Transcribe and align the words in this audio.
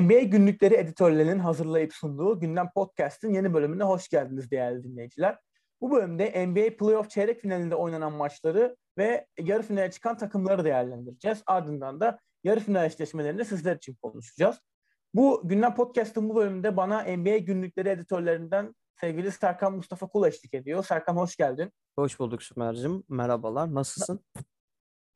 NBA 0.00 0.22
günlükleri 0.22 0.74
editörlerinin 0.74 1.38
hazırlayıp 1.38 1.92
sunduğu 1.94 2.40
Gündem 2.40 2.70
Podcast'ın 2.74 3.32
yeni 3.32 3.54
bölümüne 3.54 3.84
hoş 3.84 4.08
geldiniz 4.08 4.50
değerli 4.50 4.84
dinleyiciler. 4.84 5.38
Bu 5.80 5.90
bölümde 5.90 6.46
NBA 6.46 6.76
Playoff 6.76 7.10
çeyrek 7.10 7.40
finalinde 7.40 7.74
oynanan 7.74 8.12
maçları 8.12 8.76
ve 8.98 9.26
yarı 9.40 9.62
finale 9.62 9.90
çıkan 9.90 10.16
takımları 10.16 10.64
değerlendireceğiz. 10.64 11.42
Ardından 11.46 12.00
da 12.00 12.18
yarı 12.44 12.60
final 12.60 12.86
eşleşmelerini 12.86 13.44
sizler 13.44 13.76
için 13.76 13.94
konuşacağız. 13.94 14.56
Bu 15.14 15.40
Gündem 15.44 15.74
Podcast'ın 15.74 16.28
bu 16.28 16.36
bölümünde 16.36 16.76
bana 16.76 17.02
NBA 17.02 17.36
günlükleri 17.36 17.88
editörlerinden 17.88 18.74
sevgili 19.00 19.32
Serkan 19.32 19.76
Mustafa 19.76 20.06
Kul 20.06 20.26
eşlik 20.26 20.54
ediyor. 20.54 20.84
Serkan 20.84 21.16
hoş 21.16 21.36
geldin. 21.36 21.72
Hoş 21.96 22.18
bulduk 22.18 22.42
Sümer'cim. 22.42 23.02
Merhabalar. 23.08 23.74
Nasılsın? 23.74 24.24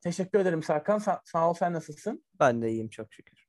Teşekkür 0.01 0.39
ederim 0.39 0.63
Serkan. 0.63 0.99
Sa- 0.99 1.21
sağ 1.25 1.51
ol 1.51 1.55
sen 1.55 1.73
nasılsın? 1.73 2.25
Ben 2.41 2.63
de 2.63 2.71
iyiyim 2.71 2.89
çok 2.89 3.13
şükür. 3.13 3.46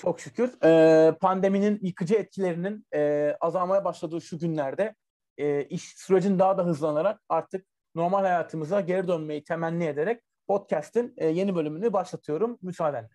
Çok 0.00 0.20
şükür. 0.20 0.64
Ee, 0.64 1.14
pandeminin 1.20 1.78
yıkıcı 1.82 2.14
etkilerinin 2.14 2.86
e, 2.94 3.34
azalmaya 3.40 3.84
başladığı 3.84 4.20
şu 4.20 4.38
günlerde 4.38 4.94
e, 5.38 5.64
iş 5.64 5.82
sürecin 5.82 6.38
daha 6.38 6.58
da 6.58 6.64
hızlanarak 6.64 7.20
artık 7.28 7.66
normal 7.94 8.20
hayatımıza 8.20 8.80
geri 8.80 9.08
dönmeyi 9.08 9.44
temenni 9.44 9.84
ederek 9.84 10.22
podcast'in 10.46 11.14
e, 11.16 11.26
yeni 11.26 11.54
bölümünü 11.54 11.92
başlatıyorum 11.92 12.58
müsaadenle. 12.62 13.08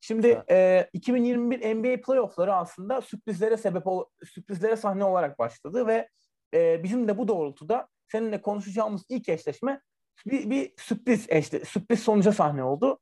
Şimdi 0.00 0.42
e, 0.50 0.88
2021 0.92 1.74
NBA 1.74 2.00
playoffları 2.00 2.54
aslında 2.54 3.00
sürprizlere 3.00 3.56
sebep 3.56 3.86
ol, 3.86 4.04
sürprizlere 4.24 4.76
sahne 4.76 5.04
olarak 5.04 5.38
başladı 5.38 5.86
ve 5.86 6.08
e, 6.54 6.82
bizim 6.82 7.08
de 7.08 7.18
bu 7.18 7.28
doğrultuda 7.28 7.88
seninle 8.12 8.40
konuşacağımız 8.40 9.04
ilk 9.08 9.28
eşleşme 9.28 9.80
bir, 10.26 10.50
bir 10.50 10.72
sürpriz 10.78 11.26
eşle, 11.28 11.64
sürpriz 11.64 12.00
sonuca 12.00 12.32
sahne 12.32 12.64
oldu. 12.64 12.98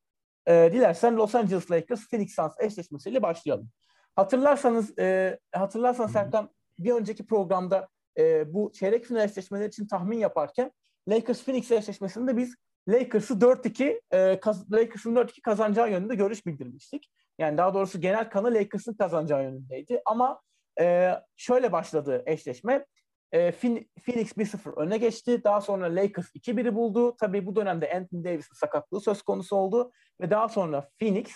E, 0.48 0.72
dilersen 0.72 1.16
Los 1.16 1.34
Angeles 1.34 1.70
Lakers 1.70 2.08
Phoenix 2.08 2.34
Suns 2.34 2.52
eşleşmesiyle 2.60 3.22
başlayalım. 3.22 3.68
Hatırlarsanız 4.16 4.98
e, 4.98 5.38
hatırlarsanız 5.52 6.12
Serkan 6.12 6.50
bir 6.78 6.92
önceki 6.92 7.26
programda 7.26 7.88
e, 8.18 8.54
bu 8.54 8.72
çeyrek 8.72 9.04
final 9.04 9.24
eşleşmeleri 9.24 9.68
için 9.68 9.86
tahmin 9.86 10.18
yaparken 10.18 10.72
Lakers 11.08 11.44
Phoenix 11.44 11.70
eşleşmesinde 11.70 12.36
biz 12.36 12.54
Lakers'ı 12.88 13.34
4-2 13.34 14.00
e, 14.10 14.40
kaz, 14.40 14.72
Lakers'ın 14.72 15.14
4-2 15.14 15.40
kazanacağı 15.40 15.90
yönünde 15.90 16.14
görüş 16.14 16.46
bildirmiştik. 16.46 17.10
Yani 17.38 17.58
daha 17.58 17.74
doğrusu 17.74 18.00
genel 18.00 18.30
kanı 18.30 18.54
Lakers'ın 18.54 18.94
kazanacağı 18.94 19.42
yönündeydi. 19.42 20.02
Ama 20.06 20.40
e, 20.80 21.14
şöyle 21.36 21.72
başladı 21.72 22.22
eşleşme. 22.26 22.86
E, 23.32 23.52
Phoenix 23.52 24.36
1-0 24.36 24.80
öne 24.80 24.98
geçti. 24.98 25.44
Daha 25.44 25.60
sonra 25.60 25.96
Lakers 25.96 26.34
2-1'i 26.34 26.74
buldu. 26.74 27.16
Tabii 27.20 27.46
bu 27.46 27.56
dönemde 27.56 27.92
Anthony 27.94 28.24
Davis'in 28.24 28.54
sakatlığı 28.54 29.00
söz 29.00 29.22
konusu 29.22 29.56
oldu. 29.56 29.92
Ve 30.20 30.30
daha 30.30 30.48
sonra 30.48 30.88
Phoenix 30.98 31.26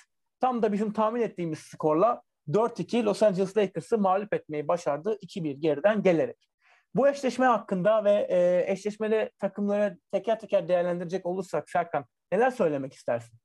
tam 0.40 0.62
da 0.62 0.72
bizim 0.72 0.92
tahmin 0.92 1.20
ettiğimiz 1.20 1.58
skorla 1.58 2.22
4-2 2.48 3.04
Los 3.04 3.22
Angeles 3.22 3.56
Lakers'ı 3.56 3.98
mağlup 3.98 4.34
etmeyi 4.34 4.68
başardı 4.68 5.18
2-1 5.22 5.52
geriden 5.52 6.02
gelerek. 6.02 6.48
Bu 6.94 7.08
eşleşme 7.08 7.46
hakkında 7.46 8.04
ve 8.04 8.26
e, 8.30 8.64
eşleşmeli 8.72 9.30
takımları 9.38 9.98
teker 10.12 10.40
teker 10.40 10.68
değerlendirecek 10.68 11.26
olursak 11.26 11.70
Serkan 11.70 12.04
neler 12.32 12.50
söylemek 12.50 12.92
istersin? 12.92 13.38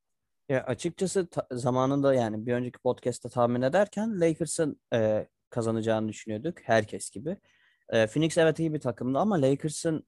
Ya 0.49 0.63
açıkçası 0.63 1.29
ta- 1.29 1.47
zamanında 1.51 2.13
yani 2.13 2.45
bir 2.45 2.53
önceki 2.53 2.79
podcast'ta 2.79 3.29
tahmin 3.29 3.61
ederken 3.61 4.21
Lakers'ın 4.21 4.81
e, 4.93 5.27
kazanacağını 5.49 6.09
düşünüyorduk 6.09 6.57
herkes 6.63 7.09
gibi. 7.09 7.37
E, 7.89 8.07
Phoenix 8.07 8.37
evet 8.37 8.59
iyi 8.59 8.73
bir 8.73 8.79
takımdı 8.79 9.19
ama 9.19 9.41
Lakers'ın 9.41 10.03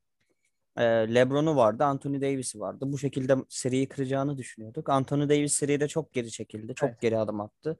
e, 0.77 0.83
LeBron'u 0.83 1.55
vardı, 1.55 1.83
Anthony 1.83 2.21
Davis'i 2.21 2.59
vardı. 2.59 2.85
Bu 2.87 2.97
şekilde 2.97 3.35
seriyi 3.49 3.87
kıracağını 3.87 4.37
düşünüyorduk. 4.37 4.89
Anthony 4.89 5.29
Davis 5.29 5.53
seride 5.53 5.87
çok 5.87 6.13
geri 6.13 6.31
çekildi, 6.31 6.75
çok 6.75 6.89
evet. 6.89 7.01
geri 7.01 7.17
adım 7.17 7.41
attı. 7.41 7.77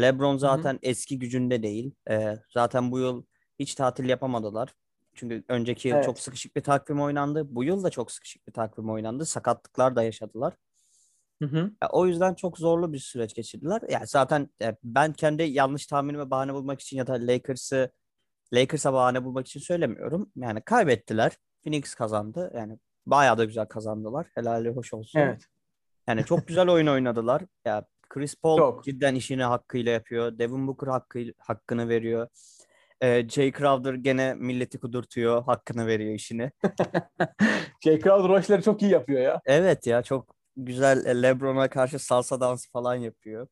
LeBron 0.00 0.36
zaten 0.36 0.72
Hı-hı. 0.72 0.80
eski 0.82 1.18
gücünde 1.18 1.62
değil. 1.62 1.94
E, 2.10 2.36
zaten 2.50 2.92
bu 2.92 2.98
yıl 2.98 3.24
hiç 3.58 3.74
tatil 3.74 4.08
yapamadılar. 4.08 4.74
Çünkü 5.14 5.44
önceki 5.48 5.88
yıl 5.88 5.94
evet. 5.94 6.04
çok 6.04 6.20
sıkışık 6.20 6.56
bir 6.56 6.60
takvim 6.60 7.00
oynandı. 7.00 7.46
Bu 7.54 7.64
yıl 7.64 7.84
da 7.84 7.90
çok 7.90 8.12
sıkışık 8.12 8.46
bir 8.46 8.52
takvim 8.52 8.90
oynandı. 8.90 9.26
Sakatlıklar 9.26 9.96
da 9.96 10.02
yaşadılar. 10.02 10.54
Hı 11.42 11.48
hı. 11.48 11.72
Ya, 11.82 11.88
o 11.92 12.06
yüzden 12.06 12.34
çok 12.34 12.58
zorlu 12.58 12.92
bir 12.92 12.98
süreç 12.98 13.34
geçirdiler. 13.34 13.82
Yani 13.88 14.06
zaten 14.06 14.48
ya, 14.60 14.76
ben 14.84 15.12
kendi 15.12 15.42
yanlış 15.42 15.86
tahminime 15.86 16.30
bahane 16.30 16.54
bulmak 16.54 16.80
için 16.80 16.96
ya 16.96 17.06
da 17.06 17.12
Lakers'ı 17.12 17.90
Lakers'a 18.52 18.92
bahane 18.92 19.24
bulmak 19.24 19.46
için 19.46 19.60
söylemiyorum. 19.60 20.32
Yani 20.36 20.60
kaybettiler. 20.62 21.32
Phoenix 21.64 21.94
kazandı. 21.94 22.52
Yani 22.54 22.78
bayağı 23.06 23.38
da 23.38 23.44
güzel 23.44 23.66
kazandılar. 23.66 24.26
Helali 24.34 24.70
hoş 24.70 24.94
olsun. 24.94 25.18
Evet. 25.20 25.42
Yani 26.08 26.24
çok 26.24 26.48
güzel 26.48 26.68
oyun 26.68 26.86
oynadılar. 26.86 27.42
Ya 27.64 27.84
Chris 28.08 28.34
Paul 28.36 28.58
çok. 28.58 28.84
cidden 28.84 29.14
işini 29.14 29.44
hakkıyla 29.44 29.92
yapıyor. 29.92 30.38
Devin 30.38 30.68
Booker 30.68 30.86
hakkı, 30.86 31.20
hakkını 31.38 31.88
veriyor. 31.88 32.28
Ee, 33.00 33.28
Jay 33.28 33.52
Crowder 33.52 33.94
gene 33.94 34.34
milleti 34.34 34.80
kudurtuyor. 34.80 35.44
Hakkını 35.44 35.86
veriyor 35.86 36.14
işini. 36.14 36.50
Jay 37.84 38.00
Crowder 38.00 38.28
o 38.28 38.40
işleri 38.40 38.62
çok 38.62 38.82
iyi 38.82 38.90
yapıyor 38.90 39.20
ya. 39.20 39.40
Evet 39.46 39.86
ya 39.86 40.02
çok 40.02 40.34
güzel 40.56 41.06
e, 41.06 41.22
LeBron'a 41.22 41.68
karşı 41.70 41.98
salsa 41.98 42.40
dansı 42.40 42.70
falan 42.70 42.94
yapıyor. 42.94 43.46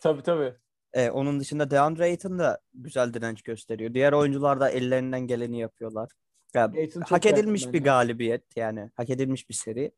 Tabii 0.00 0.22
tabii. 0.22 0.54
Ee, 0.94 1.10
onun 1.10 1.40
dışında 1.40 1.70
DeAndre 1.70 2.02
Ayton 2.02 2.38
da 2.38 2.60
güzel 2.74 3.14
direnç 3.14 3.42
gösteriyor. 3.42 3.94
Diğer 3.94 4.12
oyuncular 4.12 4.60
da 4.60 4.70
ellerinden 4.70 5.20
geleni 5.20 5.60
yapıyorlar. 5.60 6.10
Ya, 6.54 6.72
hak 7.04 7.26
edilmiş 7.26 7.72
bir 7.72 7.84
galibiyet 7.84 8.56
yani. 8.56 8.90
Hak 8.96 9.10
edilmiş 9.10 9.48
bir 9.48 9.54
seri. 9.54 9.82
Ya 9.82 9.90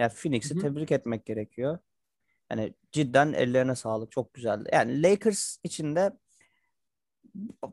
yani 0.00 0.12
Phoenix'i 0.12 0.58
tebrik 0.58 0.92
etmek 0.92 1.26
gerekiyor. 1.26 1.78
Yani 2.50 2.74
cidden 2.92 3.32
ellerine 3.32 3.74
sağlık. 3.74 4.12
Çok 4.12 4.34
güzeldi. 4.34 4.68
Yani 4.72 5.02
Lakers 5.02 5.56
için 5.64 5.96
de 5.96 6.12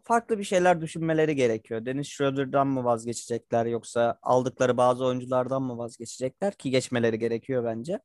farklı 0.04 0.40
bir 0.40 0.44
şeyler 0.44 0.82
düşünmeleri 0.82 1.36
gerekiyor. 1.36 1.86
Dennis 1.86 2.08
Schroeder'dan 2.08 2.68
mı 2.68 2.84
vazgeçecekler 2.84 3.66
yoksa 3.66 4.20
aldıkları 4.22 4.78
bazı 4.78 5.06
oyunculardan 5.06 5.62
mı 5.62 5.78
vazgeçecekler 5.78 6.54
ki 6.54 6.70
geçmeleri 6.70 7.20
gerekiyor 7.20 7.66
bence. 7.66 8.00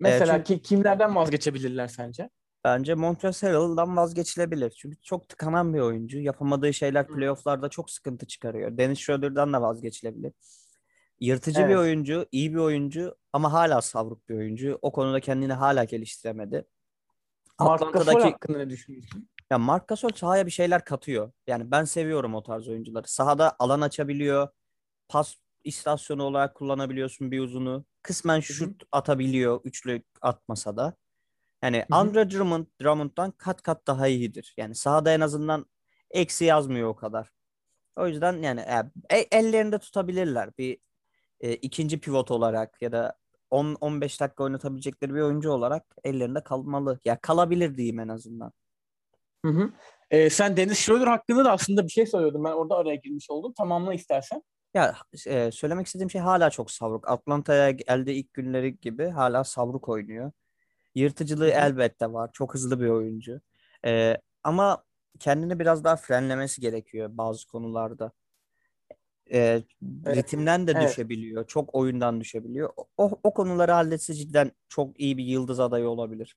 Mesela 0.00 0.38
ee, 0.38 0.44
çünkü, 0.46 0.62
kimlerden 0.62 1.14
vazgeçebilirler 1.14 1.88
sence? 1.88 2.30
Bence 2.64 2.94
Montrezl 2.94 3.46
Harrell'dan 3.46 3.96
vazgeçilebilir. 3.96 4.70
Çünkü 4.70 4.96
çok 5.02 5.28
tıkanan 5.28 5.74
bir 5.74 5.80
oyuncu. 5.80 6.18
Yapamadığı 6.18 6.74
şeyler 6.74 7.06
playofflarda 7.08 7.68
çok 7.68 7.90
sıkıntı 7.90 8.26
çıkarıyor. 8.26 8.78
Dennis 8.78 8.98
Schroeder'dan 8.98 9.52
da 9.52 9.62
vazgeçilebilir. 9.62 10.32
Yırtıcı 11.20 11.60
evet. 11.60 11.70
bir 11.70 11.74
oyuncu, 11.74 12.26
iyi 12.32 12.52
bir 12.52 12.58
oyuncu 12.58 13.16
ama 13.32 13.52
hala 13.52 13.82
savruk 13.82 14.28
bir 14.28 14.34
oyuncu. 14.34 14.78
O 14.82 14.92
konuda 14.92 15.20
kendini 15.20 15.52
hala 15.52 15.84
geliştiremedi. 15.84 16.64
Mark 17.60 17.92
Gasol 17.92 18.20
hakkında 18.20 18.58
ne 18.58 18.70
düşünüyorsun? 18.70 19.28
Ya 19.50 19.58
Mark 19.58 19.88
Gasol 19.88 20.08
sahaya 20.14 20.46
bir 20.46 20.50
şeyler 20.50 20.84
katıyor. 20.84 21.32
Yani 21.46 21.70
ben 21.70 21.84
seviyorum 21.84 22.34
o 22.34 22.42
tarz 22.42 22.68
oyuncuları. 22.68 23.08
Sahada 23.08 23.56
alan 23.58 23.80
açabiliyor. 23.80 24.48
Pas 25.08 25.34
istasyonu 25.64 26.22
olarak 26.22 26.54
kullanabiliyorsun 26.54 27.30
bir 27.30 27.40
uzunu. 27.40 27.84
Kısmen 28.02 28.40
şut 28.40 28.82
atabiliyor 28.92 29.60
üçlü 29.64 30.02
atmasa 30.22 30.76
da. 30.76 30.96
Yani 31.62 31.76
Hı-hı. 31.76 31.98
Andre 31.98 32.30
Drummond, 32.30 32.66
Drummond'dan 32.80 33.30
kat 33.30 33.62
kat 33.62 33.86
daha 33.86 34.08
iyidir. 34.08 34.54
Yani 34.56 34.74
sahada 34.74 35.12
en 35.12 35.20
azından 35.20 35.66
eksi 36.10 36.44
yazmıyor 36.44 36.88
o 36.88 36.96
kadar. 36.96 37.30
O 37.96 38.06
yüzden 38.06 38.42
yani 38.42 38.60
e, 39.10 39.16
ellerinde 39.18 39.78
tutabilirler 39.78 40.50
bir 40.58 40.78
e, 41.40 41.54
ikinci 41.54 42.00
pivot 42.00 42.30
olarak 42.30 42.82
ya 42.82 42.92
da 42.92 43.16
10-15 43.50 44.20
dakika 44.20 44.44
oynatabilecekleri 44.44 45.14
bir 45.14 45.20
oyuncu 45.20 45.50
olarak 45.50 45.96
ellerinde 46.04 46.44
kalmalı. 46.44 47.00
Ya 47.04 47.20
kalabilir 47.20 47.76
diyeyim 47.76 48.00
en 48.00 48.08
azından. 48.08 48.52
Hı 49.44 49.52
hı. 49.52 49.72
Ee, 50.10 50.30
sen 50.30 50.56
Deniz 50.56 50.78
Schroeder 50.78 51.06
hakkında 51.06 51.44
da 51.44 51.52
aslında 51.52 51.84
bir 51.84 51.88
şey 51.90 52.06
söylüyordun. 52.06 52.44
Ben 52.44 52.52
orada 52.52 52.76
araya 52.76 52.94
girmiş 52.94 53.30
oldum. 53.30 53.52
Tamamla 53.58 53.94
istersen. 53.94 54.42
Ya 54.74 54.96
e, 55.26 55.50
söylemek 55.50 55.86
istediğim 55.86 56.10
şey 56.10 56.20
hala 56.20 56.50
çok 56.50 56.70
savruk. 56.70 57.10
Atlanta'ya 57.10 57.76
elde 57.86 58.14
ilk 58.14 58.34
günleri 58.34 58.80
gibi 58.80 59.08
hala 59.08 59.44
savruk 59.44 59.88
oynuyor. 59.88 60.32
Yırtıcılığı 60.96 61.48
elbette 61.48 62.12
var. 62.12 62.30
Çok 62.32 62.54
hızlı 62.54 62.80
bir 62.80 62.88
oyuncu. 62.88 63.40
E, 63.84 64.16
ama 64.44 64.84
kendini 65.18 65.58
biraz 65.58 65.84
daha 65.84 65.96
frenlemesi 65.96 66.60
gerekiyor 66.60 67.08
bazı 67.12 67.46
konularda. 67.46 68.12
E, 69.32 69.38
evet. 69.38 69.64
Ritimden 70.16 70.66
de 70.66 70.72
evet. 70.76 70.88
düşebiliyor. 70.88 71.46
Çok 71.46 71.74
oyundan 71.74 72.20
düşebiliyor. 72.20 72.70
O, 72.96 73.20
o 73.22 73.34
konuları 73.34 73.72
halletse 73.72 74.14
cidden 74.14 74.52
çok 74.68 75.00
iyi 75.00 75.18
bir 75.18 75.24
yıldız 75.24 75.60
adayı 75.60 75.88
olabilir. 75.88 76.36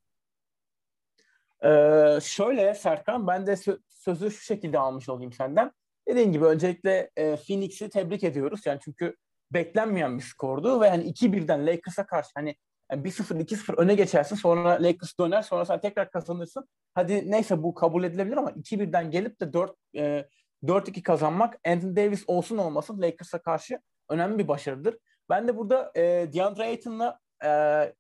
Ee, 1.64 2.20
şöyle 2.22 2.74
Serkan 2.74 3.28
ben 3.28 3.48
de 3.48 3.52
sö- 3.52 3.82
sözü 3.90 4.32
şu 4.32 4.42
şekilde 4.42 4.80
almış 4.80 5.10
olayım 5.10 5.34
senden. 5.34 5.72
Dediğin 6.08 6.32
gibi 6.32 6.46
öncelikle 6.46 7.12
e, 7.16 7.36
Phoenix'i 7.36 7.90
tebrik 7.90 8.24
ediyoruz. 8.24 8.62
Yani 8.66 8.80
çünkü 8.84 9.16
beklenmeyen 9.52 10.18
bir 10.18 10.24
skordu 10.24 10.82
ve 10.82 10.90
hani 10.90 11.04
2-1'den 11.04 11.68
Lakers'a 11.68 12.06
karşı 12.06 12.30
hani 12.36 12.56
yani 12.92 13.04
1-0 13.04 13.40
2-0 13.40 13.76
öne 13.76 13.96
geçersin 13.96 14.36
sonra 14.36 14.70
Lakers 14.70 15.20
döner 15.20 15.42
sonra 15.42 15.66
sen 15.66 15.82
tekrar 15.82 16.12
kazanırsın. 16.12 16.66
Hadi 16.94 17.32
neyse 17.32 17.64
bu 17.64 17.74
kabul 17.74 18.04
edilebilir 18.04 18.38
ama 18.38 18.52
2-1'den 18.52 19.12
gelip 19.12 19.40
de 19.40 19.54
4 19.54 19.76
e, 19.96 20.26
4-2 20.64 21.04
kazanmak 21.04 21.60
Anthony 21.68 21.96
Davis 21.96 22.24
olsun 22.28 22.58
olmasın 22.58 23.02
Lakers'a 23.02 23.42
karşı 23.42 23.80
önemli 24.10 24.40
bir 24.40 24.48
başarıdır. 24.48 24.98
Ben 25.30 25.48
de 25.48 25.58
burada 25.58 25.92
e, 25.96 26.02
DeAndre 26.34 26.64
Ayton'la 26.64 27.20
e, 27.44 27.50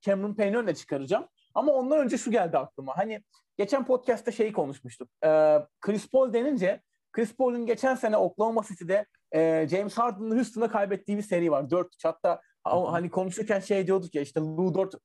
Cameron 0.01 0.33
Payne'i 0.33 0.57
öne 0.57 0.75
çıkaracağım. 0.75 1.25
Ama 1.53 1.71
ondan 1.71 1.99
önce 1.99 2.17
şu 2.17 2.31
geldi 2.31 2.57
aklıma. 2.57 2.97
Hani 2.97 3.23
geçen 3.57 3.85
podcast'ta 3.85 4.31
şeyi 4.31 4.53
konuşmuştuk. 4.53 5.09
Ee, 5.25 5.59
Chris 5.81 6.09
Paul 6.09 6.33
denince 6.33 6.81
Chris 7.11 7.35
Paul'un 7.35 7.65
geçen 7.65 7.95
sene 7.95 8.17
Oklahoma 8.17 8.63
City'de 8.67 9.05
e, 9.31 9.67
James 9.67 9.97
Harden'ın 9.97 10.35
Houston'a 10.35 10.71
kaybettiği 10.71 11.17
bir 11.17 11.23
seri 11.23 11.51
var. 11.51 11.69
4 11.69 11.87
Hatta 12.03 12.41
hani 12.63 13.09
konuşurken 13.09 13.59
şey 13.59 13.87
diyorduk 13.87 14.15
ya 14.15 14.21
işte 14.21 14.39
Lou 14.39 14.73
Dort, 14.73 14.95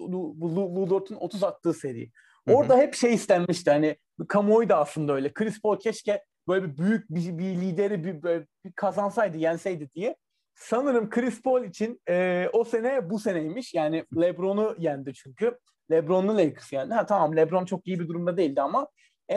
Lou, 0.00 0.74
Lou 0.76 0.90
Dort'un 0.90 1.16
30 1.16 1.42
attığı 1.42 1.74
seri. 1.74 2.10
Orada 2.50 2.76
hep 2.78 2.94
şey 2.94 3.14
istenmişti 3.14 3.70
hani 3.70 3.96
kamuoyu 4.28 4.68
da 4.68 4.78
aslında 4.78 5.12
öyle. 5.12 5.32
Chris 5.32 5.60
Paul 5.60 5.78
keşke 5.78 6.24
böyle 6.48 6.66
bir 6.66 6.78
büyük 6.78 7.10
bir, 7.10 7.38
bir 7.38 7.44
lideri 7.44 8.04
bir, 8.04 8.22
bir, 8.22 8.46
bir 8.64 8.72
kazansaydı, 8.72 9.36
yenseydi 9.36 9.90
diye. 9.90 10.16
Sanırım 10.54 11.10
Chris 11.10 11.42
Paul 11.42 11.64
için 11.64 12.00
e, 12.08 12.48
o 12.52 12.64
sene 12.64 13.10
bu 13.10 13.18
seneymiş. 13.18 13.74
Yani 13.74 14.04
LeBron'u 14.16 14.76
yendi 14.78 15.14
çünkü. 15.14 15.58
LeBron'lu 15.90 16.36
Lakers 16.36 16.72
yendi. 16.72 16.94
Ha 16.94 17.06
tamam 17.06 17.36
LeBron 17.36 17.64
çok 17.64 17.86
iyi 17.86 18.00
bir 18.00 18.08
durumda 18.08 18.36
değildi 18.36 18.62
ama 18.62 18.88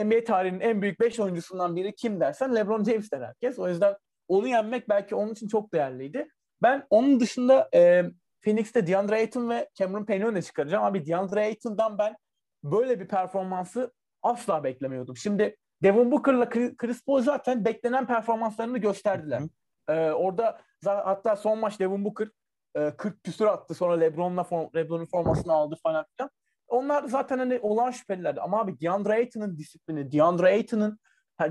NBA 0.04 0.24
tarihinin 0.24 0.60
en 0.60 0.82
büyük 0.82 1.00
5 1.00 1.20
oyuncusundan 1.20 1.76
biri 1.76 1.94
kim 1.94 2.20
dersen 2.20 2.54
LeBron 2.54 2.84
James 2.84 3.12
der 3.12 3.20
herkes. 3.20 3.58
O 3.58 3.68
yüzden 3.68 3.96
onu 4.28 4.48
yenmek 4.48 4.88
belki 4.88 5.14
onun 5.14 5.32
için 5.32 5.48
çok 5.48 5.72
değerliydi. 5.72 6.28
Ben 6.62 6.86
onun 6.90 7.20
dışında 7.20 7.68
e, 7.74 8.04
Phoenix'te 8.40 8.86
DeAndre 8.86 9.14
Ayton 9.14 9.50
ve 9.50 9.68
Cameron 9.74 10.04
Payne'i 10.04 10.26
öne 10.26 10.42
çıkaracağım. 10.42 10.84
Abi 10.84 11.06
DeAndre 11.06 11.40
Ayton'dan 11.40 11.98
ben 11.98 12.16
böyle 12.64 13.00
bir 13.00 13.08
performansı 13.08 13.92
asla 14.22 14.64
beklemiyordum. 14.64 15.16
Şimdi 15.16 15.56
Devin 15.82 16.10
Booker'la 16.10 16.48
Chris 16.48 17.04
Paul 17.04 17.22
zaten 17.22 17.64
beklenen 17.64 18.06
performanslarını 18.06 18.78
gösterdiler. 18.78 19.42
Ee, 19.88 20.10
orada 20.10 20.60
hatta 20.84 21.36
son 21.36 21.58
maç 21.58 21.80
Devin 21.80 22.04
Booker 22.04 22.28
e, 22.76 22.90
40 22.96 23.24
küsur 23.24 23.46
attı. 23.46 23.74
Sonra 23.74 23.94
LeBron'la 23.94 24.44
form, 24.44 24.68
LeBron'un 24.74 25.06
formasını 25.06 25.52
aldı 25.52 25.76
falan 25.82 26.06
filan. 26.16 26.30
Onlar 26.68 27.04
zaten 27.04 27.38
hani 27.38 27.58
olan 27.62 27.90
şüphelilerdi. 27.90 28.40
Ama 28.40 28.60
abi 28.60 28.80
DeAndre 28.80 29.12
Ayton'un 29.12 29.56
disiplini, 29.58 30.12
DeAndre 30.12 30.46
Ayton'un 30.46 30.98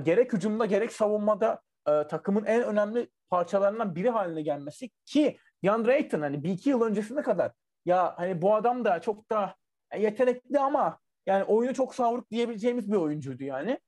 gerek 0.03 0.33
hücumda 0.33 0.65
gerek 0.65 0.91
savunmada 0.91 1.61
e, 1.87 2.07
takımın 2.07 2.45
en 2.45 2.63
önemli 2.63 3.09
parçalarından 3.29 3.95
biri 3.95 4.09
haline 4.09 4.41
gelmesi 4.41 4.89
ki 5.05 5.37
DeAndre 5.63 5.93
Ayton 5.93 6.21
hani 6.21 6.43
bir 6.43 6.49
iki 6.49 6.69
yıl 6.69 6.81
öncesine 6.81 7.21
kadar 7.21 7.51
ya 7.85 8.13
hani 8.17 8.41
bu 8.41 8.55
adam 8.55 8.85
da 8.85 9.01
çok 9.01 9.31
da 9.31 9.55
yetenekli 9.97 10.59
ama 10.59 10.99
yani 11.25 11.43
oyunu 11.43 11.73
çok 11.73 11.95
savruk 11.95 12.31
diyebileceğimiz 12.31 12.91
bir 12.91 12.97
oyuncuydu 12.97 13.43
yani. 13.43 13.79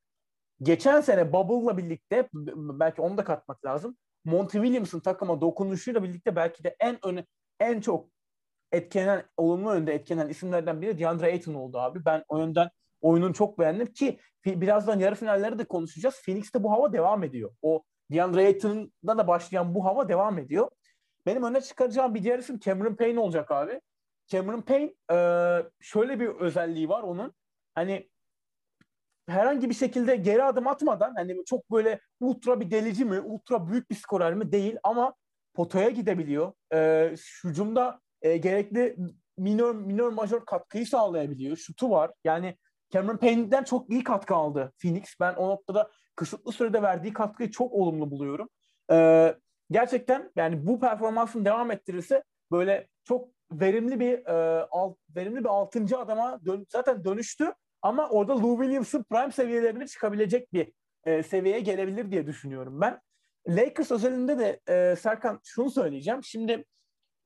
Geçen 0.62 1.02
sene 1.02 1.34
Bubble'la 1.34 1.78
birlikte 1.78 2.30
belki 2.34 3.02
onu 3.02 3.18
da 3.18 3.24
katmak 3.24 3.66
lazım. 3.66 3.98
Monty 4.26 4.58
Williams'ın 4.58 5.00
takıma 5.00 5.42
dokunuşuyla 5.42 6.04
birlikte 6.04 6.36
belki 6.36 6.64
de 6.64 6.76
en 6.80 7.06
öne, 7.06 7.26
en 7.60 7.82
çok 7.82 8.10
etkilenen, 8.72 9.24
olumlu 9.38 9.74
yönde 9.74 9.94
etkilenen 9.94 10.30
isimlerden 10.30 10.82
biri 10.82 11.00
DeAndre 11.00 11.26
Ayton 11.26 11.54
oldu 11.54 11.80
abi. 11.80 12.06
Ben 12.06 12.24
o 12.28 12.38
yönden 12.38 12.70
oyunun 13.02 13.34
çok 13.34 13.60
beğendim 13.60 13.94
ki 13.94 14.20
birazdan 14.46 15.00
yarı 15.00 15.16
finalleri 15.16 15.60
de 15.60 15.66
konuşacağız. 15.66 16.22
Phoenix'te 16.26 16.64
bu 16.64 16.72
hava 16.72 16.94
devam 16.94 17.24
ediyor. 17.24 17.52
O 17.62 17.84
DeAndre 18.12 18.46
Ayton'da 18.46 19.18
da 19.18 19.28
başlayan 19.28 19.76
bu 19.76 19.86
hava 19.86 20.10
devam 20.10 20.38
ediyor. 20.38 20.70
Benim 21.26 21.44
öne 21.44 21.62
çıkaracağım 21.62 22.16
bir 22.16 22.24
diğer 22.24 22.40
isim 22.40 22.60
Cameron 22.60 22.96
Payne 22.96 23.20
olacak 23.20 23.52
abi. 23.52 23.82
Cameron 24.28 24.62
Payne 24.62 24.94
e, 25.12 25.18
şöyle 25.80 26.20
bir 26.20 26.28
özelliği 26.28 26.90
var 26.90 27.04
onun. 27.04 27.34
Hani 27.76 28.10
herhangi 29.28 29.70
bir 29.70 29.76
şekilde 29.76 30.16
geri 30.16 30.44
adım 30.44 30.68
atmadan 30.68 31.14
hani 31.16 31.46
çok 31.46 31.72
böyle 31.72 32.00
ultra 32.20 32.60
bir 32.60 32.72
delici 32.72 33.06
mi, 33.06 33.20
ultra 33.20 33.68
büyük 33.68 33.90
bir 33.90 33.96
skorer 33.96 34.34
mi 34.34 34.52
değil 34.52 34.78
ama 34.84 35.14
potaya 35.54 35.90
gidebiliyor. 35.90 36.54
E, 36.74 37.12
hücumda 37.44 38.02
e, 38.22 38.38
gerekli 38.38 38.96
minor 39.38 39.76
minor 39.76 40.10
major 40.12 40.46
katkıyı 40.46 40.88
sağlayabiliyor. 40.88 41.58
Şutu 41.58 41.90
var. 41.90 42.12
Yani 42.24 42.58
Cameron 42.90 43.18
Payne'den 43.18 43.64
çok 43.64 43.90
iyi 43.90 44.04
katkı 44.04 44.36
aldı 44.36 44.74
Phoenix. 44.82 45.04
Ben 45.20 45.34
o 45.34 45.50
noktada 45.50 45.92
kısıtlı 46.20 46.52
sürede 46.52 46.82
verdiği 46.82 47.14
katkıyı 47.14 47.52
çok 47.52 47.74
olumlu 47.74 48.12
buluyorum. 48.12 48.50
Ee, 48.92 49.36
gerçekten 49.72 50.32
yani 50.36 50.68
bu 50.68 50.80
performansın 50.80 51.46
devam 51.46 51.72
ettirirse 51.72 52.24
böyle 52.52 52.88
çok 53.04 53.30
verimli 53.52 54.00
bir 54.00 54.26
e, 54.26 54.68
alt, 54.72 54.98
verimli 55.16 55.40
bir 55.40 55.50
altıncı 55.50 55.98
adama 55.98 56.46
dön, 56.46 56.66
zaten 56.70 57.04
dönüştü 57.04 57.54
ama 57.82 58.10
orada 58.10 58.42
Lou 58.42 58.58
Williams'ın 58.58 59.04
prime 59.04 59.32
seviyelerine 59.32 59.88
çıkabilecek 59.88 60.54
bir 60.54 60.74
e, 61.06 61.24
seviyeye 61.24 61.60
gelebilir 61.60 62.12
diye 62.12 62.28
düşünüyorum 62.28 62.82
ben. 62.82 63.00
Lakers 63.48 63.92
özelinde 63.92 64.40
de 64.40 64.60
e, 64.70 64.96
Serkan 64.96 65.40
şunu 65.44 65.70
söyleyeceğim. 65.70 66.24
Şimdi 66.24 66.66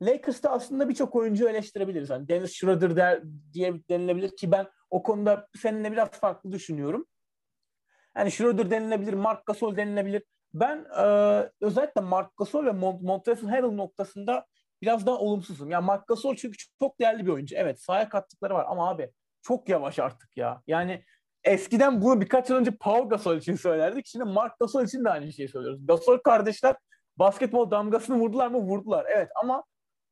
Lakers'ta 0.01 0.49
aslında 0.49 0.89
birçok 0.89 1.15
oyuncu 1.15 1.49
eleştirebiliriz. 1.49 2.09
Hani 2.09 2.27
Dennis 2.27 2.53
Schroeder 2.53 2.95
der, 2.95 3.23
diye 3.53 3.73
denilebilir 3.89 4.35
ki 4.35 4.51
ben 4.51 4.67
o 4.89 5.03
konuda 5.03 5.47
seninle 5.61 5.91
biraz 5.91 6.11
farklı 6.11 6.51
düşünüyorum. 6.51 7.05
Yani 8.17 8.31
Schroeder 8.31 8.71
denilebilir, 8.71 9.13
Mark 9.13 9.45
Gasol 9.45 9.75
denilebilir. 9.75 10.23
Ben 10.53 10.85
e, 10.99 11.05
özellikle 11.61 12.01
Mark 12.01 12.37
Gasol 12.37 12.65
ve 12.65 12.71
Mont 12.71 13.01
Montrezl 13.01 13.47
Harrell 13.47 13.71
noktasında 13.71 14.45
biraz 14.81 15.05
daha 15.05 15.15
olumsuzum. 15.15 15.69
Ya 15.69 15.73
yani 15.73 15.85
Mark 15.85 16.07
Gasol 16.07 16.35
çünkü 16.35 16.57
çok 16.79 16.99
değerli 16.99 17.25
bir 17.25 17.31
oyuncu. 17.31 17.55
Evet 17.55 17.81
sahaya 17.81 18.09
kattıkları 18.09 18.53
var 18.53 18.65
ama 18.69 18.89
abi 18.89 19.11
çok 19.41 19.69
yavaş 19.69 19.99
artık 19.99 20.37
ya. 20.37 20.61
Yani 20.67 21.03
eskiden 21.43 22.01
bunu 22.01 22.21
birkaç 22.21 22.49
yıl 22.49 22.57
önce 22.57 22.71
Paul 22.71 23.09
Gasol 23.09 23.37
için 23.37 23.55
söylerdik. 23.55 24.07
Şimdi 24.07 24.25
Mark 24.25 24.59
Gasol 24.59 24.83
için 24.83 25.05
de 25.05 25.09
aynı 25.09 25.33
şeyi 25.33 25.49
söylüyoruz. 25.49 25.87
Gasol 25.87 26.17
kardeşler 26.17 26.75
basketbol 27.17 27.71
damgasını 27.71 28.19
vurdular 28.19 28.47
mı? 28.47 28.57
Vurdular. 28.57 29.05
Evet 29.09 29.29
ama 29.43 29.63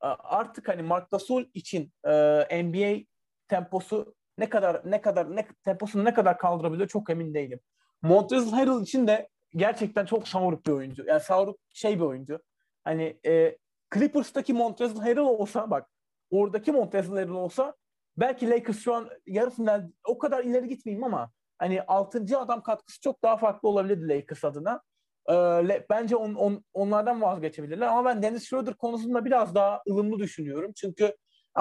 e, 0.03 0.07
artık 0.07 0.67
hani 0.67 0.81
Mark 0.81 1.11
Gasol 1.11 1.43
için 1.53 1.91
e, 2.05 2.63
NBA 2.63 3.05
temposu 3.47 4.15
ne 4.37 4.49
kadar 4.49 4.81
ne 4.85 5.01
kadar 5.01 5.35
ne 5.35 5.47
temposunu 5.63 6.05
ne 6.05 6.13
kadar 6.13 6.37
kaldırabiliyor 6.37 6.89
çok 6.89 7.09
emin 7.09 7.33
değilim. 7.33 7.59
Montrezl 8.01 8.51
Harrell 8.53 8.81
için 8.81 9.07
de 9.07 9.27
gerçekten 9.55 10.05
çok 10.05 10.27
savruk 10.27 10.65
bir 10.65 10.71
oyuncu. 10.71 11.05
Yani 11.07 11.19
savruk 11.19 11.59
şey 11.73 11.95
bir 11.95 12.05
oyuncu. 12.05 12.39
Hani 12.83 13.19
e, 13.25 13.57
Clippers'taki 13.93 14.53
Montrezl 14.53 14.99
Harrell 14.99 15.17
olsa 15.17 15.71
bak 15.71 15.89
oradaki 16.31 16.71
Montrezl 16.71 17.11
Harrell 17.11 17.29
olsa 17.29 17.75
belki 18.17 18.49
Lakers 18.49 18.79
şu 18.79 18.93
an 18.93 19.09
yarısından 19.27 19.93
o 20.07 20.17
kadar 20.17 20.43
ileri 20.43 20.67
gitmeyeyim 20.67 21.03
ama 21.03 21.31
hani 21.57 21.81
6. 21.81 22.37
adam 22.37 22.63
katkısı 22.63 23.01
çok 23.01 23.23
daha 23.23 23.37
farklı 23.37 23.69
olabilirdi 23.69 24.09
Lakers 24.09 24.43
adına. 24.45 24.81
Ee, 25.29 25.85
bence 25.89 26.15
on, 26.15 26.35
on, 26.35 26.63
onlardan 26.73 27.21
vazgeçebilirler 27.21 27.87
ama 27.87 28.05
ben 28.05 28.23
Dennis 28.23 28.49
Schroeder 28.49 28.73
konusunda 28.73 29.25
biraz 29.25 29.55
daha 29.55 29.81
ılımlı 29.89 30.19
düşünüyorum. 30.19 30.71
Çünkü 30.75 31.15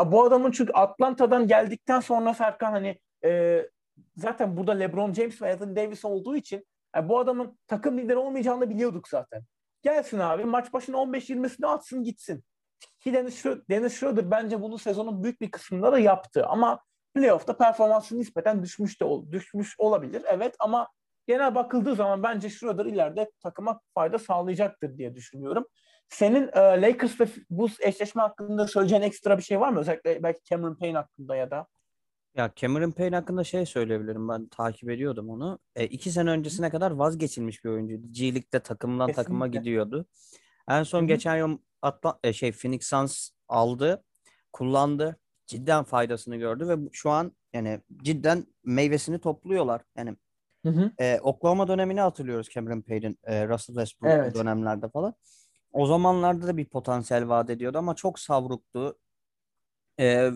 bu 0.07 0.25
adamın 0.25 0.51
çünkü 0.51 0.73
Atlanta'dan 0.73 1.47
geldikten 1.47 2.01
sonra 2.01 2.35
Serkan 2.35 2.73
hani 2.73 2.99
e, 3.25 3.63
zaten 4.17 4.57
burada 4.57 4.73
LeBron 4.73 5.13
James 5.13 5.43
ve 5.43 5.53
Anthony 5.53 5.77
Davis 5.77 6.05
olduğu 6.05 6.37
için 6.37 6.67
yani 6.97 7.09
bu 7.09 7.19
adamın 7.19 7.59
takım 7.67 7.99
lideri 7.99 8.17
olmayacağını 8.17 8.71
biliyorduk 8.71 9.09
zaten. 9.09 9.43
Gelsin 9.83 10.19
abi 10.19 10.45
maç 10.45 10.73
başına 10.73 10.97
15-20'sini 10.97 11.67
atsın 11.67 12.05
gitsin. 12.05 12.45
Ki 13.01 13.13
Dennis 13.13 13.43
Schroeder, 13.43 13.63
Dennis 13.71 14.01
Schroeder 14.01 14.31
bence 14.31 14.63
bunu 14.63 14.79
sezonun 14.79 15.23
büyük 15.23 15.41
bir 15.41 15.51
kısmında 15.51 15.93
da 15.93 15.99
yaptı 15.99 16.47
ama 16.47 16.81
playoff'ta 17.15 17.57
performansı 17.57 18.19
nispeten 18.19 18.63
düşmüş 18.63 19.01
de 19.01 19.05
düşmüş 19.31 19.75
olabilir. 19.79 20.23
Evet 20.29 20.55
ama 20.59 20.89
genel 21.27 21.55
bakıldığı 21.55 21.95
zaman 21.95 22.23
bence 22.23 22.51
Schroeder 22.51 22.85
ileride 22.85 23.31
takıma 23.43 23.81
fayda 23.95 24.19
sağlayacaktır 24.19 24.99
diye 24.99 25.15
düşünüyorum. 25.15 25.67
Senin 26.09 26.49
e, 26.53 26.83
Lakers 26.83 27.21
ve 27.21 27.27
bu 27.51 27.69
eşleşme 27.81 28.23
hakkında 28.23 28.69
söyleyeceğin 28.69 29.03
ekstra 29.03 29.39
bir 29.39 29.43
şey 29.43 29.61
var 29.61 29.69
mı? 29.69 29.81
Özellikle 29.81 30.23
belki 30.23 30.41
Cameron 30.45 30.75
Payne 30.75 30.97
hakkında 30.97 31.37
ya 31.37 31.51
da. 31.51 31.67
Ya 32.35 32.53
Cameron 32.57 32.91
Payne 32.91 33.17
hakkında 33.17 33.45
şey 33.45 33.67
söyleyebilirim. 33.67 34.29
Ben 34.29 34.47
takip 34.47 34.91
ediyordum 34.91 35.31
onu. 35.31 35.59
E, 35.77 35.87
iki 35.87 36.11
sene 36.11 36.31
öncesine 36.31 36.71
kadar 36.71 36.91
vazgeçilmiş 36.91 37.65
bir 37.65 37.71
oyuncuydu. 37.71 38.07
G 38.11 38.25
League'de 38.25 38.61
takımdan 38.61 39.07
Kesinlikle. 39.07 39.23
takıma 39.23 39.47
gidiyordu. 39.47 40.07
En 40.69 40.83
son 40.83 40.99
Hı-hı. 40.99 41.09
geçen 41.09 41.37
yıl 41.37 41.59
Atla, 41.83 42.19
e, 42.25 42.33
şey 42.33 42.53
Phoenix 42.53 42.87
Suns 42.87 43.31
aldı, 43.49 44.05
kullandı. 44.53 45.17
Cidden 45.47 45.85
faydasını 45.85 46.37
gördü 46.37 46.69
ve 46.69 46.77
şu 46.93 47.11
an 47.11 47.33
yani 47.53 47.81
cidden 48.03 48.47
meyvesini 48.65 49.19
topluyorlar. 49.19 49.83
Yani 49.97 50.17
Hı 50.65 50.69
hı. 50.69 50.93
E, 50.99 51.21
Oklahoma 51.21 51.69
dönemini 51.69 52.01
hatırlıyoruz 52.01 52.49
Cameron 52.51 52.81
Payne'in 52.81 53.19
e, 53.25 53.49
Russell 53.49 53.75
Westbrook 53.75 54.13
evet. 54.13 54.35
dönemlerde 54.35 54.89
falan. 54.89 55.15
O 55.73 55.87
zamanlarda 55.87 56.47
da 56.47 56.57
bir 56.57 56.65
potansiyel 56.65 57.29
vaat 57.29 57.51
ediyordu 57.51 57.79
ama 57.79 57.95
çok 57.95 58.19
savruktu. 58.19 58.99
E, 60.01 60.31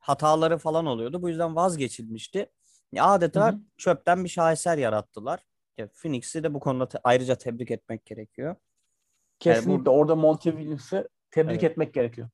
hataları 0.00 0.58
falan 0.58 0.86
oluyordu. 0.86 1.22
Bu 1.22 1.28
yüzden 1.28 1.56
vazgeçilmişti. 1.56 2.50
Adeta 2.98 3.48
hı 3.48 3.52
hı. 3.52 3.60
çöpten 3.76 4.24
bir 4.24 4.28
şaheser 4.28 4.78
yarattılar. 4.78 5.40
Phoenix'i 5.94 6.42
de 6.42 6.54
bu 6.54 6.60
konuda 6.60 6.88
te- 6.88 7.00
ayrıca 7.04 7.34
tebrik 7.34 7.70
etmek 7.70 8.06
gerekiyor. 8.06 8.56
Kesinlikle. 9.38 9.72
Yani 9.72 9.86
bu... 9.86 9.90
Orada 9.90 10.16
Monty 10.16 10.50
Williams'ı 10.50 11.08
tebrik 11.30 11.62
evet. 11.62 11.70
etmek 11.70 11.94
gerekiyor. 11.94 12.28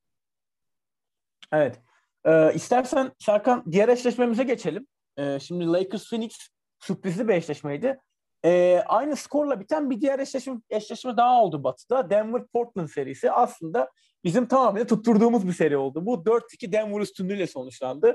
Evet. 1.53 1.81
Ee, 2.25 2.55
istersen 2.55 3.13
Serkan 3.19 3.65
diğer 3.73 3.89
eşleşmemize 3.89 4.45
geçelim. 4.45 4.87
Ee, 5.19 5.39
şimdi 5.41 5.67
Lakers 5.67 6.11
Phoenix 6.11 6.49
sürprizli 6.79 7.29
bir 7.29 7.35
eşleşmeydi. 7.35 7.99
Ee, 8.45 8.83
aynı 8.87 9.17
skorla 9.17 9.61
biten 9.61 9.91
bir 9.91 10.01
diğer 10.01 10.19
eşleşme, 10.19 10.57
eşleşme 10.71 11.17
daha 11.17 11.43
oldu 11.43 11.65
Batı'da. 11.65 12.11
Denver-Portland 12.11 12.89
serisi 12.89 13.33
aslında 13.33 13.91
bizim 14.27 14.47
tamamıyla 14.47 14.87
tutturduğumuz 14.87 15.47
bir 15.47 15.53
seri 15.53 15.77
oldu. 15.77 16.07
Bu 16.07 16.15
4-2 16.15 16.73
Denver 16.73 17.01
üstünlüğüyle 17.01 17.47
sonuçlandı. 17.47 18.15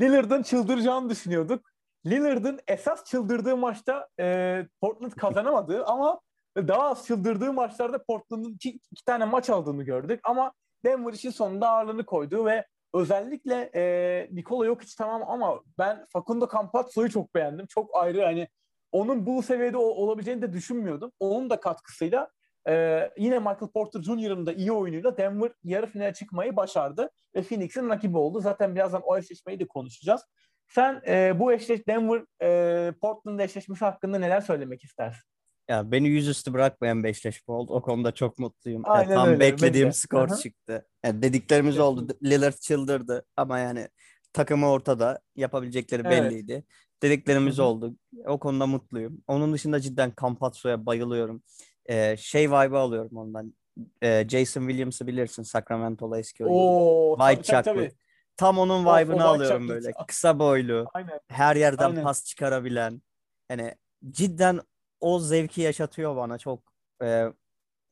Lillard'ın 0.00 0.42
çıldıracağını 0.42 1.10
düşünüyorduk. 1.10 1.70
Lillard'ın 2.06 2.60
esas 2.66 3.04
çıldırdığı 3.04 3.56
maçta 3.56 4.08
e, 4.20 4.66
Portland 4.80 5.12
kazanamadı 5.12 5.84
ama 5.84 6.20
daha 6.56 6.82
az 6.82 7.06
çıldırdığı 7.06 7.52
maçlarda 7.52 8.04
Portland'ın 8.04 8.54
iki, 8.54 8.78
iki 8.92 9.04
tane 9.04 9.24
maç 9.24 9.50
aldığını 9.50 9.82
gördük. 9.82 10.20
Ama 10.24 10.52
Denver 10.84 11.12
işin 11.12 11.30
sonunda 11.30 11.68
ağırlığını 11.68 12.06
koydu 12.06 12.46
ve 12.46 12.66
özellikle 12.94 13.70
e, 13.74 14.28
Nikola 14.32 14.66
Jokic 14.66 14.92
tamam 14.98 15.22
ama 15.28 15.60
ben 15.78 16.06
Facundo 16.12 16.48
Campazzo'yu 16.52 17.10
çok 17.10 17.34
beğendim. 17.34 17.66
Çok 17.66 17.96
ayrı 17.96 18.22
hani 18.22 18.48
onun 18.92 19.26
bu 19.26 19.42
seviyede 19.42 19.76
olabileceğini 19.76 20.42
de 20.42 20.52
düşünmüyordum. 20.52 21.12
Onun 21.20 21.50
da 21.50 21.60
katkısıyla 21.60 22.30
e, 22.68 23.10
yine 23.18 23.38
Michael 23.38 23.68
Porter 23.74 24.02
Jr.'ın 24.02 24.46
da 24.46 24.52
iyi 24.52 24.72
oyunuyla 24.72 25.16
Denver 25.16 25.52
yarı 25.64 25.86
finale 25.86 26.14
çıkmayı 26.14 26.56
başardı 26.56 27.10
ve 27.34 27.42
Phoenix'in 27.42 27.88
rakibi 27.88 28.16
oldu. 28.16 28.40
Zaten 28.40 28.74
birazdan 28.74 29.02
o 29.04 29.18
eşleşmeyi 29.18 29.60
de 29.60 29.66
konuşacağız. 29.66 30.22
Sen 30.68 31.02
e, 31.06 31.38
bu 31.38 31.52
eşleş 31.52 31.86
Denver 31.86 32.22
e, 32.42 32.92
Portland 32.92 33.40
eşleşmesi 33.40 33.84
hakkında 33.84 34.18
neler 34.18 34.40
söylemek 34.40 34.84
istersin? 34.84 35.22
Ya 35.68 35.92
beni 35.92 36.08
yüzüstü 36.08 36.52
bırakmayan 36.52 37.04
bir 37.04 37.08
eşleşme 37.08 37.54
oldu. 37.54 37.72
O 37.72 37.82
konuda 37.82 38.14
çok 38.14 38.38
mutluyum. 38.38 38.82
Aynen 38.84 39.10
yani 39.10 39.14
tam 39.14 39.28
öyle, 39.28 39.40
beklediğim 39.40 39.86
bence. 39.86 39.98
skor 39.98 40.28
Aha. 40.28 40.36
çıktı. 40.36 40.86
Yani 41.04 41.22
dediklerimiz 41.22 41.78
oldu. 41.78 42.08
Lillard 42.24 42.54
çıldırdı 42.54 43.24
ama 43.36 43.58
yani 43.58 43.88
takımı 44.32 44.70
ortada. 44.70 45.20
Yapabilecekleri 45.36 46.02
Evet. 46.06 46.22
belliydi. 46.22 46.64
Dediklerimiz 47.02 47.58
Hı 47.58 47.62
hı. 47.62 47.66
oldu. 47.66 47.96
O 48.26 48.38
konuda 48.38 48.66
mutluyum. 48.66 49.22
Onun 49.26 49.52
dışında 49.52 49.80
cidden 49.80 50.12
Campazzo'ya 50.20 50.86
bayılıyorum. 50.86 51.42
Ee, 51.88 52.16
şey 52.18 52.50
vibe'ı 52.50 52.78
alıyorum 52.78 53.16
ondan. 53.16 53.54
Ee, 54.02 54.26
Jason 54.28 54.60
Williams'ı 54.60 55.06
bilirsin 55.06 55.42
Sacramento'la 55.42 56.18
eski 56.18 56.44
oyuncu. 56.44 57.16
White 57.18 57.52
tabii, 57.52 57.64
tabii. 57.64 57.90
Tam 58.36 58.58
onun 58.58 58.84
vibe'ını 58.84 59.24
alıyorum 59.24 59.68
böyle. 59.68 59.92
Kısa 60.08 60.38
boylu, 60.38 60.86
Aynen. 60.94 61.20
her 61.28 61.56
yerden 61.56 61.90
Aynen. 61.90 62.02
pas 62.02 62.24
çıkarabilen. 62.24 63.02
Yani 63.50 63.74
cidden 64.10 64.60
o 65.00 65.18
zevki 65.18 65.60
yaşatıyor 65.60 66.16
bana. 66.16 66.38
Çok 66.38 66.62
e, 67.02 67.24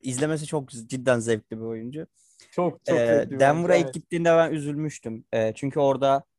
izlemesi 0.01 0.47
çok 0.47 0.69
cidden 0.71 1.19
zevkli 1.19 1.57
bir 1.57 1.65
oyuncu. 1.65 2.07
Çok 2.51 2.85
çok 2.85 2.97
bir 2.97 3.41
Denver'a 3.41 3.73
oyuncu, 3.73 3.75
ilk 3.75 3.85
evet. 3.85 3.95
gittiğinde 3.95 4.31
ben 4.31 4.53
üzülmüştüm. 4.53 5.25
Ee, 5.35 5.53
çünkü 5.55 5.81
orada 5.81 6.17
e, 6.17 6.34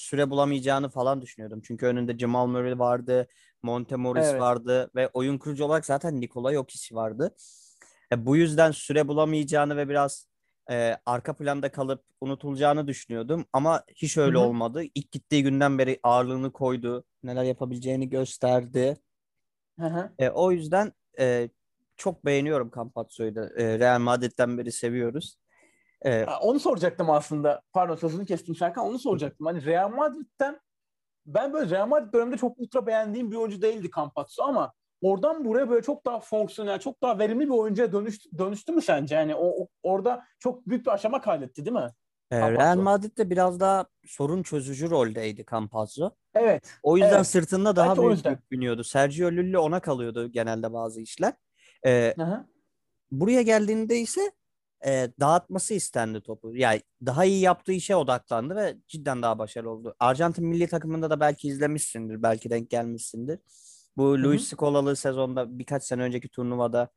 süre 0.00 0.30
bulamayacağını 0.30 0.88
falan 0.88 1.22
düşünüyordum. 1.22 1.60
Çünkü 1.64 1.86
önünde 1.86 2.18
Jamal 2.18 2.46
Murray 2.46 2.78
vardı, 2.78 3.28
Monte 3.62 3.96
Morris 3.96 4.26
Evet. 4.26 4.40
vardı 4.40 4.90
ve 4.94 5.08
oyun 5.08 5.38
kurucu 5.38 5.64
olarak 5.64 5.86
zaten 5.86 6.20
Nikola 6.20 6.52
Jokic 6.52 6.94
vardı. 6.94 7.34
E, 8.12 8.26
bu 8.26 8.36
yüzden 8.36 8.70
süre 8.70 9.08
bulamayacağını 9.08 9.76
ve 9.76 9.88
biraz 9.88 10.26
e, 10.70 10.96
arka 11.06 11.36
planda 11.36 11.72
kalıp 11.72 12.04
unutulacağını 12.20 12.86
düşünüyordum. 12.88 13.44
Ama 13.52 13.84
hiç 13.94 14.16
öyle 14.16 14.36
Hı 14.36 14.40
hı. 14.40 14.44
olmadı. 14.44 14.82
İlk 14.94 15.12
gittiği 15.12 15.42
günden 15.42 15.78
beri 15.78 16.00
ağırlığını 16.02 16.52
koydu, 16.52 17.04
neler 17.22 17.44
yapabileceğini 17.44 18.08
gösterdi. 18.08 18.96
E, 20.18 20.28
o 20.30 20.52
yüzden 20.52 20.92
e, 21.18 21.48
çok 21.96 22.24
beğeniyorum 22.24 22.70
Campazzo'yu 22.76 23.34
da. 23.34 23.50
E, 23.56 23.78
Real 23.78 24.00
Madrid'den 24.00 24.58
beri 24.58 24.72
seviyoruz. 24.72 25.36
E, 26.04 26.24
Ha, 26.24 26.38
Onu 26.42 26.60
soracaktım 26.60 27.10
aslında. 27.10 27.62
Pardon 27.72 27.96
sözünü 27.96 28.26
kestim 28.26 28.54
Serkan. 28.56 28.86
Onu 28.86 28.98
soracaktım. 28.98 29.46
Hani 29.46 29.64
Real 29.64 29.88
Madrid'den 29.90 30.60
ben 31.26 31.52
böyle 31.52 31.70
Real 31.70 31.86
Madrid 31.88 32.12
döneminde 32.12 32.36
çok 32.36 32.58
ultra 32.58 32.86
beğendiğim 32.86 33.30
bir 33.30 33.36
oyuncu 33.36 33.62
değildi 33.62 33.90
Campazzo 33.96 34.42
ama 34.44 34.72
oradan 35.02 35.44
buraya 35.44 35.70
böyle 35.70 35.82
çok 35.82 36.06
daha 36.06 36.20
fonksiyonel, 36.20 36.78
çok 36.80 37.02
daha 37.02 37.18
verimli 37.18 37.44
bir 37.44 37.50
oyuncuya 37.52 37.92
dönüştü, 37.92 38.38
dönüştü 38.38 38.72
mü 38.72 38.82
sence? 38.82 39.14
Yani 39.14 39.34
o, 39.34 39.62
o- 39.62 39.68
orada 39.82 40.24
çok 40.38 40.66
büyük 40.68 40.86
bir 40.86 40.90
aşama 40.90 41.20
kaydetti 41.20 41.64
değil 41.64 41.76
mi? 41.76 41.90
e, 42.30 42.38
Campazzo. 42.40 42.60
Real 42.62 42.76
Madrid'de 42.76 43.30
biraz 43.30 43.60
daha 43.60 43.86
sorun 44.06 44.42
çözücü 44.42 44.90
roldeydi 44.90 45.44
Campazzo. 45.50 46.10
Evet. 46.34 46.78
O 46.82 46.96
yüzden 46.96 47.16
Evet. 47.16 47.26
sırtında 47.26 47.76
daha 47.76 47.88
Belki 47.96 48.02
büyük 48.02 48.26
yük 48.26 48.50
biniyordu. 48.50 48.84
Sergio 48.84 49.28
Llull 49.30 49.54
ona 49.54 49.80
kalıyordu 49.80 50.26
genelde 50.32 50.72
bazı 50.72 51.00
işler. 51.00 51.32
E, 51.86 52.14
Hı 52.16 52.22
hı. 52.24 52.44
buraya 53.10 53.42
geldiğinde 53.42 53.98
ise 53.98 54.20
e, 54.86 55.08
dağıtması 55.20 55.74
istendi 55.74 56.20
topu. 56.20 56.56
Yani 56.56 56.82
daha 57.06 57.24
iyi 57.24 57.40
yaptığı 57.40 57.72
işe 57.72 57.96
odaklandı 57.96 58.56
ve 58.56 58.76
cidden 58.88 59.22
daha 59.22 59.38
başarılı 59.38 59.70
oldu. 59.70 59.94
Arjantin 60.00 60.46
milli 60.46 60.66
takımında 60.68 61.10
da 61.10 61.20
belki 61.20 61.48
izlemişsindir, 61.48 62.22
belki 62.22 62.50
denk 62.50 62.70
gelmişsindir. 62.70 63.38
Bu. 63.96 64.22
Luis 64.22 64.48
Scola'lı 64.48 64.96
sezonda 64.96 65.58
birkaç 65.58 65.84
sene 65.84 66.02
önceki 66.02 66.28
turnuvada 66.28 66.88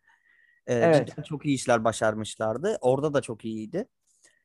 e, 0.67 0.73
Evet. 0.73 1.07
cidden 1.07 1.23
çok 1.23 1.45
iyi 1.45 1.55
işler 1.55 1.83
başarmışlardı. 1.83 2.77
Orada 2.81 3.13
da 3.13 3.21
çok 3.21 3.45
iyiydi. 3.45 3.85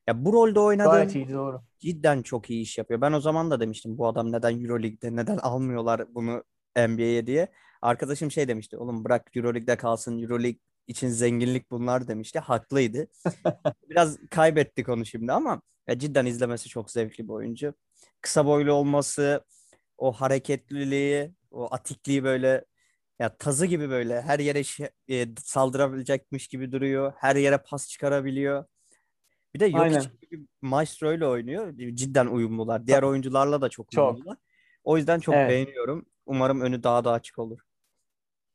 Ya 0.07 0.25
bu 0.25 0.33
rolde 0.33 0.61
oynadığım 0.61 0.93
Gayet 0.93 1.14
iyiydi 1.14 1.33
doğru. 1.33 1.62
cidden 1.78 2.23
çok 2.23 2.50
iyi 2.50 2.62
iş 2.62 2.78
yapıyor. 2.78 3.00
Ben 3.00 3.12
o 3.12 3.21
zaman 3.21 3.50
da 3.50 3.61
demiştim 3.61 3.99
bu 3.99 4.07
adam 4.09 4.33
neden 4.33 4.62
Euroleague'de 4.64 5.16
neden 5.16 5.37
almıyorlar 5.37 6.14
bunu 6.14 6.45
NBA'ye 6.76 7.26
diye. 7.26 7.49
Arkadaşım 7.83 8.31
şey 8.31 8.49
demişti. 8.49 8.76
Oğlum 8.76 9.05
bırak 9.05 9.37
Euroleague'de 9.37 9.76
kalsın. 9.76 10.23
Euroleague 10.23 10.61
için 10.87 11.09
zenginlik 11.09 11.71
bunlar 11.71 12.09
demişti. 12.09 12.38
Haklıydı. 12.38 13.07
Biraz 13.90 14.19
kaybettik 14.31 14.88
onu 14.88 15.07
şimdi 15.07 15.33
ama 15.33 15.62
ya 15.88 15.99
cidden 15.99 16.26
izlemesi 16.26 16.69
çok 16.69 16.90
zevkli 16.90 17.25
bir 17.25 17.33
oyuncu. 17.33 17.75
Kısa 18.21 18.47
boylu 18.47 18.73
olması, 18.73 19.45
o 19.99 20.12
hareketliliği, 20.12 21.33
o 21.50 21.75
atikliği 21.75 22.25
böyle 22.25 22.64
ya 23.19 23.37
tazı 23.37 23.66
gibi 23.66 23.90
böyle 23.90 24.23
her 24.23 24.38
yere 24.38 24.61
şi- 24.61 24.90
e, 25.09 25.26
saldırabilecekmiş 25.38 26.49
gibi 26.49 26.73
duruyor. 26.73 27.12
Her 27.16 27.37
yere 27.37 27.59
pas 27.59 27.88
çıkarabiliyor. 27.88 28.64
Bir 29.55 29.61
de. 29.61 29.71
Jokic 29.71 30.11
gibi 30.31 30.47
Maestro 30.62 31.12
ile 31.12 31.26
oynuyor. 31.26 31.75
Cidden 31.95 32.26
uyumlular. 32.26 32.87
Diğer 32.87 33.02
oyuncularla 33.02 33.61
da 33.61 33.69
çok 33.69 33.90
Çok. 33.90 34.14
uyumlular. 34.14 34.37
O 34.85 34.97
yüzden 34.97 35.21
çok 35.21 35.35
Evet. 35.35 35.50
beğeniyorum. 35.50 36.07
Umarım 36.26 36.61
önü 36.61 36.83
daha 36.83 37.05
da 37.05 37.12
açık 37.12 37.38
olur. 37.38 37.59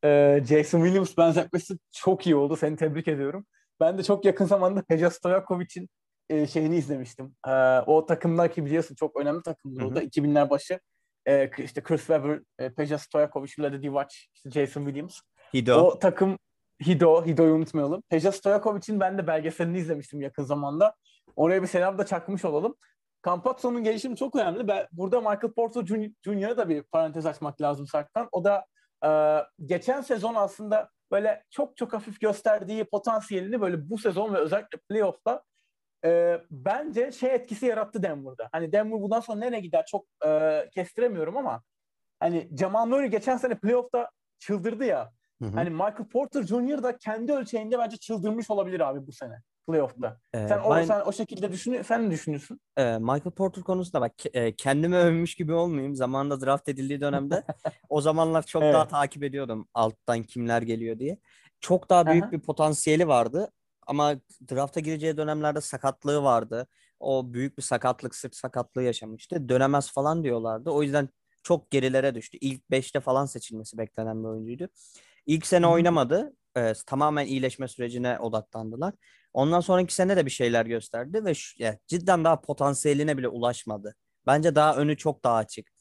Ee, 0.04 0.44
Jason 0.50 0.84
Williams 0.84 1.18
benzetmesi 1.18 1.78
çok 1.92 2.26
iyi 2.28 2.36
oldu. 2.36 2.56
Seni 2.56 2.76
tebrik 2.76 3.08
ediyorum. 3.08 3.46
Ben 3.80 3.98
de 3.98 4.04
çok 4.04 4.26
yakın 4.26 4.46
zamanda 4.46 4.82
Peja 4.82 5.10
Stojakovic'in 5.10 5.90
e, 6.30 6.48
şeyini 6.48 6.78
izlemiştim. 6.78 7.36
Ee, 7.48 7.80
o 7.80 8.06
takımlar 8.06 8.52
ki 8.52 8.66
biliyorsun 8.66 8.96
çok 8.96 9.20
önemli 9.22 9.44
takımlar 9.44 9.84
Hı 9.84 9.88
o 9.88 9.96
da. 9.96 10.04
2000'ler 10.04 10.50
başı 10.50 10.80
e, 11.28 11.50
işte 11.58 11.84
Chris 11.84 12.00
Webber, 12.00 12.40
e, 12.60 12.74
Peja 12.74 12.98
Stojakovic, 12.98 13.52
Vlade 13.60 13.82
Divac, 13.82 14.14
işte 14.36 14.52
Jason 14.52 14.86
Williams. 14.86 15.20
Hido. 15.54 15.76
O 15.76 16.00
takım 16.00 16.38
Hido, 16.88 17.26
Hido'yu 17.26 17.54
unutmayalım. 17.54 18.02
Peja 18.10 18.32
Stojakovic'in 18.32 19.00
ben 19.00 19.18
de 19.18 19.28
belgeselini 19.28 19.78
izlemiştim 19.78 20.22
yakın 20.22 20.44
zamanda. 20.44 20.96
Oraya 21.36 21.62
bir 21.62 21.68
selam 21.68 21.98
da 21.98 22.06
çakmış 22.06 22.46
olalım. 22.46 22.76
Campazzo'nun 23.26 23.84
gelişimi 23.84 24.16
çok 24.16 24.36
önemli. 24.36 24.68
Ben, 24.68 24.88
burada 24.92 25.20
Michael 25.20 25.54
Porter 25.54 25.86
Jr.'a 26.26 26.58
da 26.58 26.70
bir 26.70 26.84
parantez 26.84 27.26
açmak 27.26 27.62
lazım 27.62 27.88
Serkan. 27.88 28.30
O 28.32 28.44
da 28.44 28.66
e, 29.06 29.42
geçen 29.66 30.02
sezon 30.02 30.36
aslında 30.36 30.90
böyle 31.12 31.44
çok 31.50 31.78
çok 31.78 31.94
hafif 31.94 32.22
gösterdiği 32.22 32.84
potansiyelini 32.84 33.62
böyle 33.62 33.90
bu 33.90 33.98
sezon 33.98 34.34
ve 34.34 34.38
özellikle 34.38 34.78
playoff'ta 34.90 35.44
e, 36.06 36.42
bence 36.52 37.12
şey 37.12 37.36
etkisi 37.36 37.66
yarattı 37.66 38.04
Denver'da. 38.04 38.50
Hani 38.52 38.72
Denver 38.72 39.02
bundan 39.02 39.20
sonra 39.20 39.40
nereye 39.40 39.62
gider 39.62 39.86
çok 39.86 40.06
e, 40.26 40.70
kestiremiyorum 40.74 41.38
ama 41.38 41.64
hani 42.20 42.50
Jamal 42.60 42.86
Murray 42.86 43.10
geçen 43.10 43.38
sene 43.38 43.56
playoff'ta 43.56 44.10
çıldırdı 44.40 44.86
ya. 44.86 45.12
Hı 45.42 45.48
hı. 45.48 45.52
Hani 45.56 45.70
Michael 45.70 46.08
Porter 46.12 46.44
Jr. 46.44 46.84
da 46.84 46.98
kendi 46.98 47.34
ölçeğinde 47.34 47.80
bence 47.80 47.98
çıldırmış 47.98 48.50
olabilir 48.50 48.80
abi 48.80 49.08
bu 49.08 49.12
sene 49.12 49.42
playoff'ta. 49.68 50.20
Ee, 50.34 50.48
Sen 50.48 50.60
o 50.60 50.76
ben- 50.76 50.86
sen 50.86 51.02
o 51.06 51.12
şekilde 51.14 51.52
düşünüyor 51.52 51.84
sen 51.84 52.06
ne 52.06 52.12
düşünüyorsun? 52.12 52.60
e, 52.78 52.84
Michael 52.98 53.32
Porter 53.32 53.64
konusunda 53.64 54.02
bak 54.02 54.14
e, 54.34 54.56
kendimi 54.56 54.96
övmüş 54.96 55.36
gibi 55.36 55.54
olmayayım. 55.54 55.96
Zamanında 55.96 56.42
draft 56.46 56.70
edildiği 56.70 57.02
dönemde 57.02 57.44
o 57.90 58.02
zamanlar 58.02 58.44
çok 58.46 58.62
daha 58.62 58.82
Evet. 58.82 58.90
takip 58.90 59.24
ediyordum 59.24 59.68
alttan 59.74 60.24
kimler 60.24 60.62
geliyor 60.62 61.00
diye. 61.00 61.18
Çok 61.60 61.90
daha 61.90 62.06
büyük 62.06 62.24
Aha. 62.24 62.32
bir 62.32 62.40
potansiyeli 62.40 63.08
vardı 63.08 63.52
ama 63.88 64.16
drafta 64.52 64.80
gireceği 64.80 65.18
dönemlerde 65.18 65.62
sakatlığı 65.62 66.24
vardı. 66.24 66.68
O 67.00 67.34
büyük 67.34 67.58
bir 67.58 67.64
sakatlık, 67.64 68.16
sırt 68.16 68.36
sakatlığı 68.36 68.84
yaşamıştı. 68.84 69.50
Dönemez 69.50 69.92
falan 69.92 70.24
diyorlardı. 70.24 70.70
O 70.70 70.84
yüzden 70.84 71.10
çok 71.44 71.72
gerilere 71.72 72.16
düştü. 72.16 72.38
İlk 72.42 72.70
5'te 72.72 73.00
falan 73.00 73.26
seçilmesi 73.26 73.78
beklenen 73.78 74.24
bir 74.24 74.28
oyuncuydu. 74.30 74.68
İlk 75.26 75.46
sene 75.46 75.68
oynamadı. 75.68 76.34
Ee, 76.58 76.74
tamamen 76.88 77.26
iyileşme 77.26 77.68
sürecine 77.68 78.20
odaklandılar. 78.20 78.94
Ondan 79.34 79.60
sonraki 79.60 79.94
sene 79.96 80.18
de 80.18 80.26
bir 80.26 80.32
şeyler 80.32 80.66
gösterdi 80.66 81.26
ve 81.26 81.34
şu- 81.34 81.64
ya, 81.64 81.78
cidden 81.88 82.24
daha 82.24 82.42
potansiyeline 82.42 83.18
bile 83.18 83.28
ulaşmadı. 83.28 83.96
Bence 84.28 84.56
daha 84.56 84.76
önü 84.76 84.98
çok 84.98 85.24
daha 85.24 85.36
açık. 85.36 85.72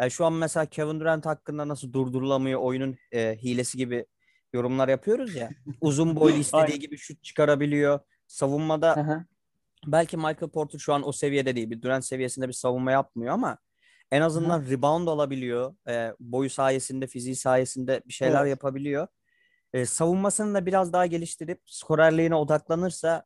Yani 0.00 0.10
şu 0.10 0.24
an 0.24 0.32
mesela 0.32 0.66
Kevin 0.66 1.00
Durant 1.00 1.26
hakkında 1.26 1.68
nasıl 1.68 1.92
durdurulamıyor 1.92 2.60
oyunun 2.60 2.96
e, 3.12 3.36
hilesi 3.36 3.78
gibi 3.78 4.06
yorumlar 4.52 4.88
yapıyoruz 4.88 5.34
ya. 5.34 5.50
Uzun 5.80 6.16
boylu 6.16 6.36
istediği 6.36 6.78
gibi 6.78 6.98
şut 6.98 7.22
çıkarabiliyor. 7.24 8.00
Savunmada 8.26 8.90
Aha. 8.92 9.24
belki 9.86 10.16
Michael 10.16 10.50
Porter 10.50 10.78
şu 10.78 10.94
an 10.94 11.08
o 11.08 11.12
seviyede 11.12 11.56
değil. 11.56 11.70
Bir 11.70 11.82
Durant 11.82 12.04
seviyesinde 12.04 12.48
bir 12.48 12.52
savunma 12.52 12.92
yapmıyor 12.92 13.34
ama 13.34 13.58
en 14.10 14.20
azından 14.20 14.66
rebound 14.70 15.08
alabiliyor. 15.08 15.74
E, 15.88 16.12
boyu 16.20 16.50
sayesinde, 16.50 17.06
fiziği 17.06 17.36
sayesinde 17.36 18.02
bir 18.06 18.12
şeyler 18.12 18.40
Evet. 18.40 18.50
yapabiliyor. 18.50 19.06
E, 19.72 19.86
savunmasını 19.86 20.54
da 20.54 20.66
biraz 20.66 20.92
daha 20.92 21.06
geliştirip 21.06 21.60
skorerliğine 21.66 22.34
odaklanırsa 22.34 23.24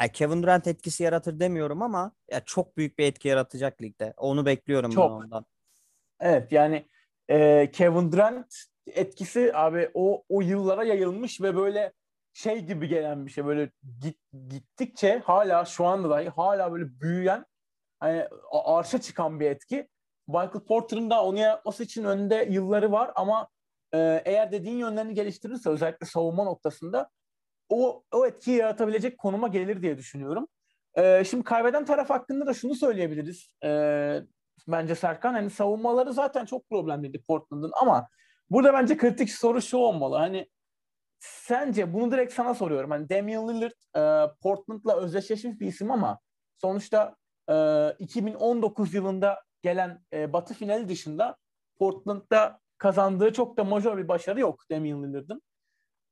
ya 0.00 0.08
Kevin 0.08 0.42
Durant 0.42 0.66
etkisi 0.66 1.02
yaratır 1.02 1.40
demiyorum 1.40 1.82
ama 1.82 2.12
ya 2.30 2.40
çok 2.44 2.76
büyük 2.76 2.98
bir 2.98 3.04
etki 3.04 3.28
yaratacak 3.28 3.82
ligde. 3.82 4.14
Onu 4.16 4.46
bekliyorum 4.46 4.90
ben 4.90 4.94
Çok. 4.94 5.10
ondan. 5.10 5.46
Evet 6.20 6.52
yani 6.52 6.88
e, 7.28 7.70
Kevin 7.70 8.12
Durant 8.12 8.54
etkisi 8.86 9.52
abi 9.54 9.90
o 9.94 10.24
o 10.28 10.40
yıllara 10.40 10.84
yayılmış 10.84 11.40
ve 11.40 11.56
böyle 11.56 11.92
şey 12.32 12.60
gibi 12.60 12.88
gelen 12.88 13.26
bir 13.26 13.30
şey 13.30 13.44
böyle 13.44 13.70
git, 14.00 14.18
gittikçe 14.48 15.18
hala 15.18 15.64
şu 15.64 15.86
anda 15.86 16.10
dahi 16.10 16.28
hala 16.28 16.72
böyle 16.72 17.00
büyüyen 17.00 17.46
hani 18.00 18.28
arşa 18.50 19.00
çıkan 19.00 19.40
bir 19.40 19.50
etki. 19.50 19.88
Michael 20.26 20.64
Porter'ın 20.68 21.10
da 21.10 21.24
onu 21.24 21.38
yapması 21.38 21.82
için 21.82 22.04
önünde 22.04 22.48
yılları 22.50 22.92
var 22.92 23.12
ama 23.14 23.48
e, 23.92 24.22
eğer 24.24 24.52
dediğin 24.52 24.76
yönlerini 24.76 25.14
geliştirirse 25.14 25.70
özellikle 25.70 26.06
savunma 26.06 26.44
noktasında 26.44 27.10
o 27.68 28.02
o 28.12 28.26
etkiyi 28.26 28.56
yaratabilecek 28.56 29.18
konuma 29.18 29.48
gelir 29.48 29.82
diye 29.82 29.98
düşünüyorum. 29.98 30.48
E, 30.94 31.24
şimdi 31.24 31.44
kaybeden 31.44 31.84
taraf 31.84 32.10
hakkında 32.10 32.46
da 32.46 32.54
şunu 32.54 32.74
söyleyebiliriz. 32.74 33.48
E, 33.64 33.70
bence 34.68 34.94
Serkan 34.94 35.32
hani 35.32 35.50
savunmaları 35.50 36.12
zaten 36.12 36.44
çok 36.44 36.68
problemliydi 36.68 37.22
Portland'ın 37.22 37.72
ama 37.80 38.08
burada 38.50 38.72
bence 38.72 38.96
kritik 38.96 39.30
soru 39.30 39.62
şu 39.62 39.76
olmalı. 39.76 40.16
Hani 40.16 40.48
sence 41.20 41.92
bunu 41.94 42.12
direkt 42.12 42.32
sana 42.32 42.54
soruyorum. 42.54 42.90
Hani 42.90 43.08
Damian 43.08 43.48
Lillard 43.48 43.72
e, 43.96 44.34
Portland'la 44.42 44.96
özdeşleşmiş 44.96 45.60
bir 45.60 45.66
isim 45.66 45.90
ama 45.90 46.18
sonuçta 46.60 47.16
e, 47.50 47.54
2019 47.98 48.94
yılında 48.94 49.42
gelen 49.62 50.04
e, 50.12 50.32
Batı 50.32 50.54
finali 50.54 50.88
dışında 50.88 51.36
Portland'da 51.78 52.60
kazandığı 52.78 53.32
çok 53.32 53.56
da 53.56 53.64
majör 53.64 53.98
bir 53.98 54.08
başarı 54.08 54.40
yok 54.40 54.64
Damian 54.70 55.02
Lillard'ın. 55.02 55.42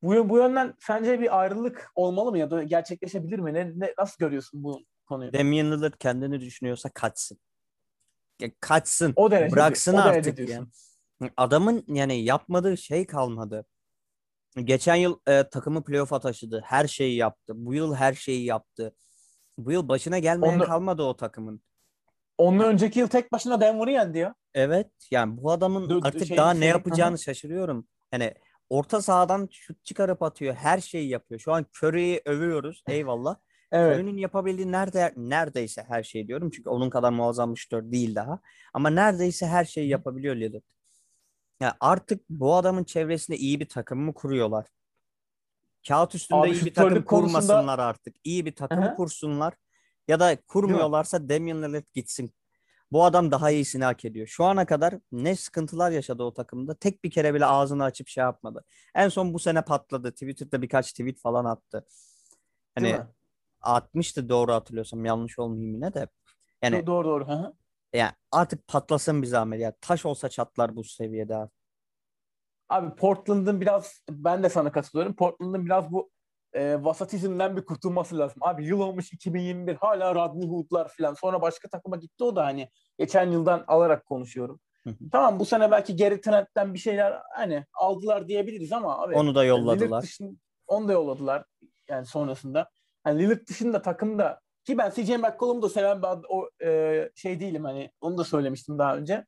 Bu, 0.02 0.28
bu 0.28 0.36
yönden 0.38 0.74
sence 0.80 1.20
bir 1.20 1.40
ayrılık 1.40 1.90
olmalı 1.94 2.30
mı 2.30 2.38
ya 2.38 2.50
da 2.50 2.62
gerçekleşebilir 2.62 3.38
mi? 3.38 3.54
Ne, 3.54 3.72
ne, 3.76 3.94
nasıl 3.98 4.16
görüyorsun 4.18 4.64
bu 4.64 4.80
konuyu? 5.06 5.32
Damian 5.32 5.72
Lillard 5.72 5.94
kendini 5.98 6.40
düşünüyorsa 6.40 6.88
kaçsın. 6.88 7.38
Ya 8.40 8.50
kaçsın. 8.60 9.12
O 9.16 9.30
derece 9.30 9.56
Bıraksın 9.56 9.94
o 9.94 10.04
derece 10.04 10.30
artık 10.30 10.48
ya. 10.48 10.66
Adamın 11.36 11.84
yani 11.88 12.24
yapmadığı 12.24 12.76
şey 12.76 13.06
kalmadı. 13.06 13.64
Geçen 14.56 14.94
yıl 14.94 15.18
e, 15.26 15.48
takımı 15.48 15.84
playoff'a 15.84 16.20
taşıdı. 16.20 16.62
Her 16.64 16.86
şeyi 16.86 17.16
yaptı. 17.16 17.52
Bu 17.56 17.74
yıl 17.74 17.94
her 17.94 18.14
şeyi 18.14 18.44
yaptı. 18.44 18.94
Bu 19.58 19.72
yıl 19.72 19.88
başına 19.88 20.18
gelmeyen 20.18 20.54
Onu- 20.58 20.64
kalmadı 20.64 21.02
o 21.02 21.16
takımın. 21.16 21.62
Ondan 22.38 22.68
önceki 22.68 22.98
yıl 22.98 23.08
tek 23.08 23.32
başına 23.32 23.60
Denver'ı 23.60 23.90
yendi 23.90 24.18
ya. 24.18 24.34
Evet 24.54 24.90
yani 25.10 25.42
bu 25.42 25.50
adamın 25.52 25.88
Dö- 25.88 26.06
artık 26.06 26.26
şey- 26.26 26.36
daha 26.36 26.52
ne 26.54 26.58
şey- 26.60 26.68
yapacağını 26.68 27.10
Aha. 27.14 27.16
şaşırıyorum. 27.16 27.86
Yani 28.12 28.34
orta 28.70 29.02
sahadan 29.02 29.48
şut 29.52 29.84
çıkarıp 29.84 30.22
atıyor. 30.22 30.54
Her 30.54 30.80
şeyi 30.80 31.08
yapıyor. 31.08 31.40
Şu 31.40 31.52
an 31.52 31.66
Curry'i 31.82 32.22
övüyoruz. 32.24 32.82
Eyvallah. 32.88 33.36
Evet. 33.72 33.96
Curry'nin 33.98 34.16
yapabildiği 34.16 34.72
nerede 34.72 35.12
neredeyse 35.16 35.82
her 35.88 36.02
şey 36.02 36.28
diyorum. 36.28 36.50
Çünkü 36.50 36.70
onun 36.70 36.90
kadar 36.90 37.10
muazzam 37.12 37.54
bir 37.54 37.60
şutör 37.60 37.92
değil 37.92 38.14
daha. 38.14 38.38
Ama 38.74 38.90
neredeyse 38.90 39.46
her 39.46 39.64
şeyi 39.64 39.88
yapabiliyor 39.88 40.36
Lillard. 40.36 40.62
Ya 41.60 41.76
artık 41.80 42.20
bu 42.30 42.54
adamın 42.54 42.84
çevresinde 42.84 43.36
iyi 43.36 43.60
bir 43.60 43.68
takım 43.68 43.98
mı 44.00 44.14
kuruyorlar? 44.14 44.66
Kağıt 45.88 46.14
üstünde 46.14 46.40
Abi 46.40 46.48
iyi 46.48 46.52
bir 46.64 46.74
takım 46.74 46.90
şutörlük 46.90 47.08
konusunda- 47.08 47.40
kurmasınlar 47.40 47.78
artık. 47.78 48.16
İyi 48.24 48.46
bir 48.46 48.54
takım 48.54 48.78
Aha. 48.82 48.94
kursunlar. 48.94 49.54
Ya 50.08 50.20
da 50.20 50.36
kurmuyorlarsa 50.48 51.28
Damian 51.28 51.62
Lillard 51.62 51.84
gitsin. 51.94 52.34
Bu 52.92 53.04
adam 53.04 53.30
daha 53.30 53.50
iyisini 53.50 53.84
hak 53.84 54.04
ediyor. 54.04 54.26
Şu 54.26 54.44
ana 54.44 54.66
kadar 54.66 54.94
ne 55.12 55.36
sıkıntılar 55.36 55.90
yaşadı 55.90 56.22
o 56.22 56.34
takımda. 56.34 56.74
Tek 56.74 57.04
bir 57.04 57.10
kere 57.10 57.34
bile 57.34 57.46
ağzını 57.46 57.84
açıp 57.84 58.08
şey 58.08 58.22
yapmadı. 58.22 58.64
En 58.94 59.08
son 59.08 59.34
bu 59.34 59.38
sene 59.38 59.62
patladı. 59.62 60.12
Twitter'da 60.12 60.62
birkaç 60.62 60.90
tweet 60.90 61.20
falan 61.20 61.44
attı. 61.44 61.86
Hani 62.74 63.00
atmıştı 63.60 64.28
doğru 64.28 64.52
hatırlıyorsam. 64.52 65.04
Yanlış 65.04 65.38
olmayayım 65.38 65.74
yine 65.74 65.94
de. 65.94 66.08
Yani 66.62 66.76
Do- 66.76 66.86
doğru 66.86 67.08
doğru. 67.08 67.28
Hı 67.28 67.32
hı. 67.32 67.52
yani 67.92 68.12
artık 68.30 68.66
patlasın 68.66 69.22
bir 69.22 69.26
zahmet 69.26 69.60
ya. 69.60 69.72
Taş 69.80 70.06
olsa 70.06 70.28
çatlar 70.28 70.76
bu 70.76 70.84
seviyede. 70.84 71.48
Abi 72.68 72.96
Portland'ın 72.96 73.60
biraz 73.60 74.02
ben 74.10 74.42
de 74.42 74.48
sana 74.48 74.72
katılıyorum. 74.72 75.14
Portland'ın 75.16 75.66
biraz 75.66 75.92
bu 75.92 76.10
e, 76.52 76.84
vasatizmden 76.84 77.56
bir 77.56 77.64
kurtulması 77.64 78.18
lazım. 78.18 78.38
Abi 78.40 78.66
yıl 78.66 78.80
olmuş 78.80 79.12
2021 79.12 79.74
hala 79.74 80.14
Rodney 80.14 80.48
Hood'lar 80.48 80.88
falan. 80.88 81.14
Sonra 81.14 81.42
başka 81.42 81.68
takıma 81.68 81.96
gitti 81.96 82.24
o 82.24 82.36
da 82.36 82.44
hani 82.44 82.68
geçen 82.98 83.30
yıldan 83.30 83.64
alarak 83.66 84.06
konuşuyorum. 84.06 84.60
Tamam 85.12 85.40
bu 85.40 85.44
sene 85.44 85.70
belki 85.70 85.96
Gary 85.96 86.20
Trent'ten 86.20 86.74
bir 86.74 86.78
şeyler 86.78 87.20
hani 87.34 87.64
aldılar 87.74 88.28
diyebiliriz 88.28 88.72
ama 88.72 89.02
abi 89.02 89.14
Onu 89.14 89.34
da 89.34 89.44
yolladılar. 89.44 90.02
dışında, 90.02 90.36
onu 90.66 90.88
da 90.88 90.92
yolladılar 90.92 91.44
yani 91.88 92.06
sonrasında. 92.06 92.68
Hani 93.04 93.22
Lillard 93.22 93.48
dışında 93.48 93.82
takımda 93.82 94.40
ki 94.64 94.78
ben 94.78 94.90
CJ 94.90 95.08
McCollum'u 95.10 95.62
da 95.62 95.68
seven 95.68 96.02
bir 96.02 96.06
ad- 96.06 96.24
o 96.28 96.48
e, 96.64 97.10
şey 97.14 97.40
değilim 97.40 97.64
hani 97.64 97.90
onu 98.00 98.18
da 98.18 98.24
söylemiştim 98.24 98.78
daha 98.78 98.96
önce. 98.96 99.26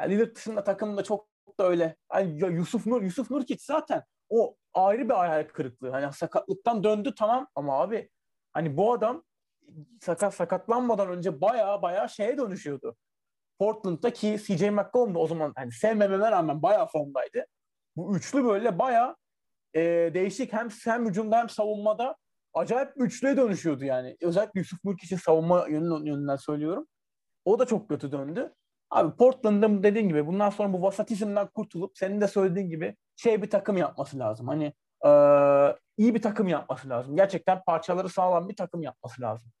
Yani 0.00 0.14
Lillard 0.14 0.36
dışında 0.36 0.64
takımda 0.64 1.04
çok 1.04 1.28
da 1.58 1.66
öyle. 1.68 1.96
Hani 2.08 2.38
Yusuf 2.54 2.86
Nur, 2.86 3.02
Yusuf 3.02 3.30
Nurkic 3.30 3.58
zaten 3.64 4.02
o 4.30 4.56
ayrı 4.74 5.08
bir 5.08 5.14
hayal 5.14 5.44
kırıklığı. 5.44 5.90
Hani 5.90 6.12
sakatlıktan 6.12 6.84
döndü 6.84 7.14
tamam 7.18 7.46
ama 7.54 7.80
abi 7.80 8.10
hani 8.52 8.76
bu 8.76 8.92
adam 8.92 9.24
sakat 10.00 10.34
sakatlanmadan 10.34 11.08
önce 11.08 11.40
baya 11.40 11.82
baya 11.82 12.08
şeye 12.08 12.38
dönüşüyordu. 12.38 12.96
Portland'da 13.58 14.12
ki 14.12 14.38
CJ 14.46 14.62
McCollum 14.62 15.14
da 15.14 15.18
o 15.18 15.26
zaman 15.26 15.52
hani 15.56 15.72
sevmememe 15.72 16.30
rağmen 16.30 16.62
baya 16.62 16.86
formdaydı. 16.86 17.46
Bu 17.96 18.16
üçlü 18.16 18.44
böyle 18.44 18.78
baya 18.78 19.16
e, 19.74 19.80
değişik 20.14 20.52
hem 20.52 20.68
hem 20.84 21.06
hücumda 21.06 21.38
hem 21.38 21.48
savunmada 21.48 22.16
acayip 22.54 22.92
üçlüye 22.96 23.36
dönüşüyordu 23.36 23.84
yani. 23.84 24.16
Özellikle 24.22 24.60
Yusuf 24.60 24.84
Nurkic'in 24.84 25.18
savunma 25.18 25.68
yönünden, 25.68 26.04
yönünden 26.04 26.36
söylüyorum. 26.36 26.86
O 27.44 27.58
da 27.58 27.66
çok 27.66 27.88
kötü 27.88 28.12
döndü. 28.12 28.54
Abi 28.90 29.16
Portland'ın 29.16 29.82
dediğin 29.82 30.08
gibi 30.08 30.26
bundan 30.26 30.50
sonra 30.50 30.72
bu 30.72 30.82
vasatizmden 30.82 31.46
kurtulup 31.46 31.98
senin 31.98 32.20
de 32.20 32.28
söylediğin 32.28 32.70
gibi 32.70 32.96
şey 33.20 33.42
bir 33.42 33.50
takım 33.50 33.76
yapması 33.76 34.18
lazım. 34.18 34.48
Hani 34.48 34.72
e, 35.06 35.10
iyi 35.96 36.14
bir 36.14 36.22
takım 36.22 36.48
yapması 36.48 36.88
lazım. 36.88 37.16
Gerçekten 37.16 37.62
parçaları 37.66 38.08
sağlam 38.08 38.48
bir 38.48 38.56
takım 38.56 38.82
yapması 38.82 39.22
lazım. 39.22 39.52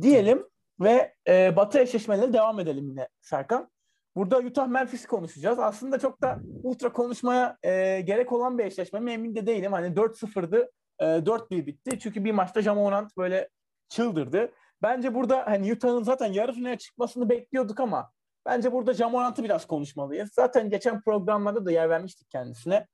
Diyelim 0.00 0.46
ve 0.80 1.14
e, 1.28 1.56
Batı 1.56 1.78
eşleşmelerine 1.78 2.32
devam 2.32 2.60
edelim 2.60 2.88
yine 2.88 3.08
Serkan. 3.20 3.70
Burada 4.16 4.38
Utah 4.38 4.66
Memphis 4.66 5.06
konuşacağız. 5.06 5.58
Aslında 5.58 5.98
çok 5.98 6.22
da 6.22 6.38
ultra 6.62 6.92
konuşmaya 6.92 7.56
e, 7.62 8.00
gerek 8.00 8.32
olan 8.32 8.58
bir 8.58 8.64
eşleşme 8.64 9.00
mi 9.00 9.12
emin 9.12 9.34
de 9.34 9.46
değilim. 9.46 9.72
Hani 9.72 9.86
4-0'dı. 9.96 10.70
E, 10.98 11.04
4-1 11.04 11.66
bitti. 11.66 11.98
Çünkü 11.98 12.24
bir 12.24 12.32
maçta 12.32 12.62
Jamorant 12.62 13.16
böyle 13.16 13.48
çıldırdı. 13.88 14.52
Bence 14.82 15.14
burada 15.14 15.46
hani 15.46 15.72
Utah'ın 15.72 16.02
zaten 16.02 16.32
yarı 16.32 16.52
finale 16.52 16.78
çıkmasını 16.78 17.28
bekliyorduk 17.28 17.80
ama 17.80 18.12
bence 18.46 18.72
burada 18.72 18.94
Jamorant'ı 18.94 19.44
biraz 19.44 19.66
konuşmalıyız. 19.66 20.30
Zaten 20.32 20.70
geçen 20.70 21.00
programlarda 21.00 21.66
da 21.66 21.70
yer 21.70 21.90
vermiştik 21.90 22.30
kendisine. 22.30 22.86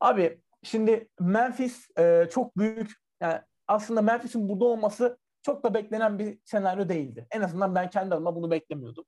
Abi 0.00 0.42
şimdi 0.62 1.08
Memphis 1.20 1.88
e, 1.98 2.28
çok 2.30 2.56
büyük 2.56 2.92
yani 3.20 3.40
aslında 3.66 4.02
Memphis'in 4.02 4.48
burada 4.48 4.64
olması 4.64 5.18
çok 5.42 5.64
da 5.64 5.74
beklenen 5.74 6.18
bir 6.18 6.38
senaryo 6.44 6.88
değildi. 6.88 7.26
En 7.30 7.40
azından 7.40 7.74
ben 7.74 7.90
kendi 7.90 8.14
adıma 8.14 8.36
bunu 8.36 8.50
beklemiyordum. 8.50 9.04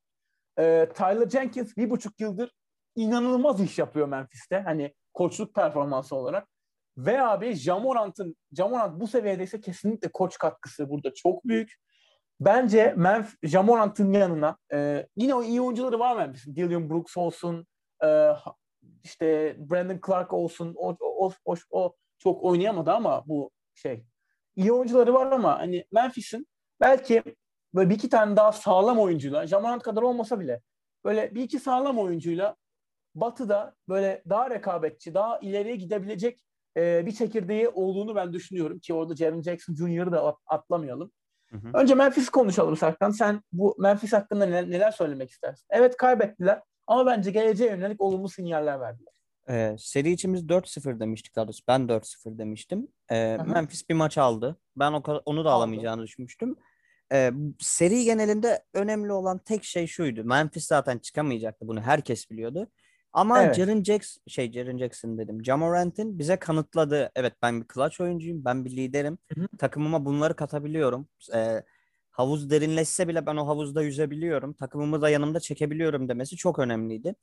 E, 0.58 0.88
Tyler 0.94 1.28
Jenkins 1.28 1.76
bir 1.76 1.90
buçuk 1.90 2.20
yıldır 2.20 2.52
inanılmaz 2.96 3.60
iş 3.60 3.78
yapıyor 3.78 4.08
Memphis'te. 4.08 4.60
Hani 4.60 4.94
koçluk 5.14 5.54
performansı 5.54 6.16
olarak. 6.16 6.48
Ve 6.96 7.22
abi 7.22 7.54
Jamorant'ın 7.54 8.36
Jamorant 8.56 9.00
bu 9.00 9.06
seviyedeyse 9.06 9.60
kesinlikle 9.60 10.08
koç 10.12 10.38
katkısı 10.38 10.90
burada 10.90 11.14
çok 11.14 11.44
büyük. 11.44 11.72
Bence 12.40 12.94
Memf 12.96 13.34
Jamorant'ın 13.42 14.12
yanına 14.12 14.56
e, 14.72 15.06
yine 15.16 15.34
o 15.34 15.42
iyi 15.42 15.60
oyuncuları 15.60 15.98
var 15.98 16.16
Memphis'in. 16.16 16.56
Dylan 16.56 16.90
Brooks 16.90 17.16
olsun, 17.16 17.66
e, 18.04 18.30
işte 19.04 19.56
Brandon 19.58 20.00
Clark 20.06 20.32
olsun. 20.32 20.74
O, 20.76 20.96
o, 21.00 21.32
o, 21.44 21.54
o 21.70 21.96
çok 22.18 22.44
oynayamadı 22.44 22.92
ama 22.92 23.24
bu 23.26 23.50
şey. 23.74 24.04
İyi 24.56 24.72
oyuncuları 24.72 25.14
var 25.14 25.32
ama 25.32 25.58
hani 25.58 25.84
Memphis'in 25.92 26.46
belki 26.80 27.22
böyle 27.74 27.90
bir 27.90 27.94
iki 27.94 28.08
tane 28.08 28.36
daha 28.36 28.52
sağlam 28.52 28.98
oyuncuyla, 28.98 29.46
Jamorant 29.46 29.82
kadar 29.82 30.02
olmasa 30.02 30.40
bile 30.40 30.60
böyle 31.04 31.34
bir 31.34 31.42
iki 31.42 31.58
sağlam 31.58 31.98
oyuncuyla 31.98 32.56
Batı'da 33.14 33.74
böyle 33.88 34.22
daha 34.28 34.50
rekabetçi, 34.50 35.14
daha 35.14 35.38
ileriye 35.38 35.76
gidebilecek 35.76 36.40
e, 36.76 37.06
bir 37.06 37.12
çekirdeği 37.12 37.68
olduğunu 37.68 38.14
ben 38.14 38.32
düşünüyorum 38.32 38.78
ki 38.78 38.94
orada 38.94 39.16
Jaren 39.16 39.42
Jackson 39.42 39.74
Jr.'ı 39.74 40.12
da 40.12 40.24
at- 40.24 40.42
atlamayalım. 40.46 41.12
Hı 41.50 41.56
hı. 41.56 41.70
Önce 41.74 41.94
Memphis 41.94 42.28
konuşalım 42.28 42.76
Serkan. 42.76 43.10
Sen 43.10 43.42
bu 43.52 43.76
Memphis 43.78 44.12
hakkında 44.12 44.46
neler, 44.46 44.70
neler 44.70 44.90
söylemek 44.90 45.30
istersin? 45.30 45.66
Evet 45.70 45.96
kaybettiler 45.96 46.62
ama 46.86 47.06
bence 47.06 47.30
geleceğe 47.30 47.70
yönelik 47.70 48.00
olumlu 48.00 48.28
sinyaller 48.28 48.80
verdiler. 48.80 49.12
Ee, 49.48 49.76
seri 49.78 50.10
için 50.10 50.34
biz 50.34 50.42
4-0 50.42 51.00
demiştik 51.00 51.36
daha 51.36 51.46
doğrusu. 51.46 51.62
Ben 51.68 51.80
4-0 51.88 52.38
demiştim. 52.38 52.88
Ee. 53.10 53.38
Memphis 53.46 53.88
bir 53.88 53.94
maç 53.94 54.18
aldı. 54.18 54.56
Ben 54.76 54.92
o 54.92 55.02
kadar, 55.02 55.22
onu 55.24 55.44
da 55.44 55.48
Aldı. 55.50 55.56
alamayacağını 55.56 56.02
düşünmüştüm. 56.02 56.56
Ee, 57.12 57.32
seri 57.58 58.04
genelinde 58.04 58.64
önemli 58.74 59.12
olan 59.12 59.38
tek 59.38 59.64
şey 59.64 59.86
şuydu. 59.86 60.24
Memphis 60.24 60.66
zaten 60.66 60.98
çıkamayacaktı. 60.98 61.68
Bunu 61.68 61.80
herkes 61.80 62.30
biliyordu. 62.30 62.68
Ama 63.12 63.42
Evet. 63.42 63.54
Jaren 63.56 63.82
Jackson 63.82 64.22
şey 64.28 64.52
Jaren 64.52 64.78
Jackson 64.78 65.18
dedim. 65.18 65.44
Jamorant'in 65.44 66.18
bize 66.18 66.36
kanıtladığı 66.36 67.10
evet 67.14 67.32
ben 67.42 67.60
bir 67.62 67.66
clutch 67.74 68.00
oyuncuyum. 68.00 68.44
Ben 68.44 68.64
bir 68.64 68.70
liderim. 68.70 69.18
Hı 69.34 69.40
hı. 69.40 69.46
Takımıma 69.58 70.04
bunları 70.04 70.36
katabiliyorum. 70.36 71.08
Ee, 71.34 71.62
havuz 72.12 72.50
derinleşse 72.50 73.08
bile 73.08 73.26
ben 73.26 73.36
o 73.36 73.46
havuzda 73.46 73.82
yüzebiliyorum. 73.82 74.52
Takımımı 74.52 75.02
da 75.02 75.08
yanımda 75.08 75.40
çekebiliyorum 75.40 76.08
demesi 76.08 76.36
çok 76.36 76.58
önemliydi. 76.58 77.14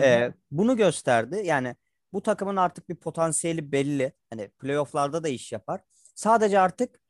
Ee, 0.00 0.32
bunu 0.50 0.76
gösterdi. 0.76 1.42
Yani 1.44 1.76
bu 2.12 2.22
takımın 2.22 2.56
artık 2.56 2.88
bir 2.88 2.94
potansiyeli 2.94 3.72
belli. 3.72 4.12
Hani 4.30 4.48
playoff'larda 4.48 5.24
da 5.24 5.28
iş 5.28 5.52
yapar. 5.52 5.80
Sadece 6.14 6.58
artık 6.60 7.00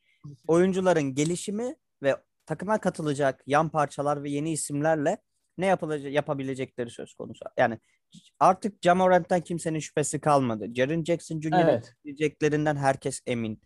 oyuncuların 0.49 1.15
gelişimi 1.15 1.77
ve 2.03 2.17
takıma 2.47 2.79
katılacak 2.79 3.43
yan 3.47 3.69
parçalar 3.69 4.23
ve 4.23 4.31
yeni 4.31 4.53
isimlerle 4.53 5.19
ne 5.59 5.67
yapılacak 5.67 6.13
yapabilecekleri 6.13 6.91
söz 6.91 7.15
konusu. 7.15 7.45
Yani 7.59 7.79
artık 8.41 8.83
Jamorant'tan 8.83 9.41
kimsenin 9.41 9.79
şüphesi 9.79 10.21
kalmadı. 10.21 10.75
Jaren 10.75 11.05
Jackson 11.05 11.41
Jr.'ın 11.41 11.53
Evet. 11.53 11.95
yapabileceklerinden 12.05 12.77
herkes 12.77 13.21
emin. 13.27 13.63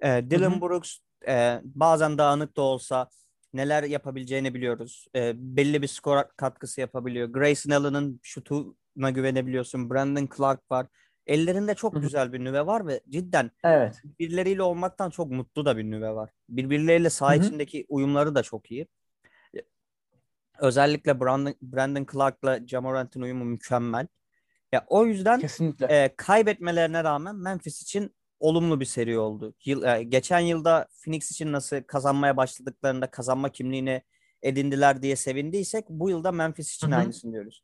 Ee, 0.00 0.24
Dylan 0.30 0.50
Hı 0.50 0.56
hı. 0.56 0.60
Brooks 0.60 0.98
e, 1.28 1.60
bazen 1.64 2.18
dağınık 2.18 2.56
da 2.56 2.62
olsa 2.62 3.08
neler 3.52 3.82
yapabileceğini 3.82 4.54
biliyoruz. 4.54 5.06
Ee, 5.16 5.32
belli 5.36 5.82
bir 5.82 5.86
skor 5.86 6.24
katkısı 6.36 6.80
yapabiliyor. 6.80 7.28
Grayson 7.28 7.70
Allen'ın 7.70 8.20
şutuna 8.22 9.10
güvenebiliyorsun. 9.10 9.90
Brandon 9.90 10.28
Clark 10.36 10.70
var. 10.70 10.86
Ellerinde 11.26 11.74
çok 11.74 12.02
güzel 12.02 12.32
bir 12.32 12.44
nüve 12.44 12.66
var 12.66 12.86
ve 12.86 13.00
cidden 13.08 13.50
Evet. 13.64 14.00
birbirleriyle 14.04 14.62
olmaktan 14.62 15.10
çok 15.10 15.30
mutlu 15.30 15.64
da 15.64 15.76
bir 15.76 15.84
nüve 15.84 16.10
var. 16.10 16.30
Birbirleriyle 16.48 17.10
saha 17.10 17.34
içindeki 17.34 17.86
uyumları 17.88 18.34
da 18.34 18.42
çok 18.42 18.70
iyi. 18.70 18.86
Özellikle 20.58 21.20
Brandon, 21.20 21.54
Brandon 21.62 22.06
Clark'la 22.12 22.66
Jamorant'ın 22.66 23.22
uyumu 23.22 23.44
mükemmel. 23.44 24.06
Ya 24.72 24.84
o 24.88 25.06
yüzden 25.06 25.40
Kesinlikle. 25.40 25.86
e, 25.86 26.14
kaybetmelerine 26.16 27.04
rağmen 27.04 27.36
Memphis 27.36 27.82
için 27.82 28.14
olumlu 28.44 28.80
bir 28.80 28.84
seri 28.84 29.18
oldu. 29.18 29.54
Yıl, 29.64 29.82
e, 29.82 30.02
geçen 30.02 30.38
yılda 30.38 30.88
Phoenix 31.04 31.30
için 31.30 31.52
nasıl 31.52 31.82
kazanmaya 31.82 32.36
başladıklarında 32.36 33.10
kazanma 33.10 33.48
kimliğini 33.48 34.02
edindiler 34.42 35.02
diye 35.02 35.16
sevindiysek 35.16 35.84
bu 35.88 36.10
yılda 36.10 36.32
Memphis 36.32 36.74
için 36.74 36.90
Hı 36.90 36.94
hı. 36.94 36.98
aynısını 36.98 37.32
diyoruz. 37.32 37.62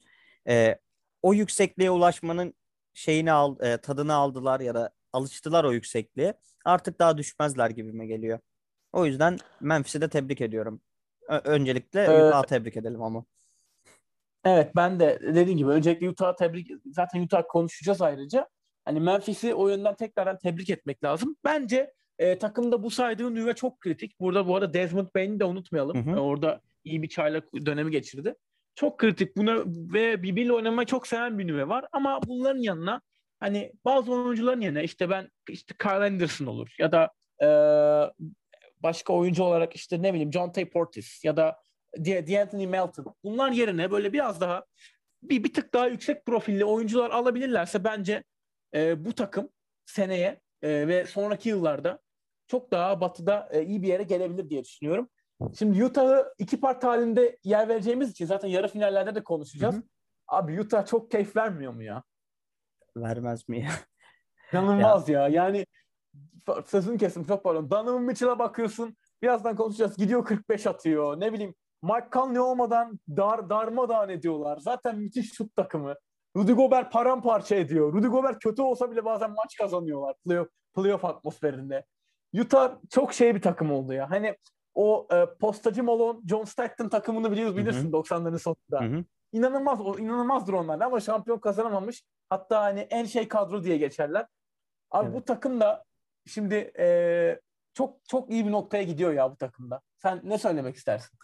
E, 0.49 0.79
o 1.23 1.35
yüksekliğe 1.35 1.91
ulaşmanın 1.91 2.55
şeyini 2.95 3.33
al, 3.33 3.57
e, 3.61 3.77
tadını 3.77 4.15
aldılar 4.15 4.61
ya 4.61 4.75
da 4.75 4.91
alıştılar 5.13 5.65
o 5.65 5.73
yüksekliğe. 5.73 6.35
Artık 6.65 6.99
daha 6.99 7.19
düşmezler 7.19 7.71
gibime 7.71 8.07
geliyor. 8.07 8.39
O 8.93 9.07
yüzden 9.07 9.39
Memphis'i 9.61 10.01
de 10.01 10.09
tebrik 10.09 10.41
ediyorum. 10.41 10.81
Ö- 11.29 11.41
öncelikle 11.45 12.05
Ee, 12.05 12.27
Utah'ı 12.27 12.47
tebrik 12.47 12.77
edelim 12.77 13.03
ama. 13.03 13.25
Evet 14.45 14.77
ben 14.77 15.01
de 15.01 15.21
dediğim 15.23 15.59
gibi 15.59 15.71
öncelikle 15.71 16.09
Utah'ı 16.09 16.37
tebrik 16.37 16.71
zaten 16.87 17.23
Utah 17.23 17.43
konuşacağız 17.49 18.03
ayrıca. 18.03 18.49
Hani 18.91 19.01
Memphis'i 19.01 19.55
o 19.55 19.69
yönden 19.69 19.95
tekrardan 19.95 20.39
tebrik 20.39 20.71
etmek 20.71 21.05
lazım. 21.05 21.37
Bence 21.45 21.93
e, 22.19 22.39
takımda 22.39 22.83
bu 22.83 22.91
saydığın 22.91 23.35
nüve 23.35 23.55
çok 23.55 23.81
kritik. 23.81 24.21
Burada 24.21 24.49
bu 24.49 24.57
arada 24.57 24.75
Desmond 24.75 25.07
Bane'i 25.17 25.41
de 25.41 25.45
unutmayalım. 25.45 26.07
Hı 26.07 26.11
hı. 26.11 26.17
E, 26.17 26.21
orada 26.21 26.61
iyi 26.85 27.03
bir 27.03 27.09
çaylak 27.09 27.45
dönemi 27.67 27.91
geçirdi. 27.91 28.35
Çok 28.75 28.99
kritik 28.99 29.37
buna 29.37 29.63
ve 29.67 30.23
birbiriyle 30.23 30.53
oynamayı 30.53 30.87
çok 30.87 31.07
seven 31.07 31.39
bir 31.39 31.47
nüve 31.47 31.69
var. 31.69 31.85
Ama 31.93 32.21
bunların 32.27 32.61
yanına 32.61 33.01
hani 33.41 33.73
bazı 33.85 34.13
oyuncuların 34.13 34.61
yerine 34.61 34.85
işte 34.85 35.11
ben 35.11 35.29
işte 35.49 35.75
Kyle 35.79 36.05
Anderson 36.05 36.47
olur 36.47 36.75
ya 36.79 36.93
da 36.93 37.11
e, 37.43 37.49
başka 38.81 39.13
oyuncu 39.13 39.45
olarak 39.45 39.77
işte 39.77 40.03
ne 40.03 40.13
bileyim 40.13 40.33
John 40.33 40.53
Tay 40.53 40.65
Portis 40.65 41.25
ya 41.25 41.37
da 41.37 41.57
D'Anthony 41.99 42.67
Melton. 42.67 43.15
Bunlar 43.25 43.53
yerine 43.53 43.91
böyle 43.91 44.13
biraz 44.13 44.41
daha 44.41 44.65
bir, 45.23 45.45
bir 45.45 45.55
tık 45.55 45.75
daha 45.75 45.87
yüksek 45.87 46.27
profilli 46.27 46.65
oyuncular 46.65 47.11
alabilirlerse 47.11 47.85
bence 47.85 48.25
e, 48.75 49.05
bu 49.05 49.13
takım 49.15 49.49
seneye 49.87 50.41
e, 50.63 50.89
ve 50.89 51.07
sonraki 51.07 51.49
yıllarda 51.49 52.01
çok 52.47 52.71
daha 52.71 53.01
batıda 53.01 53.49
e, 53.53 53.63
iyi 53.65 53.83
bir 53.83 53.89
yere 53.89 54.03
gelebilir 54.03 54.51
diye 54.51 54.65
düşünüyorum. 54.65 55.09
Şimdi 55.59 55.85
Utah'ı 55.85 56.35
iki 56.39 56.61
part 56.61 56.85
halinde 56.85 57.39
yer 57.45 57.69
vereceğimiz 57.69 58.11
için 58.11 58.27
zaten 58.27 58.49
yarı 58.49 58.69
finallerde 58.69 59.15
de 59.15 59.25
konuşacağız. 59.25 59.75
Hı 59.75 59.79
hı. 59.79 59.83
Abi 60.29 60.61
Utah 60.61 60.87
çok 60.87 61.11
keyif 61.11 61.37
vermiyor 61.37 61.73
mu 61.73 61.83
ya? 61.83 62.03
Vermez 62.97 63.49
mi 63.49 63.61
ya? 63.61 63.71
İnanılmaz 64.53 65.09
ya. 65.09 65.29
Yani 65.29 65.67
f- 66.47 66.63
sözünü 66.67 66.99
kestim 66.99 67.25
çok 67.25 67.45
pardon. 67.45 67.71
Donovan 67.71 68.03
Mitchell'a 68.03 68.39
bakıyorsun. 68.39 68.97
Birazdan 69.23 69.57
konuşacağız. 69.57 69.97
Gidiyor 69.97 70.25
45 70.25 70.67
atıyor. 70.67 71.21
Ne 71.21 71.33
bileyim 71.33 71.55
Mike 71.83 72.09
Conley 72.13 72.41
olmadan 72.41 73.01
dar, 73.09 73.51
darmadağın 73.51 74.09
ediyorlar. 74.09 74.57
Zaten 74.59 74.99
müthiş 74.99 75.33
şut 75.35 75.57
takımı. 75.57 75.95
Rudy 76.37 76.53
Gobert 76.53 76.93
paramparça 76.93 77.57
ediyor. 77.57 77.93
Rudy 77.93 78.07
Gobert 78.07 78.39
kötü 78.43 78.63
olsa 78.63 78.91
bile 78.91 79.05
bazen 79.05 79.31
maç 79.31 79.57
kazanıyorlar 79.59 80.15
playoff, 80.25 80.49
playoff 80.75 81.05
atmosferinde. 81.05 81.85
Utah 82.41 82.77
çok 82.91 83.13
şey 83.13 83.35
bir 83.35 83.43
takım 83.43 83.73
oldu 83.73 83.93
ya. 83.93 84.11
Hani 84.11 84.37
o 84.75 85.09
e, 85.13 85.27
postacı 85.41 85.85
Malone, 85.85 86.19
John 86.29 86.45
Stockton 86.45 86.89
takımını 86.89 87.33
biliyoruz 87.33 87.57
bilirsin 87.57 87.93
90'ların 87.93 88.39
sonunda. 88.39 88.95
Hı 88.95 88.99
hı. 88.99 89.05
İnanılmaz, 89.33 89.81
o 89.81 89.99
inanılmazdır 89.99 90.53
onlar 90.53 90.81
ama 90.81 91.01
şampiyon 91.01 91.39
kazanamamış. 91.39 92.03
Hatta 92.29 92.63
hani 92.63 92.81
en 92.81 93.05
şey 93.05 93.29
kadro 93.29 93.65
diye 93.65 93.77
geçerler. 93.77 94.27
Abi 94.91 95.07
Evet. 95.07 95.17
bu 95.17 95.25
takım 95.25 95.61
da 95.61 95.85
şimdi 96.27 96.73
e, 96.79 97.41
çok 97.75 98.05
çok 98.09 98.31
iyi 98.31 98.47
bir 98.47 98.53
noktaya 98.53 98.83
gidiyor 98.83 99.13
ya 99.13 99.31
bu 99.31 99.37
takımda. 99.37 99.81
Sen 99.97 100.21
ne 100.25 100.39
söylemek 100.39 100.77
istersin? 100.77 101.19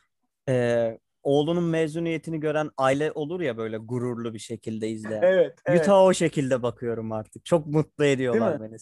Ee, 0.48 0.98
oğlunun 1.26 1.64
mezuniyetini 1.64 2.40
gören 2.40 2.70
aile 2.76 3.12
olur 3.12 3.40
ya 3.40 3.56
böyle 3.56 3.76
gururlu 3.78 4.34
bir 4.34 4.38
şekilde 4.38 4.88
izleyen. 4.88 5.22
Evet, 5.22 5.58
evet. 5.66 5.80
Utah'a 5.80 6.04
o 6.04 6.12
şekilde 6.12 6.62
bakıyorum 6.62 7.12
artık. 7.12 7.44
Çok 7.44 7.66
mutlu 7.66 8.04
ediyorlar 8.04 8.60
beni. 8.60 8.76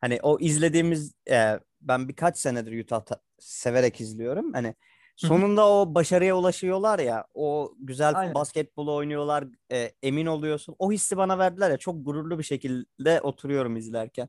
Hani 0.00 0.18
o 0.22 0.38
izlediğimiz 0.40 1.14
e, 1.30 1.60
ben 1.80 2.08
birkaç 2.08 2.38
senedir 2.38 2.84
Utah 2.84 3.00
ta- 3.00 3.20
severek 3.38 4.00
izliyorum. 4.00 4.52
Hani 4.52 4.74
sonunda 5.16 5.68
o 5.68 5.94
başarıya 5.94 6.36
ulaşıyorlar 6.36 6.98
ya. 6.98 7.26
O 7.34 7.74
güzel 7.78 8.12
Aynen. 8.16 8.34
basketbol 8.34 8.88
oynuyorlar. 8.88 9.44
e, 9.72 9.90
emin 10.02 10.26
oluyorsun. 10.26 10.76
O 10.78 10.92
hissi 10.92 11.16
bana 11.16 11.38
verdiler 11.38 11.70
ya. 11.70 11.76
Çok 11.76 12.04
gururlu 12.04 12.38
bir 12.38 12.44
şekilde 12.44 13.20
oturuyorum 13.20 13.76
izlerken. 13.76 14.28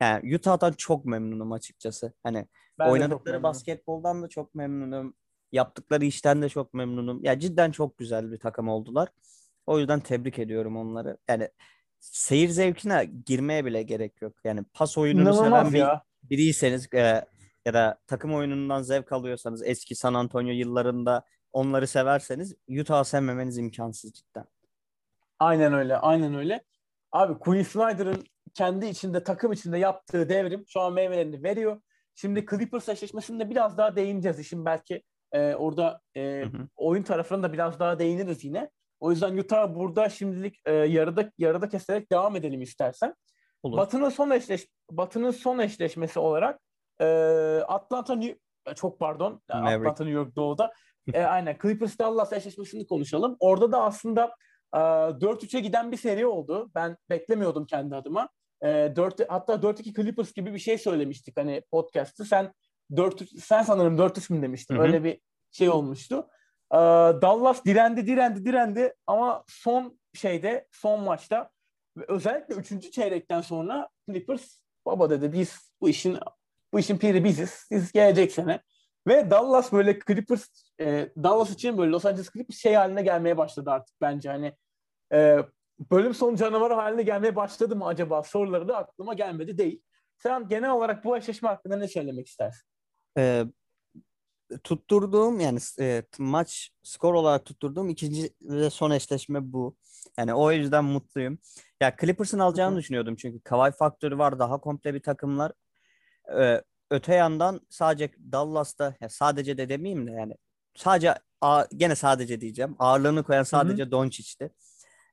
Yani 0.00 0.36
Utah'tan 0.36 0.72
çok 0.72 1.04
memnunum 1.04 1.52
açıkçası. 1.52 2.12
Hani 2.22 2.46
Ben 2.78 2.90
oynadıkları 2.90 3.42
basketboldan 3.42 4.22
da 4.22 4.28
çok 4.28 4.54
memnunum. 4.54 5.14
Yaptıkları 5.52 6.04
işten 6.04 6.42
de 6.42 6.48
çok 6.48 6.74
memnunum. 6.74 7.24
Ya 7.24 7.38
cidden 7.38 7.70
çok 7.70 7.98
güzel 7.98 8.32
bir 8.32 8.38
takım 8.38 8.68
oldular. 8.68 9.08
O 9.66 9.78
yüzden 9.78 10.00
tebrik 10.00 10.38
ediyorum 10.38 10.76
onları. 10.76 11.18
Yani 11.28 11.48
seyir 12.00 12.48
zevkine 12.48 13.10
girmeye 13.26 13.64
bile 13.64 13.82
gerek 13.82 14.22
yok. 14.22 14.34
Yani 14.44 14.64
pas 14.74 14.98
oyununu 14.98 15.34
seven 15.34 15.48
İnanılmaz 15.48 15.72
bir 15.72 15.78
ya. 15.78 16.02
biriyseniz 16.22 16.94
e, 16.94 17.24
ya 17.66 17.74
da 17.74 17.98
takım 18.06 18.34
oyunundan 18.34 18.82
zevk 18.82 19.12
alıyorsanız 19.12 19.62
eski 19.66 19.94
San 19.94 20.14
Antonio 20.14 20.52
yıllarında 20.52 21.24
onları 21.52 21.86
severseniz 21.86 22.54
Utah'ı 22.80 23.04
sevmemeniz 23.04 23.58
imkansız 23.58 24.12
cidden. 24.12 24.44
Aynen 25.38 25.72
öyle, 25.72 25.96
aynen 25.96 26.34
öyle. 26.34 26.64
Abi 27.12 27.38
Quinn 27.38 27.62
Snyder'ın 27.62 28.24
kendi 28.54 28.86
içinde, 28.86 29.24
takım 29.24 29.52
içinde 29.52 29.78
yaptığı 29.78 30.28
devrim 30.28 30.64
şu 30.68 30.80
an 30.80 30.92
meyvelerini 30.92 31.42
veriyor. 31.42 31.80
Şimdi 32.14 32.46
Clippers 32.50 32.88
eşleşmesinde 32.88 33.50
biraz 33.50 33.78
daha 33.78 33.96
değineceğiz. 33.96 34.38
İşin 34.38 34.64
belki 34.64 35.02
e, 35.32 35.54
orada 35.54 36.00
e, 36.16 36.20
Hı 36.22 36.58
hı. 36.58 36.68
oyun 36.76 37.02
tarafına 37.02 37.42
da 37.42 37.52
biraz 37.52 37.78
daha 37.80 37.98
değiniriz 37.98 38.44
yine. 38.44 38.70
O 39.00 39.10
yüzden 39.10 39.36
Utah 39.36 39.74
burada 39.74 40.08
şimdilik 40.08 40.60
e, 40.64 40.72
yarıda 40.72 41.32
yarıda 41.38 41.68
keserek 41.68 42.12
devam 42.12 42.36
edelim 42.36 42.62
istersen. 42.62 43.14
Olur. 43.62 43.76
Batı'nın 43.76 44.08
son 44.08 44.30
eşleş 44.30 44.66
Batı'nın 44.90 45.30
son 45.30 45.58
eşleşmesi 45.58 46.18
olarak 46.18 46.60
e, 47.00 47.06
Atlanta 47.68 48.14
New 48.14 48.38
e, 48.66 48.74
çok 48.74 48.98
pardon 48.98 49.42
e, 49.50 49.54
Maverick. 49.54 49.80
Atlanta 49.80 50.04
New 50.04 50.20
York 50.20 50.36
Doğu'da 50.36 50.72
e, 51.14 51.22
aynen 51.22 51.58
Clippers 51.62 51.98
Dallas 51.98 52.32
eşleşmesini 52.32 52.86
konuşalım. 52.86 53.36
Orada 53.40 53.72
da 53.72 53.82
aslında 53.82 54.34
e, 54.74 54.78
4-3'e 54.78 55.60
giden 55.60 55.92
bir 55.92 55.96
seri 55.96 56.26
oldu. 56.26 56.70
Ben 56.74 56.96
beklemiyordum 57.10 57.66
kendi 57.66 57.96
adıma. 57.96 58.28
E, 58.62 58.92
4 58.96 59.30
hatta 59.30 59.54
4-2 59.54 59.94
Clippers 59.94 60.32
gibi 60.32 60.54
bir 60.54 60.58
şey 60.58 60.78
söylemiştik 60.78 61.36
hani 61.36 61.62
podcast'ı. 61.70 62.24
Sen 62.24 62.52
4 62.96 63.40
sen 63.40 63.62
sanırım 63.62 63.96
4-3 63.98 64.32
mü 64.32 64.42
demiştin? 64.42 64.76
Öyle 64.76 65.04
bir 65.04 65.20
şey 65.50 65.70
olmuştu. 65.70 66.28
E, 66.72 66.76
Dallas 67.22 67.64
direndi 67.64 68.06
direndi 68.06 68.44
direndi 68.44 68.94
ama 69.06 69.44
son 69.46 70.00
şeyde 70.14 70.68
son 70.70 71.00
maçta 71.00 71.50
özellikle 72.08 72.54
3. 72.54 72.92
çeyrekten 72.92 73.40
sonra 73.40 73.88
Clippers 74.06 74.60
baba 74.86 75.10
dedi 75.10 75.32
biz 75.32 75.72
bu 75.80 75.88
işin 75.88 76.18
bu 76.72 76.80
işin 76.80 76.98
piri 76.98 77.24
biziz. 77.24 77.50
Siz 77.50 77.92
gelecek 77.92 78.32
sene. 78.32 78.60
Ve 79.06 79.30
Dallas 79.30 79.72
böyle 79.72 79.98
Clippers 80.06 80.48
e, 80.80 81.12
Dallas 81.22 81.50
için 81.50 81.78
böyle 81.78 81.90
Los 81.90 82.06
Angeles 82.06 82.30
Clippers 82.32 82.58
şey 82.58 82.74
haline 82.74 83.02
gelmeye 83.02 83.36
başladı 83.36 83.70
artık 83.70 84.00
bence 84.00 84.28
hani 84.28 84.56
e, 85.12 85.38
bölüm 85.90 86.14
sonu 86.14 86.36
canavarı 86.36 86.74
haline 86.74 87.02
gelmeye 87.02 87.36
başladı 87.36 87.76
mı 87.76 87.86
acaba 87.86 88.22
soruları 88.22 88.68
da 88.68 88.76
aklıma 88.76 89.14
gelmedi 89.14 89.58
değil. 89.58 89.82
Sen 90.16 90.48
genel 90.48 90.70
olarak 90.70 91.04
bu 91.04 91.16
eşleşme 91.16 91.48
hakkında 91.48 91.76
ne 91.76 91.88
söylemek 91.88 92.26
istersin? 92.26 92.68
Ee, 93.18 93.44
tutturduğum 94.64 95.40
yani 95.40 95.58
e, 95.80 96.02
maç 96.18 96.70
skor 96.82 97.14
olarak 97.14 97.44
tutturduğum 97.44 97.88
ikinci 97.88 98.30
ve 98.42 98.70
son 98.70 98.90
eşleşme 98.90 99.52
bu. 99.52 99.76
Yani 100.18 100.34
o 100.34 100.52
yüzden 100.52 100.84
mutluyum. 100.84 101.38
Ya 101.80 101.96
Clippers'ın 102.00 102.38
alacağını 102.38 102.76
düşünüyordum 102.76 103.16
çünkü 103.16 103.40
Kawhi 103.40 103.72
faktörü 103.76 104.18
var. 104.18 104.38
Daha 104.38 104.60
komple 104.60 104.94
bir 104.94 105.02
takımlar. 105.02 105.52
Ee, 106.38 106.62
öte 106.90 107.14
yandan 107.14 107.60
sadece 107.68 108.10
Dallas'ta 108.32 108.94
ya 109.00 109.08
sadece 109.08 109.58
de 109.58 109.68
demeyeyim 109.68 110.06
de 110.06 110.10
yani 110.12 110.34
sadece 110.76 111.14
a, 111.40 111.64
gene 111.76 111.94
sadece 111.94 112.40
diyeceğim. 112.40 112.76
Ağırlığını 112.78 113.22
koyan 113.22 113.42
sadece 113.42 113.90
Doncic'ti. 113.90 114.50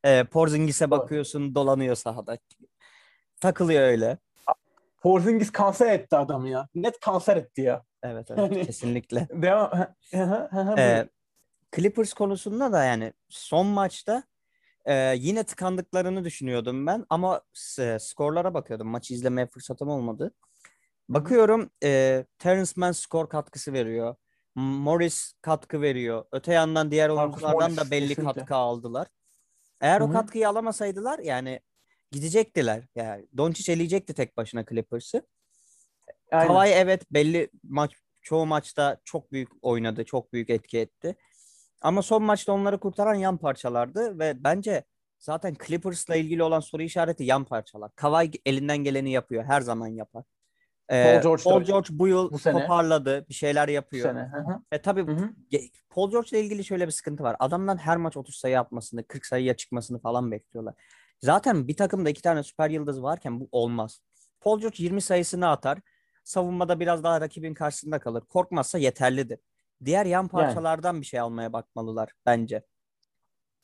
Ee, 0.04 0.24
Porzingis'e 0.24 0.90
bakıyorsun 0.90 1.54
dolanıyor 1.54 1.94
sahada. 1.94 2.38
Takılıyor 3.40 3.82
öyle. 3.82 4.18
Porzingis 5.02 5.52
kanser 5.52 5.92
etti 5.92 6.16
adamı 6.16 6.48
ya. 6.48 6.68
Net 6.74 7.00
kanser 7.00 7.36
etti 7.36 7.60
ya. 7.60 7.84
Evet 8.02 8.30
evet 8.30 8.52
yani, 8.52 8.66
kesinlikle. 8.66 9.28
Devam. 9.42 9.70
ee, 10.78 11.08
Clippers 11.76 12.12
konusunda 12.12 12.72
da 12.72 12.84
yani 12.84 13.12
son 13.28 13.66
maçta 13.66 14.22
e, 14.84 15.14
yine 15.16 15.44
tıkandıklarını 15.44 16.24
düşünüyordum 16.24 16.86
ben 16.86 17.06
ama 17.10 17.42
e, 17.78 17.98
skorlara 18.00 18.54
bakıyordum. 18.54 18.88
Maçı 18.88 19.14
izlemeye 19.14 19.46
fırsatım 19.46 19.88
olmadı. 19.88 20.34
Bakıyorum 21.08 21.70
e, 21.84 22.24
Terence 22.38 22.72
Mann 22.76 22.92
skor 22.92 23.28
katkısı 23.28 23.72
veriyor. 23.72 24.14
Morris 24.54 25.32
katkı 25.42 25.82
veriyor. 25.82 26.24
Öte 26.32 26.52
yandan 26.52 26.90
diğer 26.90 27.08
oyunculardan 27.08 27.76
da 27.76 27.90
belli 27.90 28.08
kesinlikle. 28.08 28.40
katkı 28.40 28.54
aldılar. 28.54 29.06
Eğer 29.80 30.00
Hı-hı. 30.00 30.08
o 30.08 30.12
katkıyı 30.12 30.48
alamasaydılar 30.48 31.18
yani 31.18 31.60
gidecektiler. 32.10 32.84
Yani 32.94 33.26
Doncic 33.36 33.72
eleyecekti 33.72 34.14
tek 34.14 34.36
başına 34.36 34.64
Clippers'ı. 34.64 35.22
Kawhi 36.30 36.70
evet 36.70 37.12
belli 37.12 37.50
maç 37.62 37.92
çoğu 38.22 38.46
maçta 38.46 39.00
çok 39.04 39.32
büyük 39.32 39.48
oynadı, 39.62 40.04
çok 40.04 40.32
büyük 40.32 40.50
etki 40.50 40.78
etti. 40.78 41.16
Ama 41.80 42.02
son 42.02 42.22
maçta 42.22 42.52
onları 42.52 42.80
kurtaran 42.80 43.14
yan 43.14 43.36
parçalardı 43.36 44.18
ve 44.18 44.44
bence 44.44 44.84
zaten 45.18 45.56
Clippers'la 45.66 46.16
ilgili 46.16 46.42
olan 46.42 46.60
soru 46.60 46.82
işareti 46.82 47.24
yan 47.24 47.44
parçalar. 47.44 47.90
Kawhi 47.94 48.30
elinden 48.46 48.78
geleni 48.78 49.10
yapıyor, 49.10 49.44
her 49.44 49.60
zaman 49.60 49.86
yapar. 49.86 50.24
Ee, 50.90 51.04
Paul 51.04 51.22
George, 51.22 51.42
Paul 51.42 51.62
George 51.62 51.88
bu 51.90 52.08
yıl 52.08 52.30
bu 52.30 52.38
sene. 52.38 52.60
toparladı, 52.60 53.28
bir 53.28 53.34
şeyler 53.34 53.68
yapıyor. 53.68 54.08
Bu 54.08 54.08
sene. 54.08 54.30
E 54.72 54.82
tabii 54.82 55.06
Hı-hı. 55.06 55.30
Paul 55.90 56.10
George 56.10 56.28
ile 56.30 56.40
ilgili 56.40 56.64
şöyle 56.64 56.86
bir 56.86 56.92
sıkıntı 56.92 57.22
var. 57.22 57.36
Adamdan 57.38 57.76
her 57.76 57.96
maç 57.96 58.16
30 58.16 58.34
sayı 58.34 58.60
atmasını, 58.60 59.06
40 59.06 59.26
sayıya 59.26 59.56
çıkmasını 59.56 60.00
falan 60.00 60.30
bekliyorlar. 60.30 60.74
Zaten 61.20 61.68
bir 61.68 61.76
takımda 61.76 62.10
iki 62.10 62.22
tane 62.22 62.42
süper 62.42 62.70
yıldız 62.70 63.02
varken 63.02 63.40
bu 63.40 63.48
olmaz. 63.52 64.00
Paul 64.40 64.60
George 64.60 64.82
20 64.82 65.00
sayısını 65.00 65.48
atar. 65.48 65.78
Savunmada 66.28 66.80
biraz 66.80 67.04
daha 67.04 67.20
rakibin 67.20 67.54
karşısında 67.54 67.98
kalır. 67.98 68.20
Korkmazsa 68.20 68.78
yeterlidir. 68.78 69.38
Diğer 69.84 70.06
yan 70.06 70.28
parçalardan 70.28 70.92
yani. 70.92 71.00
bir 71.00 71.06
şey 71.06 71.20
almaya 71.20 71.52
bakmalılar 71.52 72.12
bence. 72.26 72.62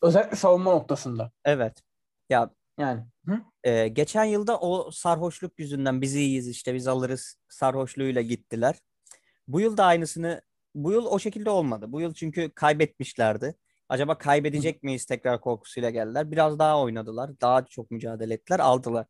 Özellikle 0.02 0.36
savunma 0.36 0.70
noktasında. 0.70 1.30
Evet. 1.44 1.82
Ya 2.30 2.50
yani. 2.78 3.04
Hı? 3.26 3.40
E, 3.64 3.88
geçen 3.88 4.24
yılda 4.24 4.60
o 4.60 4.90
sarhoşluk 4.90 5.58
yüzünden 5.58 6.00
biz 6.00 6.14
iyiyiz 6.14 6.48
işte 6.48 6.74
biz 6.74 6.88
alırız 6.88 7.36
sarhoşluğuyla 7.48 8.22
gittiler. 8.22 8.76
Bu 9.48 9.60
yıl 9.60 9.76
da 9.76 9.84
aynısını 9.84 10.42
bu 10.74 10.92
yıl 10.92 11.06
o 11.06 11.18
şekilde 11.18 11.50
olmadı. 11.50 11.92
Bu 11.92 12.00
yıl 12.00 12.14
çünkü 12.14 12.50
kaybetmişlerdi. 12.50 13.54
Acaba 13.88 14.18
kaybedecek 14.18 14.76
Hı. 14.76 14.86
miyiz 14.86 15.04
tekrar 15.04 15.40
korkusuyla 15.40 15.90
geldiler. 15.90 16.30
Biraz 16.30 16.58
daha 16.58 16.82
oynadılar. 16.82 17.40
Daha 17.40 17.64
çok 17.64 17.90
mücadele 17.90 18.34
ettiler. 18.34 18.58
Aldılar. 18.58 19.06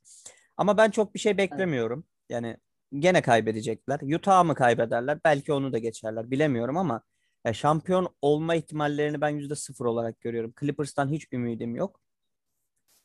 Ama 0.57 0.77
ben 0.77 0.90
çok 0.90 1.14
bir 1.14 1.21
şey 1.21 1.37
beklemiyorum. 1.37 2.05
Yani 2.29 2.57
gene 2.99 3.23
kaybedecekler. 3.23 4.01
Utah 4.15 4.45
mı 4.45 4.55
kaybederler? 4.55 5.19
Belki 5.25 5.53
onu 5.53 5.73
da 5.73 5.79
geçerler. 5.79 6.31
Bilemiyorum 6.31 6.77
ama 6.77 7.03
ya 7.45 7.53
şampiyon 7.53 8.09
olma 8.23 8.55
ihtimallerini 8.55 9.21
ben 9.21 9.29
yüzde 9.29 9.55
sıfır 9.55 9.85
olarak 9.85 10.21
görüyorum. 10.21 10.55
Clippers'tan 10.61 11.09
hiç 11.09 11.27
ümidim 11.33 11.77
yok. 11.77 12.01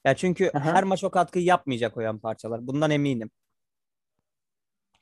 Ya 0.05 0.15
çünkü 0.15 0.51
Aha. 0.53 0.73
her 0.73 0.83
maç 0.83 1.03
o 1.03 1.11
katkıyı 1.11 1.45
yapmayacak 1.45 1.97
o 1.97 2.01
yan 2.01 2.19
parçalar. 2.19 2.67
Bundan 2.67 2.91
eminim. 2.91 3.31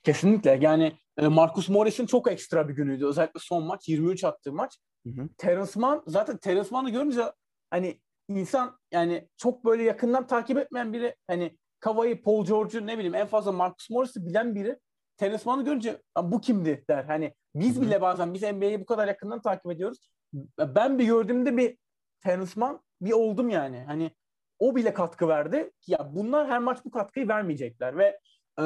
Kesinlikle. 0.02 0.58
Yani 0.60 0.98
e, 1.18 1.28
Marcus 1.28 1.68
Morris'in 1.68 2.06
çok 2.06 2.30
ekstra 2.32 2.68
bir 2.68 2.74
günüydü. 2.74 3.06
Özellikle 3.06 3.40
son 3.40 3.62
maç 3.62 3.88
23 3.88 4.24
attığı 4.24 4.52
maç. 4.52 4.78
Hı 5.06 5.10
hı. 5.10 5.28
Terence 5.38 5.72
Mann 5.76 6.02
zaten 6.06 6.36
Terence 6.36 6.68
Mann'ı 6.70 6.90
görünce 6.90 7.22
hani 7.70 8.00
insan 8.28 8.78
yani 8.92 9.28
çok 9.36 9.64
böyle 9.64 9.82
yakından 9.82 10.26
takip 10.26 10.58
etmeyen 10.58 10.92
biri 10.92 11.16
hani 11.26 11.58
Kava'yı, 11.80 12.22
Paul 12.22 12.44
George'u 12.44 12.86
ne 12.86 12.98
bileyim 12.98 13.14
en 13.14 13.26
fazla 13.26 13.52
Marcus 13.52 13.90
Morris'i 13.90 14.26
bilen 14.26 14.54
biri 14.54 14.78
Terence 15.16 15.42
Mann'ı 15.46 15.64
görünce 15.64 16.02
bu 16.22 16.40
kimdi 16.40 16.84
der. 16.88 17.04
Hani 17.04 17.34
biz 17.54 17.82
bile 17.82 18.00
bazen 18.00 18.34
biz 18.34 18.42
NBA'yi 18.42 18.80
bu 18.80 18.86
kadar 18.86 19.08
yakından 19.08 19.42
takip 19.42 19.72
ediyoruz. 19.72 20.10
Ben 20.58 20.98
bir 20.98 21.04
gördüğümde 21.04 21.56
bir 21.56 21.78
Terence 22.20 22.52
Mann 22.56 22.80
bir 23.00 23.12
oldum 23.12 23.48
yani. 23.48 23.84
Hani 23.86 24.10
o 24.58 24.76
bile 24.76 24.94
katkı 24.94 25.28
verdi. 25.28 25.70
Ya 25.86 26.10
bunlar 26.12 26.48
her 26.48 26.58
maç 26.58 26.78
bu 26.84 26.90
katkıyı 26.90 27.28
vermeyecekler 27.28 27.98
ve 27.98 28.20
e, 28.58 28.64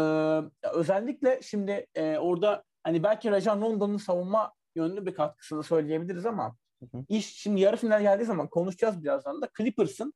özellikle 0.74 1.42
şimdi 1.42 1.86
e, 1.94 2.18
orada 2.18 2.64
hani 2.82 3.02
belki 3.02 3.30
Rajan 3.30 3.60
Rondo'nun 3.60 3.96
savunma 3.96 4.52
yönlü 4.74 5.06
bir 5.06 5.14
katkısını 5.14 5.62
söyleyebiliriz 5.62 6.26
ama 6.26 6.56
hı 6.82 6.98
hı. 6.98 7.04
iş 7.08 7.26
şimdi 7.26 7.60
yarı 7.60 7.76
final 7.76 8.02
geldiği 8.02 8.24
zaman 8.24 8.48
konuşacağız 8.48 9.04
birazdan 9.04 9.42
da 9.42 9.48
Clippers'ın 9.58 10.14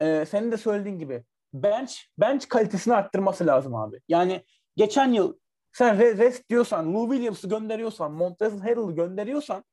e, 0.00 0.26
senin 0.26 0.52
de 0.52 0.56
söylediğin 0.56 0.98
gibi 0.98 1.24
bench 1.52 1.94
bench 2.18 2.48
kalitesini 2.48 2.94
arttırması 2.94 3.46
lazım 3.46 3.74
abi. 3.74 4.00
Yani 4.08 4.44
geçen 4.76 5.12
yıl 5.12 5.38
sen 5.72 5.98
rest 5.98 6.48
diyorsan, 6.48 6.94
Lou 6.94 7.10
Williams'ı 7.10 7.48
gönderiyorsan, 7.48 8.12
Montrezl 8.12 8.60
Harrell'ı 8.60 8.94
gönderiyorsan 8.94 9.64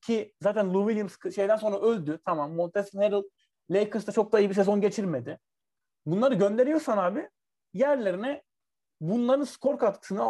ki 0.00 0.34
zaten 0.42 0.74
Lou 0.74 0.88
Williams 0.88 1.34
şeyden 1.34 1.56
sonra 1.56 1.80
öldü. 1.80 2.20
Tamam 2.24 2.52
Montrezl 2.52 2.98
Harrell 2.98 3.22
Lakers'ta 3.70 4.12
çok 4.12 4.32
da 4.32 4.40
iyi 4.40 4.48
bir 4.48 4.54
sezon 4.54 4.80
geçirmedi. 4.80 5.38
Bunları 6.06 6.34
gönderiyorsan 6.34 6.98
abi 6.98 7.28
yerlerine 7.74 8.42
bunların 9.00 9.44
skor 9.44 9.78
katkısını 9.78 10.22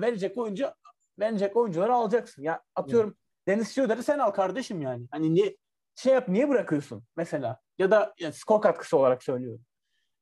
verecek 0.00 0.38
oyuncu 0.38 0.70
verecek 1.18 1.56
oyuncuları 1.56 1.94
alacaksın. 1.94 2.42
Ya 2.42 2.62
atıyorum 2.74 3.08
evet. 3.08 3.18
Dennis 3.48 3.74
Schroeder'i 3.74 4.02
sen 4.02 4.18
al 4.18 4.30
kardeşim 4.30 4.82
yani. 4.82 5.06
Hani 5.10 5.34
niye 5.34 5.56
şey 5.94 6.14
yap 6.14 6.28
niye 6.28 6.48
bırakıyorsun 6.48 7.04
mesela? 7.16 7.60
Ya 7.78 7.90
da 7.90 8.14
ya, 8.18 8.32
skor 8.32 8.60
katkısı 8.60 8.96
olarak 8.96 9.22
söylüyorum. 9.22 9.64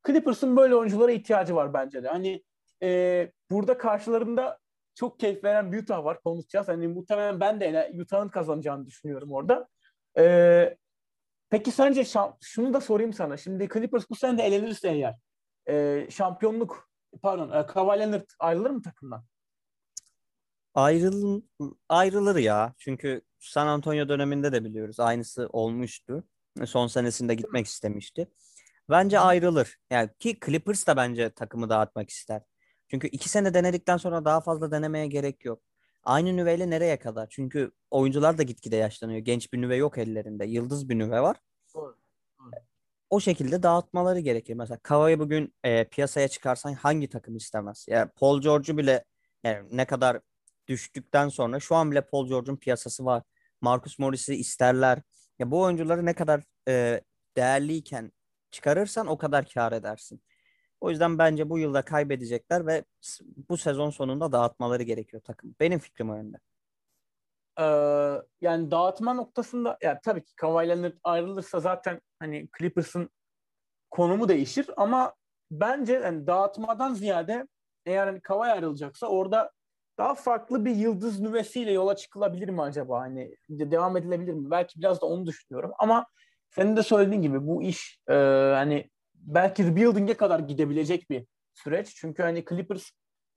Clippers'ın 0.06 0.56
böyle 0.56 0.74
oyunculara 0.76 1.12
ihtiyacı 1.12 1.54
var 1.54 1.74
bence 1.74 2.02
de. 2.02 2.08
Hani 2.08 2.42
e, 2.82 3.32
burada 3.50 3.78
karşılarında 3.78 4.58
çok 4.94 5.20
keyif 5.20 5.44
veren 5.44 5.72
bir 5.72 5.82
Utah 5.82 6.04
var 6.04 6.22
konuşacağız. 6.22 6.68
Hani 6.68 6.88
muhtemelen 6.88 7.40
ben 7.40 7.60
de 7.60 7.92
Utah'ın 8.00 8.28
kazanacağını 8.28 8.86
düşünüyorum 8.86 9.32
orada. 9.32 9.68
E, 10.18 10.76
peki 11.50 11.70
sence 11.70 12.04
şunu 12.40 12.74
da 12.74 12.80
sorayım 12.80 13.12
sana. 13.12 13.36
Şimdi 13.36 13.68
Clippers 13.72 14.10
bu 14.10 14.14
sene 14.14 14.38
de 14.38 14.42
elenirse 14.42 14.90
eğer 14.90 15.14
e, 15.68 16.06
şampiyonluk 16.10 16.90
pardon 17.22 17.50
e, 17.50 17.66
Kawhi 17.66 18.00
Leonard 18.00 18.30
ayrılır 18.38 18.70
mı 18.70 18.82
takımdan? 18.82 19.24
Ayrıl, 20.74 21.42
ayrılır 21.88 22.36
ya. 22.36 22.74
Çünkü 22.78 23.22
San 23.38 23.66
Antonio 23.66 24.08
döneminde 24.08 24.52
de 24.52 24.64
biliyoruz. 24.64 25.00
Aynısı 25.00 25.48
olmuştu. 25.52 26.24
Son 26.64 26.86
senesinde 26.86 27.34
gitmek 27.34 27.66
istemişti. 27.66 28.28
Bence 28.90 29.18
ayrılır. 29.18 29.76
Yani 29.90 30.10
ki 30.18 30.38
Clippers 30.46 30.86
da 30.86 30.96
bence 30.96 31.30
takımı 31.30 31.68
dağıtmak 31.70 32.10
ister. 32.10 32.42
Çünkü 32.90 33.08
iki 33.08 33.28
sene 33.28 33.54
denedikten 33.54 33.96
sonra 33.96 34.24
daha 34.24 34.40
fazla 34.40 34.70
denemeye 34.70 35.06
gerek 35.06 35.44
yok. 35.44 35.62
Aynı 36.04 36.36
nüveyle 36.36 36.70
nereye 36.70 36.98
kadar? 36.98 37.26
Çünkü 37.30 37.70
oyuncular 37.90 38.38
da 38.38 38.42
gitgide 38.42 38.76
yaşlanıyor. 38.76 39.18
Genç 39.18 39.52
bir 39.52 39.60
nüve 39.60 39.76
yok 39.76 39.98
ellerinde. 39.98 40.46
Yıldız 40.46 40.88
bir 40.88 40.98
nüve 40.98 41.20
var. 41.20 41.36
O 43.10 43.20
şekilde 43.20 43.62
dağıtmaları 43.62 44.20
gerekir. 44.20 44.54
Mesela 44.54 44.78
Kava'yı 44.82 45.18
bugün 45.18 45.54
e, 45.64 45.84
piyasaya 45.84 46.28
çıkarsan 46.28 46.74
hangi 46.74 47.08
takım 47.08 47.36
istemez? 47.36 47.86
Yani 47.88 48.10
Paul 48.16 48.40
George'u 48.40 48.76
bile 48.76 49.04
yani 49.44 49.68
ne 49.72 49.84
kadar 49.84 50.20
düştükten 50.68 51.28
sonra 51.28 51.60
şu 51.60 51.74
an 51.74 51.90
bile 51.90 52.00
Paul 52.00 52.28
George'un 52.28 52.56
piyasası 52.56 53.04
var. 53.04 53.22
Marcus 53.60 53.98
Morris'i 53.98 54.34
isterler. 54.34 55.02
Ya 55.38 55.50
bu 55.50 55.60
oyuncuları 55.60 56.06
ne 56.06 56.14
kadar 56.14 56.42
e, 56.68 57.00
değerliyken 57.36 58.12
çıkarırsan 58.56 59.06
o 59.06 59.18
kadar 59.18 59.48
kar 59.54 59.72
edersin. 59.72 60.22
O 60.80 60.90
yüzden 60.90 61.18
bence 61.18 61.50
bu 61.50 61.58
yılda 61.58 61.82
kaybedecekler 61.82 62.66
ve 62.66 62.84
bu 63.48 63.56
sezon 63.56 63.90
sonunda 63.90 64.32
dağıtmaları 64.32 64.82
gerekiyor 64.82 65.22
takım. 65.22 65.54
Benim 65.60 65.78
fikrim 65.78 66.10
o 66.10 66.16
yönde. 66.16 66.36
Ee, 67.58 67.64
yani 68.40 68.70
dağıtma 68.70 69.14
noktasında 69.14 69.78
yani 69.82 69.98
tabii 70.04 70.24
ki 70.24 70.34
Kawhi 70.36 70.68
Leonard 70.68 70.92
ayrılırsa 71.04 71.60
zaten 71.60 72.00
hani 72.18 72.48
Clippers'ın 72.58 73.10
konumu 73.90 74.28
değişir 74.28 74.70
ama 74.76 75.14
bence 75.50 75.92
yani 75.92 76.26
dağıtmadan 76.26 76.94
ziyade 76.94 77.48
eğer 77.86 78.06
hani 78.06 78.20
Kawhi 78.20 78.52
ayrılacaksa 78.52 79.06
orada 79.06 79.52
daha 79.98 80.14
farklı 80.14 80.64
bir 80.64 80.76
yıldız 80.76 81.20
nüvesiyle 81.20 81.72
yola 81.72 81.96
çıkılabilir 81.96 82.48
mi 82.48 82.62
acaba? 82.62 83.00
Hani 83.00 83.36
devam 83.48 83.96
edilebilir 83.96 84.32
mi? 84.32 84.50
Belki 84.50 84.80
biraz 84.80 85.02
da 85.02 85.06
onu 85.06 85.26
düşünüyorum 85.26 85.72
ama 85.78 86.06
senin 86.56 86.76
de 86.76 86.82
söylediğin 86.82 87.22
gibi 87.22 87.46
bu 87.46 87.62
iş 87.62 88.00
e, 88.08 88.14
hani 88.54 88.90
belki 89.14 89.66
rebuilding'e 89.66 90.14
kadar 90.14 90.38
gidebilecek 90.38 91.10
bir 91.10 91.26
süreç. 91.54 91.94
Çünkü 91.94 92.22
hani 92.22 92.44
Clippers 92.44 92.90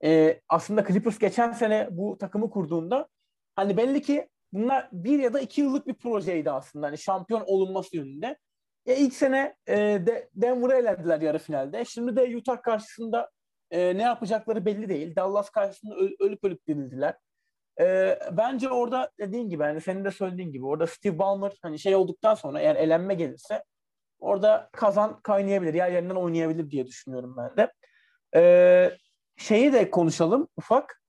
e, 0.03 0.41
aslında 0.49 0.85
Clippers 0.87 1.19
geçen 1.19 1.51
sene 1.51 1.87
bu 1.91 2.17
takımı 2.17 2.49
kurduğunda 2.49 3.07
hani 3.55 3.77
belli 3.77 4.01
ki 4.01 4.27
bunlar 4.53 4.89
bir 4.91 5.19
ya 5.19 5.33
da 5.33 5.39
iki 5.39 5.61
yıllık 5.61 5.87
bir 5.87 5.93
projeydi 5.93 6.51
aslında. 6.51 6.87
Hani 6.87 6.97
şampiyon 6.97 7.43
olunması 7.45 7.97
yönünde. 7.97 8.37
E, 8.85 8.95
ilk 8.95 9.13
sene 9.13 9.55
e, 9.67 9.75
de, 9.77 10.29
Denver'ı 10.35 10.73
elendiler 10.73 11.21
yarı 11.21 11.39
finalde. 11.39 11.85
Şimdi 11.85 12.15
de 12.15 12.37
Utah 12.37 12.61
karşısında 12.61 13.29
e, 13.71 13.97
ne 13.97 14.01
yapacakları 14.01 14.65
belli 14.65 14.89
değil. 14.89 15.15
Dallas 15.15 15.49
karşısında 15.49 15.95
öl, 15.95 16.11
ölüp 16.19 16.43
ölüp 16.43 16.67
dirildiler. 16.67 17.15
E, 17.79 18.19
bence 18.31 18.69
orada 18.69 19.11
dediğin 19.19 19.49
gibi 19.49 19.63
hani 19.63 19.81
senin 19.81 20.05
de 20.05 20.11
söylediğin 20.11 20.51
gibi 20.51 20.65
orada 20.65 20.87
Steve 20.87 21.19
Ballmer 21.19 21.51
hani 21.61 21.79
şey 21.79 21.95
olduktan 21.95 22.35
sonra 22.35 22.59
eğer 22.59 22.75
elenme 22.75 23.13
gelirse 23.13 23.63
orada 24.19 24.69
kazan 24.73 25.19
kaynayabilir. 25.21 25.73
Yer 25.73 25.91
yerinden 25.91 26.15
oynayabilir 26.15 26.71
diye 26.71 26.87
düşünüyorum 26.87 27.35
ben 27.37 27.57
de. 27.57 27.73
E, 28.35 28.91
şeyi 29.37 29.73
de 29.73 29.91
konuşalım 29.91 30.47
ufak. 30.57 31.01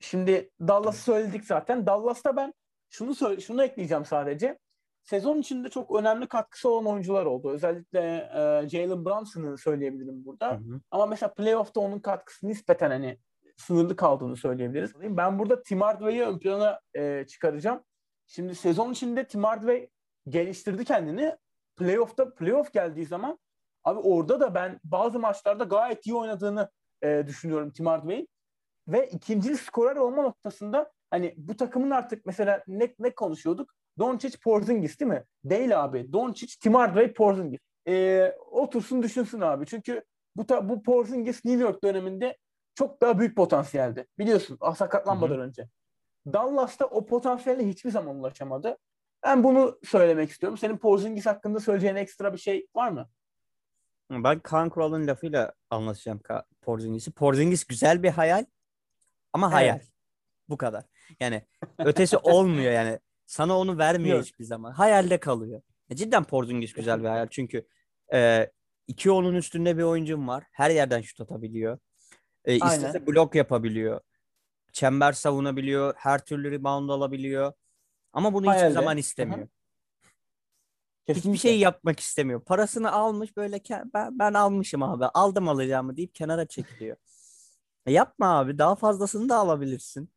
Şimdi 0.00 0.50
Dallas'ı 0.60 1.02
söyledik 1.02 1.44
zaten. 1.44 1.86
Dallas'ta 1.86 2.36
ben 2.36 2.54
şunu 2.90 3.14
söyle, 3.14 3.40
şunu 3.40 3.64
ekleyeceğim 3.64 4.04
sadece. 4.04 4.58
Sezon 5.02 5.38
içinde 5.38 5.68
çok 5.68 5.96
önemli 5.96 6.26
katkısı 6.26 6.68
olan 6.68 6.92
oyuncular 6.92 7.26
oldu. 7.26 7.50
Özellikle 7.50 8.00
e, 8.00 8.68
Jalen 8.68 9.04
Brunson'ı 9.04 9.58
söyleyebilirim 9.58 10.24
burada. 10.24 10.50
Hı 10.50 10.54
hı. 10.54 10.80
Ama 10.90 11.06
mesela 11.06 11.34
playoff'ta 11.34 11.80
onun 11.80 11.98
katkısı 11.98 12.48
nispeten 12.48 12.90
hani 12.90 13.18
sınırlı 13.56 13.96
kaldığını 13.96 14.36
söyleyebiliriz. 14.36 14.92
Ben 14.94 15.38
burada 15.38 15.62
Tim 15.62 15.80
Hardaway'i 15.80 16.22
ön 16.22 16.38
plana 16.38 16.80
e, 16.94 17.24
çıkaracağım. 17.28 17.82
Şimdi 18.26 18.54
sezon 18.54 18.92
içinde 18.92 19.26
Tim 19.26 19.44
Hardaway 19.44 19.88
geliştirdi 20.28 20.84
kendini. 20.84 21.36
Playoff'ta 21.76 22.34
playoff 22.34 22.72
geldiği 22.72 23.06
zaman 23.06 23.38
abi 23.84 24.00
orada 24.00 24.40
da 24.40 24.54
ben 24.54 24.80
bazı 24.84 25.18
maçlarda 25.18 25.64
gayet 25.64 26.06
iyi 26.06 26.14
oynadığını 26.14 26.70
e, 27.02 27.24
düşünüyorum 27.26 27.70
Tim 27.70 27.86
Hardaway'in. 27.86 28.28
Ve 28.88 29.06
ikinci 29.06 29.56
skorer 29.56 29.96
olma 29.96 30.22
noktasında 30.22 30.92
hani 31.10 31.34
bu 31.36 31.56
takımın 31.56 31.90
artık 31.90 32.26
mesela 32.26 32.62
ne, 32.66 32.94
ne 32.98 33.14
konuşuyorduk? 33.14 33.72
Doncic 33.98 34.38
Porzingis 34.38 35.00
değil 35.00 35.10
mi? 35.10 35.24
Değil 35.44 35.84
abi. 35.84 36.12
Doncic, 36.12 36.56
Tim 36.60 36.74
Hardaway, 36.74 37.12
Porzingis. 37.12 37.60
Ee, 37.88 38.34
otursun 38.50 39.02
düşünsün 39.02 39.40
abi. 39.40 39.66
Çünkü 39.66 40.04
bu 40.36 40.46
ta, 40.46 40.68
bu 40.68 40.82
Porzingis 40.82 41.44
New 41.44 41.62
York 41.62 41.84
döneminde 41.84 42.36
çok 42.76 43.00
daha 43.00 43.18
büyük 43.18 43.36
potansiyeldi. 43.36 44.06
Biliyorsun 44.18 44.58
sakatlanmadan 44.76 45.40
önce. 45.40 45.68
Dallas'ta 46.32 46.86
o 46.86 47.06
potansiyelle 47.06 47.68
hiçbir 47.68 47.90
zaman 47.90 48.16
ulaşamadı. 48.16 48.78
Ben 49.22 49.44
bunu 49.44 49.78
söylemek 49.84 50.30
istiyorum. 50.30 50.58
Senin 50.58 50.76
Porzingis 50.78 51.26
hakkında 51.26 51.60
söyleyeceğin 51.60 51.96
ekstra 51.96 52.32
bir 52.32 52.38
şey 52.38 52.66
var 52.74 52.88
mı? 52.88 53.08
Ben 54.10 54.38
Kaan 54.38 54.68
Kural'ın 54.68 55.06
lafıyla 55.06 55.52
anlatacağım 55.70 56.20
Porzingis'i. 56.62 57.10
Porzingis 57.10 57.64
güzel 57.64 58.02
bir 58.02 58.10
hayal 58.10 58.44
ama 59.32 59.52
hayal. 59.52 59.76
Evet. 59.76 59.92
Bu 60.48 60.56
kadar. 60.56 60.84
Yani 61.20 61.42
ötesi 61.78 62.16
olmuyor 62.22 62.72
yani. 62.72 62.98
Sana 63.26 63.58
onu 63.58 63.78
vermiyor 63.78 64.22
hiçbir 64.22 64.44
zaman. 64.44 64.72
Hayalde 64.72 65.20
kalıyor. 65.20 65.62
E, 65.90 65.96
cidden 65.96 66.24
Porzingis 66.24 66.72
güzel 66.72 67.00
bir 67.00 67.08
hayal. 67.08 67.28
Çünkü 67.30 67.66
e, 68.12 68.50
iki 68.86 69.10
onun 69.10 69.34
üstünde 69.34 69.78
bir 69.78 69.82
oyuncum 69.82 70.28
var. 70.28 70.44
Her 70.52 70.70
yerden 70.70 71.00
şut 71.00 71.20
atabiliyor. 71.20 71.78
E, 72.46 72.56
istese 72.56 73.06
blok 73.06 73.34
yapabiliyor. 73.34 74.00
Çember 74.72 75.12
savunabiliyor. 75.12 75.94
Her 75.96 76.24
türlü 76.24 76.50
rebound 76.50 76.88
alabiliyor. 76.88 77.52
Ama 78.12 78.34
bunu 78.34 78.46
Hayalde. 78.46 78.66
hiçbir 78.66 78.74
zaman 78.74 78.96
istemiyor. 78.96 79.38
Hı-hı. 79.38 79.48
Hiçbir 81.14 81.36
şey 81.36 81.58
yapmak 81.58 82.00
istemiyor. 82.00 82.40
Parasını 82.40 82.92
almış 82.92 83.36
böyle 83.36 83.60
ben, 83.94 84.18
ben 84.18 84.34
almışım 84.34 84.82
abi. 84.82 85.04
Aldım 85.04 85.48
alacağımı 85.48 85.96
deyip 85.96 86.14
kenara 86.14 86.46
çekiliyor. 86.46 86.96
E 87.86 87.92
yapma 87.92 88.38
abi. 88.38 88.58
Daha 88.58 88.74
fazlasını 88.74 89.28
da 89.28 89.36
alabilirsin. 89.36 90.10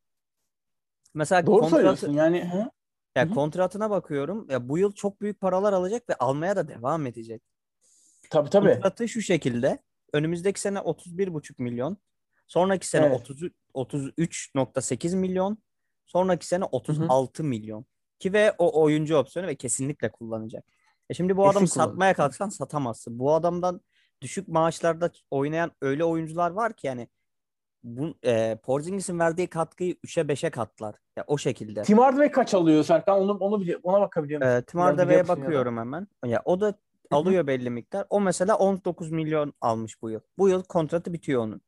Mesela 1.14 1.46
Doğru 1.46 1.62
kontratı, 1.62 1.76
söylüyorsun 1.76 2.14
yani. 2.14 2.52
Hı? 2.54 2.70
Ya 3.16 3.26
Hı-hı. 3.26 3.34
kontratına 3.34 3.90
bakıyorum. 3.90 4.48
Ya 4.50 4.70
bu 4.70 4.78
yıl 4.78 4.92
çok 4.92 5.22
büyük 5.22 5.42
paralar 5.42 5.74
alacak 5.74 6.10
ve 6.10 6.16
almaya 6.16 6.56
da 6.56 6.68
devam 6.68 7.06
edecek. 7.06 7.44
Tabii 8.30 8.50
tabii. 8.50 8.74
Kontratı 8.74 9.10
şu 9.10 9.22
şekilde. 9.22 9.80
Önümüzdeki 10.14 10.62
sene 10.62 10.80
31,5 10.80 11.62
milyon. 11.62 11.98
Sonraki 12.50 12.88
sene 12.88 13.06
evet. 13.06 13.30
30 13.30 13.42
33.8 13.76 15.16
milyon. 15.16 15.58
Sonraki 16.06 16.48
sene 16.48 16.64
36 16.64 17.44
Hı-hı. 17.44 17.50
milyon. 17.50 17.86
Ki 18.20 18.34
ve 18.34 18.56
o 18.58 18.82
oyuncu 18.84 19.18
opsiyonu 19.18 19.48
ve 19.48 19.56
kesinlikle 19.56 20.12
kullanacak. 20.12 20.66
E 21.10 21.14
şimdi 21.14 21.38
bu 21.38 21.50
adamı 21.50 21.68
satmaya 21.68 22.14
kalksan 22.14 22.50
satamazsın. 22.50 23.20
Bu 23.20 23.34
adamdan 23.34 23.82
düşük 24.22 24.48
maaşlarda 24.48 25.12
oynayan 25.32 25.72
öyle 25.82 26.04
oyuncular 26.04 26.52
var 26.52 26.74
ki 26.74 26.88
yani 26.88 27.08
bu 27.84 28.14
e, 28.26 28.58
Porzingis'in 28.64 29.20
verdiği 29.20 29.48
katkıyı 29.48 29.94
3'e 29.94 30.24
5'e 30.24 30.50
katlar. 30.50 30.96
Ya 31.18 31.24
o 31.28 31.38
şekilde. 31.38 31.82
Tim 31.82 31.98
Hardaway 31.98 32.32
kaç 32.32 32.54
alıyor 32.54 32.84
Serkan? 32.84 33.20
Onu 33.20 33.34
onu 33.34 33.62
bile 33.62 33.78
ona 33.84 34.02
bakabiliyor 34.02 34.42
musun? 34.42 34.56
E, 34.56 34.62
Tim 34.62 34.80
Hardaway'e 34.80 35.28
bakıyorum 35.28 35.76
ya 35.76 35.82
hemen. 35.82 36.08
Ya 36.26 36.42
o 36.46 36.62
da 36.62 36.74
alıyor 37.12 37.48
belli 37.48 37.70
miktar. 37.70 38.06
O 38.10 38.22
mesela 38.22 38.58
19 38.58 39.12
milyon 39.12 39.54
almış 39.62 40.02
bu 40.02 40.10
yıl. 40.10 40.20
Bu 40.38 40.50
yıl 40.50 40.64
kontratı 40.64 41.14
bitiyor 41.14 41.44
onun. 41.44 41.62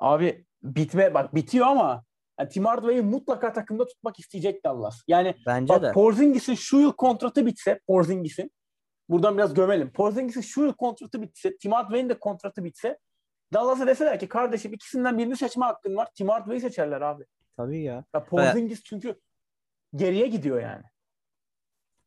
Abi 0.00 0.46
bitme 0.62 1.14
bak 1.14 1.34
bitiyor 1.34 1.66
ama 1.66 2.04
yani 2.40 2.48
Tim 2.48 2.64
Hardaway'i 2.64 3.02
mutlaka 3.02 3.52
takımda 3.52 3.86
tutmak 3.86 4.18
isteyecek 4.18 4.64
Dallas. 4.64 5.02
Yani 5.08 5.34
Bence 5.46 5.74
bak, 5.74 5.82
de. 5.82 5.92
Porzingis'in 5.92 6.54
şu 6.54 6.76
yıl 6.76 6.92
kontratı 6.92 7.46
bitse 7.46 7.80
Porzingis'in 7.86 8.52
buradan 9.08 9.38
biraz 9.38 9.54
gömelim. 9.54 9.92
Porzingis'in 9.92 10.40
şu 10.40 10.60
yıl 10.60 10.72
kontratı 10.72 11.22
bitse, 11.22 11.56
Tim 11.56 11.72
Hardaway'in 11.72 12.08
de 12.08 12.18
kontratı 12.18 12.64
bitse 12.64 12.98
Dallas'a 13.52 13.86
deseler 13.86 14.20
ki 14.20 14.28
kardeşim 14.28 14.72
ikisinden 14.72 15.18
birini 15.18 15.36
seçme 15.36 15.64
hakkın 15.64 15.96
var. 15.96 16.08
Tim 16.14 16.28
Hardaway'i 16.28 16.60
seçerler 16.60 17.00
abi. 17.00 17.24
Tabii 17.56 17.82
ya. 17.82 18.04
ya 18.14 18.24
Porzingis 18.24 18.78
Ve... 18.78 18.82
çünkü 18.84 19.20
geriye 19.96 20.26
gidiyor 20.26 20.60
yani. 20.60 20.84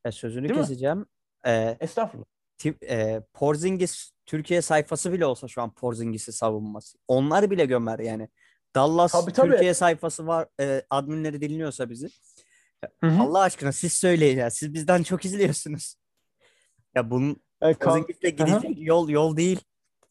E, 0.05 0.11
sözünü 0.11 0.49
Değil 0.49 0.59
keseceğim. 0.59 1.05
E, 1.45 1.77
Estağfurullah. 1.79 2.25
Tim, 2.57 2.77
e, 2.89 3.21
Porzingis 3.33 4.11
Türkiye 4.25 4.61
sayfası 4.61 5.13
bile 5.13 5.25
olsa 5.25 5.47
şu 5.47 5.61
an 5.61 5.73
Porzingis'i 5.73 6.33
savunması. 6.33 6.97
Onlar 7.07 7.51
bile 7.51 7.65
gömer 7.65 7.99
yani. 7.99 8.29
Dallas 8.75 9.11
tabii, 9.11 9.33
tabii. 9.33 9.51
Türkiye 9.51 9.73
sayfası 9.73 10.27
var. 10.27 10.47
E, 10.59 10.83
adminleri 10.89 11.41
dinliyorsa 11.41 11.89
bizi. 11.89 12.09
Hı-hı. 12.99 13.21
Allah 13.21 13.39
aşkına 13.39 13.71
siz 13.71 13.93
söyleyin 13.93 14.37
ya. 14.37 14.49
Siz 14.49 14.73
bizden 14.73 15.03
çok 15.03 15.25
izliyorsunuz. 15.25 15.95
Ya 16.95 17.11
bunun 17.11 17.43
e, 17.61 17.73
Porzingis'le 17.73 18.21
gidecek 18.21 18.63
Hı-hı. 18.63 18.73
yol 18.75 19.09
yol 19.09 19.37
değil. 19.37 19.59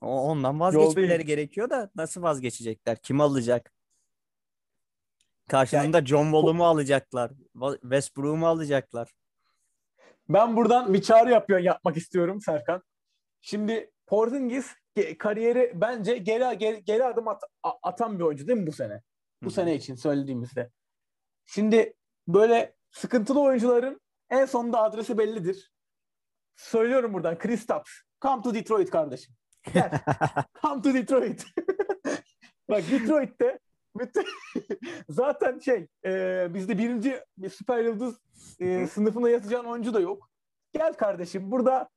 Ondan 0.01 0.61
vazgeçmeleri 0.61 1.25
gerekiyor 1.25 1.71
da 1.71 1.91
nasıl 1.95 2.23
vazgeçecekler? 2.23 2.99
Kim 3.03 3.21
alacak? 3.21 3.73
Karşılığında 5.49 5.97
yani, 5.97 6.07
John 6.07 6.25
Wall'u 6.25 6.55
mu 6.55 6.67
alacaklar? 6.67 7.31
Westbrook'u 7.83 8.37
mu 8.37 8.47
alacaklar? 8.47 9.13
Ben 10.29 10.57
buradan 10.57 10.95
bir 10.95 11.03
çağrı 11.03 11.31
yapıyor, 11.31 11.59
yapmak 11.59 11.97
istiyorum 11.97 12.41
Serkan. 12.41 12.83
Şimdi 13.41 13.91
Porzingis 14.13 14.67
kariyeri 15.19 15.73
bence 15.75 16.19
geri, 16.19 16.59
geri, 16.59 16.85
geri 16.85 17.05
adım 17.05 17.29
at, 17.29 17.43
atan 17.83 18.19
bir 18.19 18.25
oyuncu 18.25 18.49
değil 18.49 18.59
mi 18.59 18.67
bu 18.67 18.73
sene? 18.73 19.03
Bu 19.43 19.47
Hı-hı. 19.47 19.55
sene 19.55 19.75
için 19.75 19.95
söylediğimizde. 19.95 20.71
Şimdi 21.47 21.95
böyle 22.29 22.75
sıkıntılı 22.91 23.41
oyuncuların 23.41 24.01
en 24.31 24.45
sonunda 24.45 24.83
adresi 24.83 25.19
bellidir. 25.19 25.73
Söylüyorum 26.57 27.13
buradan 27.13 27.39
Kristaps. 27.39 27.91
Come 28.23 28.43
to 28.43 28.55
Detroit 28.55 28.91
kardeşim. 28.91 29.35
Come 30.63 30.83
to 30.83 30.95
Detroit. 30.95 31.47
Bak 32.71 32.83
Detroit'te 32.91 33.59
zaten 35.09 35.59
şey 35.59 35.87
e, 36.05 36.47
bizde 36.55 36.79
birinci 36.79 37.25
bir 37.39 37.49
süper 37.49 37.85
yıldız 37.85 38.21
e, 38.61 38.87
sınıfına 38.87 39.31
yatacağın 39.31 39.65
oyuncu 39.65 39.95
da 39.95 40.01
yok. 40.01 40.31
Gel 40.73 40.93
kardeşim 40.93 41.51
burada 41.51 41.89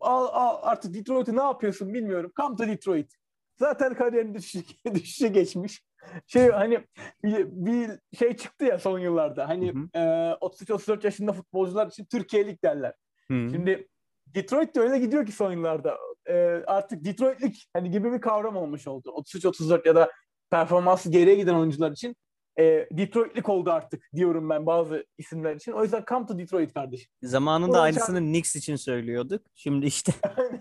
al, 0.00 0.26
al, 0.32 0.58
artık 0.62 0.94
Detroit'i 0.94 1.36
ne 1.36 1.42
yapıyorsun 1.42 1.94
bilmiyorum. 1.94 2.32
Come 2.36 2.56
to 2.56 2.66
Detroit. 2.66 3.12
Zaten 3.56 3.94
kariyerin 3.94 4.34
düşüşe, 4.34 4.64
düşüşe 4.94 5.28
geçmiş. 5.28 5.82
Şey 6.26 6.50
hani 6.50 6.84
bir, 7.24 7.46
bir 7.50 7.90
şey 8.18 8.36
çıktı 8.36 8.64
ya 8.64 8.78
son 8.78 8.98
yıllarda. 8.98 9.48
Hani 9.48 9.68
e, 9.94 9.98
33-34 10.00 11.04
yaşında 11.04 11.32
futbolcular 11.32 11.86
için 11.86 12.04
Türkiye'lik 12.04 12.64
derler. 12.64 12.94
Hı-hı. 13.30 13.50
Şimdi 13.50 13.88
Detroit 14.26 14.74
de 14.74 14.80
öyle 14.80 14.98
gidiyor 14.98 15.26
ki 15.26 15.32
son 15.32 15.52
yıllarda. 15.52 15.98
E, 16.26 16.34
artık 16.66 17.04
Detroit'lik 17.04 17.68
hani 17.72 17.90
gibi 17.90 18.12
bir 18.12 18.20
kavram 18.20 18.56
olmuş 18.56 18.86
oldu. 18.86 19.08
33-34 19.08 19.88
ya 19.88 19.94
da 19.94 20.12
performansı 20.50 21.10
geriye 21.10 21.36
giden 21.36 21.54
oyuncular 21.54 21.90
için 21.90 22.16
e, 22.58 22.88
Detroit'lik 22.90 23.48
oldu 23.48 23.70
artık 23.70 24.10
diyorum 24.14 24.50
ben 24.50 24.66
bazı 24.66 25.06
isimler 25.18 25.54
için. 25.56 25.72
O 25.72 25.82
yüzden 25.82 26.04
come 26.08 26.26
to 26.26 26.38
Detroit 26.38 26.74
kardeşim. 26.74 27.12
Zamanında 27.22 27.68
Bunu 27.68 27.80
aynısını 27.80 28.18
can... 28.18 28.26
Knicks 28.26 28.56
için 28.56 28.76
söylüyorduk. 28.76 29.42
Şimdi 29.54 29.86
işte. 29.86 30.12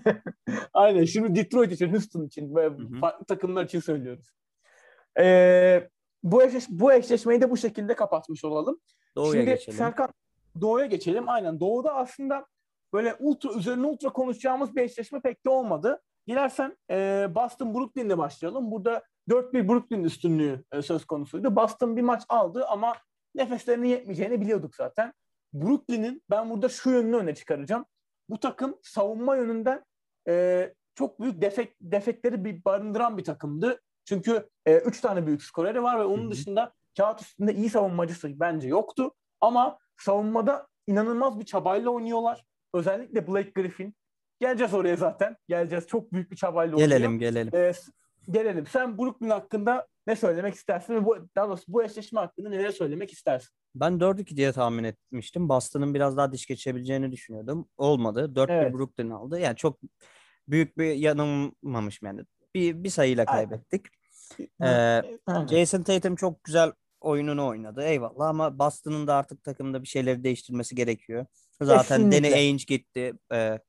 Aynen. 0.73 1.05
Şimdi 1.05 1.35
Detroit 1.35 1.71
için, 1.71 1.93
Houston 1.93 2.25
için 2.25 2.55
ve 2.55 2.69
farklı 3.01 3.25
takımlar 3.25 3.65
için 3.65 3.79
söylüyoruz. 3.79 4.33
Ee, 5.19 5.89
bu, 6.23 6.43
eşleş, 6.43 6.69
bu 6.69 6.93
eşleşmeyi 6.93 7.41
de 7.41 7.49
bu 7.49 7.57
şekilde 7.57 7.95
kapatmış 7.95 8.45
olalım. 8.45 8.79
Doğu'ya 9.15 9.31
Şimdi 9.31 9.45
geçelim. 9.45 9.77
Serkan 9.77 10.09
Doğu'ya 10.61 10.85
geçelim. 10.85 11.29
Aynen. 11.29 11.59
Doğu'da 11.59 11.95
aslında 11.95 12.45
böyle 12.93 13.15
ultra 13.19 13.53
üzerine 13.53 13.85
ultra 13.85 14.09
konuşacağımız 14.09 14.75
bir 14.75 14.81
eşleşme 14.81 15.21
pek 15.21 15.45
de 15.45 15.49
olmadı. 15.49 16.01
Dilersen 16.27 16.77
e, 16.91 17.27
Boston 17.35 17.73
Brooklyn'le 17.73 18.17
başlayalım. 18.17 18.71
Burada 18.71 19.03
4-1 19.29 19.67
Brooklyn 19.67 20.03
üstünlüğü 20.03 20.63
e, 20.71 20.81
söz 20.81 21.05
konusuydu. 21.05 21.55
Boston 21.55 21.97
bir 21.97 22.01
maç 22.01 22.23
aldı 22.29 22.65
ama 22.65 22.95
nefeslerinin 23.35 23.87
yetmeyeceğini 23.87 24.41
biliyorduk 24.41 24.75
zaten. 24.75 25.13
Brooklyn'in 25.53 26.21
ben 26.29 26.49
burada 26.49 26.69
şu 26.69 26.89
yönünü 26.89 27.15
öne 27.15 27.35
çıkaracağım. 27.35 27.85
Bu 28.29 28.39
takım 28.39 28.77
savunma 28.83 29.35
yönünden 29.35 29.83
e, 30.27 30.73
çok 30.95 31.21
büyük 31.21 31.41
defek, 31.41 31.75
defekleri 31.81 32.45
bir 32.45 32.65
barındıran 32.65 33.17
bir 33.17 33.23
takımdı. 33.23 33.81
Çünkü 34.05 34.49
e, 34.65 34.77
üç 34.77 35.01
tane 35.01 35.27
büyük 35.27 35.43
skoreri 35.43 35.83
var 35.83 35.99
ve 35.99 36.03
onun 36.03 36.31
dışında 36.31 36.73
kağıt 36.97 37.21
üstünde 37.21 37.53
iyi 37.53 37.69
savunmacısı 37.69 38.39
bence 38.39 38.67
yoktu. 38.67 39.11
Ama 39.41 39.79
savunmada 39.97 40.67
inanılmaz 40.87 41.39
bir 41.39 41.45
çabayla 41.45 41.89
oynuyorlar. 41.89 42.45
Özellikle 42.73 43.27
Blake 43.27 43.51
Griffin. 43.55 43.95
Geleceğiz 44.39 44.73
oraya 44.73 44.95
zaten. 44.95 45.37
Geleceğiz. 45.47 45.87
Çok 45.87 46.13
büyük 46.13 46.31
bir 46.31 46.35
çabayla 46.35 46.75
oynuyor. 46.75 46.89
Gelelim 46.89 47.19
gelelim. 47.19 47.55
Ee, 47.55 47.73
gelelim. 48.31 48.67
Sen 48.67 48.97
Brooklyn 48.97 49.29
hakkında 49.29 49.87
ne 50.07 50.15
söylemek 50.15 50.55
istersin 50.55 50.95
ve 50.95 51.05
bu, 51.05 51.17
daha 51.35 51.47
doğrusu 51.47 51.63
bu 51.67 51.83
eşleşme 51.83 52.19
hakkında 52.19 52.49
neler 52.49 52.71
söylemek 52.71 53.13
istersin? 53.13 53.49
Ben 53.75 53.93
4-2 53.93 54.37
diye 54.37 54.51
tahmin 54.51 54.83
etmiştim. 54.83 55.49
Boston'ın 55.49 55.93
biraz 55.93 56.17
daha 56.17 56.31
diş 56.31 56.45
geçebileceğini 56.45 57.11
düşünüyordum. 57.11 57.67
Olmadı. 57.77 58.31
4-1 58.35 58.51
Evet. 58.51 58.73
Brooklyn 58.73 59.09
aldı. 59.09 59.39
Yani 59.39 59.55
çok 59.55 59.79
büyük 60.47 60.77
bir 60.77 60.93
yanılmamış 60.93 62.01
yani. 62.01 62.21
Bir, 62.55 62.83
bir 62.83 62.89
sayıyla 62.89 63.25
Aynen. 63.27 63.49
kaybettik. 63.49 63.85
Ee, 64.61 64.65
Aynen. 65.25 65.47
Jason 65.47 65.83
Tatum 65.83 66.15
çok 66.15 66.43
güzel 66.43 66.71
oyununu 67.01 67.47
oynadı. 67.47 67.83
Eyvallah 67.83 68.27
ama 68.27 68.59
Boston'ın 68.59 69.07
da 69.07 69.15
artık 69.15 69.43
takımda 69.43 69.81
bir 69.81 69.87
şeyleri 69.87 70.23
değiştirmesi 70.23 70.75
gerekiyor. 70.75 71.25
Zaten 71.61 71.97
Kesinlikle. 71.97 72.23
Danny 72.23 72.33
Ainge 72.33 72.63
gitti. 72.67 73.13
Ee, 73.33 73.59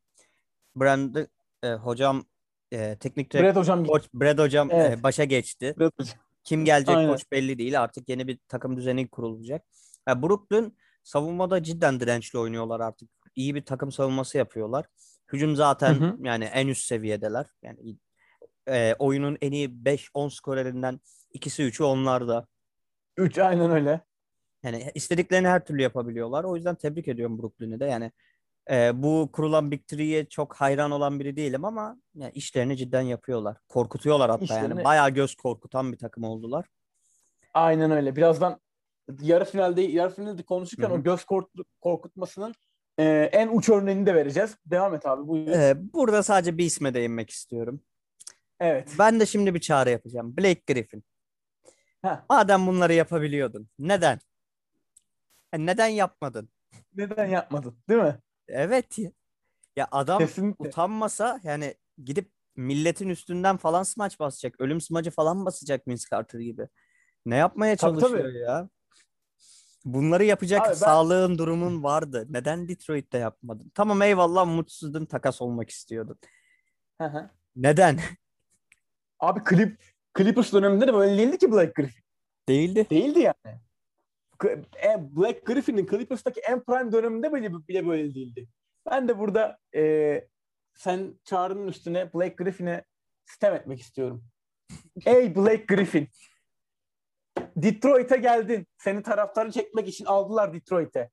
Brand 0.77 1.17
e, 1.63 1.73
hocam 1.73 2.25
e, 2.73 2.97
teknik 3.01 3.33
direktör 3.33 3.55
Brad 3.55 3.57
hocam 3.57 3.85
koç 3.85 4.05
Brad 4.14 4.39
hocam 4.39 4.71
e, 4.71 4.75
Evet. 4.75 5.03
başa 5.03 5.25
geçti. 5.25 5.75
Brad 5.79 5.93
hocam. 6.01 6.14
Kim 6.45 6.64
gelecek 6.64 6.97
Aynen. 6.97 7.12
koç 7.12 7.33
belli 7.33 7.59
değil. 7.59 7.83
Artık 7.83 8.09
yeni 8.09 8.27
bir 8.27 8.39
takım 8.49 8.77
düzeni 8.77 9.09
kurulacak. 9.09 9.62
Ya 10.09 10.23
Brooklyn 10.23 10.77
savunmada 11.03 11.62
cidden 11.62 12.01
dirençli 12.01 12.39
oynuyorlar 12.39 12.81
artık. 12.81 13.09
İyi 13.37 13.55
bir 13.55 13.64
takım 13.64 13.93
savunması 13.93 14.39
yapıyorlar. 14.39 14.87
Hücum 15.33 15.57
zaten 15.57 15.95
Hı 15.95 16.05
hı. 16.05 16.17
yani 16.23 16.45
en 16.45 16.69
üst 16.69 16.87
seviyedeler. 16.87 17.47
Yani 17.62 17.97
e, 18.69 18.95
oyunun 18.99 19.39
en 19.41 19.53
iyi 19.53 19.69
5-10 19.69 20.31
skorerinden 20.31 21.01
ikisi 21.33 21.62
üçü 21.62 21.85
onlarda. 21.85 22.47
3 23.17 23.39
aynen 23.39 23.71
öyle. 23.71 24.01
Yani 24.62 24.91
istediklerini 24.95 25.49
her 25.49 25.64
türlü 25.64 25.83
yapabiliyorlar. 25.83 26.45
O 26.45 26.57
yüzden 26.57 26.75
tebrik 26.75 27.09
ediyorum 27.09 27.39
Brooklyn'i 27.39 27.81
de. 27.81 27.85
Yani 27.85 28.12
e, 28.71 29.03
bu 29.03 29.29
kurulan 29.33 29.71
Big 29.71 29.87
Three'ye 29.87 30.25
çok 30.29 30.55
hayran 30.55 30.91
olan 30.91 31.21
biri 31.21 31.37
değilim 31.37 31.64
ama 31.64 31.97
yani 32.14 32.33
işlerini 32.33 32.77
cidden 32.77 33.01
yapıyorlar. 33.03 33.57
Korkutuyorlar 33.69 34.31
hatta 34.31 34.55
yani. 34.55 34.67
İşlerini- 34.67 34.85
Bayağı 34.85 35.11
göz 35.11 35.35
korkutan 35.35 35.93
bir 35.93 35.99
takım 35.99 36.25
oldular. 36.25 36.67
Aynen 37.55 37.91
öyle. 37.91 38.17
Birazdan 38.17 38.61
yarı 39.21 39.45
finalde 39.45 39.83
yarı 39.83 40.14
finalde 40.14 40.43
konuşurken 40.43 40.89
Hı 40.89 40.93
hı. 40.95 40.99
o 40.99 41.03
göz 41.03 41.25
kork- 41.25 41.51
korkutmasının 41.81 42.55
e, 42.99 43.05
en 43.33 43.49
uç 43.49 43.69
örneğini 43.69 44.07
de 44.07 44.14
vereceğiz. 44.14 44.57
Devam 44.67 44.95
et 44.95 45.07
abi. 45.07 45.29
Buyur. 45.29 45.47
E, 45.49 45.75
burada 45.93 46.23
sadece 46.23 46.59
bir 46.59 46.64
isme 46.64 46.95
değinmek 46.95 47.31
istiyorum. 47.31 47.81
Evet. 48.61 48.89
Ben 48.99 49.21
de 49.21 49.27
şimdi 49.27 49.55
bir 49.55 49.61
çağrı 49.61 49.91
yapacağım. 49.91 50.37
Blake 50.37 50.62
Griffin. 50.75 51.05
Heh. 52.03 52.17
Madem 52.31 52.67
bunları 52.67 52.93
yapabiliyordun. 52.95 53.69
Neden? 53.79 54.19
Ha, 55.51 55.59
neden 55.59 55.87
yapmadın? 55.87 56.49
Neden 56.97 57.27
yapmadın? 57.27 57.79
Değil 57.89 58.01
mi? 58.03 58.19
Evet 58.49 58.99
ya. 59.76 59.88
Adam 59.90 60.18
Kesinlikle. 60.18 60.68
utanmasa 60.68 61.40
yani 61.42 61.74
gidip 62.05 62.30
milletin 62.57 63.09
üstünden 63.09 63.57
falan 63.57 63.82
smaç 63.82 64.20
basacak. 64.20 64.61
Ölüm 64.61 64.80
smacı 64.80 65.11
falan 65.11 65.44
basacak 65.47 65.88
Vince 65.88 66.05
Carter 66.11 66.40
gibi. 66.40 66.68
Ne 67.26 67.36
yapmaya 67.36 67.76
Tabii, 67.76 68.01
çalışıyor 68.01 68.24
tabii. 68.24 68.38
ya? 68.38 68.68
Bunları 69.84 70.24
yapacak 70.24 70.61
Abi 70.61 70.68
ben- 70.68 70.74
sağlığın 70.74 71.38
durumun 71.38 71.82
vardı. 71.82 72.26
Neden 72.30 72.68
Detroit'te 72.68 73.18
yapmadın? 73.18 73.72
Tamam 73.74 74.03
eyvallah 74.03 74.47
mutsuzdun 74.47 75.05
takas 75.05 75.42
olmak 75.42 75.70
istiyordun. 75.70 76.18
Neden? 77.57 77.99
Abi 79.20 79.40
Clip, 79.51 79.80
Clippers 80.18 80.53
döneminde 80.53 80.86
de 80.86 80.94
böyle 80.94 81.18
değildi 81.18 81.38
ki 81.38 81.53
Blake 81.53 81.72
Griffin. 81.82 82.05
Değildi. 82.49 82.86
Değildi 82.90 83.18
yani. 83.18 83.61
E, 84.84 85.16
Blake 85.16 85.41
Griffin'in 85.41 85.87
Clippers'taki 85.87 86.41
en 86.41 86.64
prime 86.64 86.93
döneminde 86.93 87.32
bile, 87.32 87.53
bile 87.68 87.87
böyle 87.87 88.14
değildi. 88.14 88.49
Ben 88.91 89.09
de 89.09 89.18
burada 89.18 89.59
e, 89.74 90.28
sen 90.74 91.14
çağrının 91.24 91.68
üstüne 91.68 92.12
Blake 92.14 92.34
Griffin'e 92.34 92.84
sitem 93.24 93.55
etmek 93.55 93.80
istiyorum. 93.80 94.24
Ey 95.07 95.37
Blake 95.37 95.64
Griffin. 95.74 96.09
Detroit'e 97.57 98.16
geldin. 98.16 98.66
Seni 98.78 99.03
taraftarı 99.03 99.53
çekmek 99.53 99.89
için 99.89 100.05
aldılar 100.05 100.53
Detroit'e. 100.53 101.11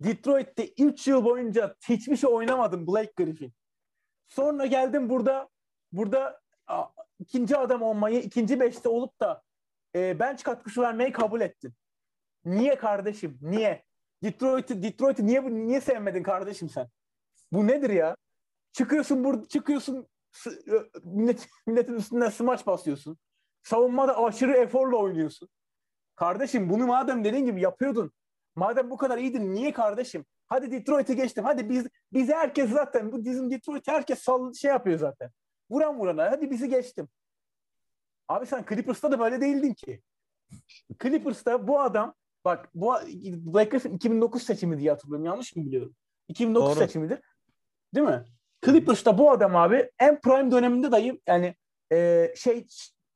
Detroit'te 0.00 0.68
3 0.78 1.06
yıl 1.06 1.24
boyunca 1.24 1.76
hiçbir 1.88 2.16
şey 2.16 2.30
oynamadın 2.30 2.86
Blake 2.86 3.12
Griffin. 3.16 3.52
Sonra 4.28 4.66
geldin 4.66 5.08
burada 5.08 5.48
burada 5.92 6.40
ikinci 7.18 7.56
adam 7.56 7.82
olmayı, 7.82 8.20
ikinci 8.20 8.60
beşte 8.60 8.88
olup 8.88 9.20
da 9.20 9.42
e, 9.94 10.18
bench 10.18 10.42
katkısı 10.42 10.82
vermeyi 10.82 11.12
kabul 11.12 11.40
ettin. 11.40 11.74
Niye 12.44 12.76
kardeşim? 12.76 13.38
Niye? 13.42 13.84
Detroit'i 14.22 14.82
Detroit'i 14.82 15.26
niye 15.26 15.42
niye 15.50 15.80
sevmedin 15.80 16.22
kardeşim 16.22 16.68
sen? 16.68 16.88
Bu 17.52 17.66
nedir 17.66 17.90
ya? 17.90 18.16
Çıkıyorsun 18.72 19.24
burada 19.24 19.48
çıkıyorsun 19.48 20.08
millet, 21.04 21.48
milletin 21.66 21.94
üstünden 21.94 22.30
smaç 22.30 22.66
basıyorsun. 22.66 23.18
Savunmada 23.62 24.24
aşırı 24.24 24.56
eforla 24.56 24.96
oynuyorsun. 24.96 25.48
Kardeşim 26.16 26.70
bunu 26.70 26.86
madem 26.86 27.24
dediğin 27.24 27.46
gibi 27.46 27.60
yapıyordun. 27.60 28.12
Madem 28.54 28.90
bu 28.90 28.96
kadar 28.96 29.18
iyiydin 29.18 29.54
niye 29.54 29.72
kardeşim? 29.72 30.24
Hadi 30.46 30.70
Detroit'i 30.70 31.16
geçtim. 31.16 31.44
Hadi 31.44 31.68
biz 31.68 31.86
bizi 32.12 32.34
herkes 32.34 32.70
zaten 32.70 33.12
bu 33.12 33.24
bizim 33.24 33.50
Detroit 33.50 33.88
herkes 33.88 34.18
sall 34.18 34.52
şey 34.52 34.70
yapıyor 34.70 34.98
zaten. 34.98 35.30
Vuran 35.70 35.98
vurana 35.98 36.30
hadi 36.30 36.50
bizi 36.50 36.68
geçtim. 36.68 37.08
Abi 38.28 38.46
sen 38.46 38.64
Clippers'ta 38.68 39.12
da 39.12 39.18
böyle 39.18 39.40
değildin 39.40 39.74
ki. 39.74 40.02
Clippers'ta 41.02 41.68
bu 41.68 41.80
adam 41.80 42.14
bak 42.44 42.70
bu 42.74 42.94
Blake 43.24 43.70
Griffin 43.70 43.94
2009 43.96 44.42
seçimi 44.42 44.78
diye 44.78 44.90
hatırlıyorum. 44.90 45.24
Yanlış 45.26 45.56
mı 45.56 45.66
biliyorum? 45.66 45.94
2009 46.28 46.70
Doğru. 46.70 46.78
seçimidir. 46.78 47.18
Değil 47.94 48.06
mi? 48.06 48.24
Clippers'ta 48.64 49.18
bu 49.18 49.30
adam 49.30 49.56
abi 49.56 49.90
en 49.98 50.20
prime 50.20 50.50
döneminde 50.50 50.92
dayı 50.92 51.20
yani 51.26 51.54
e, 51.92 52.28
şey 52.36 52.66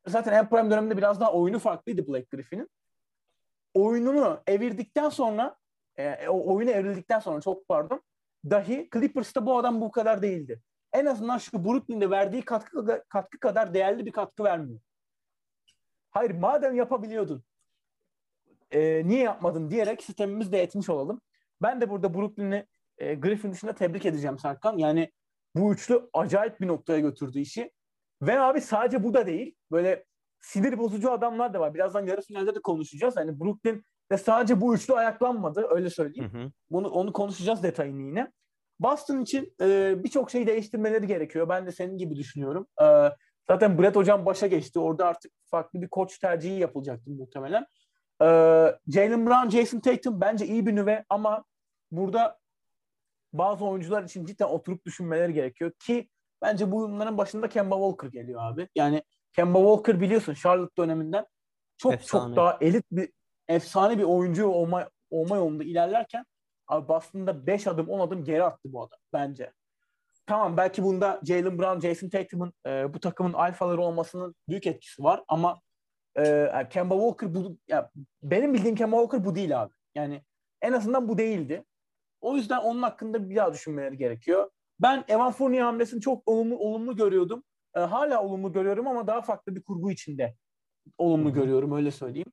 zaten 0.07 0.33
en 0.33 0.49
prime 0.49 0.71
döneminde 0.71 0.97
biraz 0.97 1.19
daha 1.19 1.33
oyunu 1.33 1.59
farklıydı 1.59 2.07
Blake 2.07 2.27
Griffin'in. 2.31 2.69
Oyununu 3.73 4.41
evirdikten 4.47 5.09
sonra 5.09 5.55
e, 5.97 6.27
o 6.27 6.55
oyunu 6.55 6.71
evrildikten 6.71 7.19
sonra 7.19 7.41
çok 7.41 7.67
pardon 7.67 8.01
dahi 8.49 8.89
Clippers'ta 8.93 9.45
bu 9.45 9.57
adam 9.57 9.81
bu 9.81 9.91
kadar 9.91 10.21
değildi. 10.21 10.61
En 10.93 11.05
azından 11.05 11.37
şu 11.37 11.65
Brooklyn'de 11.65 12.09
verdiği 12.09 12.41
katkı, 12.41 13.03
katkı 13.09 13.39
kadar 13.39 13.73
değerli 13.73 14.05
bir 14.05 14.11
katkı 14.11 14.43
vermiyor. 14.43 14.79
Hayır 16.11 16.31
madem 16.31 16.75
yapabiliyordun 16.75 17.43
e, 18.75 19.07
niye 19.07 19.23
yapmadın 19.23 19.69
diyerek 19.69 20.03
sistemimizi 20.03 20.51
de 20.51 20.61
etmiş 20.61 20.89
olalım. 20.89 21.21
Ben 21.61 21.81
de 21.81 21.89
burada 21.89 22.13
Brooklyn'i 22.13 22.65
e, 22.97 23.15
Griffin 23.15 23.51
dışında 23.51 23.73
tebrik 23.73 24.05
edeceğim 24.05 24.39
Serkan. 24.39 24.77
Yani 24.77 25.11
bu 25.55 25.73
üçlü 25.73 26.09
acayip 26.13 26.61
bir 26.61 26.67
noktaya 26.67 26.99
götürdü 26.99 27.39
işi. 27.39 27.71
Ve 28.21 28.39
abi 28.39 28.61
sadece 28.61 29.03
bu 29.03 29.13
da 29.13 29.27
değil. 29.27 29.55
Böyle 29.71 30.05
sinir 30.41 30.77
bozucu 30.77 31.11
adamlar 31.11 31.53
da 31.53 31.59
var. 31.59 31.73
Birazdan 31.73 32.05
yarı 32.05 32.21
finalde 32.21 32.55
de 32.55 32.61
konuşacağız. 32.61 33.15
Yani 33.17 33.39
Brooklyn 33.39 33.83
de 34.11 34.17
sadece 34.17 34.61
bu 34.61 34.75
üçlü 34.75 34.93
ayaklanmadı. 34.93 35.67
Öyle 35.69 35.89
söyleyeyim. 35.89 36.33
Hı 36.33 36.37
hı. 36.37 36.51
Bunu 36.69 36.89
onu 36.89 37.13
konuşacağız 37.13 37.63
detayını 37.63 38.01
yine. 38.01 38.31
Boston 38.79 39.21
için 39.21 39.53
e, 39.61 39.95
birçok 40.03 40.31
şeyi 40.31 40.47
değiştirmeleri 40.47 41.07
gerekiyor. 41.07 41.49
Ben 41.49 41.65
de 41.65 41.71
senin 41.71 41.97
gibi 41.97 42.15
düşünüyorum. 42.15 42.67
E, 42.81 42.85
zaten 43.47 43.77
Brett 43.79 43.95
hocam 43.95 44.25
başa 44.25 44.47
geçti. 44.47 44.79
Orada 44.79 45.07
artık 45.07 45.31
farklı 45.45 45.81
bir 45.81 45.87
koç 45.87 46.19
tercihi 46.19 46.59
yapılacaktı 46.59 47.11
muhtemelen. 47.11 47.65
E, 48.21 48.25
Jalen 48.87 49.25
Brown, 49.25 49.49
Jason 49.49 49.79
Tatum 49.79 50.21
bence 50.21 50.45
iyi 50.45 50.65
bir 50.65 50.75
nüve 50.75 51.05
ama 51.09 51.43
burada 51.91 52.39
bazı 53.33 53.65
oyuncular 53.65 54.03
için 54.03 54.25
cidden 54.25 54.45
oturup 54.45 54.85
düşünmeleri 54.85 55.33
gerekiyor 55.33 55.71
ki 55.79 56.09
bence 56.41 56.71
bunların 56.71 57.17
başında 57.17 57.49
Kemba 57.49 57.75
Walker 57.75 58.07
geliyor 58.21 58.41
abi. 58.43 58.69
Yani 58.75 59.03
Kemba 59.33 59.59
Walker 59.59 60.01
biliyorsun 60.01 60.33
Charlotte 60.33 60.81
döneminden 60.81 61.25
çok 61.77 61.93
Efsane. 61.93 62.25
çok 62.25 62.35
daha 62.35 62.57
elit 62.61 62.85
bir 62.91 63.09
efsane 63.47 63.97
bir 63.97 64.03
oyuncu 64.03 64.47
olma, 64.47 64.89
olma 65.09 65.35
yolunda 65.35 65.63
ilerlerken 65.63 66.25
abi 66.67 66.87
Boston'da 66.87 67.47
5 67.47 67.67
adım 67.67 67.89
10 67.89 67.99
adım 67.99 68.23
geri 68.23 68.43
attı 68.43 68.73
bu 68.73 68.83
adam 68.83 68.99
bence. 69.13 69.51
Tamam 70.27 70.57
belki 70.57 70.83
bunda 70.83 71.21
Jalen 71.23 71.59
Brown, 71.59 71.79
Jason 71.79 72.09
Tatum'un 72.09 72.53
e, 72.67 72.93
bu 72.93 72.99
takımın 72.99 73.33
alfaları 73.33 73.81
olmasının 73.81 74.35
büyük 74.49 74.67
etkisi 74.67 75.03
var 75.03 75.23
ama 75.27 75.61
e, 76.15 76.27
yani 76.27 76.69
Kemba 76.69 76.95
Walker 76.95 77.33
bu 77.33 77.57
ya, 77.67 77.91
benim 78.23 78.53
bildiğim 78.53 78.75
Kemba 78.75 78.97
Walker 78.97 79.25
bu 79.25 79.35
değil 79.35 79.61
abi. 79.61 79.73
Yani 79.95 80.21
en 80.61 80.73
azından 80.73 81.07
bu 81.07 81.17
değildi. 81.17 81.65
O 82.21 82.35
yüzden 82.35 82.57
onun 82.57 82.81
hakkında 82.81 83.29
bir 83.29 83.35
daha 83.35 83.53
düşünmeleri 83.53 83.97
gerekiyor. 83.97 84.49
Ben 84.79 85.05
Evan 85.07 85.31
Fournier 85.31 85.61
hamlesini 85.61 86.01
çok 86.01 86.27
olumlu 86.27 86.57
olumlu 86.57 86.95
görüyordum. 86.95 87.43
E, 87.75 87.79
hala 87.79 88.23
olumlu 88.23 88.53
görüyorum 88.53 88.87
ama 88.87 89.07
daha 89.07 89.21
farklı 89.21 89.55
bir 89.55 89.63
kurgu 89.63 89.91
içinde 89.91 90.35
olumlu 90.97 91.33
görüyorum 91.33 91.75
öyle 91.75 91.91
söyleyeyim. 91.91 92.31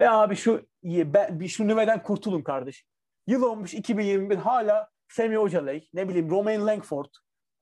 Ve 0.00 0.10
abi 0.10 0.36
şu 0.36 0.66
ben, 0.84 1.40
bir 1.40 1.48
şu 1.48 1.68
nüveden 1.68 2.02
kurtulun 2.02 2.42
kardeşim. 2.42 2.88
Yıl 3.26 3.42
olmuş 3.42 3.74
2021 3.74 4.36
hala 4.36 4.90
Semi 5.08 5.38
Ojaley, 5.38 5.88
ne 5.94 6.08
bileyim 6.08 6.30
Romain 6.30 6.66
Langford, 6.66 7.10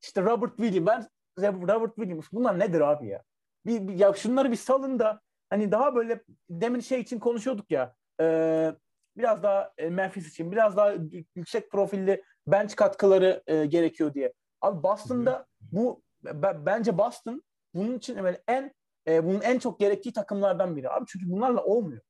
işte 0.03 0.23
Robert 0.23 0.57
Williams, 0.57 1.07
ben 1.39 1.63
Robert 1.69 1.95
Williams 1.95 2.27
bunlar 2.33 2.59
nedir 2.59 2.81
abi 2.81 3.09
ya? 3.09 3.23
Bir, 3.67 3.89
bir, 3.89 3.95
ya 3.95 4.15
şunları 4.15 4.51
bir 4.51 4.57
salın 4.57 4.99
da 4.99 5.21
hani 5.51 5.73
daha 5.73 5.95
böyle 5.95 6.21
demin 6.51 6.81
şey 6.81 7.01
için 7.01 7.19
konuşuyorduk 7.19 7.71
ya 7.71 7.95
e, 8.21 8.27
biraz 9.17 9.43
daha 9.43 9.73
e, 9.79 9.91
Memphis 9.91 10.29
için 10.29 10.53
biraz 10.53 10.77
daha 10.77 10.93
yüksek 11.35 11.71
profilli 11.71 12.23
bench 12.47 12.75
katkıları 12.75 13.43
e, 13.47 13.67
gerekiyor 13.67 14.15
diye. 14.15 14.33
Abi 14.61 14.83
Boston'da 14.83 15.47
bu 15.61 16.03
b- 16.25 16.67
bence 16.67 16.99
Boston 16.99 17.43
bunun 17.75 17.99
için 17.99 18.23
böyle 18.25 18.43
en 18.49 18.75
e, 19.09 19.25
bunun 19.25 19.41
en 19.41 19.59
çok 19.59 19.81
gerektiği 19.81 20.13
takımlardan 20.13 20.77
biri. 20.77 20.91
Abi 20.91 21.05
çünkü 21.09 21.31
bunlarla 21.31 21.65
olmuyor. 21.65 22.01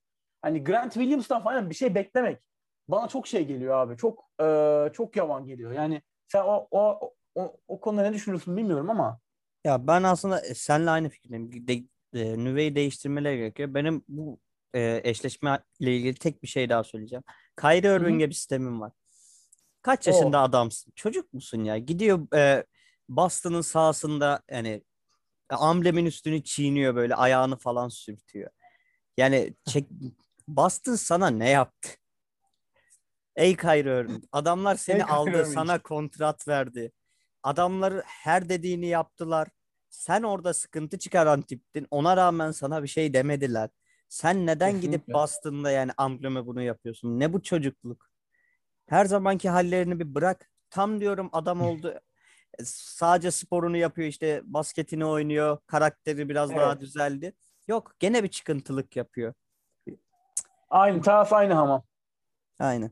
Hani 0.42 0.64
Grant 0.64 0.92
Williams'tan 0.92 1.42
falan 1.42 1.70
bir 1.70 1.74
şey 1.74 1.94
beklemek 1.94 2.42
bana 2.88 3.08
çok 3.08 3.26
şey 3.26 3.46
geliyor 3.46 3.74
abi. 3.74 3.96
Çok 3.96 4.24
e, 4.42 4.90
çok 4.92 5.16
yavan 5.16 5.46
geliyor. 5.46 5.72
Yani 5.72 6.02
sen 6.28 6.42
o 6.42 6.68
o 6.70 7.12
o, 7.34 7.56
o 7.68 7.80
konuda 7.80 8.02
ne 8.02 8.12
düşünüyorsun 8.12 8.56
bilmiyorum 8.56 8.90
ama. 8.90 9.20
Ya 9.64 9.86
ben 9.86 10.02
aslında 10.02 10.40
e, 10.40 10.54
seninle 10.54 10.90
aynı 10.90 11.08
fikirdeyim. 11.08 11.88
E, 12.16 12.44
nüveyi 12.44 12.74
değiştirmeleri 12.74 13.36
gerekiyor. 13.36 13.74
Benim 13.74 14.04
bu 14.08 14.40
e, 14.74 15.00
eşleşme 15.04 15.58
ile 15.80 15.96
ilgili 15.96 16.14
tek 16.14 16.42
bir 16.42 16.48
şey 16.48 16.68
daha 16.68 16.84
söyleyeceğim. 16.84 17.24
Kyrie 17.60 17.96
Irving'e 17.96 18.28
bir 18.28 18.34
sistemim 18.34 18.80
var. 18.80 18.92
Kaç 19.82 20.06
yaşında 20.06 20.38
o. 20.38 20.42
adamsın? 20.42 20.92
Çocuk 20.96 21.32
musun 21.32 21.64
ya? 21.64 21.78
Gidiyor 21.78 22.34
e, 22.34 22.64
Boston'ın 23.08 23.60
sahasında 23.60 24.42
yani 24.50 24.82
amblemin 25.48 26.06
üstünü 26.06 26.44
çiğniyor 26.44 26.94
böyle 26.94 27.14
ayağını 27.14 27.56
falan 27.56 27.88
sürtüyor. 27.88 28.50
Yani 29.16 29.54
çek, 29.64 29.86
Boston 30.48 30.94
sana 30.94 31.30
ne 31.30 31.50
yaptı? 31.50 31.88
Ey 33.36 33.56
Kyrie 33.56 34.00
Irving. 34.00 34.24
Adamlar 34.32 34.76
seni 34.76 35.04
aldı, 35.04 35.44
sana 35.44 35.78
kontrat 35.78 36.48
verdi. 36.48 36.92
Adamlar 37.42 38.02
her 38.04 38.48
dediğini 38.48 38.86
yaptılar. 38.86 39.48
Sen 39.96 40.22
orada 40.22 40.54
sıkıntı 40.54 40.98
çıkaran 40.98 41.42
tiptin. 41.42 41.86
Ona 41.90 42.16
rağmen 42.16 42.50
sana 42.50 42.82
bir 42.82 42.88
şey 42.88 43.14
demediler. 43.14 43.70
Sen 44.08 44.46
neden 44.46 44.70
Kesinlikle. 44.72 44.96
gidip 44.96 45.14
Boston'da 45.14 45.70
yani 45.70 45.92
ambleme 45.96 46.46
bunu 46.46 46.62
yapıyorsun? 46.62 47.20
Ne 47.20 47.32
bu 47.32 47.42
çocukluk? 47.42 48.10
Her 48.86 49.04
zamanki 49.04 49.48
hallerini 49.48 50.00
bir 50.00 50.14
bırak. 50.14 50.50
Tam 50.70 51.00
diyorum 51.00 51.30
adam 51.32 51.60
oldu. 51.68 52.00
Sadece 52.64 53.30
sporunu 53.30 53.76
yapıyor 53.76 54.08
işte 54.08 54.42
basketini 54.44 55.04
oynuyor. 55.04 55.58
Karakteri 55.66 56.28
biraz 56.28 56.50
evet. 56.50 56.60
daha 56.60 56.80
düzeldi. 56.80 57.32
Yok 57.68 57.92
gene 57.98 58.22
bir 58.22 58.28
çıkıntılık 58.28 58.96
yapıyor. 58.96 59.34
Aynı 60.70 61.02
taraf 61.02 61.32
aynı 61.32 61.54
hamam. 61.54 61.84
Aynen. 62.58 62.90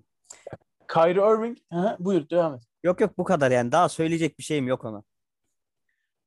Kyrie 0.88 1.34
Irving. 1.34 1.58
Hı, 1.72 1.96
buyur 1.98 2.30
devam 2.30 2.54
et. 2.54 2.62
Yok 2.82 3.00
yok 3.00 3.18
bu 3.18 3.24
kadar 3.24 3.50
yani. 3.50 3.72
Daha 3.72 3.88
söyleyecek 3.88 4.38
bir 4.38 4.44
şeyim 4.44 4.68
yok 4.68 4.84
ona. 4.84 5.02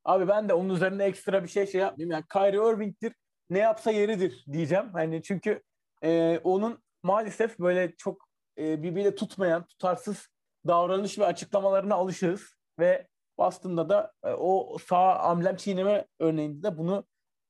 Abi 0.04 0.28
ben 0.28 0.48
de 0.48 0.54
onun 0.54 0.74
üzerine 0.74 1.04
ekstra 1.04 1.42
bir 1.42 1.48
şey 1.48 1.66
şey 1.66 1.80
yapmayayım. 1.80 2.12
Yani 2.12 2.24
Kyrie 2.32 2.74
Irving'dir. 2.74 3.12
Ne 3.50 3.58
yapsa 3.58 3.90
yeridir 3.90 4.44
diyeceğim. 4.52 4.90
Hani 4.92 5.22
çünkü 5.22 5.62
e, 6.02 6.40
onun 6.44 6.82
maalesef 7.02 7.58
böyle 7.58 7.94
çok 7.96 8.28
e, 8.58 8.82
birbiriyle 8.82 9.14
tutmayan, 9.14 9.66
tutarsız 9.66 10.28
davranış 10.66 11.18
ve 11.18 11.26
açıklamalarına 11.26 11.94
alışırız. 11.94 12.42
Ve 12.78 13.06
Boston'da 13.38 13.88
da 13.88 14.12
e, 14.24 14.30
o 14.30 14.78
sağ 14.88 15.18
amblem 15.18 15.56
çiğneme 15.56 16.06
örneğinde 16.20 16.62
de 16.62 16.78
bunu 16.78 17.04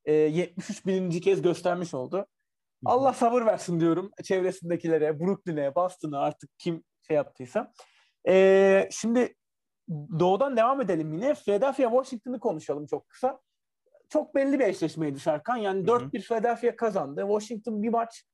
e, 0.05 0.13
73 0.13 0.85
bininci 0.85 1.21
kez 1.21 1.41
göstermiş 1.41 1.93
oldu. 1.93 2.27
Allah 2.85 3.13
sabır 3.13 3.45
versin 3.45 3.79
diyorum 3.79 4.11
çevresindekilere, 4.23 5.19
Brooklyn'e, 5.19 5.75
Boston'a 5.75 6.19
artık 6.19 6.49
kim 6.57 6.83
şey 7.07 7.15
yaptıysa. 7.15 7.73
Ee, 8.27 8.89
şimdi 8.91 9.35
doğudan 10.19 10.57
devam 10.57 10.81
edelim 10.81 11.13
yine. 11.13 11.33
Philadelphia 11.33 11.89
Washington'ı 11.89 12.39
konuşalım 12.39 12.85
çok 12.85 13.09
kısa. 13.09 13.39
Çok 14.09 14.35
belli 14.35 14.59
bir 14.59 14.65
eşleşmeydi 14.65 15.19
Serkan. 15.19 15.57
Yani 15.57 15.85
4-1 15.85 16.21
Philadelphia 16.21 16.75
kazandı. 16.75 17.21
Washington 17.21 17.83
bir 17.83 17.89
maç 17.89 18.25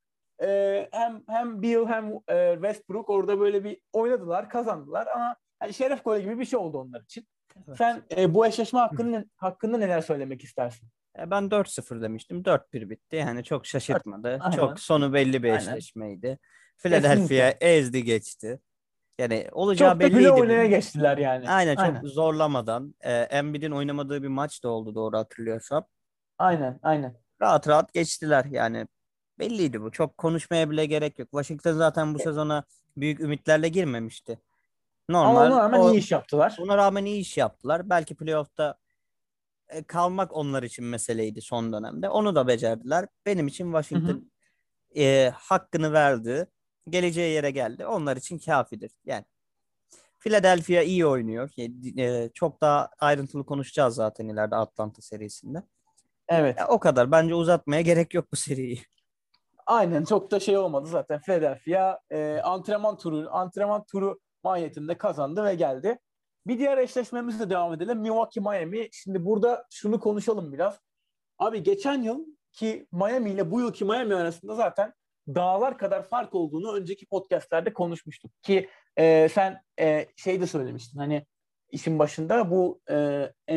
e, 0.44 0.90
hem 0.92 1.24
hem 1.28 1.62
Bill 1.62 1.86
hem 1.86 2.14
e, 2.28 2.54
Westbrook 2.54 3.10
orada 3.10 3.40
böyle 3.40 3.64
bir 3.64 3.82
oynadılar, 3.94 4.50
kazandılar 4.50 5.08
ama 5.08 5.36
yani 5.62 5.74
şeref 5.74 6.04
golü 6.04 6.22
gibi 6.22 6.40
bir 6.40 6.46
şey 6.46 6.60
oldu 6.60 6.78
onlar 6.78 7.02
için. 7.02 7.28
Evet. 7.68 7.78
Sen 7.78 8.04
e, 8.18 8.34
bu 8.34 8.46
eşleşme 8.46 8.80
hakkında, 8.80 9.26
hakkında 9.36 9.78
neler 9.78 10.02
söylemek 10.02 10.44
istersin? 10.44 10.90
E, 11.20 11.32
ben 11.32 11.44
4-0 11.44 12.02
demiştim. 12.02 12.42
4-1 12.42 12.90
bitti. 12.90 13.16
Yani 13.16 13.44
çok 13.44 13.66
şaşırtmadı. 13.66 14.40
Aynen. 14.42 14.56
Çok 14.56 14.80
sonu 14.80 15.14
belli 15.14 15.44
bir 15.44 15.54
eşleşmeydi. 15.54 16.28
Aynen. 16.28 16.40
Philadelphia 16.78 17.58
ezdi 17.62 18.04
geçti. 18.04 18.60
Yani 19.20 19.48
olacağı 19.52 19.92
çok 19.92 20.00
belliydi. 20.00 20.24
Çok 20.24 20.40
oynaya 20.40 20.66
geçtiler 20.66 21.18
yani. 21.18 21.50
Aynen, 21.50 21.76
aynen. 21.76 22.02
çok 22.02 22.10
zorlamadan. 22.10 22.96
E, 23.02 23.14
Embiid'in 23.14 23.72
oynamadığı 23.72 24.24
bir 24.24 24.28
maç 24.28 24.64
da 24.64 24.70
oldu 24.70 24.96
doğru 24.96 25.18
hatırlıyorsam. 25.18 25.86
Aynen 26.38 26.80
aynen. 26.84 27.18
Rahat 27.42 27.68
rahat 27.68 27.94
geçtiler 27.94 28.46
yani. 28.46 28.88
Belliydi 29.40 29.82
bu. 29.82 29.92
Çok 29.92 30.18
konuşmaya 30.18 30.70
bile 30.70 30.86
gerek 30.86 31.20
yok. 31.20 31.30
Washington 31.32 31.74
zaten 31.74 32.14
bu 32.14 32.20
sezona 32.20 32.64
büyük 32.98 33.20
ümitlerle 33.20 33.70
girmemişti. 33.70 34.40
Normal. 35.10 35.30
Ama 35.30 35.56
ona 35.56 35.60
rağmen 35.60 35.80
o, 35.80 35.92
iyi 35.92 35.98
iş 35.98 36.12
yaptılar. 36.12 36.58
Ona 36.60 36.78
rağmen 36.78 37.06
iyi 37.06 37.22
iş 37.22 37.38
yaptılar. 37.38 37.90
Belki 37.90 38.16
playoff'ta 38.16 38.76
e, 39.68 39.84
kalmak 39.84 40.36
onlar 40.36 40.64
için 40.64 40.86
meseleydi 40.86 41.42
son 41.42 41.74
dönemde. 41.74 42.10
Onu 42.10 42.36
da 42.36 42.48
becerdiler. 42.48 43.08
Benim 43.26 43.48
için 43.48 43.66
Washington 43.66 44.14
hı 44.14 44.18
hı. 44.18 45.02
E, 45.02 45.30
hakkını 45.36 45.94
verdi 45.94 46.48
geleceği 46.90 47.34
yere 47.34 47.52
geldi. 47.52 47.86
Onlar 47.86 48.18
için 48.18 48.40
kafidir. 48.40 48.92
Yani 49.06 49.26
Philadelphia 50.20 50.82
iyi 50.82 51.06
oynuyor. 51.06 51.50
E, 52.00 52.30
çok 52.34 52.62
daha 52.62 52.90
ayrıntılı 53.00 53.46
konuşacağız 53.46 53.96
zaten 53.96 54.28
ileride 54.28 54.56
Atlanta 54.56 55.02
serisinde. 55.02 55.64
Evet. 56.28 56.60
Ya, 56.60 56.68
o 56.68 56.80
kadar. 56.80 57.12
Bence 57.12 57.36
uzatmaya 57.36 57.82
gerek 57.82 58.14
yok 58.14 58.26
bu 58.32 58.36
seriyi. 58.36 58.82
Aynen 59.66 60.04
çok 60.04 60.32
da 60.32 60.40
şey 60.40 60.58
olmadı 60.58 60.88
zaten. 60.88 61.22
Philadelphia 61.22 62.00
e, 62.10 62.40
antrenman 62.44 62.98
turu 62.98 63.28
antrenman 63.32 63.86
turu 63.86 64.20
mahiyetinde 64.44 64.98
kazandı 64.98 65.44
ve 65.44 65.56
geldi. 65.56 66.00
Bir 66.48 66.60
diğer 66.60 66.78
eşleşmemizle 66.78 67.50
devam 67.50 67.74
edelim. 67.74 68.00
Milwaukee 68.00 68.42
Miami. 68.42 68.90
Şimdi 68.92 69.26
burada 69.26 69.66
şunu 69.72 70.00
konuşalım 70.00 70.54
biraz. 70.54 70.80
Abi 71.40 71.64
geçen 71.64 72.02
yıl 72.02 72.26
ki 72.52 72.88
Miami 72.92 73.32
ile 73.32 73.52
bu 73.52 73.60
yılki 73.60 73.86
Miami 73.86 74.16
arasında 74.16 74.56
zaten 74.56 74.94
dağlar 75.28 75.78
kadar 75.78 76.04
fark 76.04 76.36
olduğunu 76.36 76.76
önceki 76.76 77.06
podcastlerde 77.06 77.74
konuşmuştuk. 77.74 78.32
Ki 78.44 78.70
e, 78.98 79.30
sen 79.30 79.62
e, 79.80 80.06
şey 80.16 80.42
de 80.42 80.48
söylemiştin 80.48 81.00
hani 81.00 81.26
işin 81.72 82.00
başında 82.00 82.52
bu 82.52 82.82
e, 82.90 82.98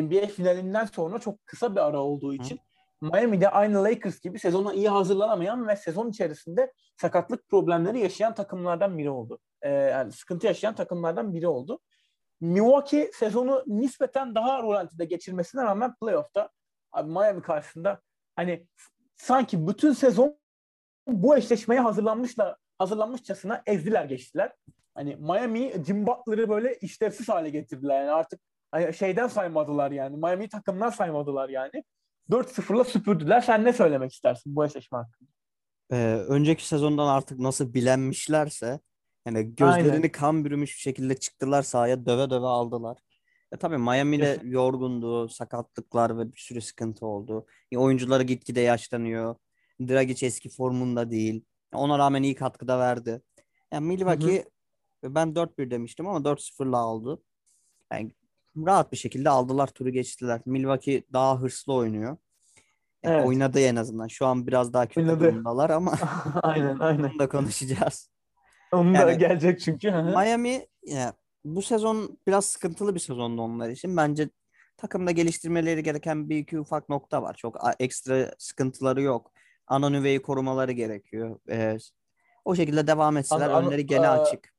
NBA 0.02 0.26
finalinden 0.26 0.84
sonra 0.84 1.18
çok 1.18 1.46
kısa 1.46 1.76
bir 1.76 1.80
ara 1.80 2.00
olduğu 2.00 2.34
için 2.34 2.56
Hı. 2.56 3.06
Miami'de 3.06 3.48
aynı 3.48 3.84
Lakers 3.84 4.20
gibi 4.20 4.38
sezona 4.38 4.74
iyi 4.74 4.88
hazırlanamayan 4.88 5.68
ve 5.68 5.76
sezon 5.76 6.10
içerisinde 6.10 6.72
sakatlık 6.96 7.48
problemleri 7.48 8.00
yaşayan 8.00 8.34
takımlardan 8.34 8.98
biri 8.98 9.10
oldu. 9.10 9.38
E, 9.62 9.70
yani 9.70 10.12
sıkıntı 10.12 10.46
yaşayan 10.46 10.74
takımlardan 10.74 11.34
biri 11.34 11.48
oldu. 11.48 11.80
Milwaukee 12.40 13.10
sezonu 13.14 13.64
nispeten 13.66 14.34
daha 14.34 14.62
rolantide 14.62 15.04
geçirmesine 15.04 15.62
rağmen 15.62 15.94
playoff'ta 15.94 16.50
abi 16.92 17.10
Miami 17.10 17.42
karşısında 17.42 18.00
hani 18.36 18.66
sanki 19.16 19.68
bütün 19.68 19.92
sezon 19.92 20.37
bu 21.08 21.36
eşleşmeye 21.36 21.80
hazırlanmışlar 21.80 22.56
hazırlanmışçasına 22.78 23.62
ezdiler 23.66 24.04
geçtiler. 24.04 24.52
Hani 24.94 25.16
Miami 25.16 25.72
Jim 25.86 26.06
Butler'ı 26.06 26.48
böyle 26.48 26.74
işlevsiz 26.74 27.28
hale 27.28 27.50
getirdiler. 27.50 28.00
Yani 28.00 28.10
artık 28.10 28.40
hani 28.70 28.94
şeyden 28.94 29.28
saymadılar 29.28 29.90
yani. 29.90 30.16
Miami 30.16 30.48
takımdan 30.48 30.90
saymadılar 30.90 31.48
yani. 31.48 31.84
4-0'la 32.30 32.84
süpürdüler. 32.84 33.40
Sen 33.40 33.64
ne 33.64 33.72
söylemek 33.72 34.12
istersin 34.12 34.56
bu 34.56 34.64
eşleşme 34.64 34.98
hakkında? 34.98 35.30
Ee, 35.92 36.24
önceki 36.28 36.66
sezondan 36.66 37.06
artık 37.08 37.38
nasıl 37.38 37.74
bilenmişlerse 37.74 38.80
yani 39.26 39.54
gözlerini 39.54 39.92
Aynen. 39.92 40.12
kan 40.12 40.44
bürümüş 40.44 40.76
bir 40.76 40.80
şekilde 40.80 41.16
çıktılar 41.16 41.62
sahaya 41.62 42.06
döve 42.06 42.30
döve 42.30 42.46
aldılar. 42.46 42.98
E 43.52 43.56
tabii 43.56 43.78
Miami'de 43.78 44.34
Kesin. 44.34 44.50
yorgundu, 44.50 45.28
sakatlıklar 45.28 46.18
ve 46.18 46.32
bir 46.32 46.38
sürü 46.38 46.60
sıkıntı 46.60 47.06
oldu. 47.06 47.46
E, 47.72 47.78
oyuncuları 47.78 48.22
gitgide 48.22 48.60
yaşlanıyor. 48.60 49.36
Dragic 49.80 50.26
eski 50.26 50.48
formunda 50.48 51.10
değil. 51.10 51.44
Ona 51.74 51.98
rağmen 51.98 52.22
iyi 52.22 52.34
katkıda 52.34 52.78
verdi. 52.78 53.22
Yani 53.72 53.86
Milwaukee 53.86 54.44
hı 55.04 55.06
hı. 55.08 55.14
ben 55.14 55.28
4-1 55.28 55.70
demiştim 55.70 56.06
ama 56.06 56.18
4-0'la 56.18 56.78
aldı. 56.78 57.22
Yani 57.92 58.12
rahat 58.56 58.92
bir 58.92 58.96
şekilde 58.96 59.30
aldılar 59.30 59.66
turu 59.66 59.90
geçtiler. 59.90 60.40
Milwaukee 60.46 61.02
daha 61.12 61.40
hırslı 61.40 61.72
oynuyor. 61.72 62.16
Yani 63.02 63.14
evet. 63.14 63.26
Oynadı 63.26 63.60
en 63.60 63.76
azından. 63.76 64.06
Şu 64.06 64.26
an 64.26 64.46
biraz 64.46 64.72
daha 64.72 64.86
kötü 64.86 65.00
Oynadı. 65.00 65.20
durumdalar 65.20 65.70
ama 65.70 65.94
aynen 66.42 66.78
aynen. 66.80 67.02
Onu 67.02 67.18
da 67.18 67.28
konuşacağız. 67.28 68.10
Onun 68.72 68.94
yani, 68.94 69.06
da 69.06 69.12
gelecek 69.12 69.60
çünkü. 69.60 69.90
Miami 69.90 70.66
yani 70.86 71.12
bu 71.44 71.62
sezon 71.62 72.18
biraz 72.26 72.44
sıkıntılı 72.44 72.94
bir 72.94 73.00
sezondu 73.00 73.42
onlar 73.42 73.68
için. 73.68 73.96
Bence 73.96 74.28
takımda 74.76 75.10
geliştirmeleri 75.10 75.82
gereken 75.82 76.28
bir 76.28 76.36
iki 76.36 76.60
ufak 76.60 76.88
nokta 76.88 77.22
var. 77.22 77.34
Çok 77.34 77.56
ekstra 77.78 78.34
sıkıntıları 78.38 79.02
yok. 79.02 79.32
Ana 79.68 79.90
nüveyi 79.90 80.22
korumaları 80.22 80.72
gerekiyor. 80.72 81.38
E, 81.50 81.76
o 82.44 82.54
şekilde 82.54 82.86
devam 82.86 83.16
etseler 83.16 83.50
An- 83.50 83.64
önleri 83.64 83.86
gene 83.86 84.06
e, 84.06 84.08
açık. 84.08 84.54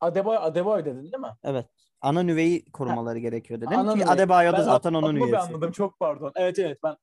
Adebayo, 0.00 0.40
Adebayo 0.40 0.84
dedin 0.84 1.02
değil 1.02 1.18
mi? 1.18 1.36
Evet. 1.44 1.66
Ana 2.00 2.22
nüveyi 2.22 2.64
korumaları 2.64 3.18
gerekiyor 3.18 3.60
dedim 3.60 3.78
Ana 3.78 3.94
ki. 3.94 4.06
Adebayo 4.06 4.52
da 4.52 4.58
Ben 4.58 4.62
zaten 4.62 4.94
onun 4.94 5.16
üyesi. 5.16 5.38
anladım 5.38 5.72
çok 5.72 5.98
pardon. 5.98 6.32
Evet 6.36 6.58
evet 6.58 6.78
ben 6.84 6.96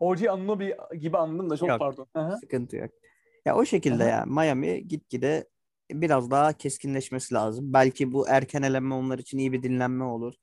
Oji 0.00 0.30
Anunobi 0.30 0.76
gibi 1.00 1.18
anladım 1.18 1.50
da 1.50 1.56
çok 1.56 1.68
Yok. 1.68 1.78
pardon. 1.78 2.06
Sıkıntı 2.40 2.76
yok. 2.76 2.90
Ya 3.44 3.56
o 3.56 3.64
şekilde 3.64 4.02
Aha. 4.02 4.10
ya 4.10 4.24
Miami 4.26 4.88
gitgide 4.88 5.48
biraz 5.90 6.30
daha 6.30 6.52
keskinleşmesi 6.52 7.34
lazım. 7.34 7.72
Belki 7.72 8.12
bu 8.12 8.28
erken 8.28 8.62
elenme 8.62 8.94
onlar 8.94 9.18
için 9.18 9.38
iyi 9.38 9.52
bir 9.52 9.62
dinlenme 9.62 10.04
olur. 10.04 10.34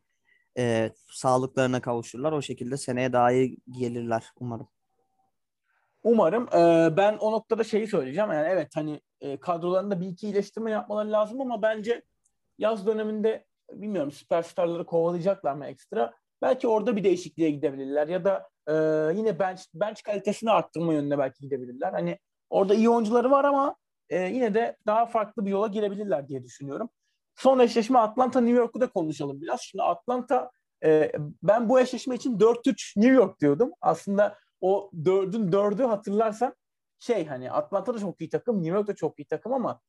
Ee, 0.57 0.91
sağlıklarına 1.11 1.81
kavuşurlar. 1.81 2.31
O 2.31 2.41
şekilde 2.41 2.77
seneye 2.77 3.13
daha 3.13 3.31
iyi 3.31 3.57
gelirler 3.79 4.23
umarım. 4.39 4.67
Umarım. 6.03 6.47
Ee, 6.53 6.97
ben 6.97 7.17
o 7.17 7.31
noktada 7.31 7.63
şeyi 7.63 7.87
söyleyeceğim. 7.87 8.31
Yani 8.31 8.47
evet 8.49 8.71
hani 8.75 9.01
e, 9.21 9.39
kadrolarında 9.39 10.01
bir 10.01 10.07
iki 10.07 10.27
iyileştirme 10.27 10.71
yapmaları 10.71 11.11
lazım 11.11 11.41
ama 11.41 11.61
bence 11.61 12.01
yaz 12.57 12.87
döneminde 12.87 13.45
bilmiyorum 13.71 14.11
süperstarları 14.11 14.85
kovalayacaklar 14.85 15.53
mı 15.53 15.65
ekstra? 15.65 16.13
Belki 16.41 16.67
orada 16.67 16.95
bir 16.95 17.03
değişikliğe 17.03 17.51
gidebilirler 17.51 18.07
ya 18.07 18.25
da 18.25 18.49
e, 18.67 18.73
yine 19.17 19.39
bench, 19.39 19.61
bench 19.73 20.03
kalitesini 20.03 20.51
arttırma 20.51 20.93
yönüne 20.93 21.17
belki 21.17 21.41
gidebilirler. 21.41 21.91
Hani 21.91 22.19
orada 22.49 22.73
iyi 22.75 22.89
oyuncuları 22.89 23.31
var 23.31 23.43
ama 23.45 23.75
e, 24.09 24.21
yine 24.21 24.53
de 24.53 24.77
daha 24.87 25.05
farklı 25.05 25.45
bir 25.45 25.51
yola 25.51 25.67
girebilirler 25.67 26.27
diye 26.27 26.43
düşünüyorum. 26.43 26.89
Son 27.35 27.59
eşleşme 27.59 27.99
Atlanta 27.99 28.41
New 28.41 28.57
York'u 28.57 28.81
da 28.81 28.87
konuşalım 28.89 29.41
biraz. 29.41 29.61
Şimdi 29.61 29.83
Atlanta 29.83 30.51
e, 30.83 31.11
ben 31.43 31.69
bu 31.69 31.79
eşleşme 31.79 32.15
için 32.15 32.39
4-3 32.39 32.99
New 32.99 33.15
York 33.15 33.39
diyordum. 33.39 33.71
Aslında 33.81 34.37
o 34.61 34.91
dördün 35.05 35.51
dördü 35.51 35.83
hatırlarsan 35.83 36.55
şey 36.99 37.25
hani 37.25 37.51
Atlanta 37.51 37.93
da 37.93 37.99
çok 37.99 38.21
iyi 38.21 38.29
takım, 38.29 38.63
New 38.63 38.77
York 38.77 38.87
da 38.87 38.95
çok 38.95 39.19
iyi 39.19 39.25
takım 39.25 39.53
ama 39.53 39.81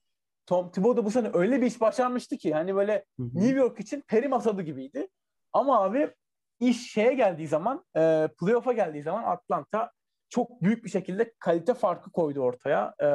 Tom 0.47 0.71
Thibodeau 0.71 1.05
bu 1.05 1.11
sene 1.11 1.31
öyle 1.35 1.61
bir 1.61 1.66
iş 1.66 1.81
başarmıştı 1.81 2.37
ki 2.37 2.55
hani 2.55 2.75
böyle 2.75 3.05
Hı 3.16 3.23
hı. 3.23 3.31
New 3.35 3.57
York 3.59 3.81
için 3.81 4.05
peri 4.09 4.29
masalı 4.29 4.62
gibiydi. 4.62 5.09
Ama 5.53 5.83
abi 5.83 6.14
iş 6.61 6.93
şeye 6.93 7.14
geldiği 7.14 7.49
zaman, 7.49 7.85
e, 7.97 8.29
playoff'a 8.41 8.73
geldiği 8.73 9.03
zaman 9.03 9.25
Atlanta 9.25 9.91
çok 10.29 10.62
büyük 10.62 10.85
bir 10.85 10.91
şekilde 10.91 11.35
kalite 11.39 11.75
farkı 11.75 12.12
koydu 12.12 12.41
ortaya. 12.41 12.95
E, 13.03 13.09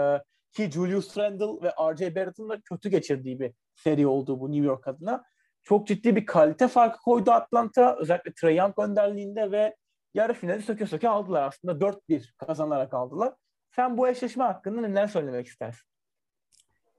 ki 0.51 0.72
Julius 0.72 1.18
Randle 1.18 1.64
ve 1.68 1.72
R.J. 1.91 2.16
Barrett'ın 2.16 2.49
da 2.49 2.62
kötü 2.62 2.89
geçirdiği 2.89 3.39
bir 3.39 3.54
seri 3.76 4.08
oldu 4.08 4.39
bu 4.39 4.51
New 4.51 4.66
York 4.66 4.88
adına. 4.88 5.24
Çok 5.64 5.88
ciddi 5.88 6.16
bir 6.16 6.26
kalite 6.26 6.68
farkı 6.68 6.99
koydu 7.01 7.32
Atlanta. 7.32 7.97
Özellikle 7.99 8.34
Trae 8.34 8.54
Young 8.54 8.80
önderliğinde 8.80 9.51
ve 9.51 9.76
yarı 10.14 10.34
finali 10.34 10.61
söke 10.61 10.86
söke 10.86 11.09
aldılar 11.09 11.43
aslında. 11.43 11.80
4-1 11.82 12.34
kazanarak 12.38 12.93
aldılar. 12.93 13.34
Sen 13.76 13.97
bu 13.97 14.07
eşleşme 14.07 14.43
hakkında 14.43 14.82
neler 14.82 15.07
söylemek 15.07 15.47
istersin? 15.47 15.89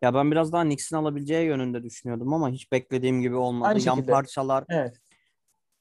Ya 0.03 0.15
ben 0.15 0.31
biraz 0.31 0.53
daha 0.53 0.63
Knicks'in 0.63 0.97
alabileceği 0.97 1.47
yönünde 1.47 1.83
düşünüyordum 1.83 2.33
ama 2.33 2.51
hiç 2.51 2.73
beklediğim 2.73 3.21
gibi 3.21 3.35
olmadı. 3.37 3.69
Aynı 3.69 3.81
Yan 3.87 3.95
şekilde. 3.95 4.13
parçalar 4.13 4.65
Evet. 4.69 4.97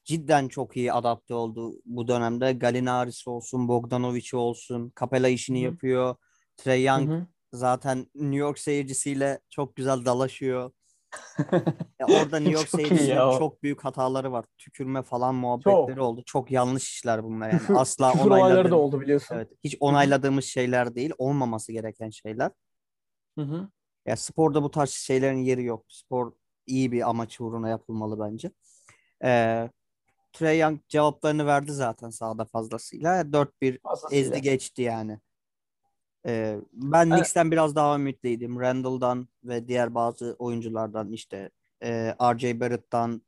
cidden 0.04 0.48
çok 0.48 0.78
iyi 0.78 0.94
adapte 0.94 1.34
oldu 1.34 1.74
bu 1.86 2.08
dönemde. 2.08 2.54
Galinaris 2.54 3.28
olsun, 3.28 3.68
Bogdanovic 3.68 4.30
olsun, 4.34 4.94
Capella 5.00 5.28
işini 5.28 5.60
Hı 5.60 5.64
yapıyor. 5.64 6.16
Trae 6.58 6.80
Young 6.80 7.10
Hı 7.10 7.16
hı. 7.16 7.28
zaten 7.54 7.98
New 8.16 8.36
York 8.38 8.60
seyircisiyle 8.60 9.40
çok 9.50 9.76
güzel 9.76 10.06
dalaşıyor. 10.06 10.72
Ya 12.00 12.08
orada 12.08 12.40
New 12.40 12.52
York 12.54 12.68
Çok 12.70 12.80
seyircisinin 12.82 13.18
o. 13.18 13.40
çok 13.40 13.64
büyük 13.64 13.86
hataları 13.86 14.32
var. 14.32 14.46
Tükürme 14.58 15.02
falan 15.02 15.36
muhabbetleri 15.36 15.96
Çok. 15.96 16.04
oldu. 16.06 16.24
Çok 16.26 16.52
yanlış 16.52 16.84
işler 16.90 17.24
bunlar 17.24 17.50
yani. 17.50 17.62
Asla 17.80 18.12
küfür 18.12 18.26
olayları 18.26 18.72
da 18.72 18.76
oldu 18.76 19.02
biliyorsun. 19.02 19.36
evet, 19.36 19.50
hiç 19.64 19.78
onayladığımız 19.80 20.46
şeyler 20.46 20.96
değil. 20.96 21.12
Olmaması 21.18 21.72
gereken 21.72 22.10
şeyler. 22.10 22.52
Hı 23.38 23.42
hı. 23.42 23.68
Ya 24.06 24.16
sporda 24.16 24.64
bu 24.64 24.72
tarz 24.72 24.90
şeylerin 24.90 25.38
yeri 25.38 25.64
yok. 25.64 25.86
Spor 25.88 26.32
iyi 26.68 26.92
bir 26.92 27.10
amaç 27.10 27.42
uğruna 27.42 27.70
yapılmalı 27.70 28.20
bence. 28.30 28.52
Ee, 29.24 29.70
Trae 30.34 30.56
Young 30.56 30.80
cevaplarını 30.88 31.46
verdi 31.46 31.72
zaten 31.72 32.10
sahada 32.10 32.46
fazlasıyla. 32.46 33.22
4-1 33.22 33.80
Fazlasıyla. 33.84 34.22
ezdi 34.22 34.42
geçti 34.42 34.82
yani. 34.82 35.20
Ee, 36.26 36.60
ben 36.74 37.06
Evet. 37.06 37.16
Knicks'ten 37.16 37.52
biraz 37.52 37.76
daha 37.76 37.96
ümitliydim. 37.96 38.60
Randall'dan 38.60 39.28
ve 39.44 39.68
diğer 39.68 39.96
bazı 39.96 40.36
oyunculardan 40.40 41.12
işte 41.12 41.50
e, 41.84 42.16
R.J. 42.22 42.60
Barrett'tan, 42.60 43.22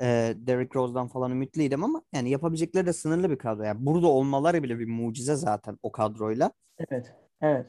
e, 0.00 0.34
Derrick 0.36 0.78
Rose'dan 0.78 1.08
falan 1.08 1.30
ümitliydim 1.30 1.84
ama 1.84 2.02
yani 2.12 2.30
yapabilecekleri 2.30 2.86
de 2.86 2.92
sınırlı 2.92 3.30
bir 3.30 3.38
kadro. 3.38 3.62
Yani 3.62 3.86
burada 3.86 4.06
olmaları 4.06 4.62
bile 4.62 4.78
bir 4.78 4.88
mucize 4.88 5.36
zaten 5.36 5.78
o 5.82 5.92
kadroyla. 5.92 6.52
Evet. 6.78 7.14
Evet. 7.40 7.66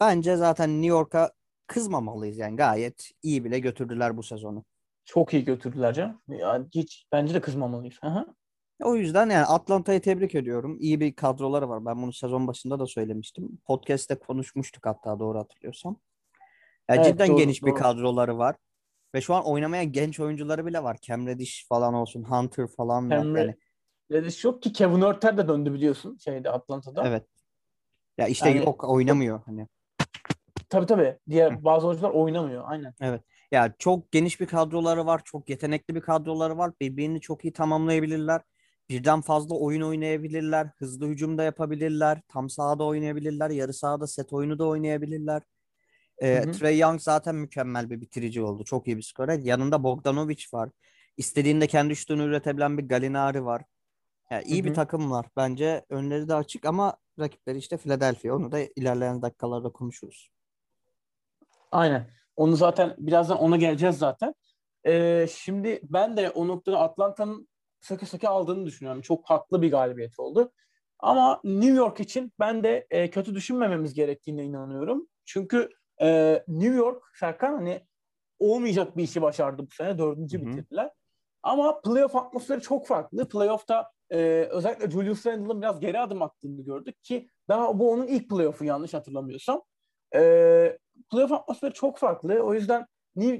Bence 0.00 0.36
zaten 0.36 0.70
New 0.70 0.86
York'a 0.86 1.32
kızmamalıyız 1.66 2.38
yani 2.38 2.56
gayet 2.56 3.10
iyi 3.22 3.44
bile 3.44 3.58
götürdüler 3.58 4.16
bu 4.16 4.22
sezonu. 4.22 4.64
Çok 5.04 5.34
iyi 5.34 5.44
götürdüler 5.44 5.94
canım. 5.94 6.20
Ya 6.28 6.66
hiç 6.74 7.06
bence 7.12 7.34
de 7.34 7.40
kızmamalıyız. 7.40 7.98
Hı. 8.02 8.26
O 8.82 8.96
yüzden 8.96 9.30
yani 9.30 9.46
Atlanta'yı 9.46 10.00
tebrik 10.00 10.34
ediyorum. 10.34 10.76
İyi 10.80 11.00
bir 11.00 11.12
kadroları 11.16 11.68
var. 11.68 11.84
Ben 11.86 12.02
bunu 12.02 12.12
sezon 12.12 12.46
başında 12.46 12.78
da 12.80 12.86
söylemiştim. 12.86 13.58
Podcast'te 13.66 14.14
konuşmuştuk 14.14 14.86
hatta 14.86 15.18
doğru 15.18 15.38
hatırlıyorsam. 15.38 15.96
Ya 16.88 16.96
Evet, 16.96 17.06
cidden 17.06 17.28
doğru, 17.28 17.36
geniş 17.36 17.62
bir 17.62 17.70
doğru. 17.70 17.78
kadroları 17.78 18.38
var. 18.38 18.56
Ve 19.14 19.20
şu 19.20 19.34
an 19.34 19.44
oynamaya 19.46 19.84
genç 19.84 20.20
oyuncuları 20.20 20.66
bile 20.66 20.82
var. 20.82 20.96
Cam 21.02 21.26
Reddish 21.26 21.66
falan 21.68 21.94
olsun, 21.94 22.22
Hunter 22.22 22.66
falan. 22.66 23.10
Cam 23.10 23.36
Yani 23.36 23.54
Reddish 24.12 24.44
yok 24.44 24.62
ki 24.62 24.72
Kevin 24.72 25.00
Örter 25.00 25.36
de 25.36 25.48
döndü 25.48 25.72
biliyorsun 25.72 26.16
şeyde 26.24 26.50
Atlanta'da. 26.50 27.08
evet. 27.08 27.26
Ya 28.18 28.26
işte 28.26 28.48
Yani- 28.48 28.64
yok 28.64 28.84
oynamıyor 28.84 29.40
hani. 29.46 29.66
Tabii 30.68 30.86
tabii. 30.86 31.18
Diğer 31.28 31.64
bazı 31.64 31.86
oyuncular 31.86 32.10
oynamıyor. 32.10 32.64
Aynen. 32.66 32.94
Ya 33.52 33.74
çok 33.78 34.12
geniş 34.12 34.40
bir 34.40 34.46
kadroları 34.46 35.06
var, 35.06 35.20
çok 35.24 35.50
yetenekli 35.50 35.94
bir 35.94 36.00
kadroları 36.00 36.58
var. 36.58 36.72
Birbirini 36.80 37.20
çok 37.20 37.44
iyi 37.44 37.52
tamamlayabilirler. 37.52 38.40
Birden 38.88 39.20
fazla 39.20 39.54
oyun 39.54 39.82
oynayabilirler. 39.82 40.70
Hızlı 40.76 41.06
hücum 41.06 41.38
da 41.38 41.42
yapabilirler. 41.42 42.20
Tam 42.28 42.50
sahada 42.50 42.84
oynayabilirler. 42.84 43.50
Yarı 43.50 43.72
sahada 43.72 44.06
set 44.06 44.32
oyunu 44.32 44.58
da 44.58 44.66
oynayabilirler. 44.66 45.42
Ee, 46.18 46.42
Hı 46.44 46.48
hı. 46.48 46.52
Trae 46.52 46.76
Young 46.76 47.00
zaten 47.00 47.34
mükemmel 47.34 47.90
bir 47.90 48.00
bitirici 48.00 48.42
oldu. 48.42 48.64
Çok 48.64 48.86
iyi 48.86 48.96
bir 48.96 49.02
skorer. 49.02 49.38
Yanında 49.38 49.82
Bogdanovic 49.82 50.44
var. 50.52 50.70
İstediğinde 51.16 51.66
kendi 51.66 51.96
şutunu 51.96 52.22
üretebilen 52.22 52.78
bir 52.78 52.88
Gallinari 52.88 53.44
var. 53.44 53.62
Yani 54.30 54.44
iyi 54.44 54.60
Hı 54.60 54.64
bir 54.64 54.70
hı. 54.70 54.74
takım 54.74 55.10
var. 55.10 55.26
Bence 55.36 55.84
önleri 55.88 56.28
de 56.28 56.34
açık 56.34 56.64
ama 56.64 56.96
rakipleri 57.18 57.58
işte 57.58 57.76
Philadelphia. 57.76 58.34
Onu 58.34 58.52
da 58.52 58.58
ilerleyen 58.76 59.22
dakikalarda 59.22 59.68
konuşuruz. 59.68 60.30
Aynen. 61.72 62.10
Onu 62.36 62.56
zaten 62.56 62.94
birazdan 62.98 63.38
ona 63.38 63.56
geleceğiz 63.56 63.98
zaten. 63.98 64.34
Ee, 64.86 65.26
şimdi 65.30 65.80
ben 65.82 66.16
de 66.16 66.30
o 66.30 66.48
noktada 66.48 66.80
Atlanta'nın 66.80 67.48
söke 67.80 68.06
söke 68.06 68.28
aldığını 68.28 68.66
düşünüyorum. 68.66 69.02
Çok 69.02 69.30
haklı 69.30 69.62
bir 69.62 69.70
galibiyet 69.70 70.18
oldu. 70.18 70.52
Ama 70.98 71.40
New 71.44 71.74
York 71.74 72.00
için 72.00 72.32
ben 72.40 72.64
de 72.64 72.86
e, 72.90 73.10
kötü 73.10 73.34
düşünmememiz 73.34 73.94
gerektiğine 73.94 74.44
inanıyorum. 74.44 75.08
Çünkü 75.24 75.68
e, 76.00 76.32
New 76.48 76.76
York 76.76 77.02
Serkan 77.20 77.54
hani 77.54 77.86
olmayacak 78.38 78.96
bir 78.96 79.02
işi 79.02 79.22
başardı 79.22 79.62
bu 79.62 79.74
sene. 79.74 79.98
Dördüncü 79.98 80.38
Hı 80.38 80.42
hı. 80.42 80.46
bitirdiler. 80.46 80.90
Ama 81.42 81.80
playoff 81.80 82.16
atmosferi 82.16 82.60
çok 82.60 82.86
farklı. 82.86 83.28
Playoff'ta 83.28 83.90
e, 84.10 84.18
özellikle 84.50 84.90
Julius 84.90 85.26
Randle'ın 85.26 85.62
biraz 85.62 85.80
geri 85.80 86.00
adım 86.00 86.22
attığını 86.22 86.64
gördük 86.64 87.02
ki 87.02 87.28
daha 87.48 87.78
bu 87.78 87.92
onun 87.92 88.06
ilk 88.06 88.30
playoff'u 88.30 88.64
yanlış 88.64 88.94
hatırlamıyorsam. 88.94 89.62
E, 90.14 90.78
playoff 91.12 91.32
atmosferi 91.32 91.72
çok 91.72 91.98
farklı. 91.98 92.40
O 92.40 92.54
yüzden 92.54 92.86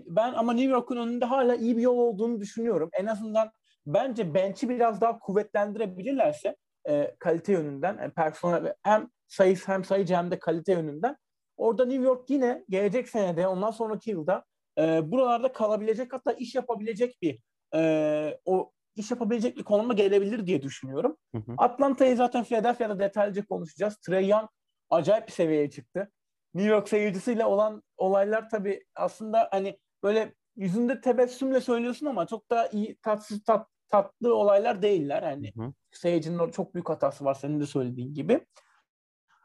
ben 0.06 0.32
ama 0.32 0.52
New 0.52 0.70
York'un 0.70 0.96
önünde 0.96 1.24
hala 1.24 1.54
iyi 1.54 1.76
bir 1.76 1.82
yol 1.82 1.98
olduğunu 1.98 2.40
düşünüyorum. 2.40 2.90
En 2.92 3.06
azından 3.06 3.50
bence 3.86 4.34
bench'i 4.34 4.68
biraz 4.68 5.00
daha 5.00 5.18
kuvvetlendirebilirlerse 5.18 6.56
e, 6.88 7.16
kalite 7.18 7.52
yönünden, 7.52 7.98
e, 7.98 8.10
personel 8.10 8.74
hem 8.82 9.08
sayısı 9.26 9.72
hem 9.72 9.84
sayıcı 9.84 10.14
hem 10.14 10.30
de 10.30 10.38
kalite 10.38 10.72
yönünden 10.72 11.16
orada 11.56 11.84
New 11.84 12.04
York 12.04 12.30
yine 12.30 12.64
gelecek 12.68 13.08
senede 13.08 13.46
ondan 13.46 13.70
sonraki 13.70 14.10
yılda 14.10 14.44
e, 14.78 15.10
buralarda 15.10 15.52
kalabilecek 15.52 16.12
hatta 16.12 16.32
iş 16.32 16.54
yapabilecek 16.54 17.22
bir 17.22 17.42
e, 17.74 18.38
o 18.44 18.72
iş 18.96 19.10
yapabilecek 19.10 19.56
bir 19.56 19.64
konuma 19.64 19.94
gelebilir 19.94 20.46
diye 20.46 20.62
düşünüyorum. 20.62 21.16
Hı 21.34 21.38
hı. 21.38 21.54
Atlanta'yı 21.58 22.16
zaten 22.16 22.44
Philadelphia'da 22.44 22.98
detaylıca 22.98 23.46
konuşacağız. 23.46 23.96
Trey 23.96 24.28
Young 24.28 24.48
acayip 24.90 25.26
bir 25.26 25.32
seviyeye 25.32 25.70
çıktı. 25.70 26.10
New 26.54 26.70
York 26.72 26.88
seyircisiyle 26.88 27.44
olan 27.44 27.82
olaylar 27.96 28.48
tabii 28.50 28.84
aslında 28.94 29.48
hani 29.50 29.78
böyle 30.02 30.34
yüzünde 30.56 31.00
tebessümle 31.00 31.60
söylüyorsun 31.60 32.06
ama 32.06 32.26
çok 32.26 32.50
da 32.50 32.68
iyi 32.68 32.96
tatsız 32.96 33.44
tat, 33.44 33.68
tatlı 33.88 34.34
olaylar 34.34 34.82
değiller. 34.82 35.22
Hani 35.22 35.52
Hı 35.56 35.62
hı. 35.62 35.72
seyircinin 35.90 36.50
çok 36.50 36.74
büyük 36.74 36.88
hatası 36.88 37.24
var 37.24 37.34
senin 37.34 37.60
de 37.60 37.66
söylediğin 37.66 38.14
gibi. 38.14 38.46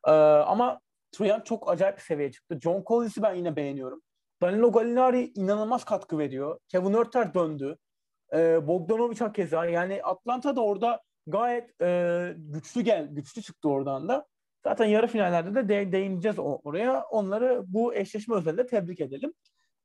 Ee, 0.07 0.11
ama 0.11 0.79
Young 1.19 1.45
çok 1.45 1.69
acayip 1.69 1.97
bir 1.97 2.01
seviyeye 2.01 2.31
çıktı. 2.31 2.59
John 2.61 2.83
Collins'i 2.87 3.21
ben 3.21 3.33
yine 3.33 3.55
beğeniyorum. 3.55 4.01
Danilo 4.41 4.71
Gallinari 4.71 5.31
inanılmaz 5.35 5.85
katkı 5.85 6.17
veriyor. 6.17 6.59
Kevin 6.67 6.93
Örter 6.93 7.33
döndü. 7.33 7.77
Ee, 8.33 8.67
Bogdanovic 8.67 9.19
hakeza. 9.19 9.65
Yani 9.65 10.03
Atlanta 10.03 10.55
da 10.55 10.61
orada 10.61 11.01
gayet 11.27 11.81
e, 11.81 12.33
güçlü 12.37 12.81
gel 12.81 13.07
güçlü 13.11 13.41
çıktı 13.41 13.69
oradan 13.69 14.07
da. 14.07 14.27
Zaten 14.63 14.85
yarı 14.85 15.07
finallerde 15.07 15.55
de, 15.55 15.69
de 15.69 15.91
değineceğiz 15.91 16.39
oraya. 16.39 17.03
Onları 17.03 17.63
bu 17.67 17.95
eşleşme 17.95 18.35
özelinde 18.35 18.65
tebrik 18.65 19.01
edelim. 19.01 19.33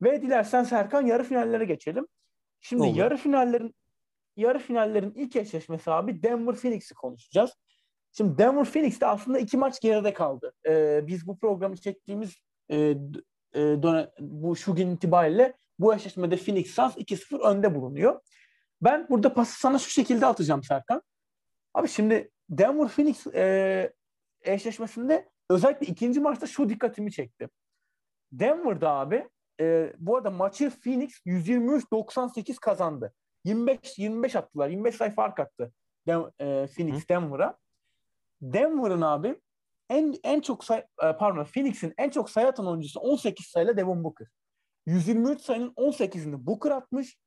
Ve 0.03 0.23
dilersen 0.23 0.65
Serkan 0.65 1.07
yarı 1.07 1.25
finallere 1.25 1.65
geçelim. 1.65 2.07
Şimdi 2.61 2.83
Olur. 2.83 2.97
yarı 2.97 3.17
finallerin 3.17 3.75
yarı 4.37 4.59
finallerin 4.59 5.13
ilk 5.15 5.37
eşleşmesi 5.37 5.91
abi 5.91 6.23
Denver 6.23 6.55
Phoenix'i 6.55 6.95
konuşacağız. 6.95 7.51
Şimdi 8.13 8.39
Denver 8.39 8.65
Phoenix'te 8.65 9.07
aslında 9.07 9.39
iki 9.39 9.57
maç 9.57 9.81
geride 9.81 10.15
kaldı. 10.15 10.53
Ee, 10.67 11.07
biz 11.07 11.27
bu 11.27 11.39
programı 11.39 11.77
çektiğimiz 11.77 12.35
e, 12.71 12.77
e, 12.77 12.97
dönem, 13.55 14.09
bu 14.21 14.57
şu 14.57 14.75
gün 14.75 14.91
itibariyle 14.91 15.55
bu 15.79 15.95
eşleşmede 15.95 16.37
Phoenix 16.37 16.75
Suns 16.75 16.97
2-0 16.97 17.39
önde 17.39 17.75
bulunuyor. 17.75 18.21
Ben 18.83 19.07
burada 19.11 19.35
pası 19.35 19.61
sana 19.61 19.79
şu 19.79 19.91
şekilde 19.91 20.27
atacağım 20.27 20.63
Serkan. 20.63 21.03
Abi 21.75 21.89
şimdi 21.89 22.31
Denver 22.51 22.89
Phoenix 22.89 23.27
e, 23.27 23.93
eşleşmesinde 24.41 25.29
özellikle 25.51 25.87
ikinci 25.87 26.21
maçta 26.21 26.47
şu 26.47 26.69
dikkatimi 26.69 27.13
çekti. 27.13 27.49
Denver'da 28.33 28.91
abi 28.91 29.29
e, 29.61 29.93
bu 29.99 30.17
arada 30.17 30.31
maçı 30.31 30.71
Phoenix 30.71 31.21
123-98 31.27 32.57
kazandı. 32.61 33.15
25 33.47 33.99
25 33.99 34.37
attılar. 34.37 34.69
25 34.69 34.95
sayı 34.95 35.11
fark 35.11 35.41
attı. 35.41 35.73
Dem, 36.07 36.31
e, 36.41 36.67
Phoenix 36.77 37.05
Hı. 37.05 37.09
Denver'a. 37.09 37.59
Denver'ın 38.43 39.01
abi 39.01 39.41
en 39.91 40.15
en 40.25 40.41
çok 40.41 40.65
say 40.65 40.79
e, 40.79 41.17
pardon 41.17 41.45
Phoenix'in 41.45 41.95
en 41.99 42.11
çok 42.11 42.31
sayı 42.31 42.47
atan 42.47 42.67
oyuncusu 42.67 43.01
18 43.01 43.47
sayıyla 43.47 43.77
Devin 43.77 44.05
Booker. 44.05 44.29
123 44.87 45.41
sayının 45.41 45.71
18'ini 45.71 46.47
Booker 46.47 46.71
atmış 46.71 47.19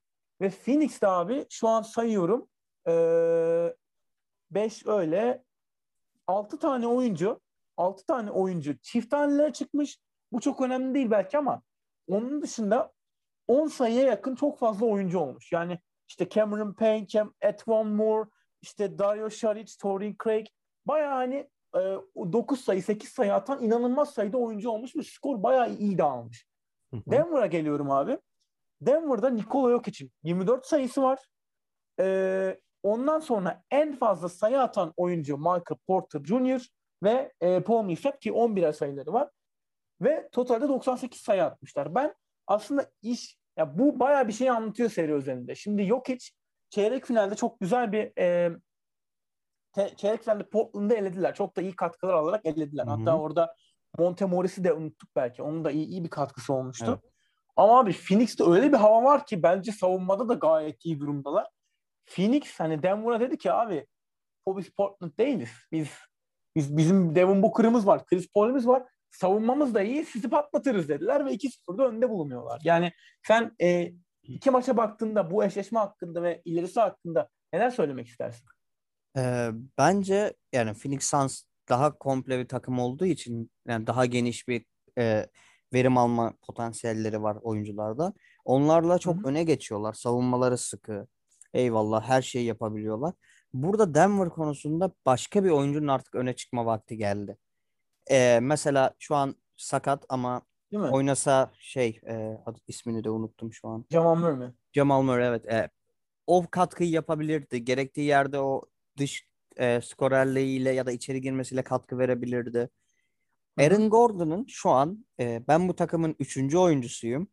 ve 0.42 0.50
Phoenix'te 0.50 1.08
abi 1.08 1.46
şu 1.50 1.68
an 1.68 1.82
sayıyorum 1.82 2.50
5 2.88 2.88
ee, 2.88 4.92
öyle 4.92 5.44
6 6.28 6.60
tane 6.60 6.88
oyuncu 6.88 7.42
6 7.78 8.06
tane 8.06 8.32
oyuncu 8.32 8.78
çift 8.78 9.12
tanelere 9.12 9.54
çıkmış. 9.54 10.00
Bu 10.32 10.40
çok 10.40 10.62
önemli 10.62 10.96
değil 10.96 11.12
belki 11.12 11.38
ama 11.38 11.62
onun 12.08 12.42
dışında 12.42 12.92
10 13.48 13.68
sayıya 13.68 14.04
yakın 14.04 14.36
çok 14.36 14.60
fazla 14.60 14.86
oyuncu 14.86 15.20
olmuş. 15.20 15.52
Yani 15.52 15.80
işte 16.10 16.30
Cameron 16.30 16.74
Payne, 16.74 17.08
Cam, 17.08 17.34
Etwan 17.42 17.88
Moore, 17.88 18.30
işte 18.62 19.00
Dario 19.00 19.30
Saric, 19.30 19.74
Torin 19.82 20.16
Craig 20.24 20.48
bayağı 20.86 21.14
hani 21.14 21.50
9 21.74 22.62
sayı 22.62 22.84
8 22.84 23.10
sayı 23.10 23.34
atan 23.34 23.64
inanılmaz 23.64 24.14
sayıda 24.14 24.38
oyuncu 24.38 24.70
olmuş 24.70 24.96
ve 24.96 25.04
skor 25.04 25.44
bayağı 25.44 25.74
iyi 25.74 25.98
dağılmış. 25.98 26.48
Denver'a 26.94 27.46
geliyorum 27.46 27.92
abi. 27.92 28.18
Denver'da 28.82 29.30
Nikola 29.30 29.72
Jokic'in 29.72 30.12
24 30.24 30.66
sayısı 30.66 31.02
var. 31.02 31.20
Ee, 32.00 32.60
ondan 32.84 33.20
sonra 33.20 33.64
en 33.72 33.96
fazla 33.96 34.30
sayı 34.30 34.62
atan 34.62 34.94
oyuncu 34.98 35.38
Michael 35.38 35.78
Porter 35.88 36.24
Jr. 36.24 36.68
ve 37.04 37.34
e, 37.42 37.60
Paul 37.64 37.84
Millsap 37.84 38.22
ki 38.22 38.32
11'er 38.32 38.74
sayıları 38.74 39.14
var. 39.14 39.30
Ve 40.02 40.30
totalde 40.32 40.68
98 40.68 41.22
sayı 41.22 41.44
atmışlar. 41.44 41.96
Ben 41.96 42.16
aslında 42.48 42.92
iş 43.02 43.38
ya 43.60 43.78
bu 43.80 44.00
bayağı 44.00 44.28
bir 44.28 44.34
şey 44.34 44.50
anlatıyor 44.50 44.90
seri 44.90 45.12
üzerinde. 45.12 45.56
Şimdi 45.56 45.84
Jokic 45.84 46.30
çeyrek 46.70 47.06
finalde 47.06 47.36
çok 47.36 47.60
güzel 47.60 47.92
bir 47.92 48.12
e, 48.20 48.52
çeyrek 49.98 50.24
finalde 50.24 50.44
Portland'ı 50.44 50.94
elediler. 50.94 51.36
Çok 51.36 51.58
da 51.58 51.62
iyi 51.62 51.76
katkılar 51.76 52.14
alarak 52.14 52.46
elediler. 52.46 52.86
Hı-hı. 52.86 52.96
Hatta 52.96 53.18
orada 53.18 53.56
Monte 53.98 54.26
Morris'i 54.26 54.64
de 54.64 54.74
unuttuk 54.74 55.10
belki. 55.16 55.44
Onun 55.44 55.66
da 55.66 55.72
iyi, 55.72 55.86
iyi 55.86 56.04
bir 56.04 56.10
katkısı 56.10 56.54
olmuştu. 56.54 57.02
Evet. 57.04 57.14
Ama 57.56 57.80
abi 57.80 57.94
Phoenix'te 57.94 58.44
öyle 58.44 58.72
bir 58.72 58.78
hava 58.78 59.04
var 59.04 59.26
ki 59.26 59.44
bence 59.44 59.72
savunmada 59.72 60.30
da 60.30 60.34
gayet 60.34 60.86
iyi 60.86 61.00
durumdalar. 61.00 61.48
Phoenix 62.06 62.60
hani 62.60 62.84
Denver'a 62.84 63.20
dedi 63.20 63.38
ki 63.38 63.52
abi 63.52 63.88
o 64.46 64.58
biz 64.58 64.70
Portland 64.70 65.12
değiliz. 65.20 65.52
Biz 65.72 65.90
biz 66.56 66.78
bizim 66.78 67.16
Devin 67.16 67.44
Booker'ımız 67.44 67.88
var, 67.88 68.06
Chris 68.06 68.28
Paul'ümüz 68.34 68.68
var. 68.68 68.84
Savunmamız 69.12 69.74
da 69.74 69.82
iyi, 69.82 70.06
sizi 70.06 70.30
patlatırız 70.30 70.90
dediler 70.90 71.26
ve 71.26 71.34
2-0'da 71.34 71.88
önde 71.88 72.10
bulunuyorlar. 72.10 72.62
Yani 72.64 72.92
sen 73.28 73.52
e, 73.62 73.94
iki 74.24 74.52
maça 74.52 74.78
baktığında 74.78 75.32
bu 75.32 75.44
eşleşme 75.44 75.80
hakkında 75.80 76.24
ve 76.24 76.42
ilerisi 76.46 76.80
hakkında 76.80 77.30
neler 77.54 77.70
söylemek 77.70 78.08
istersin? 78.08 78.46
Ee, 79.18 79.50
bence 79.78 80.34
yani 80.54 80.74
Phoenix 80.74 81.04
Suns 81.04 81.44
daha 81.70 81.98
komple 81.98 82.40
bir 82.40 82.48
takım 82.48 82.80
olduğu 82.80 83.06
için 83.06 83.52
yani 83.68 83.88
daha 83.88 84.06
geniş 84.06 84.48
bir 84.48 84.66
e, 84.98 85.28
verim 85.74 85.98
alma 85.98 86.34
potansiyelleri 86.42 87.24
var 87.24 87.38
oyuncularda. 87.42 88.14
Onlarla 88.46 89.00
çok 89.00 89.16
Hı-hı. 89.16 89.28
öne 89.28 89.44
geçiyorlar. 89.44 89.94
Savunmaları 89.94 90.58
sıkı. 90.58 91.08
Eyvallah 91.54 92.04
her 92.04 92.22
şeyi 92.22 92.46
yapabiliyorlar. 92.46 93.14
Burada 93.54 93.94
Denver 93.94 94.30
konusunda 94.30 94.92
başka 95.06 95.44
bir 95.44 95.50
oyuncunun 95.50 95.88
artık 95.88 96.16
öne 96.16 96.36
çıkma 96.36 96.66
vakti 96.66 96.98
geldi. 96.98 97.38
Ee, 98.12 98.40
mesela 98.42 98.94
şu 99.00 99.16
an 99.16 99.36
sakat 99.56 100.06
ama 100.10 100.42
oynasa 100.74 101.52
şey 101.60 102.00
e, 102.08 102.14
adı, 102.46 102.60
ismini 102.68 103.04
de 103.04 103.10
unuttum 103.10 103.54
şu 103.54 103.68
an. 103.68 103.86
Jamal 103.92 104.16
Murray 104.16 104.36
mi? 104.36 104.54
Jamal 104.74 105.02
Murray 105.02 105.28
evet. 105.28 105.46
E, 105.52 105.70
o 106.28 106.46
katkıyı 106.52 106.90
yapabilirdi. 106.90 107.66
Gerektiği 107.66 108.08
yerde 108.08 108.40
o 108.40 108.62
dış 108.98 109.30
e, 109.58 109.82
skorerliğiyle 109.82 110.72
ya 110.72 110.86
da 110.86 110.92
içeri 110.92 111.22
girmesiyle 111.22 111.62
katkı 111.64 111.98
verebilirdi. 111.98 112.70
Aaron 113.58 113.90
Gordon'un 113.90 114.46
şu 114.50 114.70
an 114.70 115.06
e, 115.20 115.44
ben 115.48 115.68
bu 115.68 115.76
takımın 115.76 116.16
üçüncü 116.20 116.58
oyuncusuyum 116.58 117.28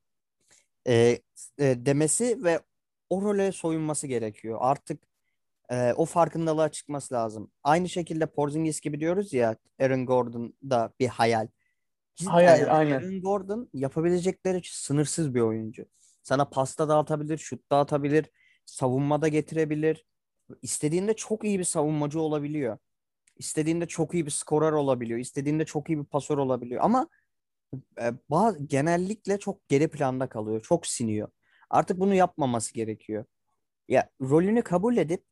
e, 0.89 1.19
e, 1.59 1.87
demesi 1.87 2.45
ve 2.45 2.61
o 3.11 3.23
role 3.23 3.53
soyunması 3.53 4.07
gerekiyor. 4.07 4.59
Artık 4.61 5.03
e, 5.71 5.93
o 5.93 6.05
farkındalığa 6.05 6.69
çıkması 6.69 7.15
lazım. 7.15 7.51
Aynı 7.65 7.89
şekilde 7.89 8.27
Porzingis 8.27 8.81
gibi 8.81 9.01
diyoruz 9.01 9.33
ya 9.33 9.57
Aaron 9.81 10.07
Gordon 10.07 10.55
da 10.71 10.93
bir 11.01 11.09
hayal. 11.09 11.49
Cidden 12.15 12.31
hayal 12.31 12.59
yani 12.59 12.71
aynen. 12.71 12.99
Aaron 12.99 13.21
Gordon 13.21 13.69
yapabilecekleri 13.73 14.61
sınırsız 14.65 15.35
bir 15.35 15.41
oyuncu. 15.41 15.85
Sana 16.23 16.45
pasta 16.45 16.89
dağıtabilir, 16.89 17.39
şut 17.39 17.71
dağıtabilir, 17.71 18.31
savunmada 18.65 19.29
getirebilir. 19.29 20.07
İstediğinde 20.63 21.15
çok 21.15 21.45
iyi 21.45 21.59
bir 21.59 21.65
savunmacı 21.65 22.21
olabiliyor. 22.21 22.79
İstediğinde 23.37 23.87
çok 23.87 24.15
iyi 24.15 24.27
bir 24.27 24.31
skorer 24.31 24.73
olabiliyor. 24.73 25.19
İstediğinde 25.19 25.65
çok 25.65 25.91
iyi 25.91 25.99
bir 25.99 26.05
pasör 26.05 26.39
olabiliyor. 26.39 26.81
Ama 26.85 27.09
e, 28.01 28.13
bazı, 28.31 28.65
genellikle 28.65 29.39
çok 29.39 29.69
geri 29.69 29.89
planda 29.89 30.29
kalıyor. 30.29 30.61
Çok 30.63 30.87
siniyor. 30.87 31.29
Artık 31.71 32.01
bunu 32.01 32.15
yapmaması 32.15 32.75
gerekiyor. 32.75 33.25
Ya 33.89 34.11
rolünü 34.21 34.63
kabul 34.63 34.97
edip 34.97 35.25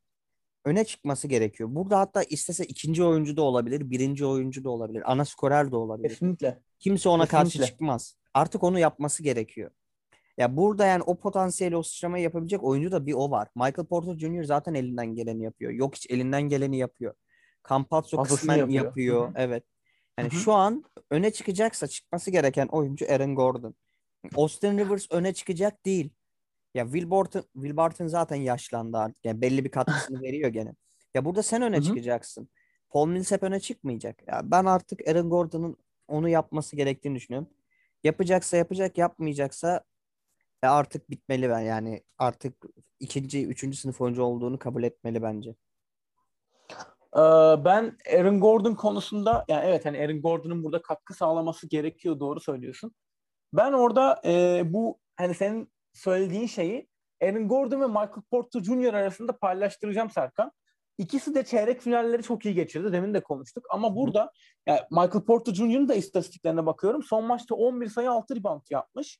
öne 0.65 0.85
çıkması 0.85 1.29
gerekiyor. 1.29 1.69
Burada 1.73 2.01
hatta 2.01 2.23
istese 2.23 2.65
ikinci 2.65 3.05
oyuncu 3.05 3.37
da 3.37 3.43
olabilir, 3.43 3.91
birinci 3.91 4.27
oyuncu 4.27 4.65
da 4.65 4.71
olabilir, 4.71 5.13
ana 5.13 5.25
skorer 5.25 5.71
de 5.71 5.77
olabilir. 5.77 6.09
Kesinlikle. 6.09 6.61
Kimse 6.79 7.09
ona 7.09 7.25
Kesinlikle. 7.27 7.59
karşı 7.59 7.73
çıkmaz. 7.73 8.17
Artık 8.35 8.65
onu 8.65 8.79
yapması 8.79 9.23
gerekiyor. 9.23 9.71
Ya 10.39 10.57
burada 10.57 10.87
yani 10.87 11.03
o 11.03 11.19
potansiyeli 11.19 11.77
o 11.77 11.83
sıçramayı 11.83 12.25
yapabilecek 12.25 12.65
oyuncu 12.65 12.93
da 12.93 13.07
bir 13.07 13.15
o 13.15 13.31
var. 13.31 13.49
Michael 13.55 13.87
Porter 13.87 14.19
Jr. 14.19 14.43
zaten 14.43 14.75
elinden 14.75 15.15
geleni 15.15 15.45
yapıyor. 15.45 15.73
Yok 15.73 15.95
hiç 15.95 16.11
elinden 16.11 16.43
geleni 16.43 16.79
yapıyor. 16.79 17.15
Campazzo 17.69 18.23
kısmen 18.23 18.57
yapıyor. 18.57 18.85
yapıyor. 18.85 19.33
Evet. 19.37 19.65
Yani 20.19 20.31
Hı-hı. 20.33 20.41
şu 20.41 20.53
an 20.53 20.85
öne 21.11 21.31
çıkacaksa 21.33 21.87
çıkması 21.87 22.31
gereken 22.31 22.67
oyuncu 22.67 23.07
Aaron 23.13 23.35
Gordon. 23.35 23.75
Austin 24.35 24.79
Rivers 24.79 25.07
öne 25.11 25.35
çıkacak 25.35 25.85
değil. 25.85 26.11
Ya 26.75 26.85
Will 26.85 27.11
Barton, 27.11 27.43
Will 27.53 27.77
Barton 27.77 28.07
zaten 28.07 28.37
yaşlandı 28.37 28.99
artık. 28.99 29.25
Yani 29.25 29.41
belli 29.41 29.65
bir 29.65 29.71
katkısını 29.71 30.23
veriyor 30.23 30.51
gene. 30.51 30.75
Ya 31.15 31.25
burada 31.25 31.43
sen 31.43 31.63
öne 31.63 31.77
Hı-hı. 31.77 31.85
çıkacaksın. 31.85 32.49
Paul 32.91 33.09
Millsap 33.09 33.43
öne 33.43 33.61
çıkmayacak. 33.61 34.29
Ya 34.29 34.41
ben 34.45 34.65
artık 34.65 35.09
Aaron 35.09 35.31
Gordon'un 35.31 35.77
onu 36.09 36.29
yapması 36.29 36.77
gerektiğini 36.77 37.17
düşünüyorum. 37.17 37.51
Yapacaksa 38.05 38.57
yapacak, 38.57 38.99
yapmayacaksa 38.99 39.85
e 40.63 40.67
artık 40.67 41.11
bitmeli 41.11 41.49
ben 41.51 41.61
yani 41.61 42.03
artık 42.19 42.65
ikinci, 43.01 43.47
üçüncü 43.47 43.77
sınıf 43.77 44.01
oyuncu 44.01 44.23
olduğunu 44.23 44.59
kabul 44.59 44.83
etmeli 44.83 45.23
bence. 45.23 45.55
Ee, 47.17 47.21
ben 47.65 47.99
Aaron 48.17 48.41
Gordon 48.41 48.75
konusunda 48.75 49.45
yani 49.49 49.67
evet 49.67 49.85
hani 49.85 49.99
Aaron 49.99 50.23
Gordon'un 50.23 50.65
burada 50.65 50.83
katkı 50.83 51.15
sağlaması 51.15 51.69
gerekiyor 51.69 52.21
doğru 52.21 52.41
söylüyorsun. 52.41 52.95
Ben 53.53 53.73
orada 53.73 54.21
e, 54.25 54.63
bu 54.73 54.99
hani 55.17 55.35
senin 55.35 55.74
söylediğin 55.95 56.47
şeyi 56.47 56.89
Aaron 57.23 57.49
Gordon 57.49 57.81
ve 57.81 57.87
Michael 57.87 58.23
Porter 58.31 58.63
Jr. 58.63 58.95
arasında 58.95 59.39
paylaştıracağım 59.39 60.11
Serkan. 60.11 60.53
İkisi 60.99 61.35
de 61.35 61.45
çeyrek 61.45 61.81
finalleri 61.81 62.23
çok 62.23 62.45
iyi 62.45 62.55
geçirdi. 62.55 62.93
Demin 62.93 63.15
de 63.15 63.23
konuştuk. 63.23 63.67
Ama 63.71 63.97
burada 63.97 64.33
yani 64.67 64.81
Michael 64.91 65.25
Porter 65.25 65.55
Jr.'ın 65.55 65.89
da 65.89 65.95
istatistiklerine 65.95 66.67
bakıyorum. 66.67 67.03
Son 67.03 67.25
maçta 67.25 67.55
11 67.55 67.89
sayı 67.89 68.11
6 68.11 68.37
rebound 68.37 68.63
yapmış. 68.71 69.19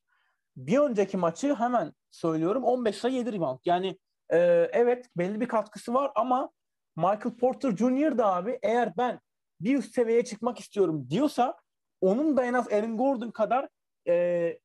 Bir 0.57 0.79
önceki 0.79 1.17
maçı 1.17 1.55
hemen 1.55 1.93
söylüyorum 2.11 2.65
15 2.65 2.97
sayı 2.97 3.15
7 3.15 3.33
rebound. 3.33 3.59
Yani 3.65 3.99
e, 4.31 4.39
evet 4.73 5.07
belli 5.17 5.41
bir 5.41 5.49
katkısı 5.49 5.95
var 5.95 6.13
ama 6.15 6.51
Michael 6.97 7.37
Porter 7.41 7.77
Jr. 7.77 8.19
da 8.19 8.35
abi 8.35 8.59
eğer 8.63 8.97
ben 8.97 9.21
bir 9.61 9.79
üst 9.79 9.95
seviyeye 9.95 10.25
çıkmak 10.25 10.59
istiyorum 10.59 11.07
diyorsa 11.11 11.57
onun 12.01 12.37
da 12.37 12.45
en 12.45 12.55
az 12.55 12.73
Aaron 12.73 12.97
Gordon 12.97 13.31
kadar 13.31 13.69
e, 14.09 14.15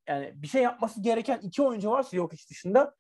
yani 0.08 0.32
bir 0.36 0.48
şey 0.48 0.64
yapması 0.64 1.02
gereken 1.02 1.40
iki 1.44 1.62
oyuncu 1.62 1.92
varsa 1.92 2.18
yok 2.18 2.34
iş 2.34 2.50
dışında 2.50 2.96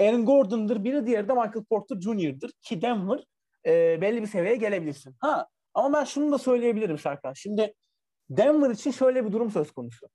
Aaron 0.00 0.26
Gordon'dır 0.26 0.84
biri 0.84 1.06
diğeri 1.06 1.28
de 1.28 1.32
Michael 1.32 1.64
Porter 1.64 2.00
Jr.'dır 2.00 2.52
ki 2.62 2.82
Denver 2.82 3.24
e, 3.66 4.00
belli 4.00 4.22
bir 4.22 4.26
seviyeye 4.26 4.56
gelebilirsin. 4.56 5.16
Ha 5.18 5.46
Ama 5.74 5.98
ben 5.98 6.04
şunu 6.04 6.32
da 6.32 6.38
söyleyebilirim 6.38 6.98
Serkan. 6.98 7.32
Şimdi 7.32 7.74
Denver 8.30 8.70
için 8.70 8.90
şöyle 8.90 9.26
bir 9.26 9.32
durum 9.32 9.50
söz 9.50 9.72
konusu. 9.72 10.08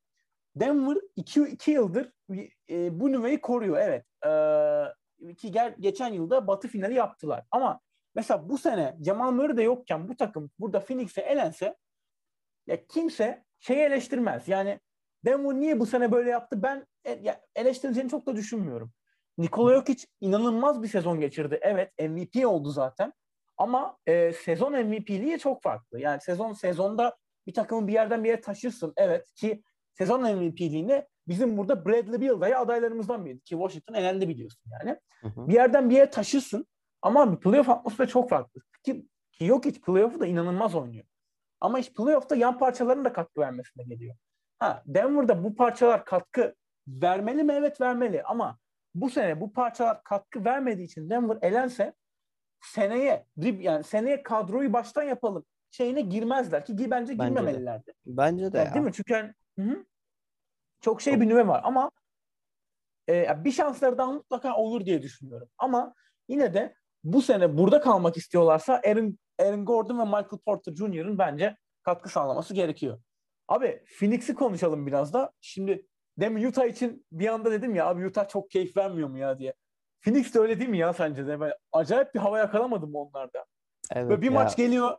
Denver 0.55 0.97
2 1.15 1.71
yıldır 1.71 2.11
e, 2.69 2.99
bu 2.99 3.11
nüveyi 3.11 3.41
koruyor. 3.41 3.77
Evet. 3.77 4.05
E, 4.25 5.33
ki 5.33 5.51
gel, 5.51 5.75
geçen 5.79 6.13
yılda 6.13 6.47
batı 6.47 6.67
finali 6.67 6.93
yaptılar. 6.93 7.43
Ama 7.51 7.79
mesela 8.15 8.49
bu 8.49 8.57
sene 8.57 8.97
Jamal 9.05 9.31
Murray 9.31 9.57
de 9.57 9.63
yokken 9.63 10.07
bu 10.07 10.17
takım 10.17 10.51
burada 10.59 10.79
Phoenix'e 10.79 11.21
elense 11.21 11.75
ya 12.67 12.85
kimse 12.87 13.43
şeyi 13.59 13.79
eleştirmez. 13.79 14.47
Yani 14.47 14.79
Denver 15.25 15.53
niye 15.53 15.79
bu 15.79 15.85
sene 15.85 16.11
böyle 16.11 16.29
yaptı 16.29 16.63
ben 16.63 16.87
e, 17.07 17.39
eleştirileceğini 17.55 18.09
çok 18.09 18.25
da 18.25 18.35
düşünmüyorum. 18.35 18.91
Nikola 19.37 19.75
Jokic 19.75 20.05
inanılmaz 20.21 20.83
bir 20.83 20.87
sezon 20.87 21.19
geçirdi. 21.19 21.59
Evet 21.61 21.91
MVP 21.99 22.47
oldu 22.47 22.69
zaten. 22.69 23.13
Ama 23.57 23.97
e, 24.05 24.33
sezon 24.33 24.73
MVP'liği 24.73 25.39
çok 25.39 25.63
farklı. 25.63 25.99
Yani 25.99 26.21
sezon 26.21 26.53
sezonda 26.53 27.17
bir 27.47 27.53
takımı 27.53 27.87
bir 27.87 27.93
yerden 27.93 28.23
bir 28.23 28.29
yere 28.29 28.41
taşırsın. 28.41 28.93
Evet 28.97 29.33
ki 29.33 29.63
sezon 29.93 30.21
MVP'liğine 30.21 31.07
bizim 31.27 31.57
burada 31.57 31.85
Bradley 31.85 32.21
Beal'daya 32.21 32.59
adaylarımızdan 32.59 33.25
biri. 33.25 33.39
Ki 33.39 33.49
Washington 33.49 33.93
elendi 33.93 34.29
biliyorsun 34.29 34.71
yani. 34.71 34.99
Hı 35.21 35.27
hı. 35.27 35.47
Bir 35.47 35.53
yerden 35.53 35.89
bir 35.89 35.95
yere 35.95 36.09
taşırsın. 36.09 36.65
Ama 37.01 37.39
playoff 37.39 37.69
atmosferi 37.69 38.07
çok 38.07 38.29
farklı. 38.29 38.61
Ki, 38.83 39.07
ki 39.31 39.45
Jokic 39.45 39.81
playoff'u 39.81 40.19
da 40.19 40.25
inanılmaz 40.25 40.75
oynuyor. 40.75 41.05
Ama 41.61 41.79
iş 41.79 41.93
playoff'ta 41.93 42.35
yan 42.35 42.57
parçaların 42.57 43.05
da 43.05 43.13
katkı 43.13 43.41
vermesine 43.41 43.83
geliyor. 43.83 44.15
Ha, 44.65 44.83
Denver'da 44.85 45.43
bu 45.43 45.55
parçalar 45.55 46.05
katkı 46.05 46.55
vermeli 46.87 47.43
mi? 47.43 47.53
Evet 47.53 47.81
vermeli 47.81 48.23
ama 48.23 48.57
bu 48.95 49.09
sene 49.09 49.41
bu 49.41 49.53
parçalar 49.53 50.03
katkı 50.03 50.45
vermediği 50.45 50.85
için 50.85 51.09
Denver 51.09 51.37
elense 51.41 51.93
seneye 52.61 53.25
yani 53.37 53.83
seneye 53.83 54.23
kadroyu 54.23 54.73
baştan 54.73 55.03
yapalım 55.03 55.45
şeyine 55.71 56.01
girmezler 56.01 56.65
ki 56.65 56.73
bence, 56.77 56.91
bence 56.91 57.13
girmemelilerdi. 57.13 57.93
Bence 58.05 58.53
de. 58.53 58.57
Yani, 58.57 58.67
ya. 58.67 58.73
Değil 58.73 58.85
mi? 58.85 58.93
Çünkü 58.93 59.13
yani, 59.13 59.33
hı-hı. 59.59 59.85
çok 60.81 61.01
şey 61.01 61.21
bir 61.21 61.29
nüve 61.29 61.47
var 61.47 61.61
ama 61.63 61.91
e, 63.09 63.43
bir 63.43 63.51
şansları 63.51 63.97
daha 63.97 64.11
mutlaka 64.11 64.55
olur 64.55 64.85
diye 64.85 65.01
düşünüyorum. 65.01 65.49
Ama 65.57 65.93
yine 66.27 66.53
de 66.53 66.75
bu 67.03 67.21
sene 67.21 67.57
burada 67.57 67.81
kalmak 67.81 68.17
istiyorlarsa 68.17 68.81
Aaron, 68.85 69.19
Aaron 69.39 69.65
Gordon 69.65 69.99
ve 69.99 70.03
Michael 70.03 70.39
Porter 70.45 70.75
Jr.'ın 70.75 71.17
bence 71.17 71.57
katkı 71.83 72.09
sağlaması 72.09 72.53
gerekiyor. 72.53 72.99
Abi 73.47 73.83
Phoenix'i 73.99 74.35
konuşalım 74.35 74.87
biraz 74.87 75.13
da. 75.13 75.31
Şimdi 75.41 75.85
demin 76.17 76.45
Utah 76.45 76.65
için 76.65 77.05
bir 77.11 77.27
anda 77.27 77.51
dedim 77.51 77.75
ya 77.75 77.87
abi 77.87 78.07
Utah 78.07 78.29
çok 78.29 78.51
keyif 78.51 78.77
vermiyor 78.77 79.09
mu 79.09 79.17
ya 79.17 79.39
diye. 79.39 79.53
Phoenix 80.01 80.33
de 80.33 80.39
öyle 80.39 80.59
değil 80.59 80.69
mi 80.69 80.77
ya 80.77 80.93
sence 80.93 81.27
de? 81.27 81.39
Ben 81.41 81.53
acayip 81.71 82.15
bir 82.15 82.19
hava 82.19 82.39
yakalamadım 82.39 82.91
mı 82.91 82.99
onlarda? 82.99 83.45
Evet 83.91 84.09
Böyle 84.09 84.21
bir 84.21 84.31
ya. 84.31 84.31
maç 84.31 84.55
geliyor 84.55 84.97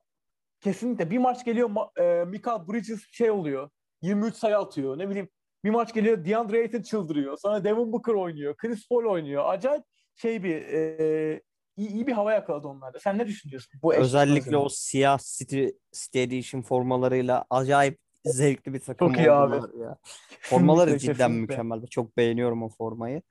kesinlikle 0.60 1.10
bir 1.10 1.18
maç 1.18 1.44
geliyor 1.44 1.70
e, 1.98 2.24
Michael 2.24 2.68
Bridges 2.68 3.00
şey 3.12 3.30
oluyor 3.30 3.70
23 4.02 4.34
sayı 4.34 4.58
atıyor 4.58 4.98
ne 4.98 5.08
bileyim 5.08 5.28
bir 5.64 5.70
maç 5.70 5.94
geliyor 5.94 6.24
DeAndre 6.24 6.58
Ayton 6.58 6.82
çıldırıyor 6.82 7.36
sonra 7.36 7.64
Devin 7.64 7.92
Booker 7.92 8.12
oynuyor 8.12 8.56
Chris 8.56 8.88
Paul 8.88 9.04
oynuyor 9.04 9.44
acayip 9.46 9.84
şey 10.16 10.42
bir 10.42 10.56
e, 10.56 11.42
iyi, 11.76 11.88
iyi 11.88 12.06
bir 12.06 12.12
hava 12.12 12.32
yakaladı 12.32 12.68
onlarda. 12.68 12.98
Sen 13.00 13.18
ne 13.18 13.26
düşünüyorsun? 13.26 13.80
Bu 13.82 13.94
Özellikle 13.94 14.56
o 14.56 14.68
siyah 14.68 15.18
City, 15.18 15.66
City 15.92 16.22
Edition 16.22 16.62
formalarıyla 16.62 17.44
acayip 17.50 17.98
zevkli 18.26 18.74
bir 18.74 18.80
takım 18.80 19.08
Çok 19.08 19.18
iyi 19.18 19.30
abi. 19.30 19.80
Ya. 19.82 19.96
Formaları 20.40 20.98
cidden 20.98 21.12
kesinlikle. 21.14 21.40
mükemmel. 21.40 21.86
Çok 21.86 22.16
beğeniyorum 22.16 22.62
o 22.62 22.68
formayı. 22.68 23.22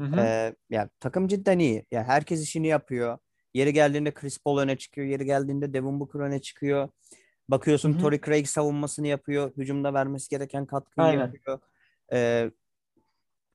Hı 0.00 0.06
hı. 0.06 0.20
Ee, 0.20 0.54
yani 0.70 0.88
takım 1.00 1.28
cidden 1.28 1.58
iyi. 1.58 1.86
Yani 1.90 2.04
herkes 2.04 2.42
işini 2.42 2.66
yapıyor. 2.66 3.18
Yeri 3.54 3.72
geldiğinde 3.72 4.14
Chris 4.14 4.38
Paul 4.38 4.58
öne 4.58 4.76
çıkıyor. 4.76 5.06
Yeri 5.06 5.24
geldiğinde 5.24 5.72
Devin 5.72 6.00
Booker 6.00 6.20
öne 6.20 6.40
çıkıyor. 6.40 6.88
Bakıyorsun 7.48 7.92
Hı-hı. 7.92 8.00
Torrey 8.00 8.20
Craig 8.20 8.46
savunmasını 8.46 9.06
yapıyor. 9.06 9.52
Hücumda 9.56 9.94
vermesi 9.94 10.30
gereken 10.30 10.66
katkıyı 10.66 11.06
Aynen. 11.06 11.20
yapıyor. 11.20 11.58
Ee, 12.12 12.50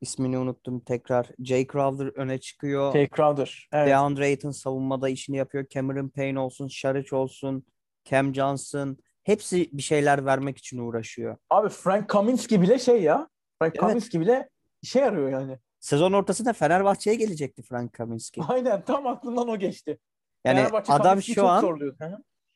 ismini 0.01 0.37
unuttum 0.37 0.79
tekrar. 0.79 1.29
Jay 1.43 1.67
Crowder 1.67 2.05
öne 2.05 2.37
çıkıyor. 2.37 2.93
Jay 2.93 3.09
Crowder. 3.15 3.69
Evet. 3.73 3.87
DeAndre 3.87 4.23
Ayton 4.23 4.51
savunmada 4.51 5.09
işini 5.09 5.37
yapıyor. 5.37 5.65
Cameron 5.69 6.09
Payne 6.09 6.39
olsun, 6.39 6.67
Şaric 6.67 7.15
olsun, 7.15 7.65
Cam 8.05 8.35
Johnson. 8.35 8.97
Hepsi 9.23 9.69
bir 9.73 9.81
şeyler 9.81 10.25
vermek 10.25 10.57
için 10.57 10.77
uğraşıyor. 10.77 11.37
Abi 11.49 11.69
Frank 11.69 12.09
Kaminsky 12.09 12.61
bile 12.61 12.79
şey 12.79 13.01
ya. 13.01 13.29
Frank 13.59 13.75
evet. 13.75 13.79
Kaminsky 13.79 14.21
bile 14.23 14.49
işe 14.81 14.99
yarıyor 14.99 15.29
yani. 15.29 15.57
Sezon 15.79 16.13
ortasında 16.13 16.53
Fenerbahçe'ye 16.53 17.15
gelecekti 17.15 17.63
Frank 17.63 17.93
Kaminsky. 17.93 18.45
Aynen 18.49 18.85
tam 18.85 19.07
aklımdan 19.07 19.47
o 19.47 19.57
geçti. 19.59 19.99
Yani 20.45 20.67
adam 20.87 21.21
şu 21.21 21.47
an 21.47 21.79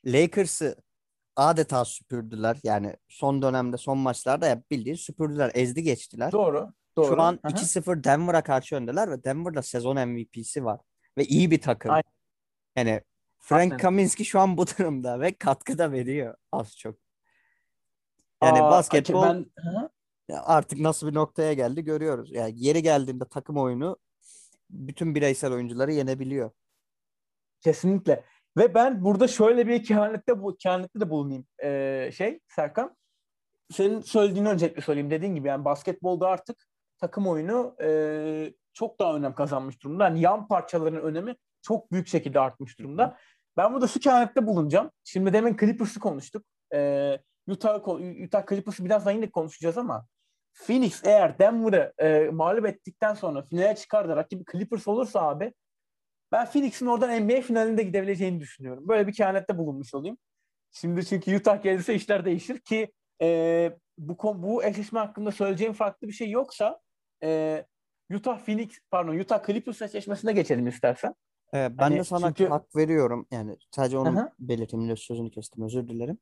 Lakers'ı 0.05 0.75
adeta 1.35 1.85
süpürdüler. 1.85 2.57
Yani 2.63 2.95
son 3.09 3.41
dönemde 3.41 3.77
son 3.77 3.97
maçlarda 3.97 4.47
ya 4.47 4.63
bildiğin 4.71 4.95
süpürdüler. 4.95 5.51
Ezdi 5.53 5.83
geçtiler. 5.83 6.31
Doğru. 6.31 6.73
Doğru. 6.97 7.07
Şu 7.07 7.21
an 7.21 7.35
2-0 7.43 8.03
Denver'a 8.03 8.43
karşı 8.43 8.75
öndeler 8.75 9.11
ve 9.11 9.23
Denver'da 9.23 9.61
sezon 9.61 10.07
MVP'si 10.07 10.65
var. 10.65 10.79
Ve 11.17 11.25
iyi 11.25 11.51
bir 11.51 11.61
takım. 11.61 11.91
Aynen. 11.91 12.03
Yani 12.75 13.01
Frank 13.45 13.71
Aynen. 13.71 13.77
Kaminsky 13.77 14.25
şu 14.25 14.39
an 14.39 14.57
bu 14.57 14.67
durumda 14.67 15.19
ve 15.19 15.33
katkı 15.33 15.77
da 15.77 15.91
veriyor 15.91 16.35
az 16.51 16.77
çok. 16.77 16.95
Yani 18.43 18.61
Aa, 18.61 18.71
basketbol 18.71 19.23
ben... 19.23 19.45
artık 20.29 20.79
nasıl 20.79 21.07
bir 21.07 21.13
noktaya 21.13 21.53
geldi 21.53 21.83
görüyoruz. 21.83 22.31
Yani 22.31 22.53
yeri 22.55 22.83
geldiğinde 22.83 23.25
takım 23.25 23.57
oyunu 23.57 23.97
bütün 24.69 25.15
bireysel 25.15 25.53
oyuncuları 25.53 25.91
yenebiliyor. 25.91 26.51
Kesinlikle. 27.61 28.23
Ve 28.57 28.73
ben 28.73 29.03
burada 29.03 29.27
şöyle 29.27 29.67
bir 29.67 29.83
kehanette 29.83 30.41
bu 30.41 30.57
kehanette 30.57 30.99
de 30.99 31.09
bulunayım. 31.09 31.45
Ee, 31.63 32.11
şey 32.13 32.39
Serkan 32.47 32.97
senin 33.71 34.01
söylediğini 34.01 34.49
öncelikle 34.49 34.81
söyleyeyim. 34.81 35.11
Dediğin 35.11 35.35
gibi 35.35 35.47
yani 35.47 35.65
basketbolda 35.65 36.27
artık 36.27 36.67
takım 36.97 37.27
oyunu 37.27 37.75
e, 37.83 38.53
çok 38.73 38.99
daha 38.99 39.15
önem 39.15 39.35
kazanmış 39.35 39.83
durumda. 39.83 40.03
Yani 40.03 40.21
yan 40.21 40.47
parçaların 40.47 41.01
önemi 41.01 41.35
çok 41.61 41.91
büyük 41.91 42.07
şekilde 42.07 42.39
artmış 42.39 42.79
durumda. 42.79 43.17
Ben 43.57 43.73
burada 43.73 43.87
şu 43.87 43.99
kehanette 43.99 44.47
bulunacağım. 44.47 44.91
Şimdi 45.03 45.33
demin 45.33 45.57
Clippers'ı 45.57 45.99
konuştuk. 45.99 46.45
E, 46.73 47.19
Utah, 47.47 47.87
Utah 48.25 48.47
Clippers'ı 48.49 48.85
biraz 48.85 49.05
daha 49.05 49.13
yine 49.13 49.29
konuşacağız 49.31 49.77
ama 49.77 50.07
Phoenix 50.53 51.01
eğer 51.05 51.39
Denver'ı 51.39 51.93
e, 51.97 52.29
mağlup 52.29 52.65
ettikten 52.65 53.13
sonra 53.13 53.41
finale 53.41 53.75
çıkar 53.75 54.09
da 54.09 54.15
rakibi 54.15 54.43
Clippers 54.51 54.87
olursa 54.87 55.21
abi 55.21 55.53
ben 56.31 56.45
Phoenix'in 56.45 56.85
oradan 56.85 57.21
NBA 57.21 57.41
finalinde 57.41 57.83
gidebileceğini 57.83 58.39
düşünüyorum. 58.39 58.87
Böyle 58.87 59.07
bir 59.07 59.13
kehanette 59.13 59.57
bulunmuş 59.57 59.93
olayım. 59.93 60.17
Şimdi 60.71 61.05
çünkü 61.05 61.37
Utah 61.37 61.63
gelirse 61.63 61.95
işler 61.95 62.25
değişir 62.25 62.59
ki 62.59 62.91
e, 63.21 63.77
bu 63.97 64.43
bu 64.43 64.63
eşleşme 64.63 64.99
hakkında 64.99 65.31
söyleyeceğim 65.31 65.73
farklı 65.73 66.07
bir 66.07 66.13
şey 66.13 66.29
yoksa 66.29 66.79
e, 67.23 67.65
Utah 68.13 68.39
Phoenix 68.39 68.79
pardon 68.91 69.19
Utah 69.19 69.45
Clippers 69.45 69.81
eşleşmesine 69.81 70.33
geçelim 70.33 70.67
istersen. 70.67 71.15
Ee, 71.53 71.77
ben 71.77 71.83
hani 71.83 71.97
de 71.97 72.03
sana 72.03 72.27
çünkü... 72.27 72.49
hak 72.49 72.75
veriyorum. 72.75 73.27
Yani 73.31 73.57
sadece 73.71 73.97
onu 73.97 74.09
Aha. 74.09 74.31
belirteyim. 74.39 74.97
Sözünü 74.97 75.31
kestim. 75.31 75.63
Özür 75.63 75.87
dilerim. 75.87 76.17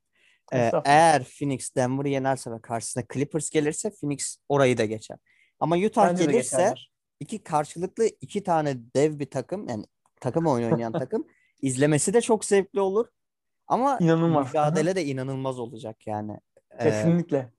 Ee, 0.54 0.72
eğer 0.86 1.24
Phoenix 1.24 1.76
Denver'ı 1.76 2.10
yenerse 2.10 2.52
ve 2.52 2.62
karşısına 2.62 3.04
Clippers 3.14 3.50
gelirse 3.50 3.92
Phoenix 4.02 4.38
orayı 4.50 4.78
da 4.78 4.86
geçer. 4.86 5.18
Ama 5.60 5.78
Utah 5.78 6.10
Bence 6.10 6.26
gelirse 6.26 6.74
iki 7.20 7.44
karşılıklı 7.44 8.06
iki 8.22 8.44
tane 8.44 8.78
dev 8.96 9.20
bir 9.20 9.30
takım 9.30 9.70
yani 9.70 9.86
takım 10.22 10.48
oyun 10.48 10.72
oynayan 10.72 10.92
takım 10.92 11.28
izlemesi 11.62 12.14
de 12.14 12.22
çok 12.22 12.46
zevkli 12.46 12.80
olur. 12.80 13.08
Ama 13.68 13.98
inanılmaz. 14.02 14.48
mücadele 14.48 14.96
de 14.96 15.06
inanılmaz 15.06 15.60
olacak 15.60 16.08
yani. 16.08 16.40
Ee, 16.80 16.84
Kesinlikle. 16.84 17.38
Ee, 17.38 17.52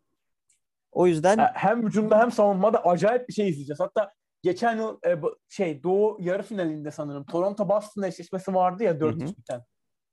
o 0.92 1.06
yüzden 1.06 1.38
hem 1.54 1.86
hücumda 1.86 2.18
hem 2.18 2.32
savunmada 2.32 2.84
acayip 2.84 3.28
bir 3.28 3.32
şey 3.32 3.48
izleyeceğiz. 3.48 3.80
Hatta 3.80 4.12
geçen 4.44 4.76
yıl 4.76 4.98
e, 5.06 5.20
şey 5.48 5.82
Doğu 5.82 6.16
yarı 6.20 6.42
finalinde 6.42 6.90
sanırım 6.90 7.24
Toronto 7.24 7.68
Boston 7.68 8.02
eşleşmesi 8.02 8.54
vardı 8.54 8.82
ya 8.82 8.92
4-3 8.92 9.36
biten. 9.36 9.62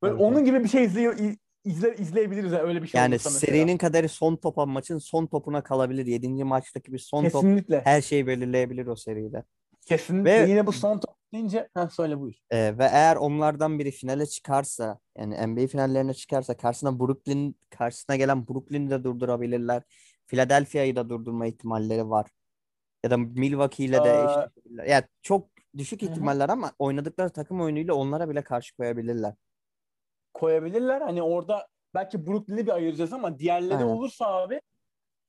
Böyle 0.02 0.14
evet. 0.14 0.22
onun 0.22 0.46
gibi 0.46 0.64
bir 0.64 0.70
şey 0.70 0.84
izliyor 0.84 1.18
izle, 1.64 1.96
izleyebiliriz 1.96 2.52
yani 2.52 2.62
öyle 2.62 2.84
bir 2.84 2.88
şey. 2.88 3.02
Yani 3.02 3.20
serinin 3.20 3.66
mesela. 3.66 3.78
kaderi 3.78 4.10
son 4.10 4.36
topa 4.36 4.66
maçın 4.66 4.98
son 4.98 5.26
topuna 5.26 5.64
kalabilir. 5.64 6.06
Yedinci 6.06 6.44
maçtaki 6.44 6.94
bir 6.94 7.00
son 7.00 7.24
Kesinlikle. 7.24 7.78
top 7.78 7.86
her 7.86 8.02
şeyi 8.02 8.28
belirleyebilir 8.28 8.88
o 8.88 8.96
seride. 8.96 9.44
Kesinlikle. 9.86 10.44
Ve, 10.44 10.50
Yine 10.50 10.68
bu 10.68 10.72
son 10.72 11.00
top 11.00 11.16
deyince 11.34 11.70
ha 11.74 11.90
söyle 11.90 12.20
buyur. 12.20 12.36
E, 12.52 12.78
ve 12.78 12.86
eğer 12.92 13.16
onlardan 13.16 13.80
biri 13.80 13.92
finale 13.92 14.26
çıkarsa 14.26 15.00
yani 15.18 15.48
NBA 15.48 15.68
finallerine 15.68 16.14
çıkarsa 16.14 16.58
karşısına 16.58 17.00
Brooklyn 17.00 17.56
karşısına 17.70 18.16
gelen 18.16 18.48
Brooklyn'i 18.48 18.90
de 18.90 19.04
durdurabilirler. 19.04 19.84
Philadelphia'yı 20.28 20.96
da 20.96 21.10
durdurma 21.10 21.48
ihtimalleri 21.48 22.10
var. 22.10 22.28
Ya 23.04 23.12
da 23.12 23.18
Milwaukee 23.18 23.86
ile 23.86 24.04
de 24.04 24.24
eşleşebilirler. 24.24 24.86
Yani 24.86 25.04
çok 25.22 25.50
düşük 25.78 26.04
ihtimaller 26.04 26.46
Hı-hı. 26.46 26.54
ama 26.54 26.72
oynadıkları 26.80 27.30
takım 27.30 27.62
oyunuyla 27.62 27.94
onlara 27.94 28.30
bile 28.30 28.42
karşı 28.42 28.76
koyabilirler. 28.76 29.34
Koyabilirler. 30.34 31.02
Hani 31.02 31.22
orada 31.22 31.68
belki 31.94 32.28
Brooklyn'i 32.28 32.66
bir 32.66 32.72
ayıracağız 32.72 33.14
ama 33.14 33.40
diğerleri 33.40 33.76
Aynen. 33.76 33.88
olursa 33.88 34.26
abi 34.26 34.62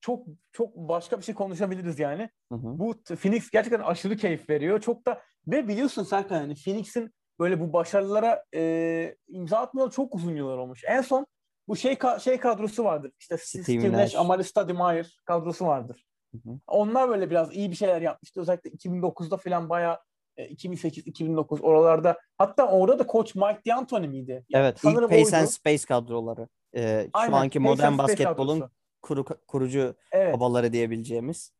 çok 0.00 0.26
çok 0.52 0.76
başka 0.76 1.18
bir 1.18 1.24
şey 1.24 1.34
konuşabiliriz 1.34 1.98
yani. 1.98 2.30
Hı 2.52 2.54
hı. 2.54 2.78
Bu 2.78 2.94
Phoenix 3.02 3.50
gerçekten 3.50 3.80
aşırı 3.80 4.16
keyif 4.16 4.50
veriyor. 4.50 4.80
Çok 4.80 5.06
da 5.06 5.22
ve 5.46 5.68
biliyorsun 5.68 6.04
Serkan 6.04 6.36
yani 6.36 6.54
Phoenix'in 6.54 7.14
böyle 7.38 7.60
bu 7.60 7.72
başarılara 7.72 8.44
e, 8.54 9.16
imza 9.28 9.58
atmayalı 9.58 9.90
çok 9.90 10.14
uzun 10.14 10.36
yıllar 10.36 10.58
olmuş. 10.58 10.84
En 10.86 11.00
son 11.00 11.26
bu 11.68 11.76
şey 11.76 11.98
şey 12.20 12.40
kadrosu 12.40 12.84
vardır. 12.84 13.12
İşte 13.18 13.36
Steve 13.36 13.92
Nash. 13.92 14.14
Amari 14.14 14.44
Stoudemire 14.44 15.06
kadrosu 15.24 15.66
vardır. 15.66 16.06
Hı 16.32 16.50
hı. 16.50 16.58
Onlar 16.66 17.08
böyle 17.08 17.30
biraz 17.30 17.56
iyi 17.56 17.70
bir 17.70 17.76
şeyler 17.76 18.02
yapmıştı. 18.02 18.40
Özellikle 18.40 18.70
2009'da 18.70 19.36
falan 19.36 19.68
bayağı 19.68 19.98
e, 20.36 20.54
2008-2009 20.54 21.60
oralarda. 21.60 22.18
Hatta 22.38 22.68
orada 22.68 22.98
da 22.98 23.06
koç 23.06 23.34
Mike 23.34 23.60
D'Antoni 23.66 24.08
miydi? 24.08 24.44
Evet, 24.54 24.78
sanırım 24.80 25.12
ilk 25.12 25.24
Pace 25.24 25.36
and. 25.36 25.46
Space 25.46 25.84
kadroları. 25.86 26.48
Ee, 26.76 27.02
şu 27.04 27.10
Aynen, 27.12 27.32
anki 27.32 27.58
Pace 27.58 27.70
modern 27.70 27.98
basketbolun 27.98 28.70
kuru, 29.02 29.24
kurucu 29.24 29.94
Evet. 30.12 30.34
babaları 30.34 30.72
diyebileceğimiz. 30.72 31.52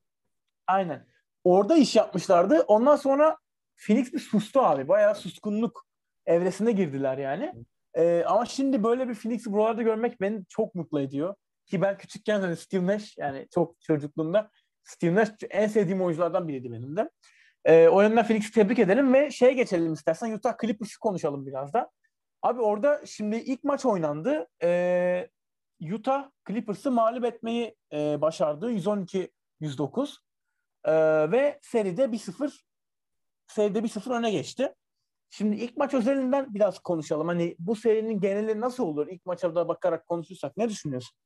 Aynen. 0.66 1.06
Orada 1.44 1.76
iş 1.76 1.96
yapmışlardı. 1.96 2.60
Ondan 2.60 2.96
sonra 2.96 3.36
Phoenix 3.76 4.12
bir 4.12 4.18
sustu 4.18 4.60
abi. 4.60 4.88
Bayağı 4.88 5.14
suskunluk 5.14 5.86
evresine 6.26 6.72
girdiler 6.72 7.18
yani. 7.18 7.54
Ee, 7.94 8.24
ama 8.26 8.46
şimdi 8.46 8.84
böyle 8.84 9.08
bir 9.08 9.14
Phoenix'i 9.14 9.52
buralarda 9.52 9.82
görmek 9.82 10.20
beni 10.20 10.44
çok 10.48 10.74
mutlu 10.74 11.00
ediyor. 11.00 11.34
Ki 11.66 11.82
ben 11.82 11.98
küçükken 11.98 12.40
hani 12.40 12.56
Steve 12.56 12.86
Nash 12.86 13.18
yani 13.18 13.48
çok 13.54 13.80
çocukluğumda 13.80 14.50
Steve 14.84 15.14
Nash 15.14 15.30
en 15.50 15.66
sevdiğim 15.66 16.02
oyunculardan 16.02 16.48
biriydi 16.48 16.72
benim 16.72 16.96
de. 16.96 17.10
Ee, 17.64 17.88
o 17.88 18.00
yönden 18.00 18.24
Phoenix'i 18.26 18.52
tebrik 18.52 18.78
edelim 18.78 19.14
ve 19.14 19.30
şeye 19.30 19.52
geçelim 19.52 19.92
istersen 19.92 20.32
Utah 20.32 20.54
Clippers'ı 20.60 20.98
konuşalım 20.98 21.46
biraz 21.46 21.72
da. 21.72 21.90
Abi 22.42 22.60
orada 22.60 23.06
şimdi 23.06 23.36
ilk 23.36 23.64
maç 23.64 23.86
oynandı. 23.86 24.46
Ee, 24.62 25.30
Utah 25.92 26.30
Clippers'ı 26.48 26.90
mağlup 26.90 27.24
etmeyi 27.24 27.76
e, 27.92 28.20
başardı. 28.20 28.72
112-109. 28.72 30.16
Ee, 30.84 30.92
ve 31.30 31.58
seride 31.62 32.04
1-0 32.04 32.60
seride 33.46 33.78
1-0 33.78 34.18
öne 34.18 34.30
geçti. 34.30 34.74
Şimdi 35.30 35.56
ilk 35.56 35.76
maç 35.76 35.94
özelinden 35.94 36.54
biraz 36.54 36.78
konuşalım. 36.78 37.28
Hani 37.28 37.56
bu 37.58 37.76
serinin 37.76 38.20
geneli 38.20 38.60
nasıl 38.60 38.84
olur? 38.84 39.06
İlk 39.08 39.26
maça 39.26 39.54
da 39.54 39.68
bakarak 39.68 40.06
konuşursak 40.06 40.56
ne 40.56 40.68
düşünüyorsun? 40.68 41.18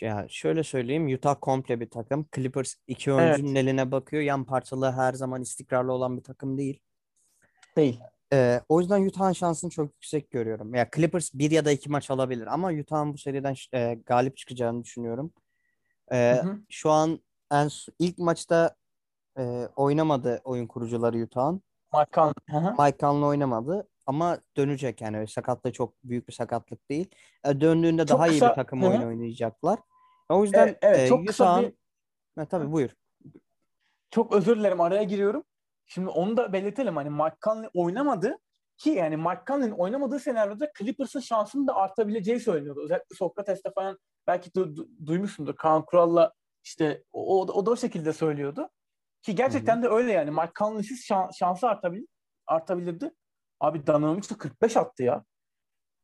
Ya 0.00 0.26
şöyle 0.28 0.62
söyleyeyim, 0.62 1.14
Utah 1.14 1.36
komple 1.40 1.80
bir 1.80 1.90
takım. 1.90 2.26
Clippers 2.34 2.74
iki 2.86 3.12
oyuncunun 3.12 3.54
eline 3.54 3.90
bakıyor. 3.90 4.22
Yan 4.22 4.44
parçalı 4.44 4.92
her 4.92 5.12
zaman 5.12 5.42
istikrarlı 5.42 5.92
olan 5.92 6.16
bir 6.16 6.22
takım 6.22 6.58
değil. 6.58 6.80
Değil. 7.76 8.00
Ee, 8.32 8.60
o 8.68 8.80
yüzden 8.80 9.06
Utah'ın 9.06 9.32
şansını 9.32 9.70
çok 9.70 9.86
yüksek 9.86 10.30
görüyorum. 10.30 10.74
Ya 10.74 10.88
Clippers 10.96 11.34
bir 11.34 11.50
ya 11.50 11.64
da 11.64 11.72
iki 11.72 11.90
maç 11.90 12.10
alabilir 12.10 12.46
ama 12.46 12.68
Utah'ın 12.68 13.12
bu 13.12 13.18
seriden 13.18 13.54
e, 13.74 13.94
galip 14.06 14.36
çıkacağını 14.36 14.84
düşünüyorum. 14.84 15.32
Ee, 16.12 16.40
Hı 16.42 16.48
hı. 16.48 16.60
şu 16.68 16.90
an 16.90 17.20
en 17.52 17.68
ilk 17.98 18.18
maçta 18.18 18.74
e, 19.38 19.68
oynamadı 19.76 20.40
oyun 20.44 20.66
kurucuları 20.66 21.18
Utah'ın. 21.18 21.62
Mike 21.94 22.10
Conley. 22.12 22.70
Mike 22.78 22.98
Conley 22.98 23.24
oynamadı 23.24 23.88
ama 24.06 24.38
dönecek 24.56 25.00
yani 25.00 25.28
sakatlığı 25.28 25.72
çok 25.72 25.94
büyük 26.04 26.28
bir 26.28 26.32
sakatlık 26.32 26.90
değil. 26.90 27.10
E, 27.44 27.60
döndüğünde 27.60 28.06
Çok 28.06 28.18
daha 28.18 28.28
iyi 28.28 28.40
kısa- 28.40 28.50
bir 28.50 28.54
takım 28.54 28.82
Hı 28.82 28.86
hı. 28.86 28.90
oyun 28.90 29.02
oynayacaklar. 29.02 29.78
O 30.28 30.42
yüzden 30.44 30.66
Evet, 30.66 30.78
evet, 30.82 30.98
e, 30.98 31.08
çok 31.08 31.26
kısa 31.26 31.44
Utah'ın 31.44 31.64
bir 31.64 31.72
Ha, 32.40 32.44
tabii 32.48 32.72
buyur. 32.72 32.90
çok 34.10 34.32
özür 34.32 34.56
dilerim 34.56 34.80
araya 34.80 35.02
giriyorum. 35.02 35.44
Şimdi 35.86 36.08
onu 36.08 36.36
da 36.36 36.52
belirtelim. 36.52 36.96
Hani 36.96 37.10
Mike 37.10 37.36
Conley 37.44 37.70
oynamadı 37.74 38.38
ki 38.76 38.90
yani 38.90 39.16
Mike 39.16 39.40
Conley'nin 39.46 39.72
oynamadığı 39.74 40.18
senaryoda 40.20 40.70
Clippers'ın 40.78 41.20
şansının 41.20 41.66
da 41.66 41.74
artabileceği 41.76 42.40
söyleniyordu. 42.40 42.80
Özellikle 42.84 43.16
Sokrates'te 43.16 43.70
falan 43.74 43.98
belki 44.26 44.50
du- 44.50 44.76
du- 44.76 45.06
duymuşsundur. 45.06 45.56
Kaan 45.56 45.84
Kural'la 45.84 46.32
işte 46.64 47.04
o, 47.12 47.40
o, 47.40 47.52
o 47.52 47.66
da 47.66 47.70
o 47.70 47.76
şekilde 47.76 48.12
söylüyordu. 48.12 48.68
Ki 49.22 49.34
gerçekten 49.34 49.82
de 49.82 49.88
öyle 49.88 50.12
yani. 50.12 50.30
Mike 50.30 50.52
Conley'siz 50.58 51.00
şan- 51.10 51.30
şansı 51.38 51.68
artabilir, 51.68 52.06
artabilirdi. 52.46 53.10
Abi 53.60 53.86
Donovan 53.86 54.16
Mitchell 54.16 54.38
45 54.38 54.76
attı 54.76 55.02
ya. 55.02 55.24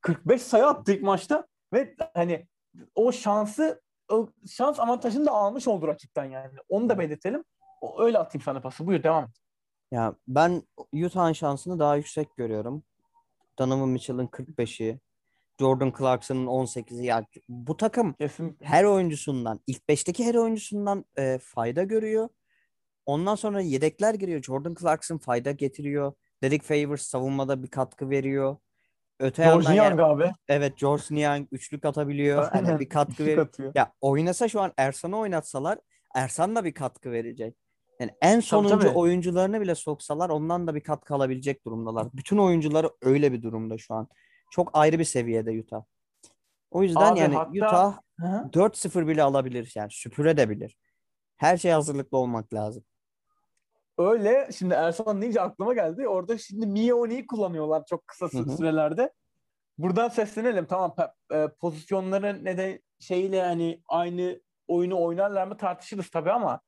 45 0.01 0.43
sayı 0.43 0.67
attı 0.67 0.93
ilk 0.93 1.03
maçta 1.03 1.47
ve 1.73 1.97
hani 2.15 2.47
o 2.95 3.13
şansı 3.13 3.83
o 4.09 4.29
şans 4.49 4.81
avantajını 4.81 5.27
da 5.27 5.31
almış 5.31 5.69
oldu 5.69 5.89
rakipten 5.89 6.25
yani. 6.25 6.53
Onu 6.69 6.89
da 6.89 6.99
belirtelim. 6.99 7.45
O, 7.81 8.03
öyle 8.03 8.19
atayım 8.19 8.43
sana 8.43 8.61
pası. 8.61 8.87
Buyur 8.87 9.03
devam 9.03 9.25
et. 9.25 9.31
Ya 9.91 10.15
ben 10.29 10.63
Utah'ın 10.93 11.33
şansını 11.33 11.79
daha 11.79 11.97
yüksek 11.97 12.37
görüyorum. 12.37 12.83
Donovan 13.59 13.89
Mitchell'ın 13.89 14.27
45'i, 14.27 15.01
Jordan 15.61 15.93
Clarkson'ın 15.99 16.47
18'i. 16.47 17.05
Ya 17.05 17.27
bu 17.49 17.77
takım 17.77 18.13
Kesin. 18.13 18.57
her 18.63 18.85
oyuncusundan, 18.85 19.61
ilk 19.67 19.83
5'teki 19.89 20.25
her 20.25 20.35
oyuncusundan 20.35 21.05
e, 21.19 21.39
fayda 21.43 21.83
görüyor. 21.83 22.29
Ondan 23.07 23.35
sonra 23.35 23.61
yedekler 23.61 24.15
giriyor. 24.15 24.43
Jordan 24.43 24.75
Clarkson 24.81 25.19
fayda 25.19 25.51
getiriyor. 25.53 26.13
Derek 26.43 26.63
Favors 26.63 27.03
savunmada 27.03 27.63
bir 27.63 27.69
katkı 27.69 28.11
veriyor. 28.11 28.57
Öte 29.21 29.43
George 29.45 29.65
yandan 29.69 29.73
yani- 29.85 29.97
Niang 29.97 30.01
abi. 30.01 30.33
evet 30.49 30.79
George 30.79 31.03
Niang 31.11 31.49
üçlük 31.53 31.85
atabiliyor. 31.85 32.49
Hani 32.53 32.81
bir 32.81 32.89
katkı 32.89 33.25
veriyor. 33.27 33.47
atıyor. 33.47 33.73
Ya 33.75 33.93
oynasa 34.01 34.49
şu 34.49 34.61
an 34.61 34.73
Ersan'ı 34.77 35.19
oynatsalar 35.19 35.79
Ersan 36.15 36.57
da 36.57 36.65
bir 36.65 36.75
katkı 36.75 37.11
verecek. 37.13 37.57
Yani 38.01 38.11
en 38.23 38.33
Tabii, 38.35 38.43
sonuncu 38.43 38.79
tabii. 38.79 38.89
oyuncularını 38.99 39.61
bile 39.61 39.75
soksalar 39.75 40.31
ondan 40.31 40.67
da 40.67 40.75
bir 40.75 40.81
katkı 40.81 41.15
alabilecek 41.15 41.65
durumdalar. 41.67 42.07
Bütün 42.15 42.39
oyuncuları 42.39 42.91
öyle 43.03 43.33
bir 43.33 43.43
durumda 43.43 43.79
şu 43.79 43.95
an. 43.95 44.09
Çok 44.51 44.71
ayrı 44.73 44.99
bir 44.99 45.05
seviyede 45.05 45.51
Utah. 45.61 45.83
O 46.71 46.83
yüzden 46.83 47.13
Abi 47.13 47.19
yani 47.21 47.35
hatta- 47.35 47.51
Utah 47.67 47.99
Hı 48.21 48.27
hı. 48.27 48.51
4-0 48.53 49.09
bile 49.09 49.23
alabilir 49.23 49.73
yani 49.77 49.91
süpürebilir. 49.91 50.77
Her 51.37 51.57
şey 51.57 51.71
hazırlıklı 51.73 52.19
olmak 52.19 52.55
lazım. 52.55 52.85
Öyle 54.11 54.49
şimdi 54.59 54.75
Ersan 54.75 55.23
deyince 55.23 55.41
aklıma 55.41 55.75
geldi. 55.75 56.09
Orada 56.09 56.39
şimdi 56.39 56.67
Mie 56.67 56.95
Oni'yi 56.95 57.27
kullanıyorlar 57.27 57.85
çok 57.87 58.07
kısa 58.07 58.27
Hı 58.27 58.39
hı. 58.39 58.57
sürelerde. 58.57 59.13
Buradan 59.79 60.09
seslenelim. 60.09 60.67
Tamam 60.67 60.95
e, 61.33 61.49
pozisyonları 61.49 62.45
ne 62.45 62.59
de 62.59 62.83
şeyle 63.01 63.43
hani 63.43 63.83
aynı 63.89 64.41
oyunu 64.69 65.03
oynarlar 65.03 65.47
mı 65.47 65.57
tartışırız 65.57 66.11
tabii 66.11 66.33
ama 66.33 66.61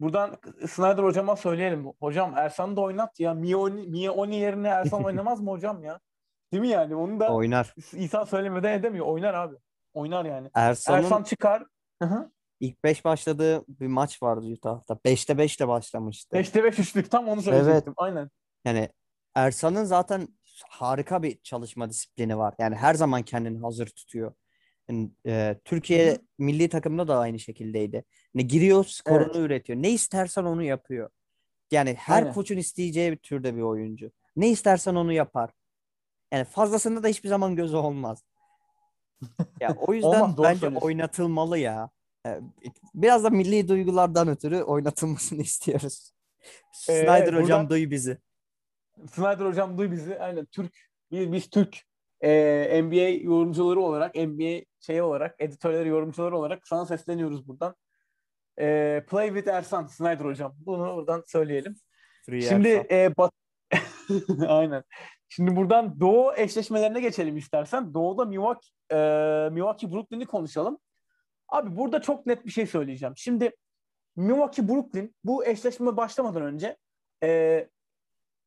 buradan 0.00 0.36
Snyder 0.68 1.02
hocama 1.02 1.36
söyleyelim. 1.36 1.86
Hocam 2.00 2.32
Ersan'ı 2.36 2.76
da 2.76 2.80
oynat 2.80 3.20
ya. 3.20 3.34
Mie 3.34 3.56
Oni, 3.56 3.86
Mie 3.86 4.10
Oni 4.10 4.36
yerine 4.36 4.68
Ersan 4.68 5.04
oynamaz 5.04 5.40
mı 5.40 5.50
hocam 5.50 5.84
ya? 5.84 6.00
Değil 6.52 6.60
mi 6.60 6.68
yani? 6.68 6.96
Onu 6.96 7.20
da 7.20 7.34
Oynar. 7.34 7.74
İsa 7.92 8.26
söylemeden 8.26 8.72
edemiyor. 8.72 9.06
Oynar 9.06 9.34
abi. 9.34 9.56
Oynar 9.94 10.24
yani. 10.24 10.50
Ersan'ın 10.54 10.98
Ersan 10.98 11.22
çıkar. 11.22 11.64
Hı 12.02 12.08
hı. 12.08 12.30
İlk 12.60 12.84
5 12.84 13.04
başladığı 13.04 13.64
bir 13.68 13.86
maç 13.86 14.22
vardı 14.22 14.46
Utah'ta. 14.46 14.94
5'te 14.94 15.38
5 15.38 15.60
de 15.60 15.68
başlamıştı. 15.68 16.36
5'te 16.36 16.64
5 16.64 16.78
üçlük 16.78 17.10
tam 17.10 17.28
onu 17.28 17.42
söyleyecektim. 17.42 17.94
Aynen. 17.96 18.30
Yani 18.64 18.88
Ersan'ın 19.34 19.84
zaten 19.84 20.28
harika 20.68 21.22
bir 21.22 21.38
çalışma 21.42 21.90
disiplini 21.90 22.38
var. 22.38 22.54
Yani 22.58 22.76
her 22.76 22.94
zaman 22.94 23.22
kendini 23.22 23.58
hazır 23.60 23.86
tutuyor. 23.86 24.34
Yani, 24.88 25.10
e, 25.26 25.60
Türkiye 25.64 26.10
Hı 26.10 26.14
hı. 26.14 26.18
milli 26.38 26.68
takımda 26.68 27.08
da 27.08 27.18
aynı 27.18 27.38
şekildeydi. 27.38 28.04
Ne 28.34 28.42
giriyor, 28.42 28.84
skorunu 28.84 29.24
Evet. 29.24 29.36
üretiyor. 29.36 29.82
Ne 29.82 29.90
istersen 29.90 30.44
onu 30.44 30.62
yapıyor. 30.62 31.10
Yani 31.70 31.94
her 31.94 32.22
Aynen. 32.22 32.34
koçun 32.34 32.56
isteyeceği 32.56 33.12
bir 33.12 33.16
türde 33.16 33.56
bir 33.56 33.62
oyuncu. 33.62 34.10
Ne 34.36 34.48
istersen 34.50 34.94
onu 34.94 35.12
yapar. 35.12 35.50
Yani 36.32 36.44
fazlasında 36.44 37.02
da 37.02 37.08
hiçbir 37.08 37.28
zaman 37.28 37.56
gözü 37.56 37.76
olmaz. 37.76 38.24
Ya 39.60 39.76
o 39.86 39.92
yüzden 39.94 40.20
Olmaz, 40.20 40.38
bence 40.42 40.68
oynatılmalı 40.68 41.58
ya. 41.58 41.90
E, 42.26 42.40
Biraz 42.94 43.24
da 43.24 43.30
milli 43.30 43.68
duygulardan 43.68 44.28
ötürü 44.28 44.62
oynatılmasını 44.62 45.42
istiyoruz. 45.42 46.12
Ee, 46.88 46.92
Snyder 46.92 47.16
evet, 47.22 47.32
hocam 47.32 47.42
buradan- 47.42 47.70
duy 47.70 47.90
bizi. 47.90 48.18
Snyder 49.10 49.46
hocam 49.46 49.78
duy 49.78 49.90
bizi. 49.90 50.18
Aynen 50.18 50.46
Türk. 50.46 50.72
Biz, 51.10 51.32
biz 51.32 51.50
Türk 51.50 51.76
e, 52.20 52.82
NBA 52.82 53.08
yorumcuları 53.24 53.80
olarak, 53.80 54.14
NBA 54.14 54.64
şey 54.80 55.02
olarak, 55.02 55.36
editörleri, 55.38 55.88
yorumcuları 55.88 56.36
olarak 56.38 56.68
sana 56.68 56.86
sesleniyoruz 56.86 57.48
buradan. 57.48 57.74
E, 58.60 59.04
play 59.10 59.28
with 59.28 59.48
Ersan, 59.48 59.86
Snyder 59.86 60.24
hocam. 60.24 60.54
Bunu 60.66 60.96
buradan 60.96 61.22
söyleyelim. 61.26 61.76
Free 62.26 62.40
Şimdi 62.40 62.68
Ersan. 62.68 62.86
e, 62.98 63.16
bat- 63.16 63.32
aynen. 64.48 64.82
Şimdi 65.28 65.56
buradan 65.56 66.00
Doğu 66.00 66.34
eşleşmelerine 66.36 67.00
geçelim 67.00 67.36
istersen. 67.36 67.94
Doğu'da 67.94 68.24
Milwaukee, 68.24 68.68
e, 68.92 68.96
Milwaukee 69.52 69.92
Brooklyn'i 69.92 70.26
konuşalım. 70.26 70.78
Abi 71.48 71.76
burada 71.76 72.02
çok 72.02 72.26
net 72.26 72.46
bir 72.46 72.50
şey 72.50 72.66
söyleyeceğim. 72.66 73.14
Şimdi 73.16 73.56
Milwaukee 74.16 74.68
Brooklyn 74.68 75.14
bu 75.24 75.46
eşleşme 75.46 75.96
başlamadan 75.96 76.42
önce 76.42 76.76
e, 77.22 77.68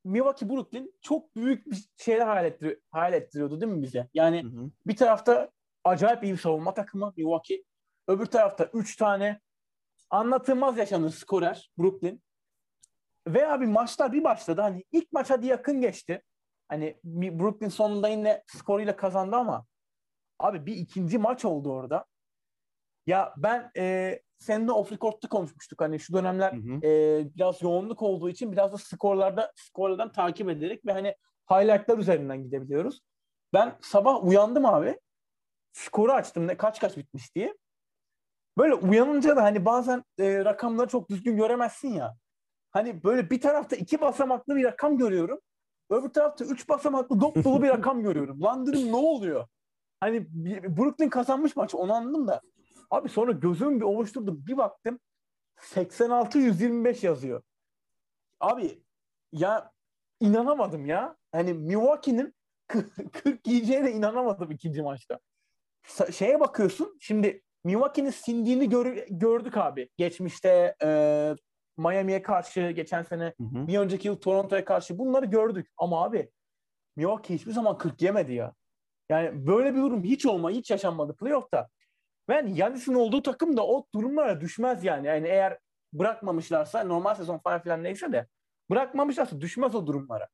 Milwaukee 0.04 0.50
Brooklyn 0.50 0.94
çok 1.02 1.36
büyük 1.36 1.72
bir 1.72 1.90
şeyler 1.98 2.28
hayal, 2.28 2.46
ettiriyor, 2.46 2.78
hayal 2.92 3.14
ettiriyordu 3.14 3.62
değil 3.62 3.72
mi 3.72 3.82
bize? 3.82 4.08
Yani 4.14 4.44
Hı 4.44 4.48
hı. 4.48 4.70
bir 4.88 4.96
tarafta 4.96 5.52
acayip 5.84 6.24
iyi 6.24 6.34
bir 6.34 6.38
savunma 6.38 6.74
takımı 6.74 7.14
Milwaukee. 7.18 7.64
Öbür 8.08 8.26
tarafta 8.26 8.70
3 8.74 8.96
tane 8.96 9.42
anlatılmaz 10.10 10.78
yaşanır 10.78 11.10
skorer 11.10 11.72
Brooklyn. 11.78 12.22
Ve 13.28 13.48
abi 13.48 13.68
maçlar 13.68 14.14
bir 14.14 14.24
başladı. 14.24 14.62
Hani 14.62 14.84
ilk 14.92 15.12
maç 15.12 15.30
hadi 15.30 15.48
yakın 15.48 15.82
geçti. 15.82 16.24
Hani 16.70 17.00
Brooklyn 17.04 17.70
sonunda 17.70 18.08
yine 18.08 18.44
skoruyla 18.48 18.96
kazandı 18.96 19.36
ama 19.36 19.66
abi 20.40 20.66
bir 20.66 20.76
ikinci 20.76 21.18
maç 21.18 21.46
oldu 21.46 21.72
orada. 21.72 22.06
Ya 23.10 23.34
ben 23.38 23.72
e, 23.78 24.20
seninle 24.40 24.72
off 24.72 24.92
record'ta 24.92 25.30
konuşmuştuk. 25.30 25.82
Hani 25.82 26.00
şu 26.00 26.14
dönemler 26.14 26.54
Hı 26.54 26.58
hı. 26.58 26.86
e, 26.88 27.24
biraz 27.36 27.62
yoğunluk 27.62 28.02
olduğu 28.02 28.30
için 28.30 28.52
biraz 28.52 28.74
da 28.74 28.78
skorlarda 28.78 29.54
skorlardan 29.56 30.12
takip 30.12 30.50
ederek 30.50 30.86
ve 30.86 30.92
hani 30.92 31.16
highlightlar 31.52 31.98
üzerinden 31.98 32.44
gidebiliyoruz. 32.44 33.02
Ben 33.54 33.78
sabah 33.82 34.24
uyandım 34.24 34.66
abi. 34.66 35.00
Skoru 35.74 36.12
açtım 36.12 36.48
ne 36.48 36.58
kaç 36.58 36.80
kaç 36.80 36.98
bitmiş 36.98 37.36
diye. 37.36 37.56
Böyle 38.58 38.74
uyanınca 38.74 39.36
da 39.36 39.44
hani 39.44 39.66
bazen 39.66 40.04
e, 40.20 40.46
rakamları 40.46 40.88
çok 40.88 41.10
düzgün 41.10 41.38
göremezsin 41.38 41.94
ya. 41.94 42.16
Hani 42.72 43.04
böyle 43.04 43.30
bir 43.30 43.42
tarafta 43.42 43.76
iki 43.76 44.02
basamaklı 44.02 44.56
bir 44.56 44.64
rakam 44.64 44.98
görüyorum. 44.98 45.40
Öbür 45.90 46.10
tarafta 46.10 46.46
üç 46.46 46.70
basamaklı 46.70 47.22
dop 47.22 47.44
dolu 47.44 47.64
bir 47.64 47.70
rakam 47.78 48.04
görüyorum. 48.04 48.42
Lan 48.42 48.66
dedim 48.66 48.92
ne 48.92 48.96
oluyor? 48.96 49.48
Hani 50.00 50.28
Brooklyn 50.78 51.10
kazanmış 51.10 51.56
maç 51.56 51.76
onu 51.76 51.94
anladım 51.94 52.28
da. 52.28 52.42
Abi 52.90 53.10
sonra 53.10 53.32
gözüm 53.32 53.80
bir 53.80 53.86
oluşturdum. 53.86 54.44
Bir 54.48 54.58
baktım 54.58 55.00
86-125 55.58 57.06
yazıyor. 57.06 57.42
Abi 58.40 58.84
ya 59.32 59.72
inanamadım 60.20 60.86
ya. 60.86 61.18
Hani 61.32 61.54
Milwaukee'nin 61.54 62.36
40 63.12 63.48
yiyeceğine 63.48 63.92
inanamadım 63.92 64.52
ikinci 64.52 64.82
maçta. 64.82 65.20
Şeye 66.12 66.40
bakıyorsun 66.40 66.98
şimdi 67.00 67.42
Milwaukee'nin 67.64 68.10
sindiğini 68.10 68.70
gör, 68.70 68.86
gördük 69.10 69.58
abi. 69.58 69.90
Geçmişte 69.98 70.76
e, 70.84 71.36
Miami'ye 71.78 72.22
karşı 72.22 72.72
geçen 72.72 73.04
sene 73.04 73.24
hı 73.24 73.44
hı. 73.44 73.68
bir 73.68 73.80
önceki 73.80 74.08
yıl 74.08 74.16
Toronto'ya 74.16 74.66
karşı 74.66 74.98
bunları 74.98 75.26
gördük. 75.26 75.72
Ama 75.78 76.04
abi 76.04 76.32
Milwaukee 76.96 77.34
hiçbir 77.34 77.52
zaman 77.52 77.78
40 77.78 78.02
yemedi 78.02 78.34
ya. 78.34 78.54
Yani 79.10 79.48
böyle 79.48 79.76
bir 79.76 79.80
durum 79.80 80.04
hiç 80.04 80.26
olma, 80.26 80.50
hiç 80.52 80.72
yaşanmadı 80.72 81.16
playoff'ta. 81.16 81.70
Ben 82.30 82.48
Yanis'in 82.48 82.94
olduğu 82.94 83.22
takım 83.22 83.58
da 83.58 83.68
o 83.68 83.86
durumlara 83.96 84.42
düşmez 84.42 84.84
yani. 84.84 85.08
Yani 85.08 85.28
eğer 85.28 85.60
bırakmamışlarsa 85.94 86.84
normal 86.84 87.16
sezon 87.16 87.38
falan 87.38 87.62
filan 87.62 87.84
neyse 87.84 88.12
de 88.12 88.28
bırakmamışlarsa 88.70 89.42
düşmez 89.42 89.76
o 89.76 89.88
durumlara. 89.88 90.28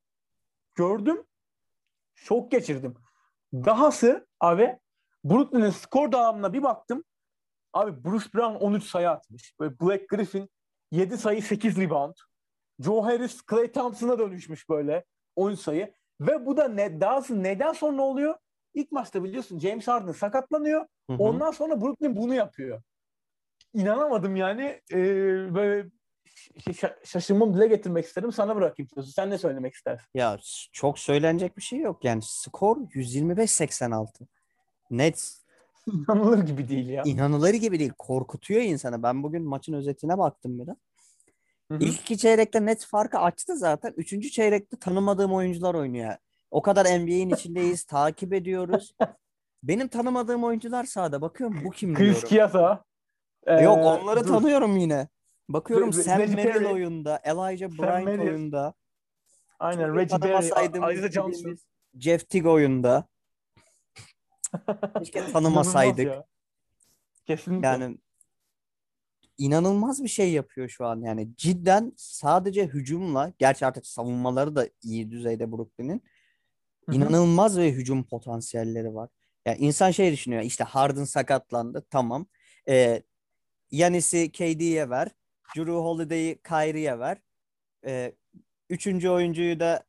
Gördüm. 0.74 1.24
Şok 2.14 2.50
geçirdim. 2.50 2.94
Dahası 3.54 4.26
abi 4.40 4.78
Brooklyn'in 5.24 5.70
skor 5.70 6.12
dağılımına 6.12 6.52
bir 6.52 6.62
baktım. 6.62 7.04
Abi 7.72 8.04
Bruce 8.04 8.26
Brown 8.34 8.64
13 8.64 8.84
sayı 8.84 9.10
atmış. 9.10 9.54
Böyle 9.60 9.80
Black 9.80 10.08
Griffin 10.08 10.50
7 10.90 11.18
sayı 11.18 11.42
8 11.42 11.78
rebound. 11.78 12.14
Joe 12.80 13.04
Harris 13.04 13.42
Clay 13.50 13.72
Thompson'a 13.72 14.18
dönüşmüş 14.18 14.68
böyle 14.68 15.04
10 15.36 15.54
sayı. 15.54 15.94
Ve 16.20 16.46
bu 16.46 16.56
da 16.56 16.68
ne, 16.68 17.00
dahası 17.00 17.42
neden 17.42 17.72
sonra 17.72 18.02
oluyor? 18.02 18.34
İlk 18.76 18.92
maçta 18.92 19.24
biliyorsun 19.24 19.58
James 19.58 19.88
Harden 19.88 20.12
sakatlanıyor. 20.12 20.80
Hı 21.10 21.12
hı. 21.12 21.16
Ondan 21.18 21.50
sonra 21.50 21.80
Brooklyn 21.80 22.16
bunu 22.16 22.34
yapıyor. 22.34 22.82
İnanamadım 23.74 24.36
yani. 24.36 24.80
Ee, 24.92 25.54
böyle 25.54 25.88
şaşırmamı 27.04 27.54
dile 27.54 27.66
getirmek 27.66 28.04
isterim. 28.04 28.32
Sana 28.32 28.56
bırakayım 28.56 28.88
sözü. 28.94 29.12
Sen 29.12 29.30
ne 29.30 29.38
söylemek 29.38 29.74
istersin? 29.74 30.06
Ya 30.14 30.38
çok 30.72 30.98
söylenecek 30.98 31.56
bir 31.56 31.62
şey 31.62 31.78
yok. 31.78 32.04
Yani 32.04 32.22
skor 32.22 32.76
125-86. 32.76 34.26
Net. 34.90 35.36
İnanılır 35.86 36.38
gibi 36.38 36.68
değil 36.68 36.88
ya. 36.88 37.02
İnanılır 37.06 37.54
gibi 37.54 37.78
değil. 37.78 37.92
Korkutuyor 37.98 38.60
insanı. 38.60 39.02
Ben 39.02 39.22
bugün 39.22 39.42
maçın 39.42 39.72
özetine 39.72 40.18
baktım 40.18 40.58
bir 40.58 40.66
de. 40.66 40.76
İlk 41.70 42.00
iki 42.00 42.18
çeyrekte 42.18 42.66
net 42.66 42.84
farkı 42.84 43.18
açtı 43.18 43.56
zaten. 43.56 43.94
Üçüncü 43.96 44.30
çeyrekte 44.30 44.76
tanımadığım 44.76 45.32
oyuncular 45.32 45.74
oynuyor. 45.74 46.16
O 46.50 46.62
kadar 46.62 46.84
NBA'in 46.84 47.30
içindeyiz. 47.30 47.84
takip 47.84 48.32
ediyoruz. 48.32 48.94
Benim 49.62 49.88
tanımadığım 49.88 50.44
oyuncular 50.44 50.84
sahada. 50.84 51.20
Bakıyorum 51.22 51.64
bu 51.64 51.70
kim 51.70 51.94
Chris 51.94 52.08
diyorum. 52.08 52.28
Chiesa. 52.28 52.84
Ee, 53.46 53.62
Yok 53.62 53.78
onları 53.78 54.24
dur. 54.24 54.28
tanıyorum 54.28 54.76
yine. 54.76 55.08
Bakıyorum 55.48 55.90
Re- 55.90 56.02
Sam 56.02 56.18
Merrill 56.18 56.66
oyunda. 56.66 57.20
Elijah 57.24 57.70
Bryant 57.70 58.20
oyunda. 58.20 58.74
Aynen. 59.58 59.96
Reggie 59.96 60.20
Barry. 60.20 60.46
Isaiah 60.46 61.10
Johnson. 61.12 61.56
Jeff 61.98 62.28
Tigg 62.28 62.46
oyunda. 62.46 63.04
Keşke 64.98 65.32
tanımasaydık. 65.32 66.12
Kesinlikle. 67.26 67.66
Yani 67.66 67.98
inanılmaz 69.38 70.02
bir 70.02 70.08
şey 70.08 70.32
yapıyor 70.32 70.68
şu 70.68 70.86
an. 70.86 71.00
Yani 71.00 71.36
cidden 71.36 71.92
sadece 71.96 72.66
hücumla, 72.66 73.32
gerçi 73.38 73.66
artık 73.66 73.86
savunmaları 73.86 74.56
da 74.56 74.68
iyi 74.82 75.10
düzeyde 75.10 75.52
Brooklyn'in. 75.52 76.02
İnanılmaz 76.92 77.58
bir 77.58 77.72
hücum 77.72 78.04
potansiyelleri 78.04 78.94
var. 78.94 79.10
Yani 79.46 79.58
insan 79.58 79.90
şey 79.90 80.12
düşünüyor. 80.12 80.42
işte 80.42 80.64
Harden 80.64 81.04
sakatlandı. 81.04 81.86
Tamam. 81.90 82.26
Ee, 82.68 83.02
Yanis'i 83.70 84.32
KD'ye 84.32 84.90
ver. 84.90 85.08
Drew 85.56 85.72
Holiday'i 85.72 86.42
Kyrie'ye 86.42 86.98
ver. 86.98 87.18
Ee, 87.86 88.14
üçüncü 88.70 89.08
oyuncuyu 89.08 89.60
da 89.60 89.84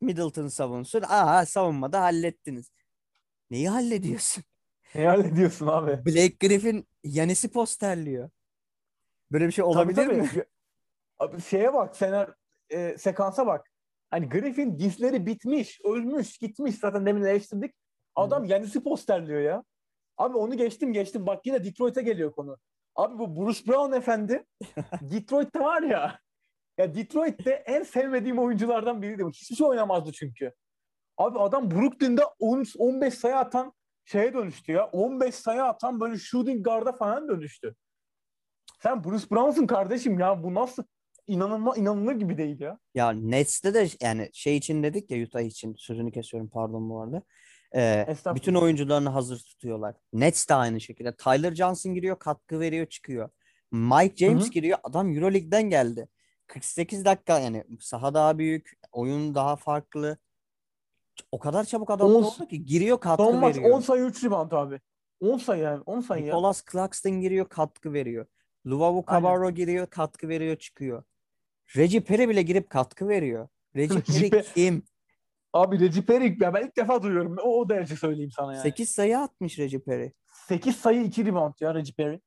Middleton 0.00 0.48
savunsun. 0.48 1.02
Aha 1.02 1.46
savunmada 1.46 2.00
hallettiniz. 2.00 2.70
Neyi 3.50 3.68
hallediyorsun? 3.68 4.44
Neyi 4.94 5.08
hallediyorsun 5.08 5.66
abi? 5.66 6.06
Blake 6.06 6.46
Griffin 6.46 6.88
Yanis'i 7.04 7.50
posterliyor. 7.50 8.30
Böyle 9.32 9.46
bir 9.46 9.52
şey 9.52 9.64
olabilir 9.64 9.96
tabii, 9.96 10.08
tabii. 10.08 10.38
mi? 10.38 10.44
Abi 11.18 11.42
şeye 11.42 11.74
bak, 11.74 11.96
sener, 11.96 12.30
e, 12.70 12.98
sekansa 12.98 13.46
bak. 13.46 13.70
Hani 14.10 14.28
Griffin 14.28 14.78
dizleri 14.78 15.26
bitmiş, 15.26 15.80
ölmüş, 15.84 16.38
gitmiş. 16.38 16.74
Zaten 16.74 17.06
demin 17.06 17.22
eleştirdik. 17.22 17.74
Adam 18.14 18.42
hmm. 18.42 18.50
Yanis'i 18.50 18.82
posterliyor 18.82 19.40
ya. 19.40 19.64
Abi 20.16 20.36
onu 20.36 20.56
geçtim 20.56 20.92
geçtim. 20.92 21.26
Bak 21.26 21.46
yine 21.46 21.64
Detroit'e 21.64 22.02
geliyor 22.02 22.32
konu. 22.32 22.56
Abi 22.96 23.18
bu 23.18 23.36
Bruce 23.36 23.66
Brown 23.66 23.92
efendi 23.92 24.44
Detroit'te 25.00 25.60
var 25.60 25.82
ya. 25.82 26.18
Ya 26.78 26.94
Detroit'te 26.94 27.50
en 27.50 27.82
sevmediğim 27.82 28.38
oyunculardan 28.38 29.02
biriydi. 29.02 29.24
Hiçbir 29.32 29.56
şey 29.56 29.66
oynamazdı 29.66 30.12
çünkü. 30.12 30.52
Abi 31.16 31.38
adam 31.38 31.70
Brooklyn'de 31.70 32.22
13 32.38 32.76
15 32.78 33.14
sayı 33.14 33.36
atan 33.36 33.72
şeye 34.04 34.34
dönüştü 34.34 34.72
ya. 34.72 34.86
15 34.86 35.34
sayı 35.34 35.64
atan 35.64 36.00
böyle 36.00 36.18
shooting 36.18 36.64
guard'a 36.64 36.92
falan 36.92 37.28
dönüştü. 37.28 37.74
Sen 38.82 39.04
Bruce 39.04 39.30
Brown'sun 39.30 39.66
kardeşim 39.66 40.18
ya. 40.18 40.42
Bu 40.42 40.54
nasıl 40.54 40.84
inanılma 41.26 41.76
inanılır 41.76 42.14
gibi 42.14 42.38
değil 42.38 42.60
ya. 42.60 42.78
Ya 42.94 43.10
Nets'te 43.10 43.74
de 43.74 43.88
yani 44.02 44.30
şey 44.32 44.56
için 44.56 44.82
dedik 44.82 45.10
ya 45.10 45.24
Utah 45.24 45.40
için 45.40 45.74
sözünü 45.78 46.12
kesiyorum 46.12 46.48
pardon 46.48 46.90
bu 46.90 47.02
arada. 47.02 47.22
Ee, 47.76 48.06
bütün 48.34 48.54
oyuncularını 48.54 49.08
hazır 49.08 49.38
tutuyorlar. 49.38 49.94
Nets 50.12 50.48
de 50.48 50.54
aynı 50.54 50.80
şekilde. 50.80 51.16
Tyler 51.16 51.54
Johnson 51.54 51.94
giriyor, 51.94 52.18
katkı 52.18 52.60
veriyor, 52.60 52.86
çıkıyor. 52.86 53.28
Mike 53.72 54.16
James 54.16 54.44
Hı-hı. 54.44 54.50
giriyor. 54.50 54.78
Adam 54.84 55.12
EuroLeague'den 55.12 55.62
geldi. 55.62 56.08
48 56.46 57.04
dakika 57.04 57.38
yani 57.38 57.64
saha 57.80 58.14
daha 58.14 58.38
büyük, 58.38 58.72
oyun 58.92 59.34
daha 59.34 59.56
farklı. 59.56 60.18
O 61.32 61.38
kadar 61.38 61.64
çabuk 61.64 61.90
adam 61.90 62.14
oldu 62.14 62.48
ki 62.48 62.66
giriyor 62.66 63.00
katkı 63.00 63.24
son 63.24 63.36
maç 63.36 63.56
veriyor. 63.56 63.76
10 63.76 63.80
sayı 63.80 64.04
3 64.04 64.24
rebound 64.24 64.52
abi. 64.52 64.80
10 65.20 65.38
sayı 65.38 65.62
yani 65.62 65.82
10 65.86 66.00
sayı 66.00 66.24
Nicholas 66.24 66.62
ya. 66.66 66.72
Claxton 66.72 67.20
giriyor 67.20 67.48
katkı 67.48 67.92
veriyor. 67.92 68.26
Luvavu 68.66 69.04
Cabarro 69.10 69.50
giriyor 69.50 69.86
katkı 69.86 70.28
veriyor 70.28 70.56
çıkıyor. 70.56 71.02
Reggie 71.76 72.00
Perry 72.00 72.28
bile 72.28 72.42
girip 72.42 72.70
katkı 72.70 73.08
veriyor. 73.08 73.48
Reggie 73.76 74.00
Perry 74.00 74.44
kim? 74.54 74.82
Abi 75.52 75.80
Reggie 75.80 76.02
Perry 76.02 76.36
ya 76.40 76.54
ben 76.54 76.66
ilk 76.66 76.76
defa 76.76 77.02
duyuyorum. 77.02 77.36
O, 77.42 77.60
o 77.60 77.68
derece 77.68 77.96
söyleyeyim 77.96 78.30
sana 78.30 78.52
yani. 78.52 78.62
8 78.62 78.90
sayı 78.90 79.18
atmış 79.18 79.58
Reggie 79.58 79.80
Perry. 79.80 80.12
8 80.48 80.76
sayı 80.76 81.02
2 81.02 81.26
rebound 81.26 81.54
ya 81.60 81.74
Reggie 81.74 81.94
Perry. 81.94 82.20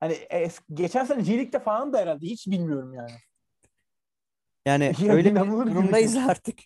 Hani 0.00 0.12
e, 0.12 0.48
geçen 0.74 1.04
sene 1.04 1.22
G 1.22 1.38
League'de 1.38 1.58
falan 1.58 1.92
da 1.92 1.98
herhalde 1.98 2.26
hiç 2.26 2.46
bilmiyorum 2.46 2.94
yani. 2.94 3.12
Yani 4.66 4.92
ya, 5.02 5.12
öyle 5.12 5.34
bir 5.34 5.40
durumdayız 5.40 6.16
artık. 6.16 6.58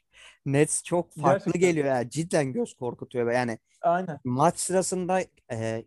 Nets 0.47 0.83
çok 0.83 1.12
farklı 1.15 1.53
Gerçekten. 1.53 1.61
geliyor 1.61 1.87
ya. 1.87 2.11
Cidden 2.11 2.53
göz 2.53 2.75
korkutuyor. 2.75 3.33
Yani 3.33 3.59
Aynen. 3.83 4.19
maç 4.25 4.59
sırasında 4.59 5.20
e, 5.53 5.85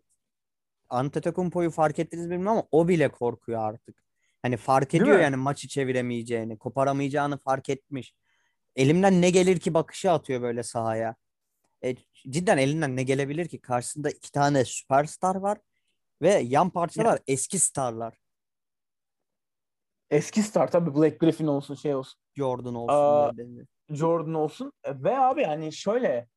Antetokounmpo'yu 0.89 1.71
fark 1.71 1.99
ettiniz 1.99 2.23
bilmiyorum 2.25 2.47
ama 2.47 2.63
o 2.71 2.87
bile 2.87 3.09
korkuyor 3.09 3.61
artık. 3.61 4.03
Hani 4.43 4.57
fark 4.57 4.93
ediyor 4.93 5.19
yani 5.19 5.35
maçı 5.35 5.67
çeviremeyeceğini, 5.67 6.57
koparamayacağını 6.57 7.37
fark 7.37 7.69
etmiş. 7.69 8.13
Elimden 8.75 9.21
ne 9.21 9.29
gelir 9.29 9.59
ki 9.59 9.73
bakışı 9.73 10.11
atıyor 10.11 10.41
böyle 10.41 10.63
sahaya. 10.63 11.15
E, 11.83 11.95
cidden 12.29 12.57
elinden 12.57 12.95
ne 12.95 13.03
gelebilir 13.03 13.47
ki? 13.47 13.61
Karşısında 13.61 14.09
iki 14.09 14.31
tane 14.31 14.65
süperstar 14.65 15.35
var 15.35 15.57
ve 16.21 16.33
yan 16.33 16.69
parçalar 16.69 17.13
ya. 17.13 17.19
eski 17.27 17.59
starlar. 17.59 18.13
Eski 20.09 20.43
star 20.43 20.71
tabii 20.71 20.95
Black 20.95 21.19
Griffin 21.19 21.47
olsun 21.47 21.75
şey 21.75 21.95
olsun. 21.95 22.19
Jordan 22.35 22.75
olsun. 22.75 22.95
Aa, 22.95 23.31
Jordan 23.89 24.33
olsun. 24.33 24.71
E, 24.83 25.03
ve 25.03 25.17
abi 25.17 25.43
hani 25.43 25.73
şöyle 25.73 26.27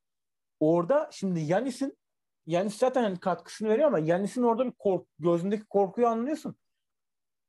orada 0.61 1.11
şimdi 1.13 1.41
Yanis'in 1.41 1.99
Yanis 2.47 2.79
zaten 2.79 3.03
hani 3.03 3.21
katkısını 3.21 3.69
veriyor 3.69 3.87
ama 3.87 3.99
Yanis'in 3.99 4.43
orada 4.43 4.67
bir 4.67 4.73
kork, 4.73 5.07
gözündeki 5.19 5.65
korkuyu 5.65 6.07
anlıyorsun. 6.07 6.57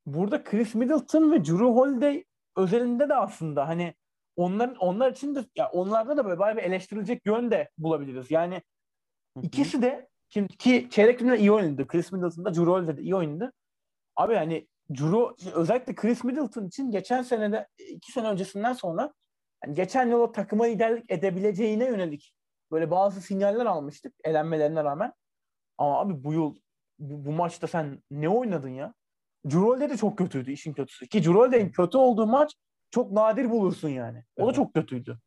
Burada 0.07 0.43
Chris 0.43 0.75
Middleton 0.75 1.31
ve 1.31 1.45
Drew 1.45 1.65
Holiday 1.65 2.23
özelinde 2.55 3.09
de 3.09 3.15
aslında 3.15 3.67
hani 3.67 3.95
onların 4.35 4.75
onlar 4.75 5.11
için 5.11 5.35
de 5.35 5.45
ya 5.55 5.69
onlarda 5.69 6.17
da 6.17 6.25
böyle 6.25 6.39
bayağı 6.39 6.57
bir 6.57 6.63
eleştirilecek 6.63 7.25
yön 7.25 7.51
de 7.51 7.69
bulabiliriz. 7.77 8.31
Yani 8.31 8.61
ikisi 9.41 9.81
de 9.81 10.09
şimdi 10.29 10.57
ki 10.57 10.87
çeyrek 10.91 11.19
finalde 11.19 11.39
iyi 11.39 11.51
oynadı. 11.51 11.87
Chris 11.87 12.11
Middleton 12.11 12.45
da 12.45 12.49
Drew 12.49 12.71
Holiday 12.71 12.97
de 12.97 13.01
iyi 13.01 13.15
oynadı. 13.15 13.53
Abi 14.15 14.35
hani 14.35 14.67
Drew 14.89 15.51
özellikle 15.53 15.95
Chris 15.95 16.23
Middleton 16.23 16.67
için 16.67 16.91
geçen 16.91 17.21
senede 17.21 17.67
iki 17.77 18.11
sene 18.11 18.27
öncesinden 18.27 18.73
sonra 18.73 19.13
yani 19.65 19.75
geçen 19.75 20.09
yıl 20.09 20.19
o 20.19 20.31
takıma 20.31 20.65
liderlik 20.65 21.11
edebileceğine 21.11 21.85
yönelik 21.85 22.33
böyle 22.71 22.91
bazı 22.91 23.21
sinyaller 23.21 23.65
almıştık 23.65 24.13
elenmelerine 24.23 24.83
rağmen. 24.83 25.13
Ama 25.77 25.99
abi 25.99 26.23
bu 26.23 26.33
yıl 26.33 26.55
bu, 26.99 27.25
bu 27.25 27.31
maçta 27.31 27.67
sen 27.67 28.03
ne 28.11 28.29
oynadın 28.29 28.69
ya? 28.69 28.93
Jurolde 29.49 29.89
de 29.89 29.97
çok 29.97 30.17
kötüydü 30.17 30.51
işin 30.51 30.73
kötüsü. 30.73 31.07
Ki 31.07 31.21
Jurolde'nin 31.23 31.69
kötü 31.71 31.97
olduğu 31.97 32.27
maç 32.27 32.55
çok 32.91 33.11
nadir 33.11 33.49
bulursun 33.49 33.89
yani. 33.89 34.17
O 34.37 34.41
Evet. 34.43 34.49
da 34.49 34.53
çok 34.53 34.73
kötüydü. 34.73 35.19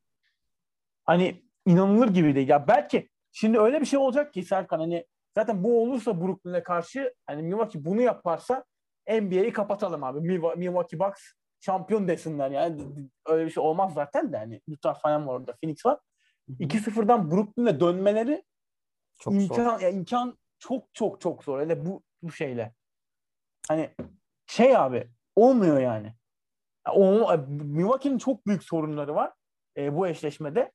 Hani 1.04 1.42
inanılır 1.66 2.08
gibi 2.08 2.34
değil. 2.34 2.48
Ya 2.48 2.68
belki 2.68 3.08
şimdi 3.32 3.58
öyle 3.60 3.80
bir 3.80 3.86
şey 3.86 3.98
olacak 3.98 4.34
ki 4.34 4.42
Serkan 4.42 4.78
hani 4.78 5.06
zaten 5.34 5.64
bu 5.64 5.82
olursa 5.82 6.20
Brooklyn'e 6.20 6.62
karşı 6.62 7.14
hani 7.26 7.42
Milwaukee 7.42 7.84
bunu 7.84 8.00
yaparsa 8.02 8.64
NBA'yi 9.08 9.52
kapatalım 9.52 10.04
abi. 10.04 10.18
Milwa- 10.18 10.56
Milwaukee 10.58 10.98
Bucks 10.98 11.20
şampiyon 11.60 12.08
desinler 12.08 12.50
yani. 12.50 12.82
Öyle 13.26 13.46
bir 13.46 13.50
şey 13.50 13.62
olmaz 13.62 13.94
zaten 13.94 14.32
de 14.32 14.36
hani 14.38 14.60
Utah 14.68 15.00
falan 15.00 15.26
var 15.26 15.34
orada. 15.34 15.56
Phoenix 15.62 15.86
var. 15.86 15.98
2-0'dan 16.60 17.30
Brooklyn'e 17.30 17.80
dönmeleri 17.80 18.44
Çok 19.18 19.34
zor. 19.34 19.40
imkan 19.42 19.78
ya 19.80 19.88
imkan 19.88 20.38
çok 20.58 20.94
çok 20.94 21.20
çok 21.20 21.44
zor. 21.44 21.60
Hele 21.60 21.86
bu 21.86 22.02
bu 22.22 22.32
şeyle. 22.32 22.74
Hani 23.70 23.90
şey 24.46 24.76
abi 24.76 25.10
olmuyor 25.36 25.80
yani. 25.80 26.14
Ya 26.86 26.92
O, 26.92 27.36
Milwaukee'nin 27.48 28.18
çok 28.18 28.46
büyük 28.46 28.64
sorunları 28.64 29.14
var 29.14 29.32
e, 29.76 29.96
bu 29.96 30.06
eşleşmede. 30.06 30.72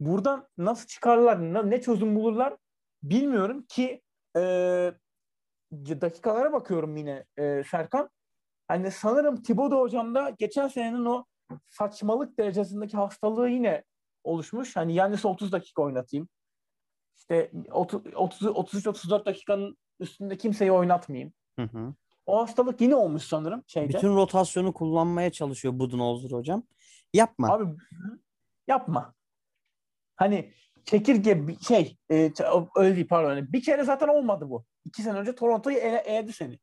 Buradan 0.00 0.48
nasıl 0.58 0.86
çıkarlar, 0.86 1.70
ne 1.70 1.80
çözüm 1.80 2.16
bulurlar 2.16 2.56
bilmiyorum 3.02 3.64
ki 3.68 4.02
e, 4.36 4.40
dakikalara 5.72 6.52
bakıyorum 6.52 6.96
yine 6.96 7.24
e, 7.36 7.62
Serkan. 7.70 8.10
Hani 8.68 8.90
sanırım 8.90 9.42
Thibodeau 9.42 9.80
hocam 9.80 10.14
da 10.14 10.30
geçen 10.30 10.68
senenin 10.68 11.04
o 11.04 11.24
saçmalık 11.68 12.38
derecesindeki 12.38 12.96
hastalığı 12.96 13.48
yine 13.48 13.84
oluşmuş. 14.24 14.76
Hani 14.76 14.94
Yannis'i 14.94 15.28
30 15.28 15.52
dakika 15.52 15.82
oynatayım. 15.82 16.28
İşte 17.16 17.50
33-34 17.52 19.26
dakikanın 19.26 19.76
üstünde 20.00 20.36
kimseyi 20.36 20.72
oynatmayayım. 20.72 21.32
Hı 21.58 21.62
hı. 21.62 21.94
O 22.26 22.42
hastalık 22.42 22.80
yine 22.80 22.94
olmuş 22.94 23.22
sanırım 23.22 23.64
şeyde. 23.66 23.94
Bütün 23.94 24.16
rotasyonu 24.16 24.72
kullanmaya 24.72 25.30
çalışıyor 25.32 25.78
Budenholzer 25.78 26.30
hocam. 26.30 26.62
Yapma. 27.14 27.48
Abi 27.48 27.64
yapma. 28.68 29.14
Hani 30.16 30.52
çekirge 30.84 31.48
bir 31.48 31.58
şey 31.58 31.98
e, 32.10 32.32
öyle 32.76 32.96
değil 32.96 33.08
pardon. 33.08 33.28
Hani 33.28 33.52
bir 33.52 33.62
kere 33.62 33.84
zaten 33.84 34.08
olmadı 34.08 34.50
bu. 34.50 34.64
İki 34.84 35.02
sene 35.02 35.18
önce 35.18 35.34
Toronto'yu 35.34 35.76
ele, 35.76 35.96
eledi 35.96 36.32
seni. 36.32 36.58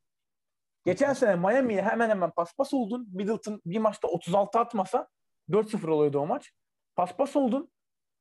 Geçen 0.86 1.14
sene 1.14 1.36
Miami'ye 1.36 1.82
hemen 1.82 2.10
hemen 2.10 2.32
paspas 2.32 2.74
oldun. 2.74 3.10
Middleton 3.14 3.62
bir 3.66 3.80
maçta 3.80 4.08
36 4.08 4.60
atmasa 4.60 5.08
4-0 5.50 5.90
oluyordu 5.90 6.20
o 6.20 6.26
maç. 6.26 6.52
Paspas 6.96 7.36
oldun. 7.36 7.72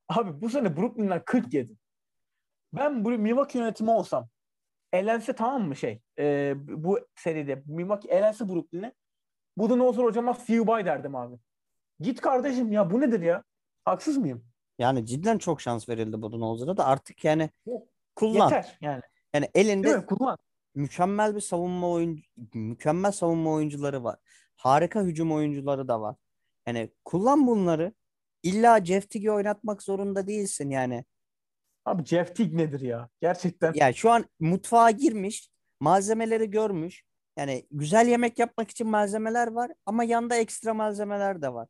Abi 0.08 0.40
bu 0.40 0.50
sene 0.50 0.76
Brooklyn'den 0.76 1.22
40 1.24 1.54
yedin. 1.54 1.78
Ben 2.72 3.04
bu 3.04 3.10
Milwaukee 3.10 3.58
yönetimi 3.58 3.90
olsam 3.90 4.28
elense 4.92 5.32
tamam 5.32 5.62
mı 5.62 5.76
şey 5.76 6.00
e, 6.18 6.54
bu 6.58 7.00
seride 7.16 7.62
Milwaukee 7.66 8.08
elense 8.08 8.48
Brooklyn'e 8.48 8.92
Budenholzer 9.56 10.02
hocama 10.02 10.34
see 10.34 10.54
you 10.54 10.66
bye 10.66 10.86
derdim 10.86 11.14
abi. 11.14 11.36
Git 12.00 12.20
kardeşim 12.20 12.72
ya 12.72 12.90
bu 12.90 13.00
nedir 13.00 13.20
ya? 13.20 13.44
Haksız 13.84 14.16
mıyım? 14.16 14.44
Yani 14.78 15.06
cidden 15.06 15.38
çok 15.38 15.60
şans 15.60 15.88
verildi 15.88 16.22
Budenholzer'a 16.22 16.76
da 16.76 16.86
artık 16.86 17.24
yani 17.24 17.50
Yok, 17.66 17.88
kullan. 18.16 18.44
Yeter 18.44 18.78
yani. 18.80 19.02
Yani 19.34 19.48
elinde? 19.54 20.06
Kullan. 20.06 20.38
mükemmel 20.74 21.34
bir 21.34 21.40
savunma 21.40 21.90
oyuncu 21.90 22.22
mükemmel 22.54 23.12
savunma 23.12 23.50
oyuncuları 23.52 24.04
var. 24.04 24.16
Harika 24.56 25.02
hücum 25.02 25.32
oyuncuları 25.32 25.88
da 25.88 26.00
var. 26.00 26.16
Yani 26.66 26.90
kullan 27.04 27.46
bunları. 27.46 27.92
İlla 28.42 28.84
Jeff 28.84 29.10
Teague'i 29.10 29.30
oynatmak 29.30 29.82
zorunda 29.82 30.26
değilsin 30.26 30.70
yani. 30.70 31.04
Abi 31.84 32.04
Jeff 32.04 32.36
Teague 32.36 32.56
nedir 32.56 32.80
ya? 32.80 33.08
Gerçekten. 33.20 33.72
Yani 33.74 33.94
şu 33.94 34.10
an 34.10 34.24
mutfağa 34.40 34.90
girmiş, 34.90 35.48
malzemeleri 35.80 36.50
görmüş. 36.50 37.04
Yani 37.36 37.66
güzel 37.70 38.06
yemek 38.08 38.38
yapmak 38.38 38.70
için 38.70 38.86
malzemeler 38.86 39.46
var 39.46 39.70
ama 39.86 40.04
yanda 40.04 40.36
ekstra 40.36 40.74
malzemeler 40.74 41.42
de 41.42 41.54
var. 41.54 41.68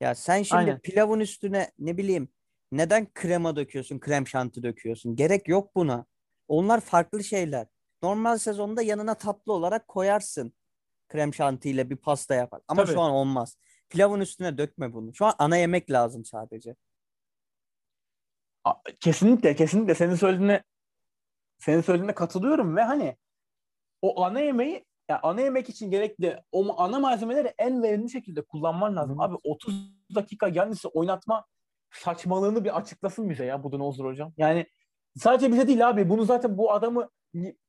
Ya 0.00 0.14
sen 0.14 0.42
şimdi 0.42 0.58
Aynen. 0.58 0.80
pilavın 0.80 1.20
üstüne 1.20 1.70
ne 1.78 1.96
bileyim 1.96 2.28
neden 2.72 3.12
krema 3.14 3.56
döküyorsun, 3.56 3.98
krem 3.98 4.26
şanti 4.26 4.62
döküyorsun? 4.62 5.16
Gerek 5.16 5.48
yok 5.48 5.76
buna. 5.76 6.06
Onlar 6.48 6.80
farklı 6.80 7.24
şeyler. 7.24 7.66
Normal 8.02 8.38
sezonda 8.38 8.82
yanına 8.82 9.14
tatlı 9.14 9.52
olarak 9.52 9.88
koyarsın. 9.88 10.52
Krem 11.08 11.34
şantiyle 11.34 11.90
bir 11.90 11.96
pasta 11.96 12.34
yapar. 12.34 12.60
Ama 12.68 12.84
Tabii. 12.84 12.94
şu 12.94 13.00
an 13.00 13.10
olmaz. 13.10 13.56
Pilavın 13.88 14.20
üstüne 14.20 14.58
dökme 14.58 14.92
bunu. 14.92 15.14
Şu 15.14 15.26
an 15.26 15.34
ana 15.38 15.56
yemek 15.56 15.90
lazım 15.90 16.24
sadece. 16.24 16.76
Kesinlikle 19.00 19.56
kesinlikle 19.56 19.94
senin 19.94 20.14
söylediğine 20.14 20.62
senin 21.58 21.80
söylediğine 21.80 22.14
katılıyorum 22.14 22.76
ve 22.76 22.82
hani 22.82 23.16
o 24.02 24.22
ana 24.24 24.40
yemeği 24.40 24.84
ya 25.08 25.20
ana 25.22 25.40
yemek 25.40 25.68
için 25.68 25.90
gerekli 25.90 26.42
o 26.52 26.80
ana 26.80 26.98
malzemeleri 26.98 27.54
en 27.58 27.82
verimli 27.82 28.10
şekilde 28.10 28.42
kullanman 28.42 28.96
lazım. 28.96 29.20
Abi 29.20 29.36
30 29.44 29.74
dakika 30.14 30.48
Yannis'i 30.48 30.88
oynatma 30.88 31.44
saçmalığını 31.90 32.64
bir 32.64 32.76
açıklasın 32.78 33.30
bize 33.30 33.44
ya 33.44 33.62
Budenholzer 33.62 34.04
hocam. 34.04 34.32
Yani 34.36 34.66
sadece 35.16 35.52
bize 35.52 35.68
değil 35.68 35.88
abi 35.88 36.08
bunu 36.08 36.24
zaten 36.24 36.58
bu 36.58 36.72
adamı 36.72 37.10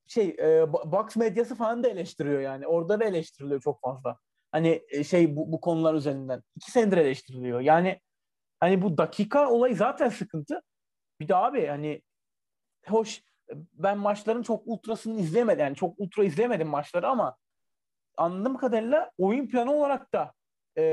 şey 0.07 0.29
e, 0.29 0.43
Bo- 0.43 0.91
Box 0.91 1.15
medyası 1.15 1.55
falan 1.55 1.83
da 1.83 1.89
eleştiriyor 1.89 2.41
yani. 2.41 2.67
Orada 2.67 2.99
da 2.99 3.03
eleştiriliyor 3.03 3.61
çok 3.61 3.81
fazla. 3.81 4.17
Hani 4.51 4.83
e, 4.89 5.03
şey 5.03 5.35
bu, 5.35 5.51
bu 5.51 5.61
konular 5.61 5.93
üzerinden. 5.93 6.43
iki 6.55 6.71
senedir 6.71 6.97
eleştiriliyor. 6.97 7.59
Yani 7.59 7.99
hani 8.59 8.81
bu 8.81 8.97
dakika 8.97 9.49
olayı 9.49 9.75
zaten 9.75 10.09
sıkıntı. 10.09 10.61
Bir 11.19 11.27
de 11.27 11.35
abi 11.35 11.65
hani 11.67 12.01
hoş 12.87 13.21
ben 13.73 13.97
maçların 13.97 14.43
çok 14.43 14.61
ultrasını 14.67 15.19
izlemedim. 15.19 15.59
Yani 15.59 15.75
çok 15.75 15.99
ultra 15.99 16.23
izlemedim 16.23 16.67
maçları 16.67 17.07
ama 17.07 17.35
anladığım 18.17 18.57
kadarıyla 18.57 19.11
oyun 19.17 19.47
planı 19.47 19.73
olarak 19.73 20.13
da 20.13 20.33
e, 20.77 20.83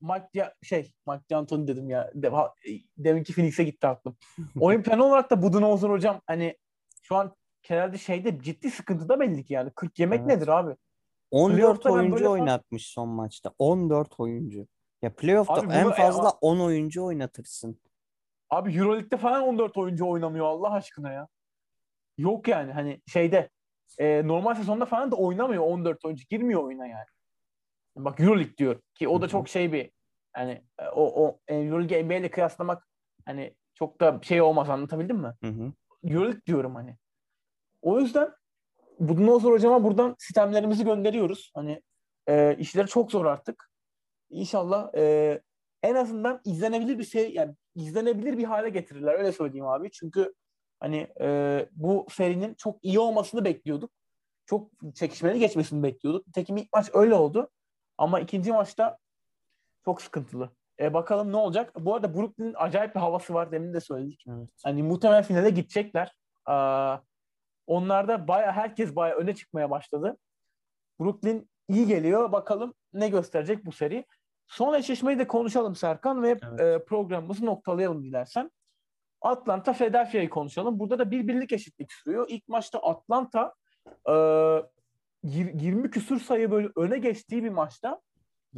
Mike 0.00 0.26
Dia- 0.34 0.54
şey 0.62 0.92
Mike 1.06 1.24
D'Antoni 1.30 1.68
dedim 1.68 1.90
ya. 1.90 2.10
De, 2.14 2.28
ha- 2.28 2.54
deminki 2.98 3.32
Phoenix'e 3.34 3.64
gitti 3.64 3.86
aklım. 3.86 4.16
oyun 4.60 4.82
planı 4.82 5.04
olarak 5.04 5.30
da 5.30 5.42
Budenholzer 5.42 5.88
hocam 5.90 6.20
hani 6.26 6.56
şu 7.02 7.16
an 7.16 7.34
herhalde 7.66 7.98
şeyde 7.98 8.40
ciddi 8.42 8.70
sıkıntıda 8.70 9.20
belli 9.20 9.44
ki 9.44 9.52
yani. 9.54 9.70
40 9.70 9.98
yemek 9.98 10.18
Evet. 10.20 10.28
nedir 10.28 10.48
abi? 10.48 10.76
14 11.30 11.56
Playoff'ta 11.56 11.90
oyuncu 11.92 12.30
oynatmış 12.30 12.86
son 12.86 13.08
maçta. 13.08 13.52
14 13.58 14.20
oyuncu. 14.20 14.66
Ya 15.02 15.14
playoff'ta 15.14 15.54
Abi 15.54 15.72
en 15.72 15.90
fazla 15.90 16.28
a- 16.28 16.38
10 16.40 16.60
oyuncu 16.60 17.04
oynatırsın. 17.04 17.80
Abi 18.50 18.76
Euroleague'de 18.76 19.16
falan 19.16 19.42
14 19.42 19.76
oyuncu 19.76 20.08
oynamıyor 20.08 20.46
Allah 20.46 20.72
aşkına 20.72 21.12
ya. 21.12 21.28
Yok 22.20 22.48
yani 22.48 22.72
hani 22.72 23.00
şeyde 23.06 23.50
e, 23.98 24.26
normal 24.28 24.54
sezonda 24.54 24.84
falan 24.84 25.12
da 25.12 25.16
oynamıyor 25.16 25.62
14 25.64 26.04
oyuncu. 26.04 26.24
Girmiyor 26.30 26.62
oyuna 26.62 26.86
yani. 26.86 27.06
Bak 27.96 28.20
Euroleague 28.20 28.56
diyor 28.56 28.80
ki 28.94 29.08
o 29.08 29.22
da 29.22 29.28
çok 29.28 29.48
şey 29.48 29.72
bir 29.72 29.90
yani 30.36 30.62
e, 30.78 30.88
o, 30.88 31.24
o 31.26 31.38
e, 31.48 31.54
Euroleague'i 31.56 32.04
NBA 32.04 32.14
ile 32.14 32.30
kıyaslamak 32.30 32.88
hani 33.24 33.54
çok 33.74 34.00
da 34.00 34.20
şey 34.22 34.42
olmaz 34.42 34.70
anlatabildim 34.70 35.16
mi? 35.16 35.34
Hı 35.42 35.48
hı. 35.48 35.72
Euroleague 36.04 36.42
diyorum 36.46 36.74
hani. 36.74 36.96
O 37.82 38.00
yüzden 38.00 38.32
Budenholzer 39.00 39.50
hocama 39.50 39.84
buradan 39.84 40.16
sistemlerimizi 40.18 40.84
gönderiyoruz. 40.84 41.52
Hani 41.54 41.82
e, 42.28 42.56
işleri 42.58 42.86
çok 42.86 43.10
zor 43.12 43.24
artık. 43.24 43.70
İnşallah 44.30 44.94
e, 44.94 45.40
en 45.82 45.94
azından 45.94 46.40
izlenebilir 46.44 46.98
bir 46.98 47.04
şey 47.04 47.32
yani 47.34 47.54
izlenebilir 47.74 48.38
bir 48.38 48.44
hale 48.44 48.68
getirirler 48.68 49.14
öyle 49.14 49.32
söyleyeyim 49.32 49.66
abi. 49.66 49.90
Çünkü 49.90 50.34
hani 50.80 51.08
e, 51.20 51.68
bu 51.72 52.06
serinin 52.10 52.54
çok 52.54 52.84
iyi 52.84 52.98
olmasını 52.98 53.44
bekliyorduk. 53.44 53.90
Çok 54.46 54.70
çekişmeli 54.94 55.38
geçmesini 55.38 55.82
bekliyorduk. 55.82 56.26
Nitekim 56.26 56.56
ilk 56.56 56.72
maç 56.72 56.90
öyle 56.92 57.14
oldu. 57.14 57.50
Ama 57.98 58.20
ikinci 58.20 58.52
maçta 58.52 58.98
çok 59.84 60.02
sıkıntılı. 60.02 60.50
E, 60.80 60.94
bakalım 60.94 61.32
ne 61.32 61.36
olacak. 61.36 61.72
Bu 61.78 61.94
arada 61.94 62.14
Brooklyn'in 62.14 62.54
acayip 62.58 62.94
bir 62.94 63.00
havası 63.00 63.34
var. 63.34 63.52
Demin 63.52 63.74
de 63.74 63.80
söyledik. 63.80 64.24
Evet. 64.28 64.48
Hani 64.64 64.82
muhtemelen 64.82 65.22
finale 65.22 65.50
gidecekler. 65.50 66.16
Aa, 66.46 66.98
onlarda 67.66 68.28
baya 68.28 68.52
herkes 68.52 68.96
baya 68.96 69.14
öne 69.16 69.34
çıkmaya 69.34 69.70
başladı. 69.70 70.16
Brooklyn 71.00 71.50
iyi 71.68 71.86
geliyor. 71.86 72.32
Bakalım 72.32 72.74
ne 72.92 73.08
gösterecek 73.08 73.66
bu 73.66 73.72
seri. 73.72 74.06
Son 74.48 74.74
eşleşmeyi 74.74 75.18
de 75.18 75.26
konuşalım 75.26 75.76
Serkan 75.76 76.22
ve 76.22 76.38
Evet. 76.42 76.60
e, 76.60 76.84
programımızı 76.84 77.46
noktalayalım 77.46 78.04
dilersen. 78.04 78.50
Atlanta 79.22 79.72
Philadelphia'yı 79.72 80.30
konuşalım. 80.30 80.78
Burada 80.78 80.98
da 80.98 81.10
bir 81.10 81.28
birlik 81.28 81.52
eşitlik 81.52 81.92
sürüyor. 81.92 82.26
İlk 82.28 82.48
maçta 82.48 82.78
Atlanta 82.78 83.54
e, 84.08 84.12
yir- 85.24 85.60
20 85.60 85.90
küsür 85.90 86.20
sayı 86.20 86.50
böyle 86.50 86.68
öne 86.76 86.98
geçtiği 86.98 87.44
bir 87.44 87.50
maçta 87.50 88.00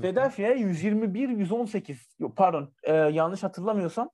Philadelphia'ya 0.00 0.54
121-118 0.56 1.96
yok 2.18 2.36
pardon 2.36 2.72
e, 2.82 2.92
yanlış 2.94 3.42
hatırlamıyorsam 3.42 4.10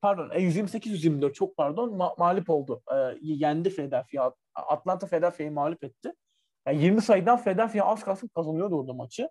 pardon 0.00 0.30
e, 0.30 0.38
128-124 0.38 1.32
çok 1.32 1.56
pardon 1.56 1.88
ma- 1.90 2.18
mağlup 2.18 2.50
oldu. 2.50 2.82
E, 2.92 2.96
yendi 3.22 3.70
Philadelphia. 3.70 4.30
Atlanta 4.54 5.06
Philadelphia'yı 5.06 5.52
mağlup 5.52 5.84
etti. 5.84 6.12
Yani 6.66 6.82
20 6.82 7.02
sayıdan 7.02 7.42
Philadelphia 7.42 7.84
az 7.84 8.04
kalsın 8.04 8.28
kazanıyordu 8.28 8.78
orada 8.80 8.92
maçı. 8.92 9.28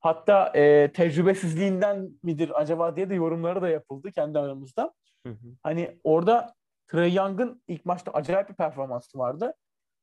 Hatta 0.00 0.48
e, 0.54 0.92
tecrübesizliğinden 0.92 2.10
midir 2.22 2.60
acaba 2.60 2.96
diye 2.96 3.10
de 3.10 3.14
yorumları 3.14 3.62
da 3.62 3.68
yapıldı 3.68 4.12
kendi 4.12 4.38
aramızda. 4.38 4.92
Hı 5.26 5.32
hı. 5.32 5.56
Hani 5.62 6.00
orada 6.04 6.54
Trey 6.88 7.14
Young'ın 7.14 7.62
ilk 7.68 7.84
maçta 7.84 8.10
acayip 8.12 8.48
bir 8.48 8.54
performansı 8.54 9.18
vardı. 9.18 9.54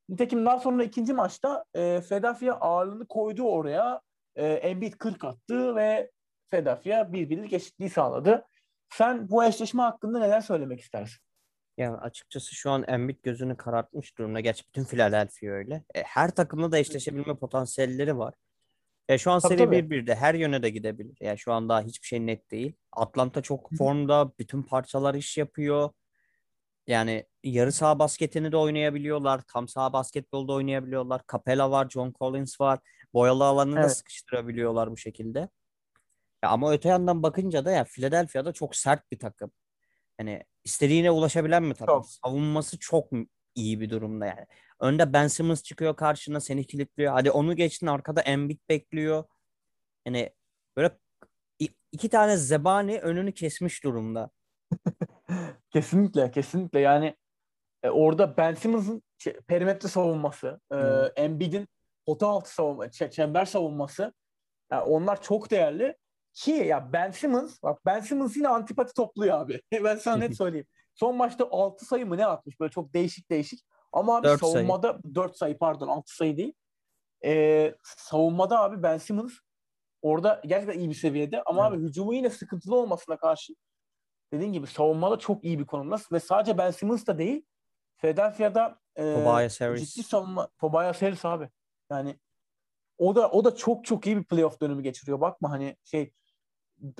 Nitekim 0.08 0.46
daha 0.46 0.58
sonra 0.58 0.84
ikinci 0.84 1.12
maçta 1.12 1.64
e, 1.74 2.00
Philadelphia 2.00 2.54
ağırlığını 2.54 3.06
koydu 3.06 3.42
oraya. 3.42 4.00
E, 4.36 4.46
Embiid 4.46 4.92
40 4.92 5.24
attı 5.24 5.76
ve 5.76 6.10
Philadelphia 6.50 7.12
bir 7.12 7.30
birlik 7.30 7.52
eşitliği 7.52 7.90
sağladı. 7.90 8.44
Sen 8.92 9.30
bu 9.30 9.44
eşleşme 9.44 9.82
hakkında 9.82 10.18
neler 10.18 10.40
söylemek 10.40 10.80
istersin? 10.80 11.18
Ya 11.76 11.96
açıkçası 11.96 12.54
şu 12.54 12.70
an 12.70 12.84
Embiid 12.88 13.18
gözünü 13.22 13.56
karartmış 13.56 14.18
durumda. 14.18 14.40
Gerçi 14.40 14.64
bütün 14.68 14.84
Philadelphia 14.84 15.46
öyle. 15.46 15.84
E, 15.94 16.02
her 16.02 16.30
takımla 16.30 16.72
da 16.72 16.78
eşleşebilme 16.78 17.36
potansiyelleri 17.36 18.18
var. 18.18 18.34
E, 19.08 19.18
şu 19.18 19.30
an 19.30 19.40
Tabii, 19.40 19.54
seri 19.54 19.64
tabii. 19.64 19.76
1-1'de 19.76 20.14
her 20.14 20.34
yöne 20.34 20.62
de 20.62 20.70
gidebilir. 20.70 21.16
Yani 21.20 21.38
şu 21.38 21.52
an 21.52 21.68
daha 21.68 21.82
hiçbir 21.82 22.06
şey 22.06 22.26
net 22.26 22.50
değil. 22.50 22.72
Atlanta 22.92 23.42
çok 23.42 23.70
formda. 23.78 24.32
Bütün 24.38 24.62
parçalar 24.62 25.14
iş 25.14 25.38
yapıyor. 25.38 25.90
Yani 26.86 27.24
yarı 27.44 27.72
saha 27.72 27.98
basketini 27.98 28.52
de 28.52 28.56
oynayabiliyorlar. 28.56 29.40
Tam 29.52 29.68
saha 29.68 29.92
basketbolda 29.92 30.52
oynayabiliyorlar. 30.52 31.22
Capella 31.32 31.70
var, 31.70 31.88
John 31.90 32.12
Collins 32.18 32.60
var. 32.60 32.78
Boyalı 33.14 33.44
alanını 33.44 33.76
da 33.76 33.80
Evet. 33.80 33.96
sıkıştırabiliyorlar 33.96 34.90
bu 34.90 34.96
şekilde. 34.96 35.38
Ya 36.44 36.50
ama 36.50 36.72
öte 36.72 36.88
yandan 36.88 37.22
bakınca 37.22 37.64
da 37.64 37.70
ya 37.70 37.84
Philadelphia'da 37.84 38.52
çok 38.52 38.76
sert 38.76 39.12
bir 39.12 39.18
takım. 39.18 39.50
Hani 40.18 40.44
istediğine 40.64 41.10
ulaşabilen 41.10 41.70
bir 41.70 41.74
takım. 41.74 41.94
Çok. 41.94 42.06
Savunması 42.10 42.78
çok 42.78 43.12
iyi 43.54 43.80
bir 43.80 43.90
durumda 43.90 44.26
yani. 44.26 44.46
Önde 44.80 45.12
Ben 45.12 45.26
Simmons 45.28 45.62
çıkıyor 45.62 45.96
karşına 45.96 46.40
seni 46.40 46.66
kilitliyor. 46.66 47.12
Hadi 47.12 47.30
onu 47.30 47.56
geçtin 47.56 47.86
arkada 47.86 48.20
Embiid 48.20 48.58
bekliyor. 48.68 49.24
Yani 50.06 50.34
böyle 50.76 50.98
iki 51.92 52.08
tane 52.08 52.36
zebani 52.36 52.98
önünü 53.00 53.34
kesmiş 53.34 53.84
durumda. 53.84 54.30
Kesinlikle, 55.70 56.30
kesinlikle. 56.30 56.80
Yani 56.80 57.16
e, 57.82 57.90
orada 57.90 58.36
Ben 58.36 58.54
Simmons'ın 58.54 59.02
ç- 59.18 59.42
perimetre 59.42 59.88
savunması, 59.88 60.60
e. 60.72 60.76
Embiid'in 61.22 61.68
pota 62.06 62.26
altı 62.26 62.54
savunma, 62.54 62.90
çember 62.90 63.44
savunması 63.44 64.14
yani 64.72 64.82
onlar 64.82 65.22
çok 65.22 65.50
değerli. 65.50 65.96
Ki 66.34 66.50
ya 66.50 66.92
Ben 66.92 67.10
Simmons, 67.10 67.62
bak 67.62 67.86
Ben 67.86 68.00
Simmons 68.00 68.36
yine 68.36 68.48
antipati 68.48 68.94
topluyor 68.94 69.40
abi. 69.40 69.60
Ben 69.84 69.96
sana 69.96 70.16
net 70.16 70.36
söyleyeyim. 70.36 70.66
Son 71.00 71.16
maçta 71.16 71.48
6 71.50 71.84
sayı 71.84 72.06
mı 72.06 72.16
ne 72.16 72.26
atmış? 72.26 72.60
Böyle 72.60 72.70
çok 72.70 72.94
değişik 72.94 73.30
değişik. 73.30 73.60
Ama 73.92 74.16
abi 74.16 74.26
Dört 74.26 74.40
sayı. 74.40 74.52
savunmada 74.52 74.98
4 75.14 75.36
sayı 75.36 75.58
pardon 75.58 75.88
6 75.88 76.14
sayı 76.16 76.36
değil. 76.36 76.52
E, 77.24 77.74
savunmada 77.84 78.60
abi 78.60 78.82
Ben 78.82 78.98
Simmons 78.98 79.32
orada 80.02 80.40
gerçekten 80.46 80.78
iyi 80.78 80.88
bir 80.88 80.94
seviyede 80.94 81.42
ama 81.42 81.68
Evet. 81.68 81.78
abi 81.78 81.86
hücumu 81.86 82.14
yine 82.14 82.30
sıkıntılı 82.30 82.76
olmasına 82.76 83.16
karşı 83.16 83.52
dediğin 84.32 84.52
gibi 84.52 84.66
savunmada 84.66 85.18
çok 85.18 85.44
iyi 85.44 85.58
bir 85.58 85.66
konumda 85.66 85.96
ve 86.12 86.20
sadece 86.20 86.58
Ben 86.58 86.70
Simmons 86.70 87.06
da 87.06 87.18
değil 87.18 87.42
Philadelphia'da 87.96 88.78
e, 88.96 89.14
Tobias 89.14 89.60
Harris. 89.60 89.94
ciddi 89.94 90.06
savunma 90.06 90.48
Tobias 90.58 91.02
Harris 91.02 91.24
abi. 91.24 91.48
Yani 91.90 92.16
o 92.98 93.14
da 93.14 93.30
o 93.30 93.44
da 93.44 93.54
çok 93.56 93.84
çok 93.84 94.06
iyi 94.06 94.16
bir 94.16 94.24
playoff 94.24 94.60
dönemi 94.60 94.82
geçiriyor. 94.82 95.20
Bakma 95.20 95.50
hani 95.50 95.76
şey 95.84 96.12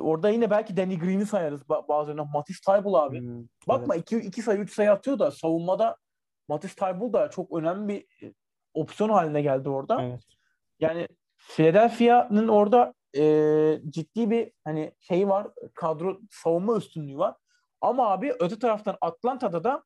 orada 0.00 0.30
yine 0.30 0.50
belki 0.50 0.76
Danny 0.76 0.98
Green'i 0.98 1.26
sayarız 1.26 1.62
ba- 1.62 1.88
bazılarına. 1.88 2.24
Matisse 2.24 2.72
Thybulle 2.72 2.96
abi. 2.96 3.20
Hmm, 3.20 3.44
Bakma 3.68 3.96
iki, 3.96 4.18
iki 4.18 4.42
sayı 4.42 4.58
üç 4.58 4.72
sayı 4.74 4.92
atıyor 4.92 5.18
da 5.18 5.30
savunmada 5.30 5.96
Matisse 6.48 6.74
Thybulle 6.74 7.12
da 7.12 7.30
çok 7.30 7.52
önemli 7.52 7.88
bir 7.88 8.26
e, 8.26 8.34
opsiyon 8.74 9.10
haline 9.10 9.42
geldi 9.42 9.68
orada. 9.68 10.02
evet. 10.02 10.20
Yani 10.80 11.08
Philadelphia'nın 11.36 12.48
orada 12.48 12.94
e, 13.16 13.22
ciddi 13.88 14.30
bir 14.30 14.52
hani 14.64 14.92
şeyi 15.00 15.28
var. 15.28 15.48
Kadro 15.74 16.18
savunma 16.30 16.76
üstünlüğü 16.76 17.18
var. 17.18 17.34
Ama 17.80 18.08
abi 18.10 18.32
öte 18.40 18.58
taraftan 18.58 18.96
Atlanta'da 19.00 19.64
da 19.64 19.84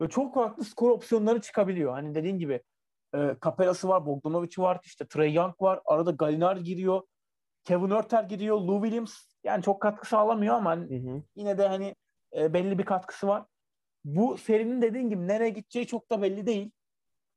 böyle 0.00 0.10
çok 0.10 0.34
farklı 0.34 0.64
skor 0.64 0.90
opsiyonları 0.90 1.40
çıkabiliyor. 1.40 1.92
Hani 1.92 2.14
dediğin 2.14 2.38
gibi 2.38 2.62
e, 3.14 3.36
Capella'sı 3.44 3.88
var, 3.88 4.06
Bogdanovic'i 4.06 4.62
var, 4.62 4.80
işte 4.84 5.06
Trey 5.06 5.32
Young 5.34 5.54
var. 5.60 5.80
Arada 5.84 6.10
Gallinari 6.10 6.62
giriyor. 6.62 7.02
Kevin 7.66 7.90
Örter 7.90 8.22
giriyor. 8.22 8.56
Lou 8.60 8.82
Williams 8.82 9.14
yani 9.44 9.62
çok 9.62 9.82
katkı 9.82 10.08
sağlamıyor 10.08 10.54
ama 10.54 10.76
Hı 10.76 10.80
hı. 10.80 11.22
yine 11.36 11.58
de 11.58 11.68
hani 11.68 11.94
e, 12.36 12.54
belli 12.54 12.78
bir 12.78 12.84
katkısı 12.84 13.28
var. 13.28 13.44
Bu 14.04 14.36
serinin 14.36 14.82
dediğin 14.82 15.10
gibi 15.10 15.28
nereye 15.28 15.50
gideceği 15.50 15.86
çok 15.86 16.10
da 16.10 16.22
belli 16.22 16.46
değil. 16.46 16.70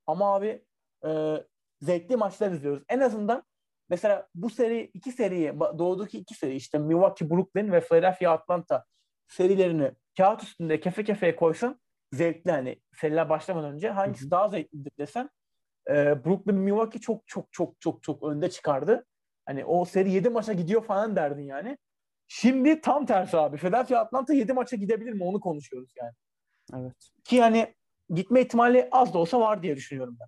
Ama 0.08 0.36
abi 0.36 0.66
e, 1.06 1.36
zevkli 1.82 2.16
maçlar 2.16 2.52
izliyoruz. 2.52 2.84
En 2.90 3.00
azından 3.00 3.44
mesela 3.90 4.28
bu 4.36 4.50
seri 4.50 4.92
iki 4.94 5.12
seriye 5.12 5.60
doğudaki 5.60 6.18
iki 6.18 6.34
seri 6.36 6.56
işte 6.56 6.78
Milwaukee 6.78 7.30
Brooklyn 7.30 7.72
ve 7.72 7.82
Philadelphia 7.82 8.32
Atlanta 8.32 8.86
serilerini 9.28 9.92
kağıt 10.18 10.44
üstünde 10.44 10.80
kefe 10.80 11.04
kefeye 11.04 11.36
koysan 11.36 11.80
zevkli 12.14 12.52
hani 12.52 12.82
seriler 12.96 13.30
başlamadan 13.30 13.74
önce 13.74 13.90
hangisi 13.90 14.22
Hı 14.24 14.28
hı. 14.28 14.32
daha 14.32 14.50
zevklidir 14.50 14.92
desen 15.00 15.30
e, 15.90 16.26
Brooklyn 16.26 16.56
Milwaukee 16.56 17.00
çok 17.00 17.28
çok 17.28 17.52
çok 17.52 17.82
çok 17.82 18.04
çok 18.04 18.24
önde 18.24 18.50
çıkardı. 18.50 19.06
Hani 19.50 19.66
o 19.66 19.86
seri 19.86 20.12
7 20.12 20.30
maça 20.30 20.54
gidiyor 20.54 20.84
falan 20.84 21.16
derdin 21.16 21.44
yani. 21.44 21.78
Şimdi 22.28 22.82
tam 22.82 23.06
tersi 23.06 23.38
abi. 23.38 23.58
Philadelphia 23.58 24.00
Atlanta 24.00 24.34
7 24.34 24.54
maça 24.54 24.76
gidebilir 24.76 25.14
mi 25.14 25.24
onu 25.24 25.40
konuşuyoruz 25.40 25.94
yani. 26.02 26.14
Evet. 26.74 26.94
Ki 27.24 27.36
yani 27.36 27.76
gitme 28.10 28.42
ihtimali 28.42 28.88
az 28.92 29.14
da 29.14 29.18
olsa 29.18 29.40
var 29.40 29.64
diye 29.64 29.76
düşünüyorum 29.76 30.18
ben. 30.20 30.28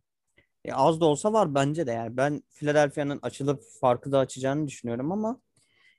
E, 0.66 0.74
az 0.74 1.02
da 1.02 1.06
olsa 1.06 1.34
var 1.34 1.56
bence 1.56 1.88
de 1.88 1.92
yani. 1.92 2.18
Ben 2.18 2.44
Philadelphia'nın 2.50 3.20
açılıp 3.22 3.64
farkı 3.82 4.12
da 4.12 4.20
açacağını 4.20 4.68
düşünüyorum 4.68 5.12
ama 5.12 5.42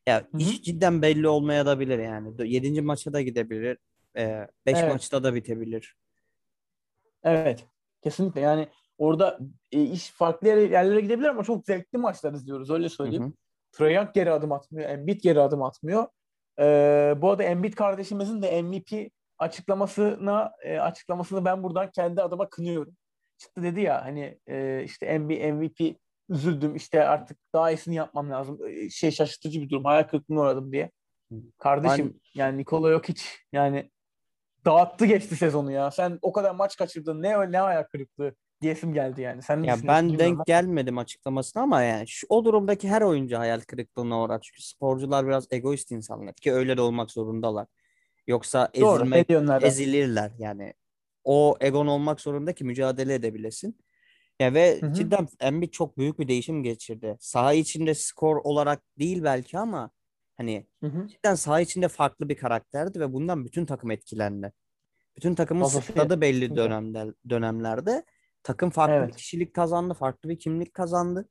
ya 0.07 0.29
iş 0.39 0.63
cidden 0.63 1.03
belli 1.03 1.29
olmaya 1.29 1.67
da 1.67 1.81
bilir 1.81 1.99
yani. 1.99 2.53
7. 2.53 2.83
maça 2.83 3.13
da 3.13 3.23
gidebilir. 3.23 3.79
5 4.17 4.49
Evet. 4.67 4.93
maçta 4.93 5.25
da 5.25 5.35
bitebilir. 5.35 5.97
Evet. 7.23 7.65
Kesinlikle 8.03 8.41
yani 8.41 8.69
orada 9.03 9.39
e, 9.73 9.83
iş 9.83 10.11
farklı 10.11 10.49
yerlere 10.49 11.01
gidebilir 11.01 11.29
ama 11.29 11.45
çok 11.45 11.67
zevkli 11.67 11.99
maçlar 11.99 12.33
izliyoruz 12.33 12.71
öyle 12.71 12.89
söyleyeyim. 12.89 13.25
hı. 13.25 13.33
Trae 13.73 13.93
Young 13.93 14.15
geri 14.15 14.33
adım 14.33 14.53
atmıyor. 14.53 14.91
Embiid 14.91 15.21
geri 15.23 15.41
adım 15.41 15.63
atmıyor. 15.63 16.07
Ee, 16.59 17.15
bu 17.19 17.31
arada 17.31 17.43
Embiid 17.43 17.75
kardeşimizin 17.75 18.43
de 18.43 18.63
MVP 18.63 19.11
açıklamasına 19.39 20.53
e, 20.63 20.79
açıklamasını 20.79 21.45
ben 21.45 21.63
buradan 21.63 21.91
kendi 21.91 22.23
adıma 22.23 22.49
kınıyorum. 22.49 22.97
Çıktı 23.39 23.63
dedi 23.63 23.81
ya 23.81 24.05
hani 24.05 24.39
e, 24.47 24.83
işte 24.85 25.19
NBA 25.19 25.55
MVP 25.55 25.97
üzüldüm 26.29 26.77
işte 26.77 27.09
artık 27.09 27.39
daha 27.55 27.71
iyisini 27.71 27.95
yapmam 27.95 28.31
lazım. 28.31 28.59
E, 28.69 28.91
Şey 28.91 29.11
şaşırtıcı 29.11 29.63
bir 29.63 29.71
durum. 29.71 29.85
Hayal 29.85 30.03
kırıklığına 30.03 30.41
uğradım 30.41 30.73
diye. 30.73 30.91
Kardeşim 31.59 32.21
yani 32.35 32.59
Nikola 32.59 32.93
Jokic 32.93 33.23
yani 33.53 33.91
dağıttı 34.65 35.07
geçti 35.07 35.37
sezonu 35.37 35.73
ya. 35.73 35.91
Sen 35.91 36.19
o 36.23 36.33
kadar 36.33 36.55
maç 36.55 36.77
kaçırdın. 36.77 37.23
Ne 37.23 37.53
ne 37.53 37.59
hayal 37.59 37.83
kırıklığı 37.83 38.35
diyesim 38.63 38.95
geldi 38.95 39.21
yani. 39.21 39.43
Sen 39.43 39.63
Ya 39.63 39.77
ben 39.83 40.19
denk 40.19 40.47
gelmedim 40.47 40.99
açıklamasına 40.99 41.63
ama 41.63 41.83
yani 41.83 42.09
şu, 42.09 42.27
o 42.29 42.45
durumdaki 42.45 42.89
her 42.89 43.03
oyuncu 43.03 43.39
hayal 43.39 43.61
kırıklığına 43.61 44.23
uğrar. 44.23 44.41
Çünkü 44.41 44.63
sporcular 44.63 45.27
biraz 45.27 45.47
egoist 45.51 45.91
insanlar 45.91 46.35
ki 46.35 46.53
öyle 46.53 46.77
de 46.77 46.81
olmak 46.81 47.11
zorundalar. 47.11 47.67
Yoksa 48.27 48.59
ama. 48.59 48.81
Doğru. 48.81 49.01
ezilmek 49.01 49.29
Milyonlardan. 49.29 49.69
ezilirler 49.69 50.31
yani. 50.39 50.75
O 51.25 51.57
egon 51.61 51.87
olmak 51.87 52.21
zorunda 52.21 52.53
ki 52.53 52.65
mücadele 52.65 53.15
edebilesin. 53.15 53.79
Ya 54.41 54.55
ve 54.55 54.81
Hı 54.81 54.87
hı. 54.87 54.95
cidden 54.95 55.29
Embiid 55.41 55.71
çok 55.71 55.99
büyük 55.99 56.19
bir 56.19 56.29
değişim 56.29 56.63
geçirdi. 56.63 57.17
Saha 57.21 57.53
içinde 57.53 57.95
skor 57.95 58.37
olarak 58.37 58.83
değil 58.99 59.23
belki 59.25 59.59
ama 59.59 59.91
hani 60.37 60.67
Hı 60.81 60.87
hı. 60.87 61.09
cidden 61.09 61.35
saha 61.35 61.61
içinde 61.61 61.89
farklı 61.89 62.29
bir 62.29 62.37
karakterdi 62.37 63.01
ve 63.01 63.13
bundan 63.13 63.45
bütün 63.45 63.67
takım 63.67 63.91
etkilendi. 63.91 64.53
Bütün 65.17 65.35
takımın 65.35 65.63
Fazlasıyla. 65.63 66.03
sıkladı 66.03 66.21
belli 66.21 66.57
dönemler, 66.57 67.09
dönemlerde. 67.29 68.05
Takım 68.43 68.71
farklı 68.71 68.95
bir 68.95 69.01
Evet. 69.03 69.17
kişilik 69.17 69.55
kazandı, 69.55 69.95
farklı 69.95 70.29
bir 70.29 70.39
kimlik 70.39 70.75
kazandı. 70.75 71.29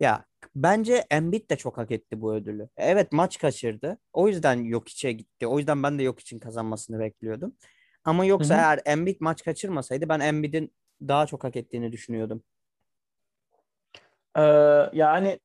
Ya 0.00 0.24
bence 0.54 1.04
Embiid 1.10 1.50
de 1.50 1.56
çok 1.56 1.78
hak 1.78 1.90
etti 1.90 2.20
bu 2.20 2.34
ödülü. 2.34 2.68
Evet 2.76 3.12
maç 3.12 3.38
kaçırdı. 3.38 3.98
O 4.12 4.28
yüzden 4.28 4.70
Jokic'e 4.70 5.12
gitti. 5.12 5.46
O 5.46 5.58
yüzden 5.58 5.82
ben 5.82 5.98
de 5.98 6.04
Jokic'in 6.04 6.40
kazanmasını 6.40 6.98
bekliyordum. 6.98 7.56
Ama 8.04 8.24
yoksa 8.24 8.54
Hı 8.54 8.58
hı. 8.58 8.62
eğer 8.62 8.80
Embiid 8.84 9.16
maç 9.20 9.44
kaçırmasaydı 9.44 10.08
ben 10.08 10.20
Embiid'in 10.20 10.74
daha 11.00 11.26
çok 11.26 11.44
hak 11.44 11.56
ettiğini 11.56 11.92
düşünüyordum. 11.92 12.42
Ee, 14.36 14.42
yani 14.92 15.40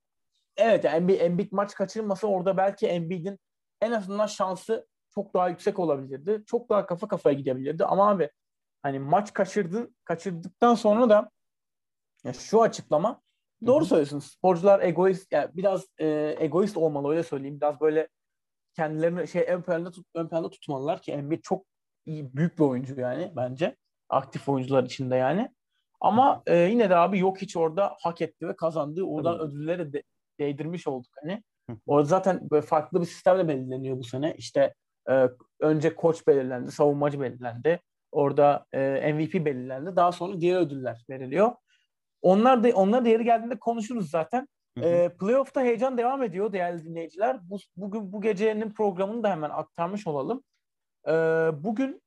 evet 0.57 0.83
yani 0.83 0.95
Embiid, 0.95 1.19
Embiid 1.21 1.51
maç 1.51 1.75
kaçırmasa 1.75 2.27
orada 2.27 2.57
belki 2.57 2.87
Embiid'in 2.87 3.39
en 3.81 3.91
azından 3.91 4.27
şansı 4.27 4.87
çok 5.09 5.33
daha 5.33 5.49
yüksek 5.49 5.79
olabilirdi. 5.79 6.43
Çok 6.47 6.69
daha 6.69 6.85
kafa 6.85 7.07
kafaya 7.07 7.33
gidebilirdi. 7.35 7.85
Ama 7.85 8.09
abi 8.09 8.29
hani 8.83 8.99
maç 8.99 9.33
kaçırdı, 9.33 9.89
kaçırdıktan 10.03 10.75
sonra 10.75 11.09
da 11.09 11.29
ya 12.23 12.33
şu 12.33 12.61
açıklama 12.61 13.21
doğru 13.65 13.85
söylüyorsun. 13.85 14.19
Sporcular 14.19 14.79
egoist 14.79 15.31
yani 15.31 15.49
biraz 15.53 15.85
e, 15.97 16.35
egoist 16.39 16.77
olmalı 16.77 17.11
öyle 17.11 17.23
söyleyeyim. 17.23 17.61
Biraz 17.61 17.81
böyle 17.81 18.07
kendilerini 18.75 19.27
şey 19.27 19.45
ön 19.47 19.61
planda 19.61 19.91
tut, 19.91 20.07
ön 20.15 20.27
planda 20.27 20.49
tutmalılar 20.49 21.01
ki 21.01 21.11
Embiid 21.11 21.41
çok 21.41 21.65
iyi 22.05 22.35
büyük 22.35 22.59
bir 22.59 22.63
oyuncu 22.63 22.99
yani 22.99 23.31
bence. 23.35 23.75
Aktif 24.09 24.49
oyuncular 24.49 24.83
içinde 24.83 25.15
yani. 25.15 25.51
Ama 26.01 26.43
e, 26.45 26.57
yine 26.57 26.89
de 26.89 26.95
abi 26.95 27.19
yok 27.19 27.41
hiç 27.41 27.57
orada 27.57 27.95
hak 28.01 28.21
etti 28.21 28.47
ve 28.47 28.55
kazandı. 28.55 29.03
Oradan 29.03 29.37
Tabii. 29.37 29.49
ödülleri 29.49 29.93
de 29.93 30.03
değdirmiş 30.39 30.87
olduk 30.87 31.11
hani. 31.21 31.43
Orada 31.85 32.05
zaten 32.05 32.49
böyle 32.51 32.65
farklı 32.65 33.01
bir 33.01 33.05
sistemle 33.05 33.47
belirleniyor 33.47 33.97
bu 33.97 34.03
sene. 34.03 34.35
İşte 34.37 34.73
e, 35.09 35.29
önce 35.59 35.95
koç 35.95 36.27
belirlendi, 36.27 36.71
savunmacı 36.71 37.21
belirlendi. 37.21 37.79
Orada 38.11 38.65
e, 38.73 39.13
MVP 39.13 39.33
belirlendi. 39.45 39.95
Daha 39.95 40.11
sonra 40.11 40.41
diğer 40.41 40.57
ödüller 40.57 41.05
veriliyor. 41.09 41.51
Onlar 42.21 42.63
da 42.63 42.69
onlar 42.69 43.05
da 43.05 43.09
yeri 43.09 43.23
geldiğinde 43.23 43.59
konuşuruz 43.59 44.09
zaten. 44.09 44.47
E, 44.81 45.09
playoff'ta 45.19 45.61
heyecan 45.61 45.97
devam 45.97 46.23
ediyor 46.23 46.53
değerli 46.53 46.83
dinleyiciler. 46.83 47.49
Bu, 47.49 47.57
bugün 47.77 48.13
bu 48.13 48.21
gecenin 48.21 48.71
programını 48.71 49.23
da 49.23 49.29
hemen 49.29 49.49
aktarmış 49.49 50.07
olalım. 50.07 50.43
E, 51.07 51.11
bugün 51.63 52.01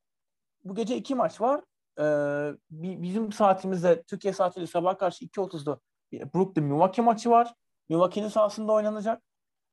bu 0.65 0.75
gece 0.75 0.97
iki 0.97 1.15
maç 1.15 1.41
var. 1.41 1.61
E, 1.99 2.05
bizim 2.71 3.33
saatimizde 3.33 4.03
Türkiye 4.03 4.33
saatiyle 4.33 4.67
sabah 4.67 4.99
karşı 4.99 5.25
2.30'da 5.25 5.81
Brooklyn 6.35 6.65
Milwaukee 6.65 7.03
maçı 7.03 7.31
var. 7.31 7.55
Milwaukee'nin 7.89 8.29
sahasında 8.29 8.73
oynanacak. 8.73 9.23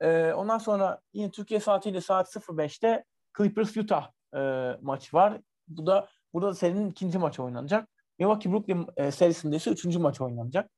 E, 0.01 0.33
ondan 0.33 0.57
sonra 0.57 1.01
yine 1.13 1.31
Türkiye 1.31 1.59
saatiyle 1.59 2.01
saat 2.01 2.35
05'te 2.35 3.03
Clippers 3.37 3.77
Utah 3.77 4.11
e, 4.35 4.39
maçı 4.81 5.17
var. 5.17 5.41
Bu 5.67 5.85
da 5.85 6.07
burada 6.33 6.47
da 6.49 6.55
serinin 6.55 6.89
ikinci 6.89 7.17
maçı 7.17 7.43
oynanacak. 7.43 7.89
Milwaukee 8.19 8.51
Brooklyn 8.51 8.87
e, 8.97 9.11
serisinde 9.11 9.55
ise 9.55 9.71
üçüncü 9.71 9.99
maç 9.99 10.21
oynanacak. 10.21 10.71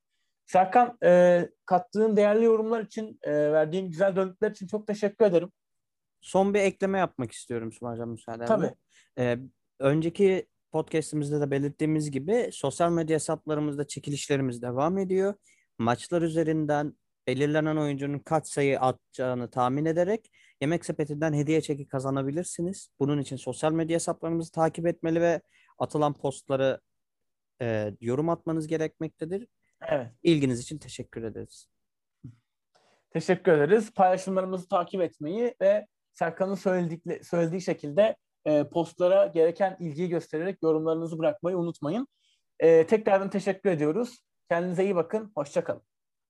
Serkan 0.45 0.97
e, 1.03 1.49
kattığın 1.65 2.17
değerli 2.17 2.45
yorumlar 2.45 2.81
için, 2.81 3.19
e, 3.21 3.31
verdiğin 3.31 3.89
güzel 3.89 4.15
dönükler 4.15 4.51
için 4.51 4.67
çok 4.67 4.87
teşekkür 4.87 5.25
ederim. 5.25 5.51
Son 6.21 6.53
bir 6.53 6.59
ekleme 6.59 6.99
yapmak 6.99 7.31
istiyorum 7.31 7.71
Sümeycan 7.71 8.09
müsaadenle. 8.09 8.45
Tabii. 8.47 8.73
Ee, 9.17 9.37
önceki 9.79 10.47
podcastimizde 10.71 11.41
de 11.41 11.51
belirttiğimiz 11.51 12.11
gibi 12.11 12.49
sosyal 12.51 12.91
medya 12.91 13.15
hesaplarımızda 13.15 13.87
çekilişlerimiz 13.87 14.61
devam 14.61 14.97
ediyor. 14.97 15.33
Maçlar 15.77 16.21
üzerinden 16.21 16.93
belirlenen 17.27 17.77
oyuncunun 17.77 18.19
kaç 18.19 18.47
sayı 18.47 18.79
atacağını 18.79 19.49
tahmin 19.49 19.85
ederek 19.85 20.31
Yemek 20.61 20.85
Sepeti'nden 20.85 21.33
hediye 21.33 21.61
çeki 21.61 21.87
kazanabilirsiniz. 21.87 22.89
Bunun 22.99 23.19
için 23.19 23.35
sosyal 23.35 23.71
medya 23.71 23.95
hesaplarımızı 23.95 24.51
takip 24.51 24.87
etmeli 24.87 25.21
ve 25.21 25.41
atılan 25.79 26.13
postları 26.13 26.81
e, 27.61 27.93
yorum 28.01 28.29
atmanız 28.29 28.67
gerekmektedir. 28.67 29.47
Evet. 29.81 30.07
İlginiz 30.23 30.59
için 30.59 30.77
teşekkür 30.77 31.23
ederiz. 31.23 31.67
Teşekkür 33.11 33.51
ederiz. 33.51 33.93
Paylaşımlarımızı 33.93 34.67
takip 34.67 35.01
etmeyi 35.01 35.55
ve 35.61 35.87
Serkan'ın 36.13 36.55
söylediği, 36.55 37.23
söylediği 37.23 37.61
şekilde 37.61 38.15
e, 38.45 38.69
postlara 38.69 39.27
gereken 39.27 39.77
ilgiyi 39.79 40.09
göstererek 40.09 40.63
yorumlarınızı 40.63 41.19
bırakmayı 41.19 41.57
unutmayın. 41.57 42.07
E, 42.59 42.87
tekrardan 42.87 43.29
teşekkür 43.29 43.69
ediyoruz. 43.69 44.19
Kendinize 44.49 44.83
iyi 44.83 44.95
bakın. 44.95 45.31
Hoşçakalın. 45.35 45.90